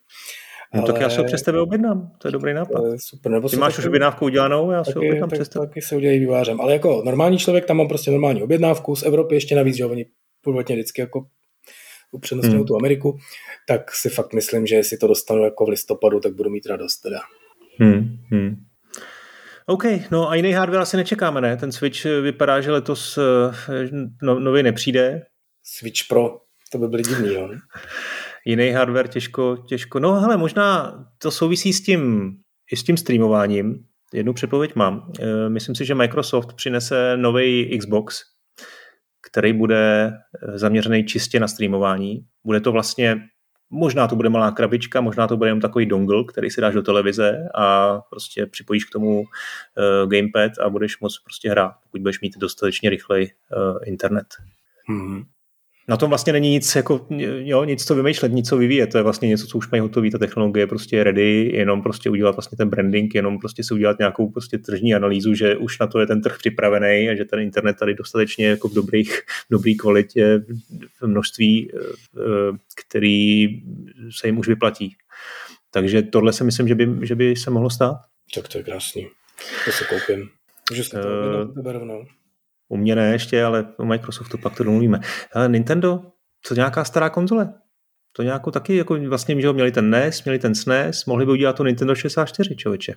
No 0.73 0.81
ale... 0.83 0.93
tak 0.93 1.01
já 1.01 1.09
se 1.09 1.21
ho 1.21 1.23
přes 1.23 1.41
tebe 1.41 1.61
objednám, 1.61 2.11
to 2.17 2.27
je 2.27 2.31
dobrý 2.31 2.53
nápad. 2.53 2.81
To 2.81 2.87
je 2.87 2.97
super. 2.99 3.31
Nebo 3.31 3.49
Ty 3.49 3.55
máš 3.55 3.73
taky, 3.73 3.81
už 3.81 3.87
objednávku 3.87 4.25
udělanou, 4.25 4.71
já 4.71 4.83
se 4.83 4.95
objednám 4.95 5.29
tak, 5.29 5.39
přes 5.39 5.49
tebe. 5.49 5.67
Taky 5.67 5.81
se 5.81 5.95
udělají 5.95 6.19
vývářem, 6.19 6.61
ale 6.61 6.73
jako 6.73 7.01
normální 7.05 7.37
člověk 7.37 7.65
tam 7.65 7.77
mám 7.77 7.87
prostě 7.87 8.11
normální 8.11 8.43
objednávku 8.43 8.95
z 8.95 9.03
Evropy 9.03 9.35
ještě 9.35 9.55
navíc, 9.55 9.75
že 9.75 9.85
oni 9.85 10.05
původně 10.41 10.75
vždycky 10.75 11.01
jako 11.01 11.25
upřednostňují 12.11 12.57
hmm. 12.57 12.65
tu 12.67 12.75
Ameriku, 12.75 13.17
tak 13.67 13.91
si 13.91 14.09
fakt 14.09 14.33
myslím, 14.33 14.67
že 14.67 14.75
jestli 14.75 14.97
to 14.97 15.07
dostanu 15.07 15.43
jako 15.43 15.65
v 15.65 15.69
listopadu, 15.69 16.19
tak 16.19 16.33
budu 16.33 16.49
mít 16.49 16.65
radost 16.65 16.97
teda. 16.97 17.19
Hmm. 17.79 18.17
Hmm. 18.31 18.55
OK, 19.65 19.83
no 20.11 20.29
a 20.29 20.35
jiný 20.35 20.51
hardware 20.51 20.81
asi 20.81 20.97
nečekáme, 20.97 21.41
ne? 21.41 21.57
Ten 21.57 21.71
Switch 21.71 22.05
vypadá, 22.05 22.61
že 22.61 22.71
letos 22.71 23.17
eh, 23.17 23.89
no, 24.21 24.39
nový 24.39 24.63
nepřijde. 24.63 25.25
Switch 25.63 26.07
Pro, 26.09 26.37
to 26.71 26.77
by 26.77 26.87
byly 26.87 27.03
divný, 27.03 27.33
jo? 27.33 27.49
Jiný 28.45 28.69
hardware 28.69 29.07
těžko, 29.07 29.57
těžko. 29.67 29.99
No 29.99 30.13
hele, 30.13 30.37
možná 30.37 30.97
to 31.17 31.31
souvisí 31.31 31.73
s 31.73 31.83
tím, 31.83 32.33
i 32.71 32.77
s 32.77 32.83
tím 32.83 32.97
streamováním. 32.97 33.85
Jednu 34.13 34.33
předpověď 34.33 34.75
mám. 34.75 35.11
E, 35.19 35.49
myslím 35.49 35.75
si, 35.75 35.85
že 35.85 35.95
Microsoft 35.95 36.53
přinese 36.53 37.17
nový 37.17 37.77
Xbox, 37.79 38.21
který 39.29 39.53
bude 39.53 40.05
e, 40.05 40.59
zaměřený 40.59 41.03
čistě 41.03 41.39
na 41.39 41.47
streamování. 41.47 42.25
Bude 42.43 42.59
to 42.59 42.71
vlastně, 42.71 43.21
možná 43.73 44.07
to 44.07 44.15
bude 44.15 44.29
malá 44.29 44.51
krabička, 44.51 45.01
možná 45.01 45.27
to 45.27 45.37
bude 45.37 45.49
jen 45.49 45.59
takový 45.59 45.85
dongle, 45.85 46.23
který 46.27 46.49
si 46.49 46.61
dáš 46.61 46.73
do 46.73 46.81
televize 46.81 47.47
a 47.55 47.97
prostě 48.09 48.45
připojíš 48.45 48.85
k 48.85 48.91
tomu 48.91 49.19
uh, 49.19 50.09
gamepad 50.09 50.51
a 50.61 50.69
budeš 50.69 50.99
moct 50.99 51.23
prostě 51.23 51.49
hrát, 51.49 51.73
pokud 51.83 52.01
budeš 52.01 52.21
mít 52.21 52.37
dostatečně 52.37 52.89
rychlej 52.89 53.31
uh, 53.57 53.77
internet. 53.83 54.27
Hmm. 54.87 55.23
Na 55.87 55.97
tom 55.97 56.09
vlastně 56.09 56.33
není 56.33 56.49
nic, 56.49 56.75
jako, 56.75 57.07
jo, 57.39 57.63
nic 57.63 57.85
co 57.85 57.95
vymýšlet, 57.95 58.31
nic 58.31 58.49
co 58.49 58.57
vyvíjet, 58.57 58.87
to 58.87 58.97
je 58.97 59.03
vlastně 59.03 59.27
něco, 59.27 59.47
co 59.47 59.57
už 59.57 59.71
mají 59.71 59.81
hotový, 59.81 60.11
ta 60.11 60.17
technologie 60.17 60.63
je 60.63 60.67
prostě 60.67 61.03
ready, 61.03 61.51
jenom 61.53 61.81
prostě 61.81 62.09
udělat 62.09 62.35
vlastně 62.35 62.57
ten 62.57 62.69
branding, 62.69 63.15
jenom 63.15 63.39
prostě 63.39 63.63
si 63.63 63.73
udělat 63.73 63.99
nějakou 63.99 64.29
prostě 64.29 64.57
tržní 64.57 64.95
analýzu, 64.95 65.33
že 65.33 65.57
už 65.57 65.79
na 65.79 65.87
to 65.87 65.99
je 65.99 66.07
ten 66.07 66.21
trh 66.21 66.37
připravený 66.37 67.09
a 67.09 67.15
že 67.15 67.25
ten 67.25 67.39
internet 67.39 67.77
tady 67.79 67.93
dostatečně 67.93 68.47
jako 68.47 68.67
v 68.67 68.73
dobrých, 68.73 69.19
v 69.19 69.51
dobrý 69.51 69.77
kvalitě, 69.77 70.43
v 71.01 71.07
množství, 71.07 71.71
eh, 71.73 71.79
který 72.85 73.47
se 74.19 74.27
jim 74.27 74.37
už 74.37 74.47
vyplatí. 74.47 74.95
Takže 75.71 76.01
tohle 76.01 76.33
si 76.33 76.43
myslím, 76.43 76.67
že 76.67 76.75
by, 76.75 77.07
že 77.07 77.15
by 77.15 77.35
se 77.35 77.49
mohlo 77.49 77.69
stát. 77.69 77.97
Tak 78.35 78.47
to 78.47 78.57
je 78.57 78.63
krásný. 78.63 79.07
To 79.65 79.71
se 79.71 79.85
koupím. 79.85 80.29
Můžu 80.71 80.83
se 80.83 81.01
to 81.01 81.07
uh, 81.61 81.71
rovnou. 81.71 82.05
U 82.69 82.77
mě 82.77 82.95
ne 82.95 83.11
ještě, 83.11 83.43
ale 83.43 83.67
u 83.77 83.85
Microsoftu 83.85 84.37
pak 84.37 84.55
to 84.57 84.63
domluvíme. 84.63 84.99
Ale 85.33 85.49
Nintendo, 85.49 86.01
co 86.45 86.55
nějaká 86.55 86.83
stará 86.83 87.09
konzole? 87.09 87.53
To 88.15 88.23
nějakou 88.23 88.51
taky, 88.51 88.75
jako 88.75 88.95
vlastně, 88.95 89.41
že 89.41 89.53
měli 89.53 89.71
ten 89.71 89.89
NES, 89.89 90.23
měli 90.23 90.39
ten 90.39 90.55
SNES, 90.55 91.05
mohli 91.05 91.25
by 91.25 91.31
udělat 91.31 91.55
to 91.55 91.63
Nintendo 91.63 91.95
64, 91.95 92.55
člověče. 92.55 92.93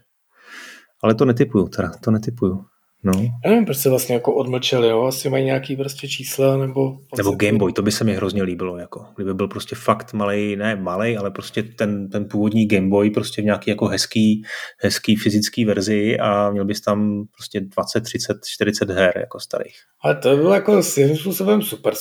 Ale 1.02 1.14
to 1.14 1.24
netypuju, 1.24 1.68
teda, 1.68 1.90
to 2.04 2.10
netypuju. 2.10 2.64
No. 3.06 3.12
Já 3.44 3.50
nevím, 3.50 3.64
proč 3.64 3.76
se 3.76 3.90
vlastně 3.90 4.14
jako 4.14 4.34
odmlčeli, 4.34 4.88
jo? 4.88 5.02
Asi 5.02 5.30
mají 5.30 5.44
nějaký 5.44 5.76
prostě 5.76 6.08
čísla, 6.08 6.56
nebo... 6.56 6.98
Nebo 7.16 7.30
Game 7.30 7.58
Boy, 7.58 7.72
to 7.72 7.82
by 7.82 7.92
se 7.92 8.04
mi 8.04 8.14
hrozně 8.14 8.42
líbilo, 8.42 8.78
jako. 8.78 9.06
Kdyby 9.16 9.34
byl 9.34 9.48
prostě 9.48 9.76
fakt 9.76 10.12
malý, 10.12 10.56
ne 10.56 10.76
malý, 10.76 11.16
ale 11.16 11.30
prostě 11.30 11.62
ten, 11.62 12.10
ten 12.10 12.24
původní 12.24 12.68
Game 12.68 12.88
Boy 12.88 13.10
prostě 13.10 13.42
v 13.42 13.44
nějaký 13.44 13.70
jako 13.70 13.86
hezký, 13.86 14.42
hezký 14.78 15.16
fyzický 15.16 15.64
verzi 15.64 16.18
a 16.18 16.50
měl 16.50 16.64
bys 16.64 16.80
tam 16.80 17.24
prostě 17.36 17.60
20, 17.60 18.00
30, 18.00 18.36
40 18.46 18.90
her 18.90 19.12
jako 19.16 19.40
starých. 19.40 19.76
Ale 20.02 20.16
to 20.16 20.30
by 20.30 20.36
bylo 20.36 20.54
jako 20.54 20.82
svým 20.82 21.16
způsobem 21.16 21.62
super. 21.62 21.94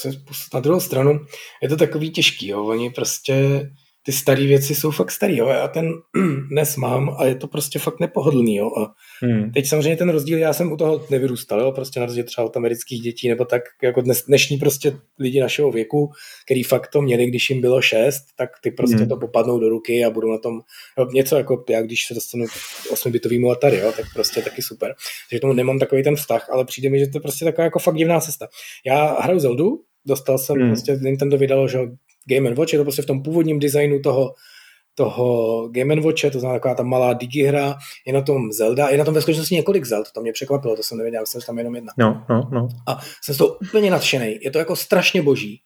Na 0.53 0.59
druhou 0.59 0.79
stranu 0.79 1.19
je 1.63 1.69
to 1.69 1.77
takový 1.77 2.11
těžký, 2.11 2.47
jo? 2.47 2.65
Oni 2.65 2.89
prostě 2.89 3.61
ty 4.05 4.11
staré 4.11 4.45
věci 4.45 4.75
jsou 4.75 4.91
fakt 4.91 5.11
starý, 5.11 5.37
jo. 5.37 5.47
Já 5.47 5.67
ten 5.67 5.93
dnes 6.51 6.75
mám 6.77 7.15
a 7.17 7.25
je 7.25 7.35
to 7.35 7.47
prostě 7.47 7.79
fakt 7.79 7.99
nepohodlný, 7.99 8.55
jo. 8.55 8.71
A 8.77 8.93
hmm. 9.21 9.51
teď 9.51 9.67
samozřejmě 9.67 9.97
ten 9.97 10.09
rozdíl, 10.09 10.37
já 10.37 10.53
jsem 10.53 10.71
u 10.71 10.77
toho 10.77 11.05
nevyrůstal, 11.09 11.59
jo, 11.59 11.71
prostě 11.71 11.99
na 11.99 12.05
rozdíl 12.05 12.23
třeba 12.23 12.45
od 12.45 12.57
amerických 12.57 13.01
dětí, 13.01 13.29
nebo 13.29 13.45
tak 13.45 13.61
jako 13.83 14.01
dnes, 14.01 14.25
dnešní 14.25 14.57
prostě 14.57 14.97
lidi 15.19 15.41
našeho 15.41 15.71
věku, 15.71 16.11
který 16.45 16.63
fakt 16.63 16.87
to 16.87 17.01
měli, 17.01 17.25
když 17.25 17.49
jim 17.49 17.61
bylo 17.61 17.81
šest, 17.81 18.23
tak 18.37 18.49
ty 18.63 18.71
prostě 18.71 18.97
hmm. 18.97 19.09
to 19.09 19.17
popadnou 19.17 19.59
do 19.59 19.69
ruky 19.69 20.05
a 20.05 20.09
budou 20.09 20.31
na 20.31 20.37
tom 20.37 20.59
jo, 20.97 21.07
něco 21.13 21.35
jako 21.35 21.63
já, 21.69 21.81
když 21.81 22.07
se 22.07 22.13
dostanu 22.13 22.45
k 22.45 22.91
8 22.91 23.11
bitovýmu 23.11 23.51
Atari, 23.51 23.77
jo, 23.77 23.93
tak 23.97 24.05
prostě 24.13 24.41
taky 24.41 24.61
super. 24.61 24.95
Takže 25.29 25.39
tomu 25.39 25.53
nemám 25.53 25.79
takový 25.79 26.03
ten 26.03 26.15
vztah, 26.15 26.49
ale 26.49 26.65
přijde 26.65 26.89
mi, 26.89 26.99
že 26.99 27.07
to 27.07 27.17
je 27.17 27.21
prostě 27.21 27.45
taková 27.45 27.63
jako 27.63 27.79
fakt 27.79 27.95
divná 27.95 28.19
cesta. 28.19 28.47
Já 28.85 29.21
hraju 29.21 29.39
Zeldu, 29.39 29.81
dostal 30.05 30.37
jsem, 30.37 30.55
hmm. 30.55 30.69
prostě 30.69 30.97
Nintendo 31.01 31.37
vydalo, 31.37 31.67
že 31.67 31.79
Game 32.26 32.55
Watch, 32.55 32.73
je 32.73 32.80
to 32.80 32.86
prostě 32.86 33.01
v 33.01 33.05
tom 33.05 33.23
původním 33.23 33.59
designu 33.59 33.99
toho, 33.99 34.34
toho 34.95 35.69
Game 35.71 36.01
Watche, 36.01 36.32
to 36.32 36.39
znamená 36.39 36.59
taková 36.59 36.76
ta 36.76 36.84
malá 36.84 37.13
digihra, 37.13 37.76
je 38.07 38.13
na 38.13 38.21
tom 38.21 38.51
Zelda, 38.51 38.89
je 38.89 38.97
na 38.97 39.05
tom 39.05 39.13
ve 39.13 39.21
skutečnosti 39.21 39.55
několik 39.55 39.86
Zeld, 39.86 40.11
to 40.11 40.21
mě 40.21 40.34
překvapilo, 40.34 40.76
to 40.76 40.84
jsem 40.84 40.97
nevěděl, 40.97 41.26
jsem 41.26 41.41
tam 41.41 41.57
jenom 41.57 41.76
jedna. 41.76 41.93
No, 41.97 42.26
no, 42.30 42.49
no. 42.51 42.67
A 42.88 42.99
jsem 43.23 43.36
z 43.36 43.38
toho 43.38 43.57
úplně 43.69 43.91
nadšený, 43.91 44.39
je 44.41 44.51
to 44.51 44.59
jako 44.59 44.76
strašně 44.76 45.21
boží, 45.21 45.61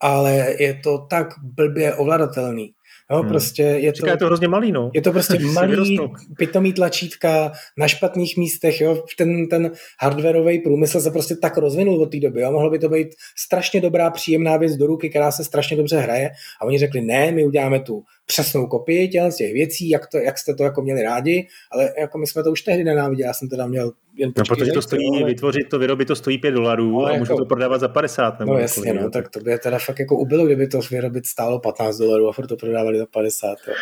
ale 0.00 0.54
je 0.58 0.80
to 0.84 0.98
tak 1.10 1.26
blbě 1.42 1.94
ovladatelný. 1.94 2.72
Jo, 3.10 3.18
hmm. 3.18 3.28
prostě 3.28 3.62
je 3.62 3.92
to, 3.92 4.06
je 4.06 4.16
to 4.16 4.26
hrozně 4.26 4.48
malý, 4.48 4.72
no. 4.72 4.90
Je 4.94 5.02
to 5.02 5.12
prostě 5.12 5.38
malý, 5.52 5.98
pitomý 6.38 6.72
tlačítka 6.72 7.52
na 7.78 7.88
špatných 7.88 8.36
místech, 8.36 8.80
jo. 8.80 9.04
Ten, 9.18 9.48
ten 9.48 9.70
hardwareový 10.00 10.58
průmysl 10.58 11.00
se 11.00 11.10
prostě 11.10 11.36
tak 11.36 11.56
rozvinul 11.56 12.02
od 12.02 12.10
té 12.10 12.20
doby, 12.20 12.40
jo. 12.40 12.52
Mohlo 12.52 12.70
by 12.70 12.78
to 12.78 12.88
být 12.88 13.08
strašně 13.38 13.80
dobrá, 13.80 14.10
příjemná 14.10 14.56
věc 14.56 14.76
do 14.76 14.86
ruky, 14.86 15.10
která 15.10 15.32
se 15.32 15.44
strašně 15.44 15.76
dobře 15.76 15.98
hraje 15.98 16.30
a 16.60 16.64
oni 16.64 16.78
řekli, 16.78 17.00
ne, 17.00 17.32
my 17.32 17.44
uděláme 17.44 17.80
tu 17.80 18.02
přesnou 18.26 18.66
kopii 18.66 19.08
těch, 19.08 19.34
těch 19.36 19.52
věcí, 19.52 19.88
jak, 19.88 20.06
to, 20.06 20.18
jak 20.18 20.38
jste 20.38 20.54
to 20.54 20.64
jako 20.64 20.82
měli 20.82 21.02
rádi, 21.02 21.48
ale 21.72 21.92
jako 21.98 22.18
my 22.18 22.26
jsme 22.26 22.42
to 22.42 22.52
už 22.52 22.62
tehdy 22.62 22.84
nenáviděli, 22.84 23.26
já 23.26 23.32
jsem 23.32 23.48
teda 23.48 23.66
měl 23.66 23.92
jen 24.16 24.32
No, 24.36 24.44
protože 24.44 24.72
to 24.72 24.82
stojí, 24.82 25.02
ale... 25.16 25.24
vytvořit 25.24 25.68
to, 25.68 25.78
vyrobit 25.78 26.08
to 26.08 26.16
stojí 26.16 26.38
5 26.38 26.50
dolarů 26.50 26.90
no, 26.90 27.04
a 27.04 27.08
jako... 27.08 27.18
můžu 27.18 27.36
to 27.36 27.44
prodávat 27.44 27.80
za 27.80 27.88
50. 27.88 28.40
Nebo 28.40 28.52
no 28.52 28.58
jasně, 28.58 28.94
no, 28.94 29.10
tak 29.10 29.28
to 29.28 29.40
by 29.40 29.50
je 29.50 29.58
teda 29.58 29.78
fakt 29.78 29.98
jako 29.98 30.16
ubylo, 30.16 30.46
kdyby 30.46 30.68
to 30.68 30.80
vyrobit 30.90 31.26
stálo 31.26 31.60
15 31.60 31.98
dolarů 31.98 32.28
a 32.28 32.32
furt 32.32 32.46
to 32.46 32.56
prodávali 32.56 32.98
za 32.98 33.06
50. 33.06 33.56
Jo. 33.68 33.74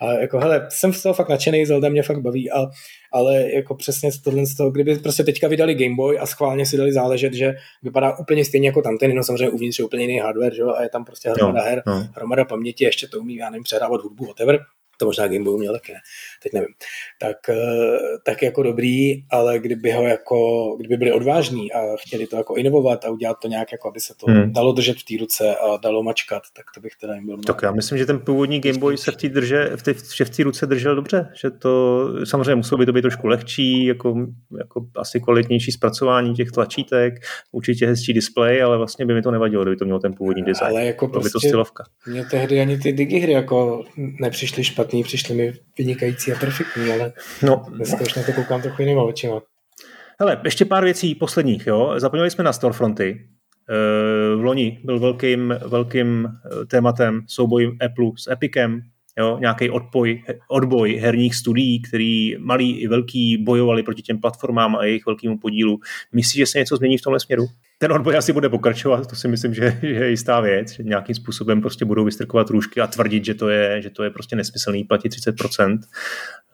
A 0.00 0.12
jako 0.12 0.38
hele, 0.38 0.66
jsem 0.70 0.92
z 0.92 1.02
toho 1.02 1.12
fakt 1.12 1.28
nadšený, 1.28 1.66
Zelda 1.66 1.88
mě 1.88 2.02
fakt 2.02 2.20
baví 2.20 2.50
a 2.50 2.66
ale 3.12 3.52
jako 3.52 3.74
přesně 3.74 4.10
tohle 4.24 4.46
z 4.46 4.56
toho, 4.56 4.70
kdyby 4.70 4.98
prostě 4.98 5.24
teďka 5.24 5.48
vydali 5.48 5.74
Game 5.74 5.94
Boy 5.96 6.18
a 6.18 6.26
schválně 6.26 6.66
si 6.66 6.76
dali 6.76 6.92
záležet, 6.92 7.34
že 7.34 7.54
vypadá 7.82 8.18
úplně 8.18 8.44
stejně 8.44 8.68
jako 8.68 8.82
tam 8.82 8.98
ten, 8.98 9.14
no 9.14 9.24
samozřejmě 9.24 9.48
uvnitř 9.48 9.78
je 9.78 9.84
úplně 9.84 10.04
jiný 10.04 10.18
hardware, 10.18 10.54
že 10.54 10.62
jo, 10.62 10.68
a 10.68 10.82
je 10.82 10.88
tam 10.88 11.04
prostě 11.04 11.30
hromada 11.30 11.62
her, 11.62 11.82
no. 11.86 12.08
hromada 12.14 12.44
paměti, 12.44 12.84
ještě 12.84 13.08
to 13.08 13.20
umí, 13.20 13.36
já 13.36 13.50
nevím, 13.50 13.62
předávat 13.62 14.02
hudbu, 14.02 14.24
whatever, 14.24 14.60
to 14.98 15.06
možná 15.06 15.26
Game 15.26 15.44
Boy 15.44 15.58
měl 15.58 15.72
taky, 15.72 15.92
ne? 15.92 15.98
teď 16.42 16.52
nevím, 16.52 16.74
tak, 17.20 17.48
eh, 17.48 17.98
tak 18.24 18.42
jako 18.42 18.62
dobrý, 18.62 19.24
ale 19.30 19.58
kdyby 19.58 19.92
ho 19.92 20.02
jako, 20.02 20.36
kdyby 20.78 20.96
byli 20.96 21.12
odvážní 21.12 21.72
a 21.72 21.96
chtěli 21.96 22.26
to 22.26 22.36
jako 22.36 22.54
inovovat 22.54 23.04
a 23.04 23.10
udělat 23.10 23.36
to 23.42 23.48
nějak, 23.48 23.72
jako 23.72 23.88
aby 23.88 24.00
se 24.00 24.14
to 24.14 24.26
hmm. 24.26 24.52
dalo 24.52 24.72
držet 24.72 24.96
v 24.98 25.04
té 25.04 25.14
ruce 25.20 25.56
a 25.56 25.76
dalo 25.76 26.02
mačkat, 26.02 26.42
tak 26.56 26.64
to 26.74 26.80
bych 26.80 26.92
teda 27.00 27.14
jim 27.14 27.26
byl 27.26 27.38
Tak 27.38 27.62
já 27.62 27.72
myslím, 27.72 27.98
že 27.98 28.06
ten 28.06 28.18
původní 28.18 28.60
Game 28.60 28.78
Boy 28.78 28.96
se 28.96 29.12
v 29.12 29.16
té 29.16 29.28
drže, 29.28 29.70
v 29.76 29.82
té, 29.82 29.94
v 30.24 30.30
té 30.36 30.42
ruce 30.42 30.66
držel 30.66 30.94
dobře, 30.94 31.28
že 31.40 31.50
to 31.50 32.04
samozřejmě 32.24 32.54
muselo 32.54 32.78
by 32.78 32.86
to 32.86 32.92
být 32.92 33.02
trošku 33.02 33.26
lehčí, 33.26 33.86
jako, 33.86 34.26
jako 34.58 34.86
asi 34.96 35.20
kvalitnější 35.20 35.72
zpracování 35.72 36.34
těch 36.34 36.50
tlačítek, 36.50 37.14
určitě 37.52 37.86
hezčí 37.86 38.12
displej, 38.12 38.62
ale 38.62 38.78
vlastně 38.78 39.06
by 39.06 39.14
mi 39.14 39.22
to 39.22 39.30
nevadilo, 39.30 39.62
kdyby 39.62 39.76
to 39.76 39.84
mělo 39.84 40.00
ten 40.00 40.14
původní 40.14 40.42
design. 40.42 40.70
Ale 40.70 40.84
jako 40.84 41.08
prostě, 41.08 41.24
by 41.24 41.30
to 41.30 41.32
prostě 41.32 41.48
stylovka. 41.48 41.84
Mě 42.06 42.24
tehdy 42.24 42.60
ani 42.60 42.78
ty 42.78 42.92
digihry 42.92 43.32
jako 43.32 43.84
nepřišly 44.20 44.64
špatný, 44.88 45.02
přišly 45.02 45.34
mi 45.34 45.52
vynikající 45.78 46.32
a 46.32 46.38
perfektní, 46.38 46.92
ale 46.92 47.12
no. 47.42 47.66
dneska 47.76 48.00
už 48.00 48.14
na 48.14 48.22
to 48.22 48.32
koukám 48.32 48.62
trochu 48.62 48.82
jinýma 48.82 49.02
očima. 49.02 49.40
Hele, 50.20 50.40
ještě 50.44 50.64
pár 50.64 50.84
věcí 50.84 51.14
posledních. 51.14 51.66
Jo. 51.66 51.94
Zapomněli 51.96 52.30
jsme 52.30 52.44
na 52.44 52.52
storefronty. 52.52 53.28
Eh, 53.70 54.36
v 54.36 54.40
loni 54.44 54.80
byl 54.84 55.00
velkým, 55.00 55.54
velkým 55.66 56.26
eh, 56.26 56.66
tématem 56.66 57.20
souboj 57.26 57.76
Apple 57.84 58.10
s 58.18 58.30
Epicem, 58.30 58.80
nějaký 59.40 59.70
odboj, 59.70 60.22
odboj 60.48 60.96
herních 60.96 61.34
studií, 61.34 61.82
který 61.82 62.36
malí 62.38 62.78
i 62.78 62.88
velký 62.88 63.36
bojovali 63.36 63.82
proti 63.82 64.02
těm 64.02 64.20
platformám 64.20 64.76
a 64.76 64.84
jejich 64.84 65.06
velkému 65.06 65.38
podílu. 65.38 65.80
Myslíš, 66.12 66.38
že 66.38 66.46
se 66.46 66.58
něco 66.58 66.76
změní 66.76 66.98
v 66.98 67.02
tomhle 67.02 67.20
směru? 67.20 67.46
Ten 67.78 67.92
odboj 67.92 68.16
asi 68.16 68.32
bude 68.32 68.48
pokračovat, 68.48 69.06
to 69.06 69.16
si 69.16 69.28
myslím, 69.28 69.54
že, 69.54 69.78
že 69.82 69.88
je 69.88 70.10
jistá 70.10 70.40
věc, 70.40 70.72
že 70.72 70.82
nějakým 70.82 71.14
způsobem 71.14 71.60
prostě 71.60 71.84
budou 71.84 72.04
vystrkovat 72.04 72.50
růžky 72.50 72.80
a 72.80 72.86
tvrdit, 72.86 73.24
že 73.24 73.34
to 73.34 73.48
je, 73.48 73.82
že 73.82 73.90
to 73.90 74.04
je 74.04 74.10
prostě 74.10 74.36
nesmyslný 74.36 74.84
platit 74.84 75.12
30%, 75.12 75.72
uh, 75.72 75.78
eh, 75.78 76.47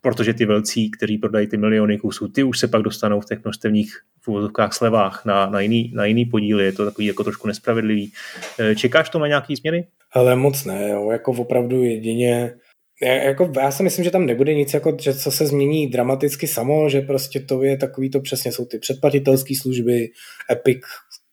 protože 0.00 0.34
ty 0.34 0.46
velcí, 0.46 0.90
kteří 0.90 1.18
prodají 1.18 1.46
ty 1.46 1.56
miliony 1.56 1.98
kusů, 1.98 2.28
ty 2.28 2.42
už 2.42 2.58
se 2.58 2.68
pak 2.68 2.82
dostanou 2.82 3.20
v 3.20 3.26
těch 3.26 3.44
množstevních 3.44 3.98
v 4.26 4.50
slevách 4.70 5.24
na, 5.24 5.50
na, 5.50 5.60
jiný, 5.60 5.92
na 5.94 6.04
jiný 6.04 6.24
podíly, 6.24 6.64
je 6.64 6.72
to 6.72 6.84
takový 6.84 7.06
jako 7.06 7.24
trošku 7.24 7.48
nespravedlivý. 7.48 8.12
Uh, 8.60 8.74
čekáš 8.74 9.10
to 9.10 9.18
na 9.18 9.26
nějaký 9.26 9.56
změny? 9.56 9.86
Ale 10.12 10.36
moc 10.36 10.64
ne, 10.64 10.88
jo. 10.88 11.10
jako 11.10 11.32
opravdu 11.32 11.84
jedině 11.84 12.54
jako, 13.02 13.52
já 13.60 13.70
si 13.70 13.82
myslím, 13.82 14.04
že 14.04 14.10
tam 14.10 14.26
nebude 14.26 14.54
nic, 14.54 14.74
jako, 14.74 14.96
že 15.00 15.14
co 15.14 15.30
se 15.30 15.46
změní 15.46 15.86
dramaticky 15.86 16.46
samo, 16.46 16.88
že 16.88 17.00
prostě 17.00 17.40
to 17.40 17.62
je 17.62 17.76
takový, 17.76 18.10
to 18.10 18.20
přesně 18.20 18.52
jsou 18.52 18.64
ty 18.64 18.78
předplatitelské 18.78 19.54
služby, 19.62 20.08
Epic 20.50 20.78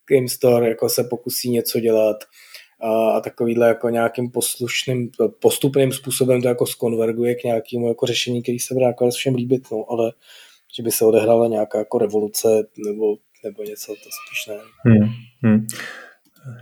Game 0.10 0.28
Store 0.28 0.70
jako 0.70 0.90
se 0.90 1.04
pokusí 1.04 1.50
něco 1.50 1.80
dělat 1.80 2.18
a, 2.86 3.18
a 3.18 3.22
takovýhle 3.22 3.68
jako 3.68 3.90
nějakým 3.90 4.32
poslušným, 4.32 5.10
postupným 5.40 5.92
způsobem 5.92 6.42
to 6.42 6.48
jako 6.48 6.66
skonverguje 6.66 7.36
k 7.36 7.44
nějakému 7.44 7.88
jako 7.88 8.06
řešení, 8.06 8.42
který 8.42 8.60
se 8.60 8.74
bude 8.74 8.86
jako 8.86 9.10
všem 9.10 9.36
líbit, 9.36 9.68
no, 9.72 9.86
ale 9.90 10.12
že 10.78 10.84
by 10.84 10.92
se 10.92 11.06
odehrála 11.06 11.48
nějaká 11.48 11.78
jako 11.78 11.98
revoluce 11.98 12.48
nebo, 12.88 13.16
nebo 13.44 13.64
něco, 13.64 13.88
to 13.88 14.10
spíš 14.10 14.48
ne. 14.48 14.56
Hmm, 14.86 15.10
hmm. 15.44 15.68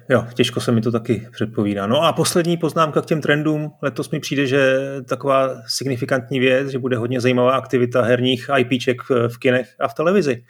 Jo, 0.09 0.25
těžko 0.33 0.61
se 0.61 0.71
mi 0.71 0.81
to 0.81 0.91
taky 0.91 1.27
předpovídá. 1.31 1.87
No 1.87 2.01
a 2.01 2.13
poslední 2.13 2.57
poznámka 2.57 3.01
k 3.01 3.05
těm 3.05 3.21
trendům. 3.21 3.71
Letos 3.81 4.09
mi 4.09 4.19
přijde, 4.19 4.47
že 4.47 4.77
taková 5.09 5.61
signifikantní 5.67 6.39
věc, 6.39 6.69
že 6.69 6.79
bude 6.79 6.97
hodně 6.97 7.21
zajímavá 7.21 7.55
aktivita 7.55 8.01
herních 8.01 8.49
IPček 8.57 9.01
v 9.27 9.37
kinech 9.39 9.75
a 9.79 9.87
v 9.87 9.93
televizi. 9.93 10.43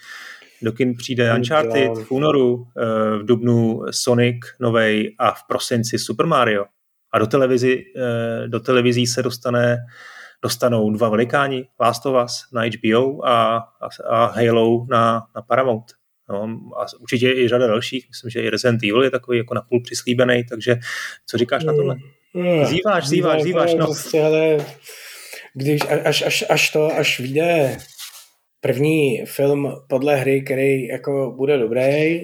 Do 0.61 0.71
kin 0.71 0.95
přijde 0.95 1.35
Uncharted 1.35 1.97
v 1.97 2.11
únoru, 2.11 2.67
eh, 2.77 3.17
v 3.17 3.25
dubnu 3.25 3.81
Sonic 3.91 4.35
novej 4.59 5.15
a 5.19 5.31
v 5.31 5.39
prosinci 5.47 5.99
Super 5.99 6.25
Mario. 6.25 6.65
A 7.11 7.19
do, 7.19 7.27
televizi, 7.27 7.83
eh, 7.95 8.47
do 8.47 8.59
televizí 8.59 9.07
se 9.07 9.23
dostane, 9.23 9.77
dostanou 10.43 10.91
dva 10.91 11.09
velikáni, 11.09 11.67
Last 11.79 12.05
of 12.05 12.25
Us 12.25 12.45
na 12.53 12.61
HBO 12.63 13.25
a, 13.25 13.57
a, 13.57 13.87
a 14.09 14.25
Halo 14.25 14.85
na, 14.89 15.23
na 15.35 15.41
Paramount. 15.41 15.85
No, 16.29 16.59
a 16.79 16.85
určitě 16.99 17.31
i 17.31 17.47
řada 17.47 17.67
dalších, 17.67 18.05
myslím, 18.09 18.29
že 18.29 18.41
i 18.41 18.49
Resident 18.49 18.83
Evil 18.83 19.03
je 19.03 19.09
takový 19.09 19.37
jako 19.37 19.53
napůl 19.53 19.81
přislíbený, 19.83 20.43
takže 20.49 20.75
co 21.25 21.37
říkáš 21.37 21.63
na 21.63 21.73
tohle? 21.73 21.95
Mm, 22.33 22.65
zíváš, 22.65 23.07
zíváš, 23.07 23.43
zíváš, 23.43 23.73
no. 23.73 23.85
Prostě, 23.85 24.23
ale 24.23 24.57
když, 25.53 25.81
až, 26.05 26.21
až, 26.21 26.43
až 26.49 26.69
to, 26.69 26.91
až 26.97 27.19
vyjde 27.19 27.77
první 28.63 29.25
film 29.25 29.71
podle 29.87 30.15
hry, 30.15 30.41
který 30.41 30.87
jako 30.87 31.33
bude 31.37 31.57
dobrý, 31.57 32.19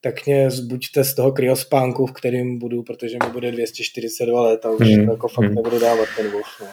tak 0.00 0.26
mě 0.26 0.50
zbuďte 0.50 1.04
z 1.04 1.14
toho 1.14 1.32
kryospánku, 1.32 2.06
v 2.06 2.12
kterým 2.12 2.58
budu, 2.58 2.82
protože 2.82 3.16
mi 3.24 3.32
bude 3.32 3.52
242 3.52 4.42
let 4.42 4.66
a 4.66 4.70
už 4.70 4.88
hmm. 4.88 5.08
jako 5.08 5.28
fakt 5.28 5.44
hmm. 5.44 5.54
nebudu 5.54 5.78
dávat 5.78 6.08
ten 6.16 6.30
Wolf. 6.30 6.46
No. 6.60 6.66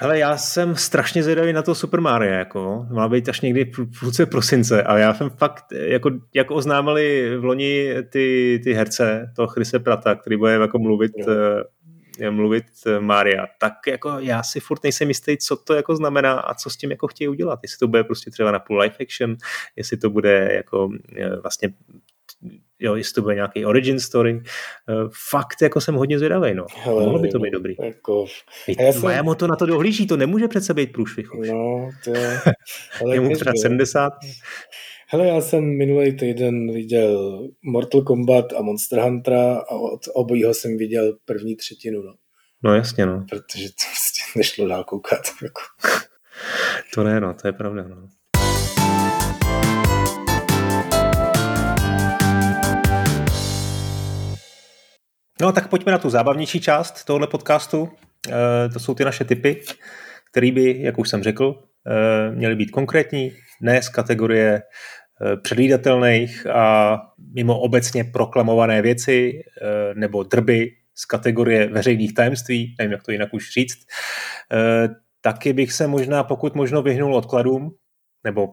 Ale 0.00 0.18
já 0.18 0.36
jsem 0.36 0.76
strašně 0.76 1.22
zvědavý 1.22 1.52
na 1.52 1.62
to 1.62 1.74
Super 1.74 2.00
Mario, 2.00 2.32
jako. 2.32 2.86
Má 2.90 3.08
být 3.08 3.28
až 3.28 3.40
někdy 3.40 3.64
v 3.64 4.00
půlce 4.00 4.26
prosince, 4.26 4.82
ale 4.82 5.00
já 5.00 5.14
jsem 5.14 5.30
fakt, 5.30 5.64
jako, 5.72 6.10
jako 6.34 6.54
oznámili 6.54 7.36
v 7.38 7.44
loni 7.44 7.94
ty, 8.10 8.60
ty 8.64 8.72
herce, 8.72 9.32
toho 9.36 9.48
Chrise 9.48 9.78
Prata, 9.78 10.14
který 10.14 10.36
bude 10.36 10.52
jako 10.52 10.78
mluvit, 10.78 11.12
jo. 11.18 11.26
Uh, 12.20 12.30
mluvit 12.30 12.64
uh, 12.86 13.00
Mária, 13.00 13.46
tak 13.60 13.74
jako 13.86 14.16
já 14.18 14.42
si 14.42 14.60
furt 14.60 14.82
nejsem 14.82 15.08
jistý, 15.08 15.36
co 15.36 15.56
to 15.56 15.74
jako 15.74 15.96
znamená 15.96 16.32
a 16.32 16.54
co 16.54 16.70
s 16.70 16.76
tím 16.76 16.90
jako 16.90 17.06
chtějí 17.06 17.28
udělat. 17.28 17.58
Jestli 17.62 17.78
to 17.78 17.88
bude 17.88 18.04
prostě 18.04 18.30
třeba 18.30 18.52
na 18.52 18.58
půl 18.58 18.78
live 18.78 18.96
action, 19.00 19.36
jestli 19.76 19.96
to 19.96 20.10
bude 20.10 20.48
jako 20.52 20.88
vlastně 21.42 21.68
jo, 22.78 22.94
jestli 22.94 23.14
to 23.14 23.22
bude 23.22 23.34
nějaký 23.34 23.64
origin 23.64 24.00
story. 24.00 24.42
Fakt 25.30 25.62
jako 25.62 25.80
jsem 25.80 25.94
hodně 25.94 26.18
zvědavý, 26.18 26.54
no. 26.54 26.66
Hele, 26.76 27.02
Mohlo 27.02 27.18
by 27.18 27.28
to 27.28 27.38
být 27.38 27.50
dobrý. 27.50 27.74
Jako, 27.82 28.26
já 28.80 28.92
jsem... 28.92 29.34
to 29.36 29.46
na 29.46 29.56
to 29.56 29.66
dohlíží, 29.66 30.06
to 30.06 30.16
nemůže 30.16 30.48
přece 30.48 30.74
být 30.74 30.92
průšvih 30.92 31.34
už. 31.34 31.48
No, 31.48 31.90
to 32.04 32.10
je... 32.10 32.40
Ale 33.00 33.16
je 33.16 33.20
mu 33.20 33.34
třeba 33.34 33.52
70. 33.62 34.12
Hele, 35.10 35.26
já 35.26 35.40
jsem 35.40 35.76
minulý 35.78 36.16
týden 36.16 36.72
viděl 36.72 37.42
Mortal 37.62 38.02
Kombat 38.02 38.52
a 38.52 38.62
Monster 38.62 39.00
Huntera 39.00 39.56
a 39.58 39.74
od 39.74 40.00
obojího 40.14 40.54
jsem 40.54 40.76
viděl 40.76 41.16
první 41.24 41.56
třetinu, 41.56 42.02
no. 42.02 42.14
No 42.64 42.74
jasně, 42.74 43.06
no. 43.06 43.24
Protože 43.30 43.68
to 43.68 43.74
prostě 43.86 44.22
nešlo 44.36 44.68
dál 44.68 44.84
koukat. 44.84 45.20
Jako. 45.42 45.60
to 46.94 47.04
ne, 47.04 47.20
no, 47.20 47.34
to 47.34 47.48
je 47.48 47.52
pravda, 47.52 47.84
no. 47.88 48.08
No 55.40 55.52
tak 55.52 55.68
pojďme 55.68 55.92
na 55.92 55.98
tu 55.98 56.10
zábavnější 56.10 56.60
část 56.60 57.04
tohohle 57.04 57.26
podcastu. 57.26 57.88
E, 58.28 58.68
to 58.68 58.80
jsou 58.80 58.94
ty 58.94 59.04
naše 59.04 59.24
typy, 59.24 59.62
které 60.30 60.52
by, 60.52 60.82
jak 60.82 60.98
už 60.98 61.08
jsem 61.08 61.22
řekl, 61.22 61.62
e, 61.86 62.30
měly 62.30 62.56
být 62.56 62.70
konkrétní, 62.70 63.32
ne 63.60 63.82
z 63.82 63.88
kategorie 63.88 64.54
e, 64.54 64.62
předvídatelných 65.36 66.46
a 66.46 66.98
mimo 67.34 67.60
obecně 67.60 68.04
proklamované 68.04 68.82
věci 68.82 69.32
nebo 69.94 70.22
drby 70.22 70.70
z 70.94 71.04
kategorie 71.04 71.66
veřejných 71.66 72.14
tajemství, 72.14 72.74
nevím, 72.78 72.92
jak 72.92 73.02
to 73.02 73.12
jinak 73.12 73.34
už 73.34 73.52
říct. 73.52 73.78
Taky 75.20 75.52
bych 75.52 75.72
se 75.72 75.86
možná, 75.86 76.24
pokud 76.24 76.54
možno, 76.54 76.82
vyhnul 76.82 77.14
odkladům, 77.16 77.70
nebo 78.24 78.48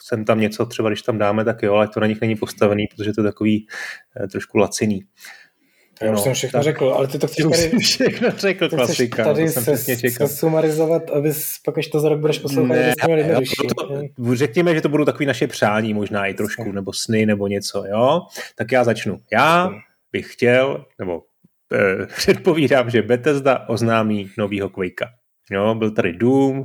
jsem 0.00 0.24
tam 0.24 0.40
něco, 0.40 0.66
třeba 0.66 0.88
když 0.88 1.02
tam 1.02 1.18
dáme, 1.18 1.44
tak 1.44 1.62
jo, 1.62 1.74
ale 1.74 1.88
to 1.88 2.00
na 2.00 2.06
nich 2.06 2.20
není 2.20 2.36
postavený, 2.36 2.86
protože 2.86 3.12
to 3.12 3.20
je 3.20 3.24
takový 3.24 3.66
trošku 4.32 4.58
laciný. 4.58 5.00
Já 6.02 6.10
už 6.12 6.16
no, 6.16 6.22
jsem 6.22 6.34
všechno 6.34 6.58
tak, 6.58 6.64
řekl, 6.64 6.94
ale 6.96 7.08
ty 7.08 7.18
to 7.18 7.26
chceš 7.26 7.44
tady... 7.44 7.78
všechno 7.78 8.30
řekl, 8.30 8.68
klasika. 8.68 9.24
tady 9.24 9.48
se, 9.48 9.76
se 9.76 10.28
sumarizovat, 10.28 11.10
abys 11.10 11.54
pak, 11.64 11.78
až 11.78 11.86
to 11.86 12.00
za 12.00 12.08
rok 12.08 12.20
budeš 12.20 12.38
poslouchat, 12.38 12.74
ne, 12.74 12.94
jo, 13.08 13.40
to, 14.16 14.34
řekněme, 14.34 14.74
že 14.74 14.80
to 14.80 14.88
budou 14.88 15.04
takový 15.04 15.26
naše 15.26 15.46
přání 15.46 15.94
možná 15.94 16.26
i 16.26 16.34
trošku, 16.34 16.72
nebo 16.72 16.92
sny, 16.92 17.26
nebo 17.26 17.46
něco, 17.46 17.84
jo? 17.86 18.20
Tak 18.56 18.72
já 18.72 18.84
začnu. 18.84 19.18
Já 19.32 19.70
bych 20.12 20.32
chtěl, 20.32 20.84
nebo 20.98 21.22
eh, 21.72 22.06
předpovídám, 22.16 22.90
že 22.90 23.02
Bethesda 23.02 23.68
oznámí 23.68 24.30
novýho 24.38 24.68
Quakea. 24.68 25.08
Jo, 25.50 25.74
byl 25.74 25.90
tady 25.90 26.12
Doom, 26.12 26.64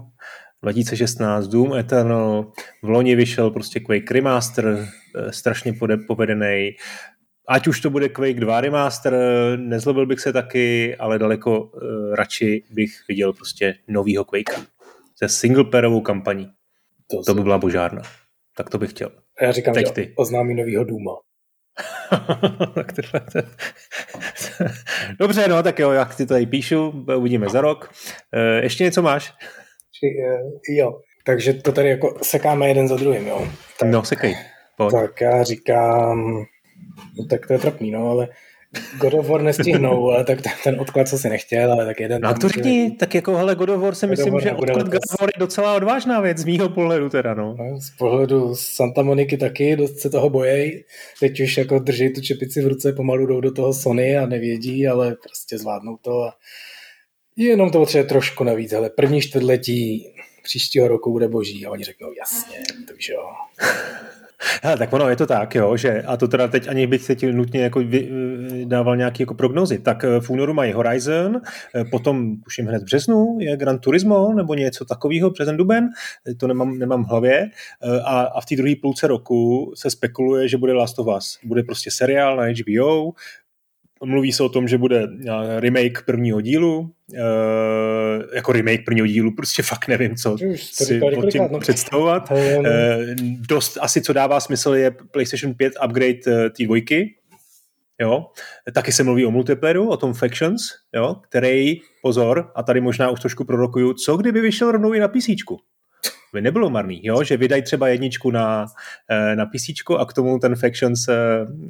2016 0.63 1.47
Doom 1.47 1.73
Eternal, 1.73 2.51
v 2.83 2.89
loni 2.89 3.15
vyšel 3.15 3.51
prostě 3.51 3.79
Quake 3.79 4.11
Remaster, 4.11 4.87
eh, 5.15 5.31
strašně 5.31 5.73
povedený, 6.07 6.71
ať 7.51 7.67
už 7.67 7.81
to 7.81 7.89
bude 7.89 8.09
Quake 8.09 8.39
2 8.39 8.61
remaster, 8.61 9.13
nezlobil 9.57 10.05
bych 10.05 10.19
se 10.19 10.33
taky, 10.33 10.95
ale 10.95 11.19
daleko 11.19 11.61
uh, 11.61 11.71
radši 12.15 12.63
bych 12.71 12.91
viděl 13.07 13.33
prostě 13.33 13.75
novýho 13.87 14.25
Quakea. 14.25 14.65
Se 15.15 15.29
singleplayerovou 15.29 16.01
kampaní. 16.01 16.51
To, 17.11 17.23
to 17.23 17.33
by 17.33 17.41
byla 17.41 17.57
božárna. 17.57 18.01
Tak 18.57 18.69
to 18.69 18.77
bych 18.77 18.89
chtěl. 18.89 19.11
A 19.41 19.43
já 19.43 19.51
říkám, 19.51 19.73
Teď 19.73 19.87
že 19.87 19.93
ty. 19.93 20.13
oznámí 20.15 20.55
novýho 20.55 20.83
Duma. 20.83 21.11
Dobře, 25.19 25.47
no 25.47 25.63
tak 25.63 25.79
jo, 25.79 25.91
jak 25.91 26.15
ty 26.15 26.25
tady 26.25 26.45
píšu, 26.45 27.05
uvidíme 27.17 27.49
za 27.49 27.61
rok. 27.61 27.91
Uh, 28.33 28.63
ještě 28.63 28.83
něco 28.83 29.01
máš? 29.01 29.33
Uh, 30.03 30.75
jo, 30.77 30.99
takže 31.25 31.53
to 31.53 31.71
tady 31.71 31.89
jako 31.89 32.17
sekáme 32.21 32.67
jeden 32.67 32.87
za 32.87 32.95
druhým, 32.95 33.27
jo. 33.27 33.47
Tak, 33.79 33.89
no, 33.89 34.03
sekej. 34.03 34.35
Pojď. 34.77 34.91
Tak 34.91 35.21
já 35.21 35.43
říkám 35.43 36.45
No, 37.17 37.25
tak 37.25 37.47
to 37.47 37.53
je 37.53 37.59
trapný, 37.59 37.91
no, 37.91 38.09
ale 38.09 38.27
God 38.99 39.13
of 39.13 39.27
War 39.27 39.41
nestihnou, 39.41 40.09
ale 40.11 40.23
tak 40.23 40.39
ten 40.63 40.79
odklad 40.79 41.07
co 41.07 41.17
si 41.17 41.29
nechtěl, 41.29 41.71
ale 41.71 41.85
tak 41.85 41.99
jeden... 41.99 42.21
No 42.21 42.29
a 42.29 42.33
to 42.33 42.49
řekni, 42.49 42.95
tak 42.99 43.15
jako 43.15 43.37
hele, 43.37 43.55
God 43.55 43.69
of 43.69 43.81
War 43.81 43.95
si 43.95 44.05
God 44.07 44.09
myslím, 44.09 44.39
že 44.39 44.51
odklad 44.51 44.87
God 44.87 45.01
of 45.09 45.19
War 45.21 45.29
je 45.35 45.39
docela 45.39 45.75
odvážná 45.75 46.21
věc 46.21 46.37
z 46.37 46.45
mýho 46.45 46.69
pohledu 46.69 47.09
teda, 47.09 47.33
no. 47.33 47.55
no. 47.59 47.81
Z 47.81 47.89
pohledu 47.89 48.55
Santa 48.55 49.03
Moniky 49.03 49.37
taky, 49.37 49.75
dost 49.75 49.99
se 49.99 50.09
toho 50.09 50.29
bojejí, 50.29 50.83
teď 51.19 51.39
už 51.39 51.57
jako 51.57 51.79
drží 51.79 52.13
tu 52.13 52.21
čepici 52.21 52.61
v 52.61 52.67
ruce, 52.67 52.93
pomalu 52.93 53.25
jdou 53.25 53.41
do 53.41 53.51
toho 53.51 53.73
Sony 53.73 54.17
a 54.17 54.25
nevědí, 54.25 54.87
ale 54.87 55.15
prostě 55.23 55.57
zvládnou 55.57 55.97
to 55.97 56.23
a 56.23 56.33
jenom 57.35 57.71
to 57.71 57.79
potřebuje 57.79 58.09
trošku 58.09 58.43
navíc, 58.43 58.73
ale 58.73 58.89
první 58.89 59.21
čtvrtletí 59.21 60.07
příštího 60.43 60.87
roku 60.87 61.11
bude 61.11 61.27
boží 61.27 61.65
a 61.65 61.69
oni 61.71 61.83
řeknou 61.83 62.13
jasně, 62.19 62.57
takže 62.87 63.13
jo. 63.13 63.25
Hele, 64.63 64.77
tak 64.77 64.93
ono 64.93 65.09
je 65.09 65.15
to 65.15 65.25
tak, 65.25 65.55
jo, 65.55 65.77
že 65.77 66.01
a 66.01 66.17
to 66.17 66.27
teda 66.27 66.47
teď 66.47 66.67
ani 66.67 66.87
bych 66.87 67.03
se 67.03 67.15
ti 67.15 67.33
nutně 67.33 67.61
jako 67.63 67.79
vy, 67.79 68.09
eh, 68.61 68.65
dával 68.65 68.97
nějaký 68.97 69.23
jako 69.23 69.33
prognozy. 69.33 69.79
Tak 69.79 70.03
eh, 70.03 70.19
v 70.19 70.29
únoru 70.29 70.53
mají 70.53 70.73
Horizon, 70.73 71.41
eh, 71.75 71.83
potom 71.85 72.35
už 72.47 72.57
jim 72.57 72.67
hned 72.67 72.81
v 72.81 72.85
březnu 72.85 73.37
je 73.39 73.57
Gran 73.57 73.79
Turismo 73.79 74.33
nebo 74.33 74.53
něco 74.53 74.85
takového, 74.85 75.29
březen 75.29 75.57
duben, 75.57 75.89
to 76.37 76.47
nemám, 76.47 76.77
nemám 76.77 77.05
v 77.05 77.07
hlavě. 77.07 77.49
A, 78.03 78.21
a 78.21 78.41
v 78.41 78.45
té 78.45 78.55
druhé 78.55 78.73
půlce 78.81 79.07
roku 79.07 79.71
se 79.75 79.89
spekuluje, 79.89 80.47
že 80.47 80.57
bude 80.57 80.73
Last 80.73 80.99
of 80.99 81.07
Us. 81.17 81.39
Bude 81.43 81.63
prostě 81.63 81.91
seriál 81.91 82.37
na 82.37 82.43
HBO, 82.43 83.11
Mluví 84.05 84.31
se 84.31 84.43
o 84.43 84.49
tom, 84.49 84.67
že 84.67 84.77
bude 84.77 85.07
remake 85.59 86.05
prvního 86.05 86.41
dílu, 86.41 86.91
Uh, 87.13 88.23
jako 88.35 88.51
remake 88.51 88.85
prvního 88.85 89.07
dílu, 89.07 89.31
prostě 89.35 89.63
fakt 89.63 89.87
nevím, 89.87 90.15
co 90.15 90.37
si 90.57 90.99
pod 90.99 91.29
tím 91.31 91.43
no. 91.51 91.59
představovat. 91.59 92.31
Uh, 92.31 92.37
dost 93.47 93.77
asi, 93.81 94.01
co 94.01 94.13
dává 94.13 94.39
smysl, 94.39 94.73
je 94.73 94.91
PlayStation 94.91 95.53
5 95.53 95.73
upgrade 95.85 96.49
té 96.57 96.63
dvojky, 96.65 97.15
jo. 98.01 98.25
Taky 98.73 98.91
se 98.91 99.03
mluví 99.03 99.25
o 99.25 99.31
multiplayeru, 99.31 99.89
o 99.89 99.97
tom 99.97 100.13
Factions, 100.13 100.61
jo, 100.95 101.15
který, 101.29 101.79
pozor, 102.01 102.51
a 102.55 102.63
tady 102.63 102.81
možná 102.81 103.09
už 103.09 103.19
trošku 103.19 103.45
prorokuju, 103.45 103.93
co 103.93 104.17
kdyby 104.17 104.41
vyšel 104.41 104.71
rovnou 104.71 104.93
i 104.93 104.99
na 104.99 105.07
PC 105.07 105.25
by 106.33 106.41
nebylo 106.41 106.69
marný, 106.69 107.01
jo? 107.03 107.23
že 107.23 107.37
vydají 107.37 107.61
třeba 107.61 107.87
jedničku 107.87 108.31
na, 108.31 108.65
eh, 109.09 109.35
na 109.35 109.45
PC 109.45 109.95
a 109.97 110.05
k 110.05 110.13
tomu 110.13 110.39
ten 110.39 110.55
Factions 110.55 111.07
eh, 111.07 111.15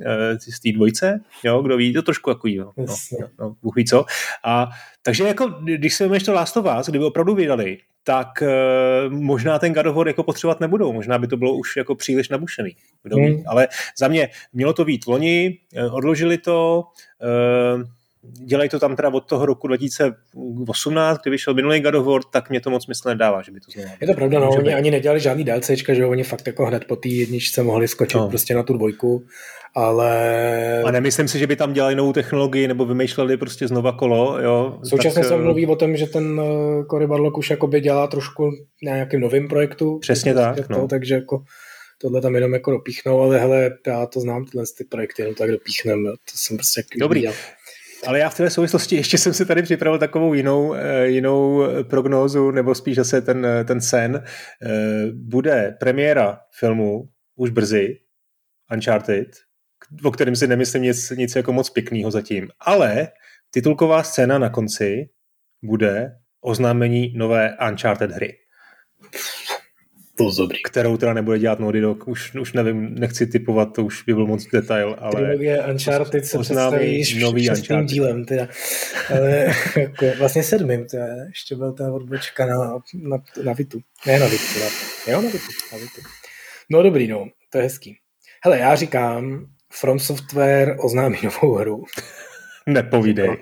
eh, 0.06 0.40
z 0.40 0.60
té 0.60 0.72
dvojce, 0.72 1.22
jo? 1.44 1.62
kdo 1.62 1.78
ví, 1.78 1.94
to 1.94 2.02
trošku 2.02 2.30
jako 2.30 2.48
no, 2.48 2.74
no, 2.78 2.96
no, 3.40 3.56
Bůh 3.62 3.76
ví 3.76 3.86
co. 3.86 4.06
A, 4.44 4.70
takže 5.02 5.24
jako, 5.24 5.48
když 5.64 5.94
se 5.94 6.10
to 6.26 6.34
Last 6.34 6.58
of 6.58 6.66
Us, 6.80 6.90
kdyby 6.90 7.06
opravdu 7.06 7.36
vydali, 7.36 7.78
tak 8.04 8.28
možná 9.10 9.60
ten 9.60 9.74
God 9.74 9.86
of 9.86 9.96
War 9.96 10.08
jako 10.08 10.24
potřebovat 10.24 10.60
nebudou. 10.60 10.94
Možná 10.94 11.20
by 11.20 11.28
to 11.28 11.38
bylo 11.38 11.54
už 11.54 11.78
jako 11.78 11.96
příliš 11.96 12.30
nabušený. 12.30 12.76
Kdo 13.04 13.16
hmm. 13.16 13.26
ví. 13.26 13.44
Ale 13.48 13.68
za 13.98 14.08
mě 14.08 14.30
mělo 14.54 14.74
to 14.74 14.86
být 14.86 15.08
loni, 15.08 15.58
odložili 15.92 16.38
to, 16.38 16.84
dělají 18.24 18.70
to 18.70 18.80
tam 18.80 18.96
teda 18.96 19.10
od 19.10 19.26
toho 19.26 19.46
roku 19.46 19.68
2018, 19.68 21.22
kdy 21.22 21.32
vyšel 21.32 21.54
minulý 21.54 21.80
God 21.80 21.96
of 21.96 22.06
War, 22.06 22.22
tak 22.24 22.50
mě 22.50 22.62
to 22.62 22.70
moc 22.70 22.84
smysl 22.84 23.10
nedává, 23.10 23.42
že 23.42 23.52
by 23.52 23.60
to 23.60 23.72
znovu. 23.72 23.90
Je 24.02 24.08
to 24.08 24.14
pravda, 24.14 24.40
no, 24.40 24.50
oni 24.50 24.64
být. 24.64 24.74
ani 24.74 24.92
nedělali 24.92 25.20
žádný 25.20 25.44
DLCčka, 25.44 25.94
že 25.94 26.06
oni 26.06 26.24
fakt 26.24 26.48
jako 26.48 26.66
hned 26.66 26.86
po 26.86 26.96
té 26.96 27.10
jedničce 27.10 27.64
mohli 27.64 27.88
skočit 27.88 28.18
no. 28.18 28.30
prostě 28.30 28.56
na 28.56 28.64
tu 28.64 28.74
dvojku, 28.74 29.26
ale... 29.76 30.84
A 30.84 30.92
nemyslím 30.92 31.28
si, 31.28 31.40
že 31.40 31.48
by 31.48 31.56
tam 31.56 31.74
dělali 31.74 31.96
novou 31.96 32.14
technologii 32.14 32.68
nebo 32.68 32.86
vymýšleli 32.86 33.38
prostě 33.38 33.68
znova 33.68 33.92
kolo, 33.92 34.40
jo. 34.42 34.80
Současně 34.84 35.22
tak... 35.22 35.30
se 35.30 35.36
eh, 35.36 35.42
mluví 35.42 35.68
o 35.68 35.76
tom, 35.76 35.98
že 35.98 36.08
ten 36.08 36.42
eh, 36.42 36.86
Cory 36.92 37.08
Barlock 37.08 37.38
už 37.38 37.50
jakoby 37.50 37.82
dělá 37.82 38.08
trošku 38.08 38.52
na 38.84 38.94
nějakým 38.94 39.20
novým 39.20 39.48
projektu. 39.48 40.00
Přesně 40.00 40.34
tak, 40.34 40.68
to, 40.68 40.74
no. 40.74 40.88
Takže 40.88 41.16
jako 41.16 41.44
tohle 42.02 42.22
tam 42.22 42.36
jenom 42.36 42.54
jako 42.54 42.72
dopíchnou, 42.72 43.22
ale 43.22 43.40
hele, 43.40 43.72
já 43.88 44.06
to 44.06 44.20
znám, 44.20 44.46
tyhle 44.46 44.66
ty 44.78 44.84
projekty 44.84 45.22
jenom 45.22 45.36
tak 45.36 45.52
dopíchnem, 45.52 46.06
to 46.06 46.34
jsem 46.36 46.58
prostě 46.58 46.84
Dobrý. 47.00 47.20
Viděl. 47.20 47.34
Ale 48.08 48.20
já 48.20 48.30
v 48.30 48.38
té 48.38 48.50
souvislosti 48.50 48.96
ještě 48.96 49.18
jsem 49.18 49.34
si 49.34 49.46
tady 49.46 49.64
připravil 49.64 50.00
takovou 50.00 50.34
jinou, 50.34 50.74
eh, 50.74 51.08
jinou 51.08 51.64
prognózu, 51.84 52.52
nebo 52.52 52.76
spíš 52.76 52.96
zase 52.96 53.22
ten, 53.22 53.46
eh, 53.46 53.64
ten 53.64 53.82
sen. 53.82 54.24
Eh, 54.26 54.70
bude 55.14 55.78
premiéra 55.80 56.40
filmu 56.60 57.10
už 57.36 57.50
brzy, 57.50 58.00
Uncharted, 58.74 59.28
o 60.04 60.12
kterém 60.12 60.36
si 60.36 60.48
nemyslím 60.48 60.84
nic, 60.84 61.10
nic 61.10 61.36
jako 61.36 61.54
moc 61.54 61.70
pěkného 61.70 62.12
zatím. 62.12 62.50
Ale 62.60 63.08
titulková 63.52 64.04
scéna 64.04 64.38
na 64.38 64.50
konci 64.50 65.10
bude 65.64 66.16
oznámení 66.42 67.14
nové 67.18 67.58
Uncharted 67.70 68.12
hry. 68.12 68.38
To 70.22 70.42
dobrý. 70.42 70.64
Kterou 70.64 70.98
teda 70.98 71.14
nebude 71.14 71.40
dělat 71.40 71.60
Naughty 71.60 71.82
Dog. 71.82 72.08
Už, 72.08 72.36
už 72.36 72.54
nevím, 72.54 72.96
nechci 72.96 73.28
typovat, 73.28 73.66
to 73.66 73.86
už 73.86 74.04
by 74.04 74.14
byl 74.14 74.28
moc 74.28 74.48
detail, 74.48 74.96
ale... 75.00 75.12
Trilogie 75.12 75.64
Uncharted 75.64 76.26
se 76.26 76.40
představí 76.40 77.20
nový 77.20 77.46
šestým 77.46 77.86
dílem, 77.86 78.26
teda. 78.26 78.48
Ale 79.10 79.54
jako, 79.78 80.06
vlastně 80.20 80.44
sedmým, 80.44 80.86
teda. 80.86 81.06
ještě 81.28 81.56
byl 81.56 81.74
ta 81.74 81.94
odbočka 81.94 82.46
na, 82.46 82.58
na, 82.94 83.18
na 83.44 83.54
Vitu. 83.54 83.80
Ne 84.06 84.20
na 84.20 84.28
Vitu, 84.28 84.60
na, 84.60 84.66
jo, 85.12 85.22
na 85.22 85.30
Vitu, 85.30 85.52
na 85.72 85.78
Vitu. 85.78 86.02
No 86.70 86.84
dobrý, 86.84 87.08
no, 87.08 87.28
to 87.50 87.58
je 87.58 87.64
hezký. 87.64 87.98
Hele, 88.44 88.60
já 88.60 88.76
říkám, 88.76 89.46
From 89.74 90.00
Software 90.00 90.76
oznámí 90.80 91.18
novou 91.24 91.56
hru. 91.56 91.84
Nepovídej. 92.68 93.38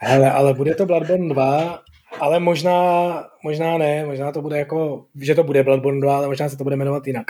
Hele, 0.00 0.30
ale 0.30 0.54
bude 0.54 0.74
to 0.74 0.86
Bloodborne 0.86 1.34
2 1.34 1.82
ale 2.20 2.40
možná, 2.40 3.14
možná 3.44 3.78
ne, 3.78 4.06
možná 4.06 4.32
to 4.32 4.42
bude 4.42 4.58
jako, 4.58 5.06
že 5.20 5.34
to 5.34 5.44
bude 5.44 5.62
Bloodborne 5.62 6.00
2, 6.00 6.16
ale 6.16 6.26
možná 6.26 6.48
se 6.48 6.56
to 6.56 6.64
bude 6.64 6.76
jmenovat 6.76 7.06
jinak. 7.06 7.26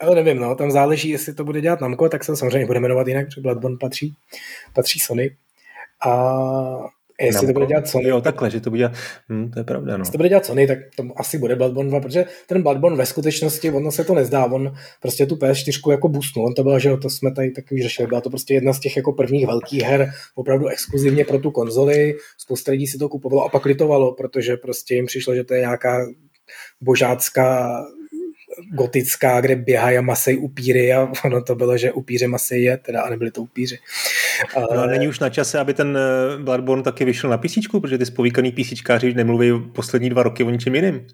Ale 0.00 0.14
nevím, 0.14 0.38
no, 0.38 0.54
tam 0.54 0.70
záleží, 0.70 1.08
jestli 1.08 1.34
to 1.34 1.44
bude 1.44 1.60
dělat 1.60 1.80
Namco, 1.80 2.08
tak 2.08 2.24
se 2.24 2.36
samozřejmě 2.36 2.66
bude 2.66 2.80
jmenovat 2.80 3.06
jinak, 3.08 3.26
protože 3.26 3.40
Bloodborne 3.40 3.76
patří, 3.80 4.14
patří 4.74 4.98
Sony. 4.98 5.36
A 6.06 6.12
Jestli 7.26 7.46
to 7.46 7.52
bude 7.52 7.66
dělat 7.66 7.88
Sony. 7.88 8.08
Jo, 8.08 8.20
takhle, 8.20 8.50
že 8.50 8.60
to 8.60 8.70
bude 8.70 8.78
dělat, 8.78 8.92
hm, 9.28 9.50
to 9.50 9.60
je 9.60 9.64
pravda. 9.64 9.96
No. 9.96 10.00
Jestli 10.00 10.12
to 10.12 10.18
bude 10.18 10.28
dělat 10.28 10.46
Sony, 10.46 10.66
tak 10.66 10.78
to 10.96 11.04
asi 11.16 11.38
bude 11.38 11.56
Bloodborne 11.56 11.90
2, 11.90 12.00
protože 12.00 12.24
ten 12.46 12.62
Bloodborne 12.62 12.96
ve 12.96 13.06
skutečnosti, 13.06 13.70
ono 13.70 13.92
se 13.92 14.04
to 14.04 14.14
nezdá, 14.14 14.44
on 14.44 14.74
prostě 15.00 15.26
tu 15.26 15.36
PS4 15.36 15.90
jako 15.90 16.08
boostnul, 16.08 16.46
on 16.46 16.54
to 16.54 16.62
bylo, 16.62 16.78
že 16.78 16.96
to 16.96 17.10
jsme 17.10 17.34
tady 17.34 17.50
taky 17.50 17.82
řešili, 17.82 18.08
byla 18.08 18.20
to 18.20 18.30
prostě 18.30 18.54
jedna 18.54 18.72
z 18.72 18.80
těch 18.80 18.96
jako 18.96 19.12
prvních 19.12 19.46
velkých 19.46 19.82
her, 19.82 20.12
opravdu 20.34 20.66
exkluzivně 20.66 21.24
pro 21.24 21.38
tu 21.38 21.50
konzoli, 21.50 22.14
spousta 22.38 22.72
lidí 22.72 22.86
si 22.86 22.98
to 22.98 23.08
kupovalo 23.08 23.44
a 23.44 23.48
pak 23.48 23.64
litovalo, 23.64 24.14
protože 24.14 24.56
prostě 24.56 24.94
jim 24.94 25.06
přišlo, 25.06 25.34
že 25.34 25.44
to 25.44 25.54
je 25.54 25.60
nějaká 25.60 26.06
božácká 26.80 27.82
gotická, 28.72 29.40
kde 29.40 29.56
běhají 29.56 29.98
a 29.98 30.00
masej 30.00 30.38
upíry 30.38 30.92
a 30.92 31.12
ono 31.24 31.42
to 31.42 31.54
bylo, 31.54 31.76
že 31.76 31.92
upíře 31.92 32.26
masej 32.26 32.62
je, 32.62 32.76
teda 32.76 33.02
a 33.02 33.10
nebyli 33.10 33.30
to 33.30 33.42
upíři. 33.42 33.78
Ale... 34.54 34.68
No 34.74 34.82
a 34.82 34.86
není 34.86 35.08
už 35.08 35.20
na 35.20 35.28
čase, 35.28 35.58
aby 35.58 35.74
ten 35.74 35.98
eh, 35.98 36.42
Bloodborne 36.42 36.82
taky 36.82 37.04
vyšel 37.04 37.30
na 37.30 37.38
PC, 37.38 37.54
protože 37.80 37.98
ty 37.98 38.06
spovíkaný 38.06 38.52
PCčkáři 38.52 39.14
nemluví 39.14 39.52
poslední 39.74 40.10
dva 40.10 40.22
roky 40.22 40.44
o 40.44 40.50
ničem 40.50 40.74
jiným. 40.74 41.06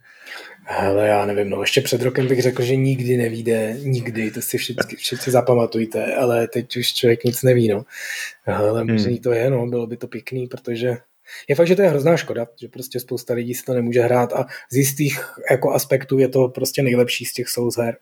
Hele, 0.71 1.09
já 1.09 1.27
nevím, 1.27 1.51
no 1.51 1.61
ještě 1.61 1.81
před 1.81 2.03
rokem 2.03 2.27
bych 2.27 2.43
řekl, 2.43 2.63
že 2.63 2.77
nikdy 2.77 3.17
nevíde, 3.17 3.77
nikdy, 3.83 4.31
to 4.31 4.43
si 4.43 4.59
všichni, 4.59 4.97
všichni 4.97 5.33
zapamatujte, 5.33 6.15
ale 6.15 6.49
teď 6.49 6.77
už 6.77 6.93
člověk 6.93 7.25
nic 7.25 7.43
neví, 7.43 7.69
no. 7.69 7.85
Ale 8.47 8.81
hmm. 8.81 8.93
možný 8.93 9.21
to 9.21 9.33
je, 9.33 9.51
no, 9.51 9.67
bylo 9.67 9.87
by 9.87 9.97
to 9.97 10.07
pěkný, 10.07 10.47
protože 10.47 10.97
je 11.49 11.55
fakt, 11.55 11.67
že 11.67 11.77
to 11.77 11.83
je 11.83 11.89
hrozná 11.89 12.17
škoda, 12.17 12.47
že 12.61 12.69
prostě 12.69 13.01
spousta 13.01 13.35
lidí 13.35 13.55
si 13.55 13.65
to 13.65 13.75
nemůže 13.75 14.01
hrát 14.01 14.33
a 14.33 14.47
z 14.73 14.77
jistých 14.77 15.21
jako 15.51 15.73
aspektů 15.73 16.19
je 16.19 16.29
to 16.29 16.49
prostě 16.49 16.83
nejlepší 16.83 17.25
z 17.25 17.33
těch 17.33 17.49
Souls 17.49 17.77
her. 17.77 17.97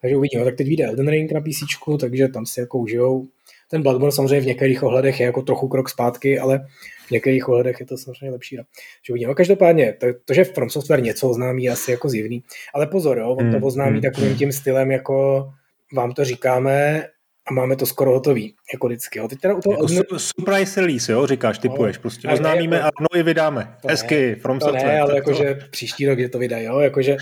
Takže 0.00 0.16
uvidíme. 0.16 0.44
Tak 0.44 0.56
teď 0.56 0.66
vyjde 0.66 0.84
Elden 0.84 1.08
Ring 1.08 1.32
na 1.32 1.40
PC, 1.40 1.56
takže 2.00 2.28
tam 2.28 2.46
si 2.46 2.60
jako 2.60 2.78
užijou. 2.78 3.28
Ten 3.70 3.82
Bloodborne 3.82 4.12
samozřejmě 4.12 4.40
v 4.40 4.46
některých 4.46 4.82
ohledech 4.82 5.20
je 5.20 5.26
jako 5.26 5.42
trochu 5.42 5.68
krok 5.68 5.88
zpátky, 5.88 6.38
ale 6.38 6.66
v 7.06 7.10
některých 7.10 7.48
ohledech 7.48 7.80
je 7.80 7.86
to 7.86 7.98
samozřejmě 7.98 8.30
lepší. 8.30 8.56
No. 8.56 8.62
Že 9.06 9.12
uvidíme. 9.12 9.34
každopádně, 9.34 9.92
to, 9.92 10.06
to, 10.24 10.34
že 10.34 10.44
From 10.44 10.70
Software 10.70 11.02
něco 11.02 11.30
oznámí, 11.30 11.64
je 11.64 11.70
asi 11.70 11.90
jako 11.90 12.08
zjevný. 12.08 12.42
Ale 12.74 12.86
pozor, 12.86 13.18
jo, 13.18 13.30
on 13.30 13.50
to 13.50 13.56
hmm, 13.56 13.64
oznámí 13.64 13.90
hmm, 13.90 14.00
takovým 14.00 14.36
tím 14.36 14.52
stylem, 14.52 14.90
jako 14.90 15.48
vám 15.94 16.12
to 16.12 16.24
říkáme 16.24 17.06
a 17.50 17.52
máme 17.52 17.76
to 17.76 17.86
skoro 17.86 18.10
hotový, 18.10 18.54
jako 18.72 18.86
vždycky. 18.86 19.18
Jo. 19.18 19.28
Teď 19.28 19.40
teda 19.40 19.54
u 19.54 19.60
toho 19.60 19.72
jako 19.72 19.84
odne... 19.84 20.02
surprise 20.16 20.80
release, 20.80 21.12
jo, 21.12 21.26
říkáš, 21.26 21.58
typuješ, 21.58 21.96
no, 21.96 22.00
prostě 22.00 22.28
oznámíme 22.28 22.76
jako, 22.76 22.88
a 22.88 22.90
no 23.00 23.20
i 23.20 23.22
vydáme. 23.22 23.76
Hezky, 23.88 24.28
ne, 24.28 24.36
from 24.36 24.58
to 24.58 24.64
software. 24.64 24.86
Ne, 24.86 25.00
ale 25.00 25.14
jakože 25.16 25.58
příští 25.70 26.06
rok 26.06 26.18
je 26.18 26.28
to 26.28 26.38
vydají, 26.38 26.64
jo, 26.64 26.78
jakože 26.78 27.16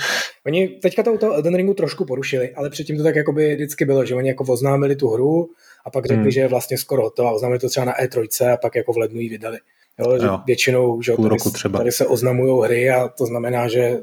oni 0.47 0.69
teďka 0.69 1.03
to 1.03 1.13
u 1.13 1.19
toho 1.19 1.35
Elden 1.35 1.57
Ringu 1.57 1.75
trošku 1.75 2.05
porušili, 2.05 2.55
ale 2.55 2.71
předtím 2.71 2.97
to 2.97 3.03
tak 3.03 3.17
jako 3.17 3.33
by 3.33 3.55
vždycky 3.55 3.85
bylo, 3.85 4.05
že 4.05 4.15
oni 4.15 4.29
jako 4.29 4.45
oznámili 4.45 4.97
tu 4.97 5.09
hru 5.09 5.51
a 5.87 5.91
pak 5.91 6.07
řekli, 6.07 6.23
hmm. 6.23 6.31
že 6.31 6.41
je 6.41 6.49
vlastně 6.49 6.79
skoro 6.79 7.03
hotová, 7.03 7.33
oznámili 7.33 7.59
to 7.59 7.69
třeba 7.69 7.87
na 7.87 7.95
E3 7.95 8.53
a 8.53 8.57
pak 8.57 8.75
jako 8.75 8.93
v 8.93 8.97
lednu 8.97 9.21
ji 9.21 9.29
vydali. 9.29 9.59
Jo, 9.99 10.19
že 10.19 10.27
jo, 10.27 10.41
většinou, 10.47 11.03
že 11.03 11.13
tady, 11.17 11.29
roku 11.29 11.51
třeba. 11.51 11.79
tady 11.79 11.93
se 11.93 12.07
oznamují 12.07 12.65
hry 12.65 12.91
a 12.91 13.09
to 13.09 13.27
znamená, 13.27 13.69
že 13.69 13.99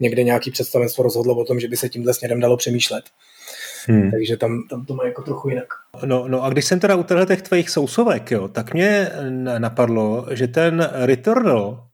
někde 0.00 0.22
nějaký 0.22 0.50
představenstvo 0.50 1.04
rozhodlo 1.04 1.34
o 1.34 1.44
tom, 1.44 1.60
že 1.60 1.68
by 1.68 1.76
se 1.76 1.88
tímhle 1.88 2.14
směrem 2.14 2.40
dalo 2.40 2.56
přemýšlet. 2.56 3.04
Hmm. 3.88 4.10
Takže 4.10 4.36
tam, 4.36 4.62
tam 4.70 4.84
to 4.84 4.94
má 4.94 5.04
jako 5.04 5.22
trochu 5.22 5.48
jinak. 5.48 5.66
No, 6.04 6.28
no 6.28 6.44
a 6.44 6.50
když 6.50 6.64
jsem 6.64 6.80
teda 6.80 6.94
u 6.94 7.02
těch 7.02 7.42
tvých 7.42 7.70
sousovek, 7.70 8.30
jo, 8.30 8.48
tak 8.48 8.74
mě 8.74 9.08
napadlo, 9.58 10.26
že 10.30 10.48
ten 10.48 10.90
Returnal 10.92 11.84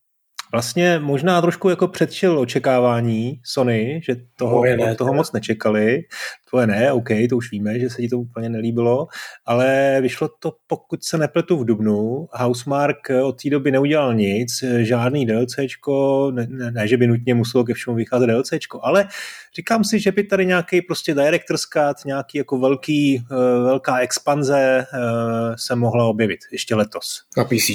vlastně 0.53 0.99
možná 0.99 1.40
trošku 1.40 1.68
jako 1.68 1.88
předčil 1.88 2.38
očekávání 2.38 3.40
Sony, 3.44 4.01
že 4.05 4.16
toho, 4.36 4.64
ne, 4.64 4.94
toho 4.94 5.14
moc 5.14 5.32
nečekali. 5.32 6.03
Tvoje 6.51 6.66
ne, 6.66 6.92
OK, 6.92 7.09
to 7.28 7.36
už 7.36 7.51
víme, 7.51 7.78
že 7.78 7.90
se 7.90 8.03
ti 8.03 8.09
to 8.09 8.18
úplně 8.18 8.49
nelíbilo, 8.49 9.07
ale 9.46 9.99
vyšlo 10.01 10.28
to, 10.38 10.53
pokud 10.66 11.05
se 11.05 11.18
nepletu 11.18 11.57
v 11.57 11.64
Dubnu, 11.64 12.28
Housemark 12.32 12.96
od 13.24 13.42
té 13.42 13.51
doby 13.51 13.70
neudělal 13.70 14.14
nic, 14.14 14.64
žádný 14.78 15.26
DLCčko, 15.26 16.30
ne, 16.30 16.46
ne, 16.51 16.70
ne 16.70 16.88
že 16.88 16.96
by 16.96 17.07
nutně 17.07 17.34
muselo 17.34 17.64
ke 17.64 17.74
všemu 17.74 17.96
vycházet 17.96 18.26
DLCčko, 18.26 18.80
ale 18.82 19.09
říkám 19.57 19.84
si, 19.84 20.01
že 20.01 20.12
by 20.12 20.24
tady 20.24 20.46
nějaký 20.46 20.82
prostě 20.82 21.14
director's 21.14 21.62
cut, 21.62 22.05
nějaký 22.07 22.38
jako 22.38 22.59
velký, 22.59 23.16
eh, 23.16 23.34
velká 23.64 23.99
expanze 23.99 24.59
eh, 24.59 24.99
se 25.57 25.76
mohla 25.76 26.05
objevit 26.05 26.40
ještě 26.53 26.74
letos. 26.74 27.22
Na 27.36 27.44
PC. 27.44 27.70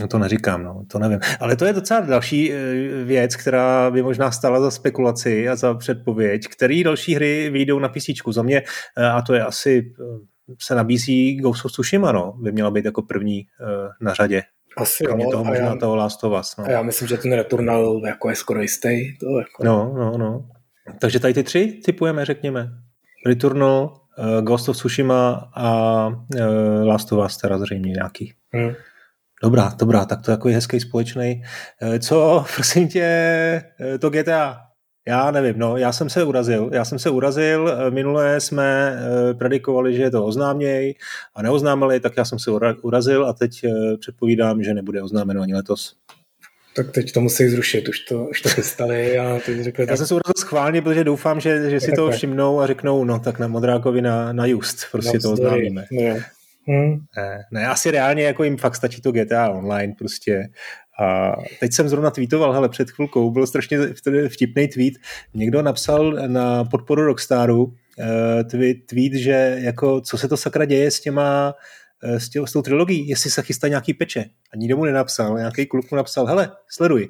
No 0.00 0.08
to 0.08 0.18
neříkám, 0.18 0.64
no, 0.64 0.84
to 0.90 0.98
nevím. 0.98 1.20
Ale 1.40 1.56
to 1.56 1.64
je 1.64 1.72
docela 1.72 2.00
další 2.00 2.52
eh, 2.52 2.56
věc, 3.04 3.36
která 3.36 3.90
by 3.90 4.02
možná 4.02 4.30
stala 4.30 4.60
za 4.60 4.70
spekulaci 4.70 5.48
a 5.48 5.56
za 5.56 5.74
předpověď, 5.74 6.48
který 6.48 6.84
další 6.84 7.14
hry 7.14 7.50
vyjdou 7.50 7.78
na 7.78 7.88
PC. 7.88 8.10
Za 8.30 8.42
mě, 8.42 8.62
eh, 8.98 9.06
a 9.06 9.22
to 9.22 9.34
je 9.34 9.44
asi, 9.44 9.92
eh, 10.00 10.54
se 10.60 10.74
nabízí 10.74 11.36
Ghost 11.36 11.64
of 11.64 11.72
Tsushima, 11.72 12.12
no, 12.12 12.32
by 12.42 12.52
měla 12.52 12.70
být 12.70 12.84
jako 12.84 13.02
první 13.02 13.46
na 14.00 14.14
řadě. 14.14 14.42
Asi 14.76 15.04
Kromě 15.04 15.24
jo, 15.24 15.30
toho 15.30 15.44
možná 15.44 15.66
já, 15.66 15.76
toho 15.76 15.96
Last 15.96 16.24
of 16.24 16.40
Us. 16.40 16.56
No. 16.56 16.64
A 16.64 16.70
já 16.70 16.82
myslím, 16.82 17.08
že 17.08 17.16
ten 17.16 17.32
Returnal 17.32 18.02
jako 18.06 18.30
je 18.30 18.36
skoro 18.36 18.62
jistý. 18.62 19.18
To 19.18 19.38
jako... 19.38 19.64
No, 19.64 19.94
no, 19.98 20.18
no. 20.18 20.48
Takže 20.98 21.20
tady 21.20 21.34
ty 21.34 21.42
tři 21.42 21.80
typujeme, 21.84 22.24
řekněme. 22.24 22.68
Returnal, 23.26 23.94
Ghost 24.40 24.68
of 24.68 24.76
Tsushima 24.76 25.50
a 25.54 26.08
Last 26.84 27.12
of 27.12 27.26
Us 27.26 27.36
teda 27.36 27.58
zřejmě 27.58 27.90
nějaký. 27.90 28.34
Hmm. 28.52 28.74
Dobrá, 29.46 29.74
dobrá, 29.78 30.04
tak 30.04 30.22
to 30.22 30.30
jako 30.30 30.48
je 30.48 30.54
hezký 30.54 30.80
společný. 30.80 31.42
Eh, 31.82 31.98
co, 31.98 32.44
prosím 32.54 32.88
tě, 32.88 33.02
eh, 33.02 33.98
to 34.00 34.10
GTA? 34.10 34.58
Já 35.08 35.30
nevím, 35.30 35.58
no, 35.58 35.76
já 35.76 35.92
jsem 35.92 36.10
se 36.10 36.24
urazil, 36.24 36.70
já 36.72 36.84
jsem 36.84 36.98
se 36.98 37.10
urazil, 37.10 37.68
eh, 37.68 37.90
minule 37.90 38.40
jsme 38.40 38.98
predikovali, 39.38 39.94
že 39.94 40.02
je 40.02 40.10
to 40.10 40.24
oznáměj 40.24 40.94
a 41.34 41.42
neoznámili, 41.42 42.00
tak 42.00 42.12
já 42.16 42.24
jsem 42.24 42.38
se 42.38 42.50
urazil 42.82 43.26
a 43.26 43.32
teď 43.32 43.64
předpovídám, 44.00 44.62
že 44.62 44.74
nebude 44.74 45.02
oznámeno 45.02 45.42
ani 45.42 45.54
letos. 45.54 45.96
Tak 46.76 46.90
teď 46.90 47.12
to 47.12 47.20
musí 47.20 47.48
zrušit, 47.48 47.88
už 47.88 48.00
to, 48.00 48.24
už 48.24 48.42
to 48.42 48.48
chystali 48.48 49.18
a 49.18 49.38
teď 49.46 49.60
řekli... 49.60 49.82
Já 49.82 49.86
tak... 49.86 49.96
jsem 49.96 50.06
se 50.06 50.14
urazil 50.14 50.32
schválně, 50.38 50.82
protože 50.82 51.04
doufám, 51.04 51.40
že, 51.40 51.70
že 51.70 51.80
si 51.80 51.92
to 51.92 52.10
všimnou 52.10 52.60
a 52.60 52.66
řeknou, 52.66 53.04
no 53.04 53.18
tak 53.18 53.38
na 53.38 53.48
Modrákovi 53.48 54.02
na, 54.02 54.32
na 54.32 54.46
Just, 54.46 54.78
prostě 54.92 55.18
to 55.18 55.32
oznámíme. 55.32 55.84
No, 55.92 56.16
Hmm. 56.68 56.98
Ne, 57.16 57.42
ne, 57.52 57.66
asi 57.66 57.90
reálně 57.90 58.24
jako 58.24 58.44
jim 58.44 58.56
fakt 58.56 58.76
stačí 58.76 59.02
to 59.02 59.12
GTA 59.12 59.50
online 59.50 59.94
prostě. 59.98 60.48
A 61.00 61.32
teď 61.60 61.72
jsem 61.72 61.88
zrovna 61.88 62.10
tweetoval, 62.10 62.52
hele, 62.52 62.68
před 62.68 62.90
chvilkou, 62.90 63.30
byl 63.30 63.46
strašně 63.46 63.78
vtipný 64.28 64.68
tweet. 64.68 64.94
Někdo 65.34 65.62
napsal 65.62 66.12
na 66.12 66.64
podporu 66.64 67.02
Rockstaru 67.02 67.64
uh, 67.64 67.74
tweet, 68.86 69.12
že 69.14 69.58
jako, 69.60 70.00
co 70.00 70.18
se 70.18 70.28
to 70.28 70.36
sakra 70.36 70.64
děje 70.64 70.90
s 70.90 71.00
těma 71.00 71.54
eh, 72.02 72.20
s, 72.20 72.28
tě, 72.28 72.40
s 72.44 72.52
tou 72.52 72.62
trilogií, 72.62 73.08
jestli 73.08 73.30
se 73.30 73.42
chystá 73.42 73.68
nějaký 73.68 73.94
peče. 73.94 74.24
A 74.52 74.56
nikdo 74.56 74.76
mu 74.76 74.84
nenapsal, 74.84 75.38
nějaký 75.38 75.66
kluk 75.66 75.90
mu 75.90 75.96
napsal, 75.96 76.26
hele, 76.26 76.50
sleduj. 76.68 77.08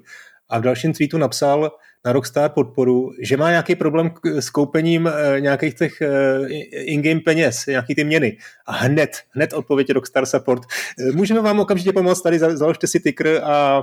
A 0.49 0.59
v 0.59 0.63
dalším 0.63 0.93
tweetu 0.93 1.19
napsal, 1.19 1.71
na 2.05 2.13
Rockstar 2.13 2.51
podporu, 2.51 3.11
že 3.23 3.37
má 3.37 3.51
nějaký 3.51 3.75
problém 3.75 4.11
s 4.25 4.51
koupením 4.51 5.07
eh, 5.07 5.41
nějakých 5.41 5.75
těch 5.75 6.01
eh, 6.01 6.49
in-game 6.71 7.21
peněz, 7.21 7.67
nějaký 7.67 7.95
ty 7.95 8.05
měny. 8.05 8.37
A 8.67 8.73
hned, 8.73 9.11
hned 9.31 9.53
odpověď 9.53 9.93
Rockstar 9.93 10.27
Support. 10.27 10.63
Eh, 11.01 11.13
můžeme 11.13 11.41
vám 11.41 11.61
okamžitě 11.61 11.93
pomoct, 11.93 12.23
tady 12.23 12.39
založte 12.39 12.87
si 12.87 13.01
ticker 13.01 13.41
a 13.45 13.83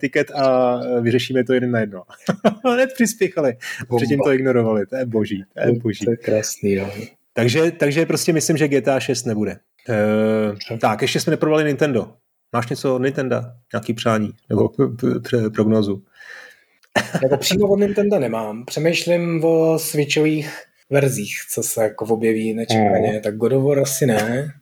ticket 0.00 0.30
a 0.30 0.76
vyřešíme 1.00 1.44
to 1.44 1.52
jeden 1.52 1.70
na 1.70 1.80
jedno. 1.80 2.02
hned 2.72 2.90
přispěchali. 2.94 3.56
Předtím 3.96 4.20
to 4.24 4.32
ignorovali. 4.32 4.86
To 4.86 4.96
je 4.96 5.06
boží. 5.06 5.44
To 5.54 5.68
je 5.68 5.72
boží. 5.72 6.04
To 6.04 6.10
je 6.10 6.16
krásný, 6.16 6.72
jo. 6.72 6.90
Takže, 7.32 7.70
takže 7.70 8.06
prostě 8.06 8.32
myslím, 8.32 8.56
že 8.56 8.68
GTA 8.68 9.00
6 9.00 9.24
nebude. 9.24 9.56
Uh, 9.88 10.78
tak, 10.78 11.02
ještě 11.02 11.20
jsme 11.20 11.30
neprobali 11.30 11.64
Nintendo. 11.64 12.12
Máš 12.52 12.68
něco 12.68 12.94
od 12.94 13.02
Nintendo? 13.02 13.42
Nějaký 13.72 13.94
přání? 13.94 14.30
Nebo 14.48 14.70
prognozu? 15.54 16.02
Jako 17.22 17.36
přímo 17.36 17.68
od 17.68 17.76
Nintendo 17.76 18.18
nemám. 18.18 18.64
Přemýšlím 18.64 19.44
o 19.44 19.78
switchových 19.78 20.50
verzích, 20.90 21.36
co 21.50 21.62
se 21.62 21.82
jako 21.82 22.04
objeví 22.04 22.54
nečekaně. 22.54 23.12
Mm. 23.12 23.20
Tak 23.20 23.36
God 23.36 23.52
of 23.52 23.64
War 23.64 23.78
asi 23.78 24.06
ne. 24.06 24.52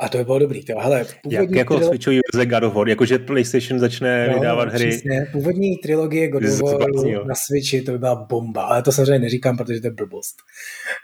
A 0.00 0.08
to 0.08 0.18
by 0.18 0.24
bylo 0.24 0.38
dobrý. 0.38 0.64
To, 0.64 0.78
hele, 0.78 1.06
Jak 1.30 1.50
jako 1.50 1.74
trilog... 1.74 1.92
switchují 1.92 2.20
verze 2.32 2.46
God 2.46 2.62
of 2.62 2.74
War, 2.74 2.88
jakože 2.88 3.18
PlayStation 3.18 3.80
začne 3.80 4.28
no, 4.28 4.34
vydávat 4.34 4.68
hry. 4.68 4.88
Přesně. 4.88 5.26
Původní 5.32 5.76
trilogie 5.76 6.28
God 6.28 6.42
of 6.44 6.60
War 6.60 7.26
na 7.26 7.34
Switchi, 7.34 7.82
to 7.82 7.92
by 7.92 7.98
byla 7.98 8.14
bomba, 8.14 8.62
ale 8.62 8.82
to 8.82 8.92
samozřejmě 8.92 9.18
neříkám, 9.18 9.56
protože 9.56 9.80
to 9.80 9.86
je 9.86 9.90
blbost. 9.90 10.36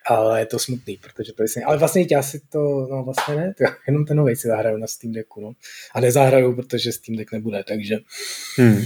Ale 0.06 0.40
je 0.40 0.46
to 0.46 0.58
smutný, 0.58 0.96
protože 0.96 1.32
to 1.32 1.42
je 1.42 1.64
Ale 1.64 1.78
vlastně 1.78 2.06
já 2.10 2.22
si 2.22 2.40
to, 2.48 2.88
no 2.90 3.04
vlastně 3.04 3.36
ne, 3.36 3.54
to 3.58 3.64
jenom 3.86 4.04
ten 4.04 4.16
novej 4.16 4.36
si 4.36 4.48
zahraju 4.48 4.76
na 4.76 4.86
Steam 4.86 5.12
Decku, 5.12 5.40
no. 5.40 5.52
A 5.94 6.00
nezahraju, 6.00 6.56
protože 6.56 6.92
Steam 6.92 7.16
Deck 7.16 7.32
nebude, 7.32 7.64
takže... 7.68 7.96
Hmm. 8.56 8.84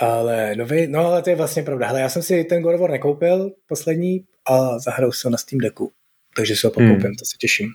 Ale 0.00 0.56
nový, 0.56 0.86
no 0.86 1.06
ale 1.06 1.22
to 1.22 1.30
je 1.30 1.36
vlastně 1.36 1.62
pravda. 1.62 1.86
Hele, 1.86 2.00
já 2.00 2.08
jsem 2.08 2.22
si 2.22 2.44
ten 2.44 2.62
God 2.62 2.74
of 2.74 2.80
War 2.80 2.90
nekoupil 2.90 3.50
poslední 3.66 4.24
a 4.46 4.80
si 4.80 4.90
ho 5.24 5.30
na 5.30 5.38
Steam 5.38 5.58
Decku. 5.58 5.92
Takže 6.36 6.56
si 6.56 6.66
ho 6.66 6.70
pokoupím, 6.70 6.94
hmm. 6.94 7.14
to 7.14 7.24
se 7.24 7.36
těším. 7.38 7.68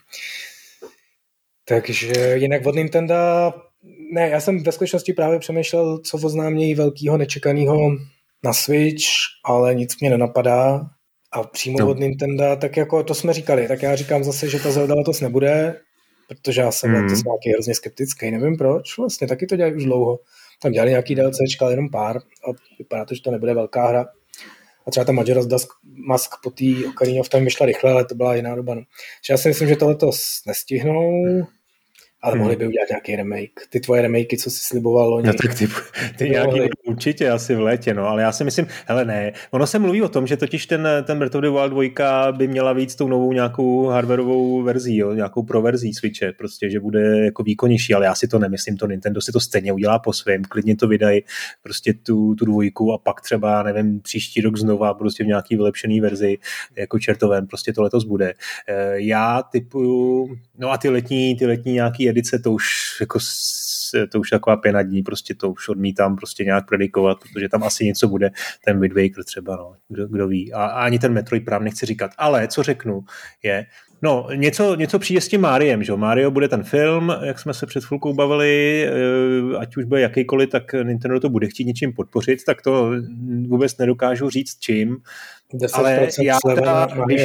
Takže 1.65 2.35
jinak 2.35 2.65
od 2.65 2.75
Nintendo, 2.75 3.15
ne, 4.13 4.29
já 4.29 4.39
jsem 4.39 4.63
ve 4.63 4.71
skutečnosti 4.71 5.13
právě 5.13 5.39
přemýšlel, 5.39 5.99
co 5.99 6.17
oznámějí 6.17 6.75
velkého 6.75 7.17
nečekaného 7.17 7.91
na 8.43 8.53
Switch, 8.53 9.05
ale 9.45 9.75
nic 9.75 9.99
mě 9.99 10.09
nenapadá. 10.09 10.89
A 11.31 11.43
přímo 11.43 11.79
no. 11.79 11.89
od 11.89 11.99
Nintendo, 11.99 12.55
tak 12.61 12.77
jako 12.77 13.03
to 13.03 13.13
jsme 13.13 13.33
říkali, 13.33 13.67
tak 13.67 13.81
já 13.81 13.95
říkám 13.95 14.23
zase, 14.23 14.49
že 14.49 14.59
ta 14.59 14.71
Zelda 14.71 14.95
letos 14.95 15.21
nebude, 15.21 15.79
protože 16.27 16.61
já 16.61 16.71
jsem 16.71 16.91
hmm. 16.91 17.07
to 17.07 17.13
nějaký 17.13 17.51
hrozně 17.53 17.75
skeptický, 17.75 18.31
nevím 18.31 18.57
proč, 18.57 18.97
vlastně 18.97 19.27
taky 19.27 19.47
to 19.47 19.55
dělají 19.55 19.75
už 19.75 19.85
dlouho. 19.85 20.19
Tam 20.63 20.71
dělali 20.71 20.89
nějaký 20.89 21.15
DLCčka, 21.15 21.69
jenom 21.69 21.89
pár 21.89 22.17
a 22.17 22.51
vypadá 22.79 23.05
to, 23.05 23.15
že 23.15 23.21
to 23.21 23.31
nebude 23.31 23.53
velká 23.53 23.87
hra. 23.87 24.05
A 24.87 24.91
třeba 24.91 25.05
ta 25.05 25.11
Majora's 25.11 25.67
Mask 25.83 26.31
po 26.43 26.49
té 26.49 26.65
Ocarina 26.89 27.19
of 27.19 27.29
Time 27.29 27.45
vyšla 27.45 27.65
rychle, 27.65 27.91
ale 27.91 28.05
to 28.05 28.15
byla 28.15 28.35
jiná 28.35 28.55
doba. 28.55 28.75
No. 28.75 28.81
já 29.29 29.37
si 29.37 29.47
myslím, 29.47 29.67
že 29.67 29.75
to 29.75 29.87
letos 29.87 30.41
nestihnou, 30.47 31.23
ale 32.23 32.33
hmm. 32.33 32.41
mohli 32.41 32.55
by 32.55 32.67
udělat 32.67 32.89
nějaký 32.89 33.15
remake. 33.15 33.67
Ty 33.69 33.79
tvoje 33.79 34.01
remakey, 34.01 34.37
co 34.37 34.49
jsi 34.49 34.59
sliboval 34.59 35.09
loni. 35.09 35.27
No 35.27 35.33
tak 35.33 35.55
ty, 35.55 35.67
ty 36.17 36.29
nějaký 36.29 36.59
určitě 36.85 37.29
asi 37.29 37.55
v 37.55 37.59
létě, 37.59 37.93
no, 37.93 38.07
ale 38.07 38.21
já 38.21 38.31
si 38.31 38.43
myslím, 38.43 38.67
hele 38.87 39.05
ne, 39.05 39.33
ono 39.51 39.67
se 39.67 39.79
mluví 39.79 40.01
o 40.01 40.09
tom, 40.09 40.27
že 40.27 40.37
totiž 40.37 40.65
ten, 40.65 40.87
ten 41.03 41.19
Breath 41.19 41.35
of 41.35 41.41
the 41.41 41.49
Wild 41.49 41.71
2 41.71 42.31
by 42.31 42.47
měla 42.47 42.73
víc 42.73 42.95
tou 42.95 43.07
novou 43.07 43.33
nějakou 43.33 43.85
hardwareovou 43.85 44.61
verzí, 44.61 44.97
jo, 44.97 45.13
nějakou 45.13 45.43
proverzí 45.43 45.93
Switche, 45.93 46.33
prostě, 46.33 46.69
že 46.69 46.79
bude 46.79 47.25
jako 47.25 47.43
výkonnější, 47.43 47.93
ale 47.93 48.05
já 48.05 48.15
si 48.15 48.27
to 48.27 48.39
nemyslím, 48.39 48.77
to 48.77 48.87
Nintendo 48.87 49.21
si 49.21 49.31
to 49.31 49.39
stejně 49.39 49.73
udělá 49.73 49.99
po 49.99 50.13
svém, 50.13 50.43
klidně 50.43 50.75
to 50.75 50.87
vydají 50.87 51.21
prostě 51.63 51.93
tu, 51.93 52.35
tu 52.35 52.45
dvojku 52.45 52.93
a 52.93 52.97
pak 52.97 53.21
třeba, 53.21 53.63
nevím, 53.63 53.99
příští 54.01 54.41
rok 54.41 54.57
znova 54.57 54.93
prostě 54.93 55.23
v 55.23 55.27
nějaký 55.27 55.55
vylepšený 55.55 56.01
verzi, 56.01 56.37
jako 56.75 56.99
čertovém, 56.99 57.47
prostě 57.47 57.73
to 57.73 57.81
letos 57.81 58.03
bude. 58.03 58.33
Eh, 58.67 58.93
já 58.95 59.43
typuju, 59.43 60.35
no 60.57 60.71
a 60.71 60.77
ty 60.77 60.89
letní, 60.89 61.35
ty 61.35 61.45
letní 61.45 61.73
nějaký 61.73 62.12
edice, 62.13 62.39
to 62.39 62.51
už 62.51 62.67
jako 63.01 63.19
to 64.09 64.19
už 64.19 64.29
taková 64.29 64.57
pěna 64.57 64.81
dní, 64.81 65.03
prostě 65.03 65.35
to 65.35 65.51
už 65.51 65.69
odmítám 65.69 66.15
prostě 66.15 66.43
nějak 66.43 66.67
predikovat, 66.67 67.17
protože 67.19 67.49
tam 67.49 67.63
asi 67.63 67.85
něco 67.85 68.07
bude, 68.07 68.31
ten 68.65 68.79
Wind 68.79 68.95
Waker 68.95 69.23
třeba, 69.23 69.55
no, 69.55 69.73
kdo, 69.89 70.07
kdo 70.07 70.27
ví. 70.27 70.53
A, 70.53 70.65
a 70.65 70.85
ani 70.85 70.99
ten 70.99 71.13
Metroid 71.13 71.45
právě 71.45 71.65
nechci 71.65 71.85
říkat. 71.85 72.11
Ale 72.17 72.47
co 72.47 72.63
řeknu 72.63 73.01
je, 73.43 73.65
No, 74.05 74.27
něco, 74.35 74.75
něco 74.75 74.99
přijde 74.99 75.21
s 75.21 75.27
tím 75.27 75.41
Máriem, 75.41 75.83
že 75.83 75.95
Mario 75.95 76.31
bude 76.31 76.47
ten 76.47 76.63
film, 76.63 77.15
jak 77.23 77.39
jsme 77.39 77.53
se 77.53 77.65
před 77.65 77.85
chvilkou 77.85 78.13
bavili, 78.13 78.85
eh, 78.87 79.57
ať 79.57 79.77
už 79.77 79.85
bude 79.85 80.01
jakýkoliv, 80.01 80.49
tak 80.49 80.73
Nintendo 80.73 81.19
to 81.19 81.29
bude 81.29 81.47
chtít 81.47 81.65
něčím 81.65 81.93
podpořit, 81.93 82.39
tak 82.45 82.61
to 82.61 82.91
vůbec 83.47 83.77
nedokážu 83.77 84.29
říct 84.29 84.59
čím. 84.59 84.97
Ale 85.73 86.07
já 86.23 86.37
teda, 86.55 86.87
když, 87.05 87.21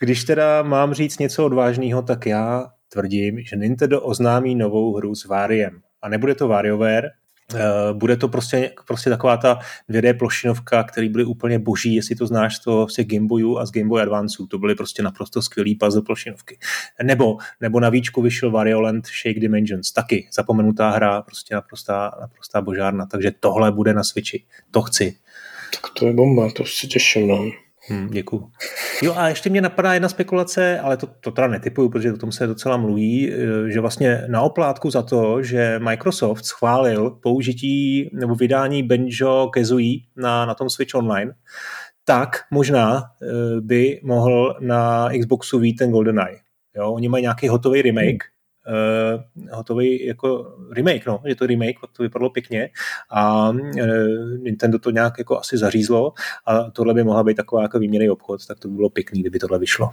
když 0.00 0.24
teda 0.24 0.62
mám 0.62 0.94
říct 0.94 1.18
něco 1.18 1.46
odvážného, 1.46 2.02
tak 2.02 2.26
já 2.26 2.66
tvrdím, 2.94 3.40
že 3.42 3.56
Nintendo 3.56 4.00
oznámí 4.00 4.54
novou 4.54 4.96
hru 4.96 5.14
s 5.14 5.24
Variem. 5.24 5.80
A 6.02 6.08
nebude 6.08 6.34
to 6.34 6.48
WarioWare, 6.48 7.10
Uh, 7.52 7.98
bude 7.98 8.16
to 8.16 8.28
prostě, 8.28 8.72
prostě 8.86 9.10
taková 9.10 9.36
ta 9.36 9.58
2D 9.90 10.18
plošinovka, 10.18 10.84
který 10.84 11.08
byly 11.08 11.24
úplně 11.24 11.58
boží, 11.58 11.94
jestli 11.94 12.16
to 12.16 12.26
znáš 12.26 12.58
to 12.58 12.86
z 12.88 13.04
Game 13.04 13.26
Boyu 13.26 13.58
a 13.58 13.66
z 13.66 13.70
Game 13.70 13.88
Boy 13.88 14.02
Advance, 14.02 14.36
to 14.50 14.58
byly 14.58 14.74
prostě 14.74 15.02
naprosto 15.02 15.42
skvělý 15.42 15.74
puzzle 15.74 16.02
plošinovky. 16.02 16.58
Nebo, 17.02 17.36
nebo 17.60 17.80
na 17.80 17.88
výčku 17.88 18.22
vyšel 18.22 18.50
Wario 18.50 18.80
Land 18.80 19.06
Shake 19.06 19.40
Dimensions, 19.40 19.92
taky 19.92 20.28
zapomenutá 20.32 20.90
hra, 20.90 21.22
prostě 21.22 21.54
naprostá, 21.54 22.10
naprostá 22.20 22.60
božárna, 22.60 23.06
takže 23.06 23.32
tohle 23.40 23.72
bude 23.72 23.94
na 23.94 24.04
Switchi, 24.04 24.44
to 24.70 24.82
chci. 24.82 25.16
Tak 25.70 25.92
to 25.98 26.06
je 26.06 26.12
bomba, 26.12 26.50
to 26.50 26.64
si 26.64 26.86
těším, 26.86 27.28
no. 27.28 27.63
Hmm, 27.88 28.08
děkuju. 28.08 28.50
Jo 29.02 29.14
a 29.16 29.28
ještě 29.28 29.50
mě 29.50 29.60
napadá 29.60 29.94
jedna 29.94 30.08
spekulace, 30.08 30.80
ale 30.80 30.96
to, 30.96 31.06
to 31.06 31.30
teda 31.30 31.46
netypuju, 31.46 31.88
protože 31.88 32.12
o 32.12 32.16
tom 32.16 32.32
se 32.32 32.46
docela 32.46 32.76
mluví, 32.76 33.32
eh, 33.32 33.36
že 33.70 33.80
vlastně 33.80 34.24
na 34.26 34.40
oplátku 34.40 34.90
za 34.90 35.02
to, 35.02 35.42
že 35.42 35.78
Microsoft 35.78 36.44
schválil 36.44 37.10
použití 37.10 38.10
nebo 38.12 38.34
vydání 38.34 38.82
Benjo 38.82 39.48
Kazooie 39.52 39.98
na, 40.16 40.46
na 40.46 40.54
tom 40.54 40.70
Switch 40.70 40.94
Online, 40.94 41.32
tak 42.04 42.36
možná 42.50 43.02
eh, 43.02 43.60
by 43.60 44.00
mohl 44.04 44.56
na 44.60 45.08
Xboxu 45.20 45.58
vít 45.58 45.74
ten 45.74 45.90
GoldenEye. 45.90 46.36
Jo, 46.76 46.92
oni 46.92 47.08
mají 47.08 47.22
nějaký 47.22 47.48
hotový 47.48 47.82
remake, 47.82 48.24
hotový 49.52 50.06
jako 50.06 50.56
remake, 50.70 51.06
no, 51.06 51.22
je 51.24 51.36
to 51.36 51.46
remake, 51.46 51.76
to 51.92 52.02
vypadalo 52.02 52.30
pěkně 52.30 52.70
a 53.10 53.50
uh, 53.50 53.58
Nintendo 54.38 54.78
to 54.78 54.90
nějak 54.90 55.18
jako 55.18 55.38
asi 55.38 55.58
zařízlo 55.58 56.12
a 56.46 56.70
tohle 56.70 56.94
by 56.94 57.04
mohla 57.04 57.22
být 57.22 57.34
taková 57.34 57.62
jako 57.62 57.78
výměný 57.78 58.10
obchod, 58.10 58.46
tak 58.46 58.58
to 58.58 58.68
by 58.68 58.74
bylo 58.74 58.90
pěkný, 58.90 59.20
kdyby 59.20 59.38
tohle 59.38 59.58
vyšlo. 59.58 59.90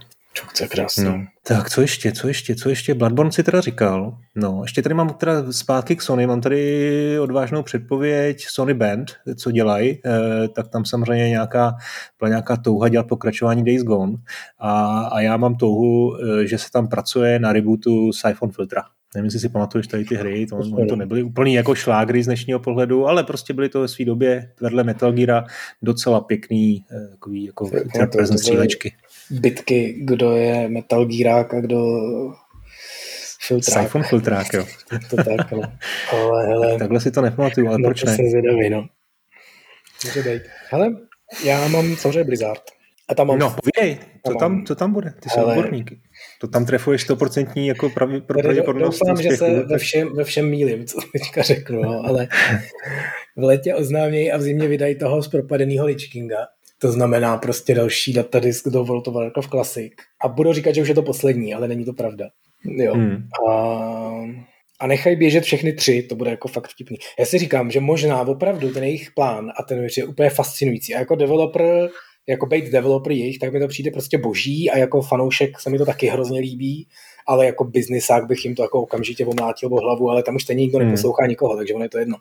To 0.58 0.64
je 0.64 0.68
krásné. 0.68 1.04
No. 1.04 1.26
Tak 1.46 1.70
co 1.70 1.80
ještě, 1.80 2.12
co 2.12 2.28
ještě, 2.28 2.54
co 2.54 2.68
ještě? 2.68 2.94
Bloodborne 2.94 3.32
si 3.32 3.42
teda 3.42 3.60
říkal. 3.60 4.18
No, 4.34 4.60
ještě 4.62 4.82
tady 4.82 4.94
mám 4.94 5.08
teda 5.08 5.52
zpátky 5.52 5.96
k 5.96 6.02
Sony, 6.02 6.26
mám 6.26 6.40
tady 6.40 7.18
odvážnou 7.18 7.62
předpověď 7.62 8.44
Sony 8.48 8.74
Band, 8.74 9.12
co 9.36 9.50
dělají, 9.50 9.98
eh, 10.06 10.48
tak 10.48 10.68
tam 10.68 10.84
samozřejmě 10.84 11.28
nějaká, 11.28 11.74
byla 12.18 12.28
nějaká 12.28 12.56
touha 12.56 12.88
dělat 12.88 13.06
pokračování 13.06 13.64
Days 13.64 13.82
Gone 13.82 14.16
a, 14.58 15.00
a 15.00 15.20
já 15.20 15.36
mám 15.36 15.54
touhu, 15.54 16.16
eh, 16.16 16.46
že 16.46 16.58
se 16.58 16.70
tam 16.70 16.88
pracuje 16.88 17.38
na 17.38 17.52
rebootu 17.52 18.12
Siphon 18.12 18.50
Filtra. 18.50 18.82
Nevím, 19.14 19.24
jestli 19.24 19.40
si 19.40 19.48
pamatuješ 19.48 19.86
tady 19.86 20.04
ty 20.04 20.14
hry, 20.14 20.46
to, 20.46 20.86
to 20.88 20.96
nebyly 20.96 21.22
úplný 21.22 21.54
jako 21.54 21.74
šlágry 21.74 22.22
z 22.22 22.26
dnešního 22.26 22.58
pohledu, 22.58 23.06
ale 23.06 23.24
prostě 23.24 23.52
byly 23.52 23.68
to 23.68 23.80
ve 23.80 23.88
své 23.88 24.04
době 24.04 24.52
vedle 24.60 24.84
Metal 24.84 25.12
Gear 25.12 25.44
docela 25.82 26.20
pěkný 26.20 26.84
eh, 26.90 27.08
takový 27.08 27.44
jako 27.44 27.70
to, 28.12 28.26
střílečky. 28.26 28.92
Bitky, 29.32 29.94
kdo 30.04 30.36
je 30.36 30.68
Metal 30.68 31.04
Gearák 31.04 31.54
a 31.54 31.60
kdo 31.60 31.78
filtrák. 33.46 33.82
Siphon 33.82 34.02
filtrák, 34.02 34.46
jo. 34.54 34.66
to 35.10 35.16
tak, 35.16 35.52
no. 35.52 35.62
Ale, 36.12 36.46
hele, 36.46 36.78
Takhle 36.78 37.00
si 37.00 37.10
to 37.10 37.22
nepamatuju, 37.22 37.68
ale 37.68 37.78
no, 37.78 37.88
proč 37.88 38.04
ne? 38.04 38.16
zvědavý, 38.16 38.70
no. 38.70 38.86
Může 40.04 40.22
být. 40.22 40.42
Hele, 40.70 40.96
já 41.44 41.68
mám 41.68 41.96
samozřejmě 41.96 42.24
Blizzard. 42.24 42.62
A 43.08 43.14
tam 43.14 43.26
mám... 43.26 43.38
No, 43.38 43.56
povídej, 43.62 43.98
co 44.26 44.34
tam, 44.34 44.64
co 44.66 44.74
tam 44.74 44.92
bude? 44.92 45.14
Ty 45.20 45.28
jsou 45.28 45.42
odborníky. 45.42 46.00
To 46.40 46.48
tam 46.48 46.66
trefuješ 46.66 47.10
100% 47.10 47.64
jako 47.64 47.90
pravi, 47.90 48.20
pro 48.20 48.38
pravděpodobnost 48.42 49.00
Doufám, 49.06 49.22
že 49.22 49.36
se 49.36 49.62
ve 49.62 49.78
všem, 49.78 50.08
ve 50.16 50.24
všem 50.24 50.50
mílim, 50.50 50.86
co 50.86 50.98
teďka 51.12 51.42
řeknu, 51.42 51.82
no, 51.82 52.02
ale 52.04 52.28
v 53.36 53.42
létě 53.42 53.74
oznámějí 53.74 54.32
a 54.32 54.36
v 54.36 54.42
zimě 54.42 54.68
vydají 54.68 54.98
toho 54.98 55.22
z 55.22 55.28
propadeného 55.28 55.86
Lich 55.86 56.12
Kinga. 56.12 56.46
To 56.82 56.92
znamená 56.92 57.36
prostě 57.36 57.74
další 57.74 58.12
datadisk 58.12 58.68
do 58.68 58.84
World 58.84 59.08
of 59.08 59.14
Warcraft 59.14 59.50
Classic. 59.50 59.92
A 60.24 60.28
budu 60.28 60.52
říkat, 60.52 60.74
že 60.74 60.82
už 60.82 60.88
je 60.88 60.94
to 60.94 61.02
poslední, 61.02 61.54
ale 61.54 61.68
není 61.68 61.84
to 61.84 61.92
pravda. 61.92 62.28
Jo. 62.64 62.94
Hmm. 62.94 63.28
A, 63.48 63.52
a 64.80 64.86
nechají 64.86 65.16
běžet 65.16 65.44
všechny 65.44 65.72
tři, 65.72 66.02
to 66.02 66.16
bude 66.16 66.30
jako 66.30 66.48
fakt 66.48 66.68
vtipný. 66.68 66.96
Já 67.18 67.26
si 67.26 67.38
říkám, 67.38 67.70
že 67.70 67.80
možná 67.80 68.20
opravdu 68.20 68.72
ten 68.72 68.84
jejich 68.84 69.10
plán 69.14 69.52
a 69.58 69.62
ten 69.62 69.86
je 69.96 70.04
úplně 70.04 70.30
fascinující. 70.30 70.94
A 70.94 70.98
jako 70.98 71.14
developer 71.14 71.90
jako 72.28 72.46
být 72.46 72.64
developer 72.64 73.12
jejich, 73.12 73.38
tak 73.38 73.52
mi 73.52 73.60
to 73.60 73.68
přijde 73.68 73.90
prostě 73.90 74.18
boží 74.18 74.70
a 74.70 74.78
jako 74.78 75.02
fanoušek 75.02 75.60
se 75.60 75.70
mi 75.70 75.78
to 75.78 75.86
taky 75.86 76.06
hrozně 76.06 76.40
líbí, 76.40 76.88
ale 77.26 77.46
jako 77.46 77.64
biznisák 77.64 78.26
bych 78.26 78.44
jim 78.44 78.54
to 78.54 78.62
jako 78.62 78.82
okamžitě 78.82 79.26
omlátil 79.26 79.74
o 79.74 79.80
hlavu, 79.80 80.10
ale 80.10 80.22
tam 80.22 80.34
už 80.34 80.42
stejně 80.42 80.60
nikdo 80.60 80.78
hmm. 80.78 80.86
neposlouchá 80.86 81.26
nikoho, 81.26 81.56
takže 81.56 81.74
ono 81.74 81.84
je 81.84 81.90
to 81.90 81.98
jedno. 81.98 82.16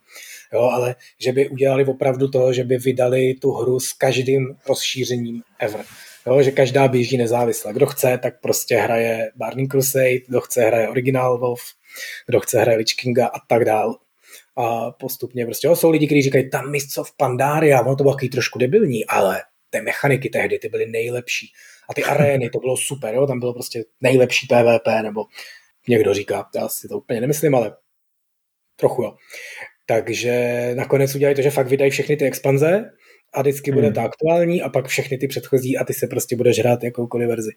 Jo, 0.53 0.61
ale 0.61 0.95
že 1.19 1.31
by 1.31 1.49
udělali 1.49 1.85
opravdu 1.85 2.27
to, 2.27 2.53
že 2.53 2.63
by 2.63 2.77
vydali 2.77 3.33
tu 3.33 3.51
hru 3.51 3.79
s 3.79 3.93
každým 3.93 4.57
rozšířením 4.67 5.41
ever. 5.59 5.85
Jo, 6.27 6.41
že 6.43 6.51
každá 6.51 6.87
běží 6.87 7.17
nezávisle. 7.17 7.73
Kdo 7.73 7.85
chce, 7.85 8.19
tak 8.23 8.41
prostě 8.41 8.75
hraje 8.75 9.31
Burning 9.35 9.71
Crusade, 9.71 10.19
kdo 10.27 10.41
chce, 10.41 10.61
hraje 10.61 10.89
Original 10.89 11.37
WoW, 11.37 11.59
kdo 12.27 12.39
chce, 12.39 12.61
hraje 12.61 12.77
Lich 12.77 12.95
Kinga 12.95 13.27
a 13.27 13.39
tak 13.47 13.65
dál. 13.65 13.95
A 14.57 14.91
postupně 14.91 15.45
prostě, 15.45 15.67
jo, 15.67 15.75
jsou 15.75 15.89
lidi, 15.89 16.05
kteří 16.05 16.21
říkají, 16.21 16.49
tam 16.49 16.71
místo 16.71 17.03
v 17.03 17.17
Pandaria, 17.17 17.81
ono 17.81 17.95
to 17.95 18.03
bylo 18.03 18.15
trošku 18.31 18.59
debilní, 18.59 19.05
ale 19.05 19.41
ty 19.69 19.81
mechaniky 19.81 20.29
tehdy, 20.29 20.59
ty 20.59 20.69
byly 20.69 20.85
nejlepší. 20.85 21.51
A 21.89 21.93
ty 21.93 22.03
arény, 22.03 22.49
to 22.49 22.59
bylo 22.59 22.77
super, 22.77 23.13
jo? 23.13 23.27
tam 23.27 23.39
bylo 23.39 23.53
prostě 23.53 23.83
nejlepší 24.01 24.47
PvP, 24.47 24.87
nebo 25.03 25.25
někdo 25.87 26.13
říká, 26.13 26.49
já 26.55 26.69
si 26.69 26.87
to 26.87 26.97
úplně 26.97 27.21
nemyslím, 27.21 27.55
ale 27.55 27.75
trochu 28.75 29.03
jo. 29.03 29.15
Takže 29.85 30.71
nakonec 30.75 31.15
udělali 31.15 31.35
to, 31.35 31.41
že 31.41 31.49
fakt 31.51 31.67
vydají 31.67 31.91
všechny 31.91 32.17
ty 32.17 32.25
expanze 32.25 32.89
a 33.33 33.41
vždycky 33.41 33.71
bude 33.71 33.85
hmm. 33.85 33.93
ta 33.93 34.03
aktuální 34.03 34.61
a 34.61 34.69
pak 34.69 34.87
všechny 34.87 35.17
ty 35.17 35.27
předchozí 35.27 35.77
a 35.77 35.83
ty 35.83 35.93
se 35.93 36.07
prostě 36.07 36.35
budeš 36.35 36.59
hrát 36.59 36.83
jakoukoliv 36.83 37.29
verzi. 37.29 37.51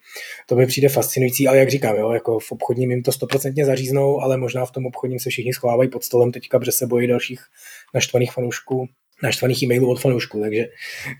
To 0.48 0.56
mi 0.56 0.66
přijde 0.66 0.88
fascinující, 0.88 1.48
ale 1.48 1.58
jak 1.58 1.70
říkám, 1.70 1.96
jo, 1.96 2.10
jako 2.10 2.38
v 2.38 2.52
obchodním 2.52 2.90
jim 2.90 3.02
to 3.02 3.12
stoprocentně 3.12 3.64
zaříznou, 3.64 4.20
ale 4.20 4.36
možná 4.36 4.66
v 4.66 4.70
tom 4.70 4.86
obchodním 4.86 5.18
se 5.18 5.30
všichni 5.30 5.52
schovávají 5.52 5.90
pod 5.90 6.04
stolem 6.04 6.32
teďka, 6.32 6.58
protože 6.58 6.72
se 6.72 6.86
bojí 6.86 7.06
dalších 7.06 7.40
naštvaných 7.94 8.32
fanoušků 8.32 8.88
naštvaných 9.22 9.62
e-mailů 9.62 9.90
od 9.90 10.00
fanoušků, 10.00 10.40
takže, 10.40 10.64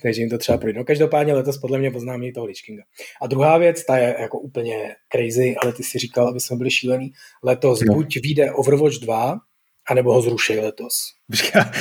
takže 0.03 0.23
jim 0.23 0.31
to 0.31 0.39
třeba 0.39 0.59
projde. 0.59 0.79
No 0.79 0.85
každopádně 0.85 1.35
letos 1.35 1.59
podle 1.59 1.79
mě 1.79 1.91
poznámí 1.91 2.33
toho 2.33 2.47
Lichkinga. 2.47 2.83
A 3.23 3.27
druhá 3.27 3.59
věc, 3.59 3.85
ta 3.85 3.99
je 3.99 4.17
jako 4.21 4.39
úplně 4.39 4.97
crazy, 5.13 5.57
ale 5.63 5.73
ty 5.73 5.83
si 5.83 5.99
říkal, 5.99 6.29
aby 6.29 6.41
jsme 6.41 6.57
byli 6.57 6.71
šílený. 6.71 7.13
Letos 7.43 7.81
no. 7.81 7.95
buď 7.95 8.17
vyjde 8.23 8.53
Overwatch 8.53 8.97
2, 8.97 9.37
anebo 9.91 10.15
ho 10.15 10.23
zruší 10.23 10.59
letos. 10.59 10.95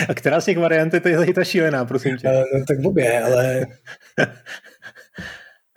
A 0.09 0.13
která 0.13 0.41
z 0.41 0.45
těch 0.45 0.57
variant 0.57 0.93
je 0.93 0.99
to 0.99 1.09
ta 1.35 1.43
šílená, 1.43 1.85
prosím 1.85 2.17
tě? 2.17 2.27
Eh, 2.27 2.43
no, 2.59 2.65
tak 2.67 2.79
blbě, 2.79 3.21
ale 3.21 3.65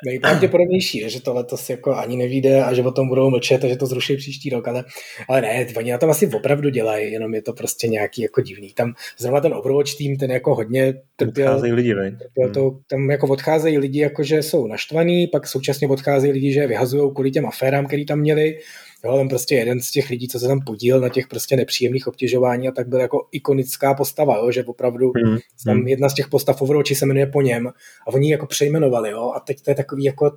Nejpravděpodobnější 0.04 0.98
je, 0.98 1.08
že 1.08 1.22
to 1.22 1.34
letos 1.34 1.70
jako 1.70 1.94
ani 1.94 2.16
nevíde 2.16 2.64
a 2.64 2.74
že 2.74 2.82
o 2.82 2.92
tom 2.92 3.08
budou 3.08 3.30
mlčet 3.30 3.64
a 3.64 3.68
že 3.68 3.76
to 3.76 3.86
zruší 3.86 4.16
příští 4.16 4.50
rok, 4.50 4.68
ale, 4.68 4.84
ale 5.28 5.40
ne, 5.40 5.66
oni 5.76 5.92
na 5.92 5.98
tom 5.98 6.10
asi 6.10 6.26
opravdu 6.26 6.70
dělají, 6.70 7.12
jenom 7.12 7.34
je 7.34 7.42
to 7.42 7.52
prostě 7.52 7.88
nějaký 7.88 8.22
jako 8.22 8.40
divný. 8.40 8.72
Tam 8.72 8.94
zrovna 9.18 9.40
ten 9.40 9.54
Overwatch 9.54 9.96
tým, 9.96 10.16
ten 10.16 10.30
jako 10.30 10.54
hodně 10.54 10.94
trpěl. 11.16 11.48
Odcházejí 11.48 11.72
lidi, 11.72 11.94
trpěl 11.94 12.50
to, 12.54 12.70
hmm. 12.70 12.80
tam 12.86 13.10
jako 13.10 13.26
odcházejí 13.26 13.78
lidi, 13.78 14.00
jako 14.00 14.22
že 14.22 14.42
jsou 14.42 14.66
naštvaní, 14.66 15.26
pak 15.26 15.46
současně 15.46 15.88
odcházejí 15.88 16.32
lidi, 16.32 16.52
že 16.52 16.66
vyhazují 16.66 17.12
kvůli 17.14 17.30
těm 17.30 17.46
aférám, 17.46 17.86
který 17.86 18.06
tam 18.06 18.18
měli 18.18 18.58
Jo, 19.06 19.16
ten 19.16 19.28
prostě 19.28 19.54
jeden 19.54 19.80
z 19.80 19.90
těch 19.90 20.10
lidí, 20.10 20.28
co 20.28 20.38
se 20.38 20.46
tam 20.46 20.60
podíl 20.66 21.00
na 21.00 21.08
těch 21.08 21.28
prostě 21.28 21.56
nepříjemných 21.56 22.06
obtěžování 22.06 22.68
a 22.68 22.72
tak 22.72 22.88
byl 22.88 23.00
jako 23.00 23.28
ikonická 23.32 23.94
postava, 23.94 24.36
jo, 24.36 24.50
že 24.50 24.64
opravdu 24.64 25.12
mm, 25.24 25.38
tam 25.64 25.76
mm. 25.76 25.88
jedna 25.88 26.08
z 26.08 26.14
těch 26.14 26.28
postav 26.28 26.62
Overwatchi 26.62 26.94
se 26.94 27.06
jmenuje 27.06 27.26
po 27.26 27.42
něm 27.42 27.66
a 27.66 28.06
oni 28.06 28.30
jako 28.30 28.46
přejmenovali, 28.46 29.10
jo, 29.10 29.32
a 29.36 29.40
teď 29.40 29.62
to 29.62 29.70
je 29.70 29.74
takový 29.74 30.04
jako 30.04 30.30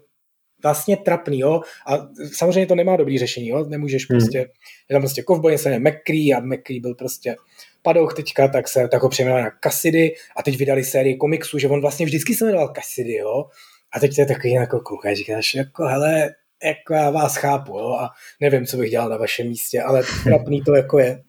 vlastně 0.64 0.98
trapný, 0.98 1.40
jo, 1.40 1.62
a 1.88 2.08
samozřejmě 2.34 2.66
to 2.66 2.76
nemá 2.76 2.96
dobrý 2.96 3.20
řešení, 3.20 3.48
jo, 3.48 3.66
nemůžeš 3.66 4.10
mm. 4.10 4.18
prostě, 4.18 4.38
je 4.38 4.94
tam 4.94 5.02
prostě 5.02 5.24
kovboj, 5.24 5.58
se 5.58 5.70
jmenuje 5.70 5.92
McCree 5.92 6.34
a 6.34 6.40
McCree 6.40 6.80
byl 6.80 6.96
prostě 6.96 7.36
padouch 7.82 8.14
teďka, 8.14 8.48
tak 8.48 8.68
se 8.68 8.88
tak 8.88 9.04
ho 9.04 9.10
přejmenovali 9.10 9.44
na 9.44 9.52
Cassidy 9.64 10.12
a 10.38 10.44
teď 10.44 10.58
vydali 10.58 10.84
sérii 10.84 11.18
komiksů, 11.18 11.60
že 11.60 11.68
on 11.68 11.82
vlastně 11.82 12.06
vždycky 12.06 12.36
se 12.36 12.46
jmenoval 12.46 12.74
Cassidy, 12.76 13.14
jo, 13.14 13.46
a 13.94 14.00
teď 14.00 14.16
to 14.16 14.22
je 14.22 14.26
takový 14.26 14.54
jako 14.54 14.80
kluk 14.80 15.06
a 15.06 15.16
říkáš, 15.16 15.56
jako 15.56 15.84
hele, 15.84 16.30
jako 16.64 16.94
já 16.94 17.10
vás 17.10 17.36
chápu, 17.36 17.78
jo, 17.78 17.90
a 17.90 18.10
nevím, 18.42 18.66
co 18.66 18.78
bych 18.78 18.90
dělal 18.90 19.10
na 19.10 19.18
vašem 19.18 19.48
místě, 19.48 19.82
ale 19.82 20.04
trapný 20.24 20.62
to 20.62 20.76
jako 20.76 21.00
je. 21.00 21.22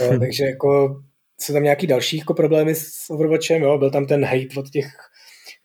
Jo, 0.00 0.12
takže 0.20 0.44
jako 0.44 1.00
jsou 1.40 1.52
tam 1.52 1.62
nějaký 1.62 1.86
další 1.86 2.18
jako 2.18 2.34
problémy 2.34 2.74
s 2.74 3.10
Overwatchem, 3.10 3.62
jo, 3.62 3.78
byl 3.78 3.90
tam 3.90 4.06
ten 4.06 4.24
hate 4.24 4.60
od 4.60 4.70
těch 4.70 4.86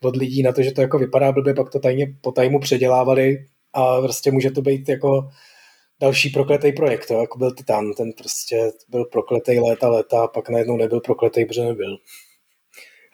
od 0.02 0.16
lidí 0.16 0.42
na 0.42 0.52
to, 0.52 0.62
že 0.62 0.72
to 0.72 0.80
jako 0.80 0.98
vypadá 0.98 1.32
blbě, 1.32 1.54
pak 1.54 1.70
to 1.70 1.78
tajně 1.78 2.06
po 2.20 2.32
tajmu 2.32 2.60
předělávali 2.60 3.46
a 3.72 4.00
prostě 4.00 4.30
může 4.30 4.50
to 4.50 4.62
být 4.62 4.88
jako 4.88 5.28
další 6.00 6.30
prokletý 6.30 6.72
projekt, 6.72 7.10
jo, 7.10 7.20
jako 7.20 7.38
byl 7.38 7.54
Titan, 7.54 7.92
ten 7.92 8.12
prostě 8.12 8.70
byl 8.88 9.04
prokletý 9.04 9.58
léta, 9.58 9.88
léta 9.88 10.24
a 10.24 10.26
pak 10.28 10.48
najednou 10.48 10.76
nebyl 10.76 11.00
prokletý, 11.00 11.44
protože 11.44 11.64
nebyl. 11.64 11.96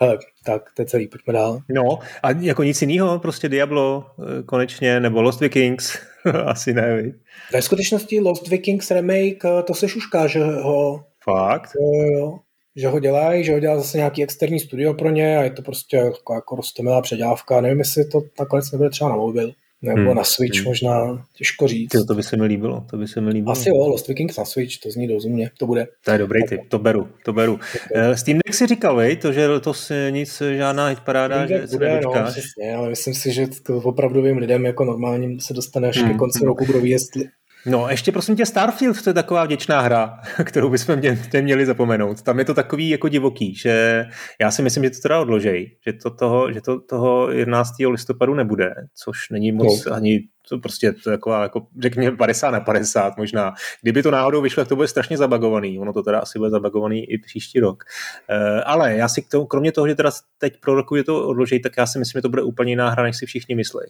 Hele, 0.01 0.19
tak 0.47 0.63
to 0.77 0.83
je 0.83 0.87
celý, 0.87 1.09
pojďme 1.09 1.33
dál. 1.33 1.61
No 1.75 1.99
a 2.23 2.31
jako 2.31 2.63
nic 2.63 2.83
jiného, 2.83 3.19
prostě 3.19 3.49
Diablo 3.49 4.07
eh, 4.07 4.43
konečně, 4.43 5.01
nebo 5.01 5.23
Lost 5.23 5.41
Vikings, 5.41 5.99
asi 6.45 6.75
ne, 6.75 7.03
vy. 7.03 7.15
Ve 7.53 7.63
skutečnosti 7.63 8.21
Lost 8.21 8.49
Vikings 8.49 8.91
remake, 8.91 9.45
eh, 9.45 9.63
to 9.63 9.75
se 9.75 9.89
šušká, 9.89 10.27
že 10.27 10.45
ho... 10.45 11.05
Fakt? 11.25 11.71
Jo, 11.81 12.03
jo, 12.19 12.39
že 12.77 12.89
ho 12.89 12.99
dělají, 13.01 13.45
že 13.45 13.53
ho 13.53 13.61
dělá 13.61 13.77
zase 13.77 13.97
nějaký 13.97 14.23
externí 14.23 14.61
studio 14.61 14.95
pro 14.95 15.11
ně 15.11 15.39
a 15.39 15.43
je 15.43 15.51
to 15.51 15.63
prostě 15.63 15.97
jako, 15.97 16.35
jako 16.35 16.57
roztomilá 16.57 17.03
předělávka. 17.03 17.61
Nevím, 17.61 17.79
jestli 17.79 18.05
to 18.05 18.23
nakonec 18.39 18.73
nebude 18.73 18.91
třeba 18.91 19.11
na 19.11 19.17
mobil. 19.17 19.53
Nebo 19.85 20.01
hmm. 20.01 20.17
na 20.17 20.25
Switch 20.25 20.57
hmm. 20.57 20.65
možná, 20.65 21.27
těžko 21.37 21.69
říct. 21.69 21.91
Ty, 21.91 22.05
to 22.05 22.15
by 22.15 22.23
se 22.23 22.37
mi 22.37 22.45
líbilo, 22.45 22.85
to 22.91 22.97
by 22.97 23.09
se 23.09 23.21
mi 23.21 23.31
líbilo. 23.31 23.53
Asi 23.53 23.69
jo, 23.69 23.77
Lost 23.77 24.09
Vikings 24.09 24.37
na 24.37 24.45
Switch, 24.45 24.79
to 24.79 24.91
zní 24.91 25.07
rozumně, 25.07 25.51
to 25.59 25.67
bude. 25.67 25.87
To 26.05 26.11
je 26.11 26.19
dobrý 26.19 26.45
typ, 26.49 26.61
to 26.69 26.79
beru, 26.79 27.09
to 27.25 27.33
beru. 27.33 27.53
Okay. 27.55 28.17
Steam 28.17 28.39
Deck 28.47 28.55
si 28.55 28.67
říkal, 28.67 28.97
vej, 28.97 29.17
to, 29.17 29.33
že 29.33 29.49
to 29.61 29.75
se 29.75 30.11
nic, 30.11 30.43
žádná 30.57 30.89
hitparáda, 30.89 31.47
že 31.47 31.67
se 31.67 31.77
bude, 31.77 32.01
no, 32.05 32.13
přesně, 32.25 32.75
ale 32.77 32.89
myslím 32.89 33.15
si, 33.15 33.33
že 33.33 33.47
to 33.67 33.77
opravdovým 33.77 34.37
lidem 34.39 34.67
jako 34.67 34.85
normálním 34.85 35.41
se 35.41 35.55
dostane 35.55 35.89
až 35.89 35.99
hmm. 35.99 36.13
ke 36.13 36.19
konci 36.19 36.45
roku, 36.45 36.67
budou 36.67 36.85
jestli 36.85 37.25
No, 37.67 37.89
ještě 37.89 38.13
prosím 38.13 38.37
tě 38.37 38.47
Starfield, 38.47 39.03
to 39.03 39.11
je 39.11 39.15
taková 39.15 39.45
vděčná 39.45 39.81
hra, 39.81 40.21
kterou 40.45 40.71
bychom 40.71 40.97
mě, 40.97 41.19
měli 41.41 41.67
zapomenout. 41.67 42.23
Tam 42.23 42.39
je 42.39 42.45
to 42.45 42.55
takový 42.55 42.89
jako 42.89 43.09
divoký, 43.09 43.55
že 43.55 44.05
já 44.41 44.51
si 44.51 44.63
myslím, 44.63 44.85
že 44.85 44.91
to 44.91 45.01
teda 45.03 45.21
odložej, 45.21 45.77
že 45.87 45.93
to 45.93 46.11
toho, 46.11 46.53
že 46.53 46.61
to 46.61 46.81
toho 46.81 47.31
11. 47.31 47.71
listopadu 47.91 48.35
nebude, 48.35 48.75
což 49.05 49.31
není 49.31 49.53
moc 49.53 49.85
no. 49.85 49.93
ani 49.93 50.21
to 50.49 50.59
prostě 50.59 50.93
to 50.93 51.11
jako, 51.11 51.33
jako 51.33 51.67
řekněme 51.81 52.17
50 52.17 52.51
na 52.51 52.61
50 52.61 53.17
možná. 53.17 53.55
Kdyby 53.83 54.03
to 54.03 54.11
náhodou 54.11 54.43
vyšlo, 54.43 54.61
tak 54.61 54.69
to 54.69 54.77
bude 54.77 54.89
strašně 54.89 55.17
zabagovaný. 55.17 55.79
Ono 55.79 55.93
to 55.93 56.03
teda 56.03 56.19
asi 56.19 56.39
bude 56.39 56.51
zabagovaný 56.51 57.11
i 57.13 57.19
příští 57.19 57.61
rok. 57.61 57.85
E, 58.29 58.63
ale 58.63 58.97
já 58.97 59.09
si 59.09 59.23
k 59.23 59.29
tomu, 59.29 59.47
kromě 59.47 59.73
toho, 59.73 59.89
že 59.89 59.95
teda 59.95 60.11
teď 60.39 60.61
pro 60.61 60.75
roku 60.75 60.97
je 60.97 61.05
to 61.05 61.29
odloží, 61.29 61.61
tak 61.61 61.73
já 61.79 61.87
si 61.87 61.99
myslím, 61.99 62.19
že 62.19 62.23
to 62.23 62.29
bude 62.29 62.43
úplně 62.43 62.73
jiná 62.73 62.91
hra, 62.91 63.03
než 63.03 63.17
si 63.17 63.27
všichni 63.27 63.55
myslí. 63.55 63.81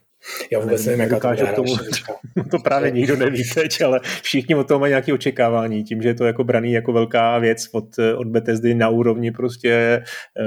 Já 0.53 0.61
vůbec 0.61 0.87
nevím, 0.87 1.01
jaká 1.01 1.37
to, 1.37 1.47
tomu, 1.55 1.77
to 2.51 2.59
právě 2.59 2.91
nikdo 2.91 3.17
neví 3.17 3.43
teď, 3.55 3.83
ale 3.83 4.01
všichni 4.23 4.55
o 4.55 4.65
tom 4.65 4.81
mají 4.81 4.91
nějaké 4.91 5.13
očekávání, 5.13 5.85
tím, 5.85 6.03
že 6.03 6.09
je 6.09 6.15
to 6.15 6.25
jako 6.25 6.45
braný 6.45 6.73
jako 6.73 6.93
velká 6.93 7.39
věc 7.39 7.69
od, 7.73 7.99
od 8.17 8.27
Bethesdy 8.27 8.75
na 8.75 8.89
úrovni 8.89 9.31
prostě 9.31 10.03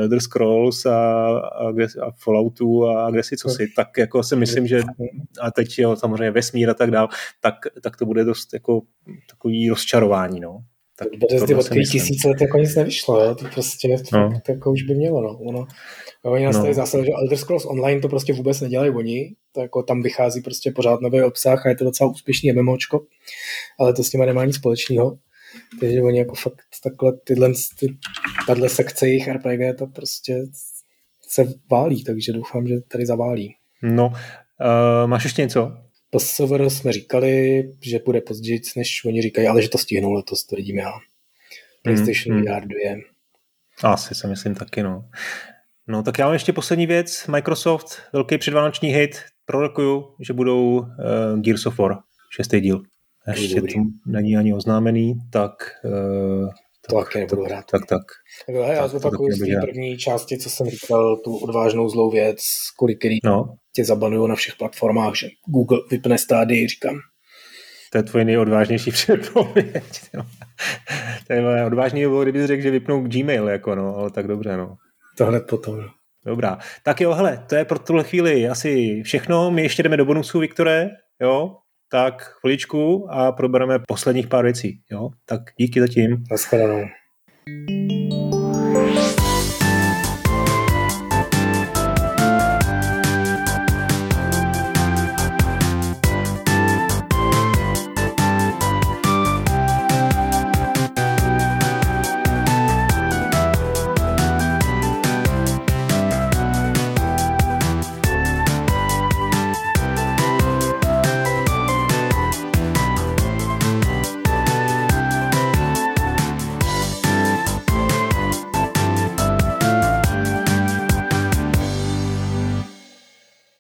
The 0.08 0.18
Scrolls 0.18 0.86
a, 0.86 1.28
a, 1.38 1.70
a 2.08 2.12
Falloutu 2.24 2.88
a 2.88 3.12
kde 3.12 3.24
si 3.24 3.38
co 3.38 3.50
si, 3.50 3.68
tak 3.76 3.98
jako 3.98 4.24
si 4.24 4.36
myslím, 4.36 4.68
že 4.68 4.82
a 5.42 5.52
teď 5.52 5.80
jo, 5.80 5.97
samozřejmě 5.98 6.32
vesmír 6.32 6.70
a 6.70 6.74
tak 6.74 6.92
dál, 6.92 7.10
tak, 7.42 7.56
tak 7.84 7.98
to 7.98 8.06
bude 8.06 8.24
dost 8.24 8.54
jako 8.54 8.82
takový 9.30 9.70
rozčarování, 9.70 10.40
no. 10.40 10.60
Tak 11.00 11.08
Bethesdy 11.18 11.56
od 11.56 11.70
tisíc 11.70 12.24
let 12.24 12.42
jako 12.42 12.58
nic 12.58 12.76
nevyšlo, 12.76 13.24
jo? 13.24 13.36
to 13.36 13.46
prostě 13.54 13.96
no. 14.14 14.42
to 14.46 14.52
jako 14.52 14.72
už 14.72 14.84
by 14.84 14.96
mělo, 14.96 15.22
no. 15.22 15.40
Ono, 15.40 15.68
oni 16.24 16.46
nastavili 16.46 16.76
no. 16.76 16.76
zásadu, 16.76 17.04
že 17.04 17.12
Elder 17.12 17.38
Scrolls 17.38 17.66
Online 17.66 18.02
to 18.02 18.10
prostě 18.10 18.34
vůbec 18.34 18.62
nedělají 18.62 18.92
oni, 18.92 19.36
to 19.52 19.62
jako 19.62 19.84
tam 19.84 20.02
vychází 20.02 20.42
prostě 20.42 20.72
pořád 20.72 21.02
nový 21.02 21.22
obsah 21.22 21.66
a 21.66 21.70
je 21.70 21.76
to 21.76 21.84
docela 21.84 22.10
úspěšný 22.10 22.52
MMOčko, 22.52 23.06
ale 23.80 23.94
to 23.94 24.04
s 24.04 24.14
nimi 24.14 24.26
nemá 24.26 24.46
nic 24.46 24.56
společného. 24.56 25.18
Takže 25.80 26.02
oni 26.02 26.20
jako 26.20 26.36
fakt 26.36 26.62
takhle 26.84 27.14
tyhle, 27.24 27.52
ty, 27.80 27.98
tato 28.48 28.70
sekce 28.70 29.08
jejich 29.08 29.28
RPG 29.28 29.78
to 29.78 29.88
prostě 29.88 30.44
se 31.28 31.46
válí, 31.72 32.04
takže 32.04 32.34
doufám, 32.34 32.68
že 32.68 32.76
tady 32.88 33.06
zaválí. 33.06 33.56
No, 33.84 34.08
uh, 34.08 35.10
máš 35.10 35.24
ještě 35.24 35.42
něco? 35.42 35.72
Passover 36.18 36.70
jsme 36.70 36.92
říkali, 36.92 37.64
že 37.82 38.00
bude 38.06 38.22
později, 38.22 38.62
než 38.76 39.06
oni 39.06 39.22
říkají, 39.22 39.48
ale 39.48 39.62
že 39.62 39.70
to 39.70 39.78
stihnou 39.78 40.12
letos, 40.12 40.44
to 40.44 40.56
vidím 40.56 40.78
já. 40.78 40.92
PlayStation 41.84 42.38
mm, 42.38 42.44
VR 42.44 42.66
2. 43.82 43.94
Asi 43.94 44.16
si 44.16 44.28
myslím 44.28 44.56
taky, 44.56 44.84
no. 44.84 45.10
No 45.88 46.04
tak 46.04 46.20
já 46.20 46.26
mám 46.26 46.34
ještě 46.34 46.54
poslední 46.54 46.88
věc. 46.88 47.28
Microsoft, 47.28 48.02
velký 48.14 48.38
předvánoční 48.38 48.90
hit, 48.90 49.22
prorokuju, 49.46 50.16
že 50.20 50.34
budou 50.34 50.80
uh, 50.80 50.86
Gears 51.40 51.66
of 51.66 51.78
War, 51.78 51.98
šestý 52.36 52.60
díl. 52.60 52.82
Ještě 53.28 53.62
to 53.62 53.68
není 54.06 54.38
ani 54.38 54.54
oznámený, 54.54 55.14
tak 55.32 55.52
uh, 55.84 56.50
to 56.90 56.96
taky 56.96 57.20
nebudu 57.20 57.44
hrát. 57.44 57.66
Tak, 57.72 57.86
tak. 57.86 58.02
tak 58.48 58.56
já 58.56 58.88
zopakuju 58.88 59.32
z 59.32 59.40
té 59.40 59.62
první 59.62 59.98
části, 59.98 60.38
co 60.38 60.50
jsem 60.50 60.70
říkal, 60.70 61.18
tu 61.18 61.38
odvážnou 61.38 61.90
zlou 61.90 62.12
věc, 62.12 62.40
kvůli 62.78 62.96
který 62.96 63.18
no. 63.24 63.56
Tě 63.78 63.86
zabanuju 63.86 64.28
na 64.28 64.36
všech 64.36 64.56
platformách, 64.56 65.16
že 65.16 65.28
Google 65.46 65.80
vypne 65.92 66.18
stády, 66.18 66.68
říkám. 66.68 67.00
To 67.92 67.98
je 67.98 68.04
tvoje 68.04 68.26
nejodvážnější 68.26 68.92
předpověď. 68.98 69.84
to 71.28 71.34
je 71.34 71.66
odvážný 71.66 72.02
bylo, 72.02 72.24
kdybys 72.24 72.46
řekl, 72.46 72.64
že 72.64 72.72
vypnou 72.72 73.02
Gmail, 73.02 73.48
jako 73.48 73.76
no, 73.76 73.96
ale 73.96 74.12
tak 74.12 74.28
dobře, 74.28 74.58
no. 74.58 74.76
To 75.18 75.26
hned 75.26 75.48
potom. 75.50 75.86
Dobrá. 76.26 76.58
Tak 76.84 77.02
jo, 77.02 77.14
hele, 77.14 77.46
to 77.50 77.56
je 77.56 77.66
pro 77.66 77.80
tuhle 77.80 78.04
chvíli 78.04 78.50
asi 78.50 79.04
všechno. 79.04 79.52
My 79.52 79.62
ještě 79.62 79.84
jdeme 79.84 79.98
do 79.98 80.06
bonusů, 80.06 80.40
Viktore, 80.40 80.90
jo? 81.22 81.56
tak 81.92 82.22
chviličku 82.24 83.08
a 83.12 83.32
probereme 83.32 83.80
posledních 83.88 84.28
pár 84.28 84.44
věcí. 84.44 84.82
Jo? 84.92 85.10
Tak 85.26 85.42
díky 85.58 85.80
zatím. 85.80 86.24
Naschledanou. 86.32 86.86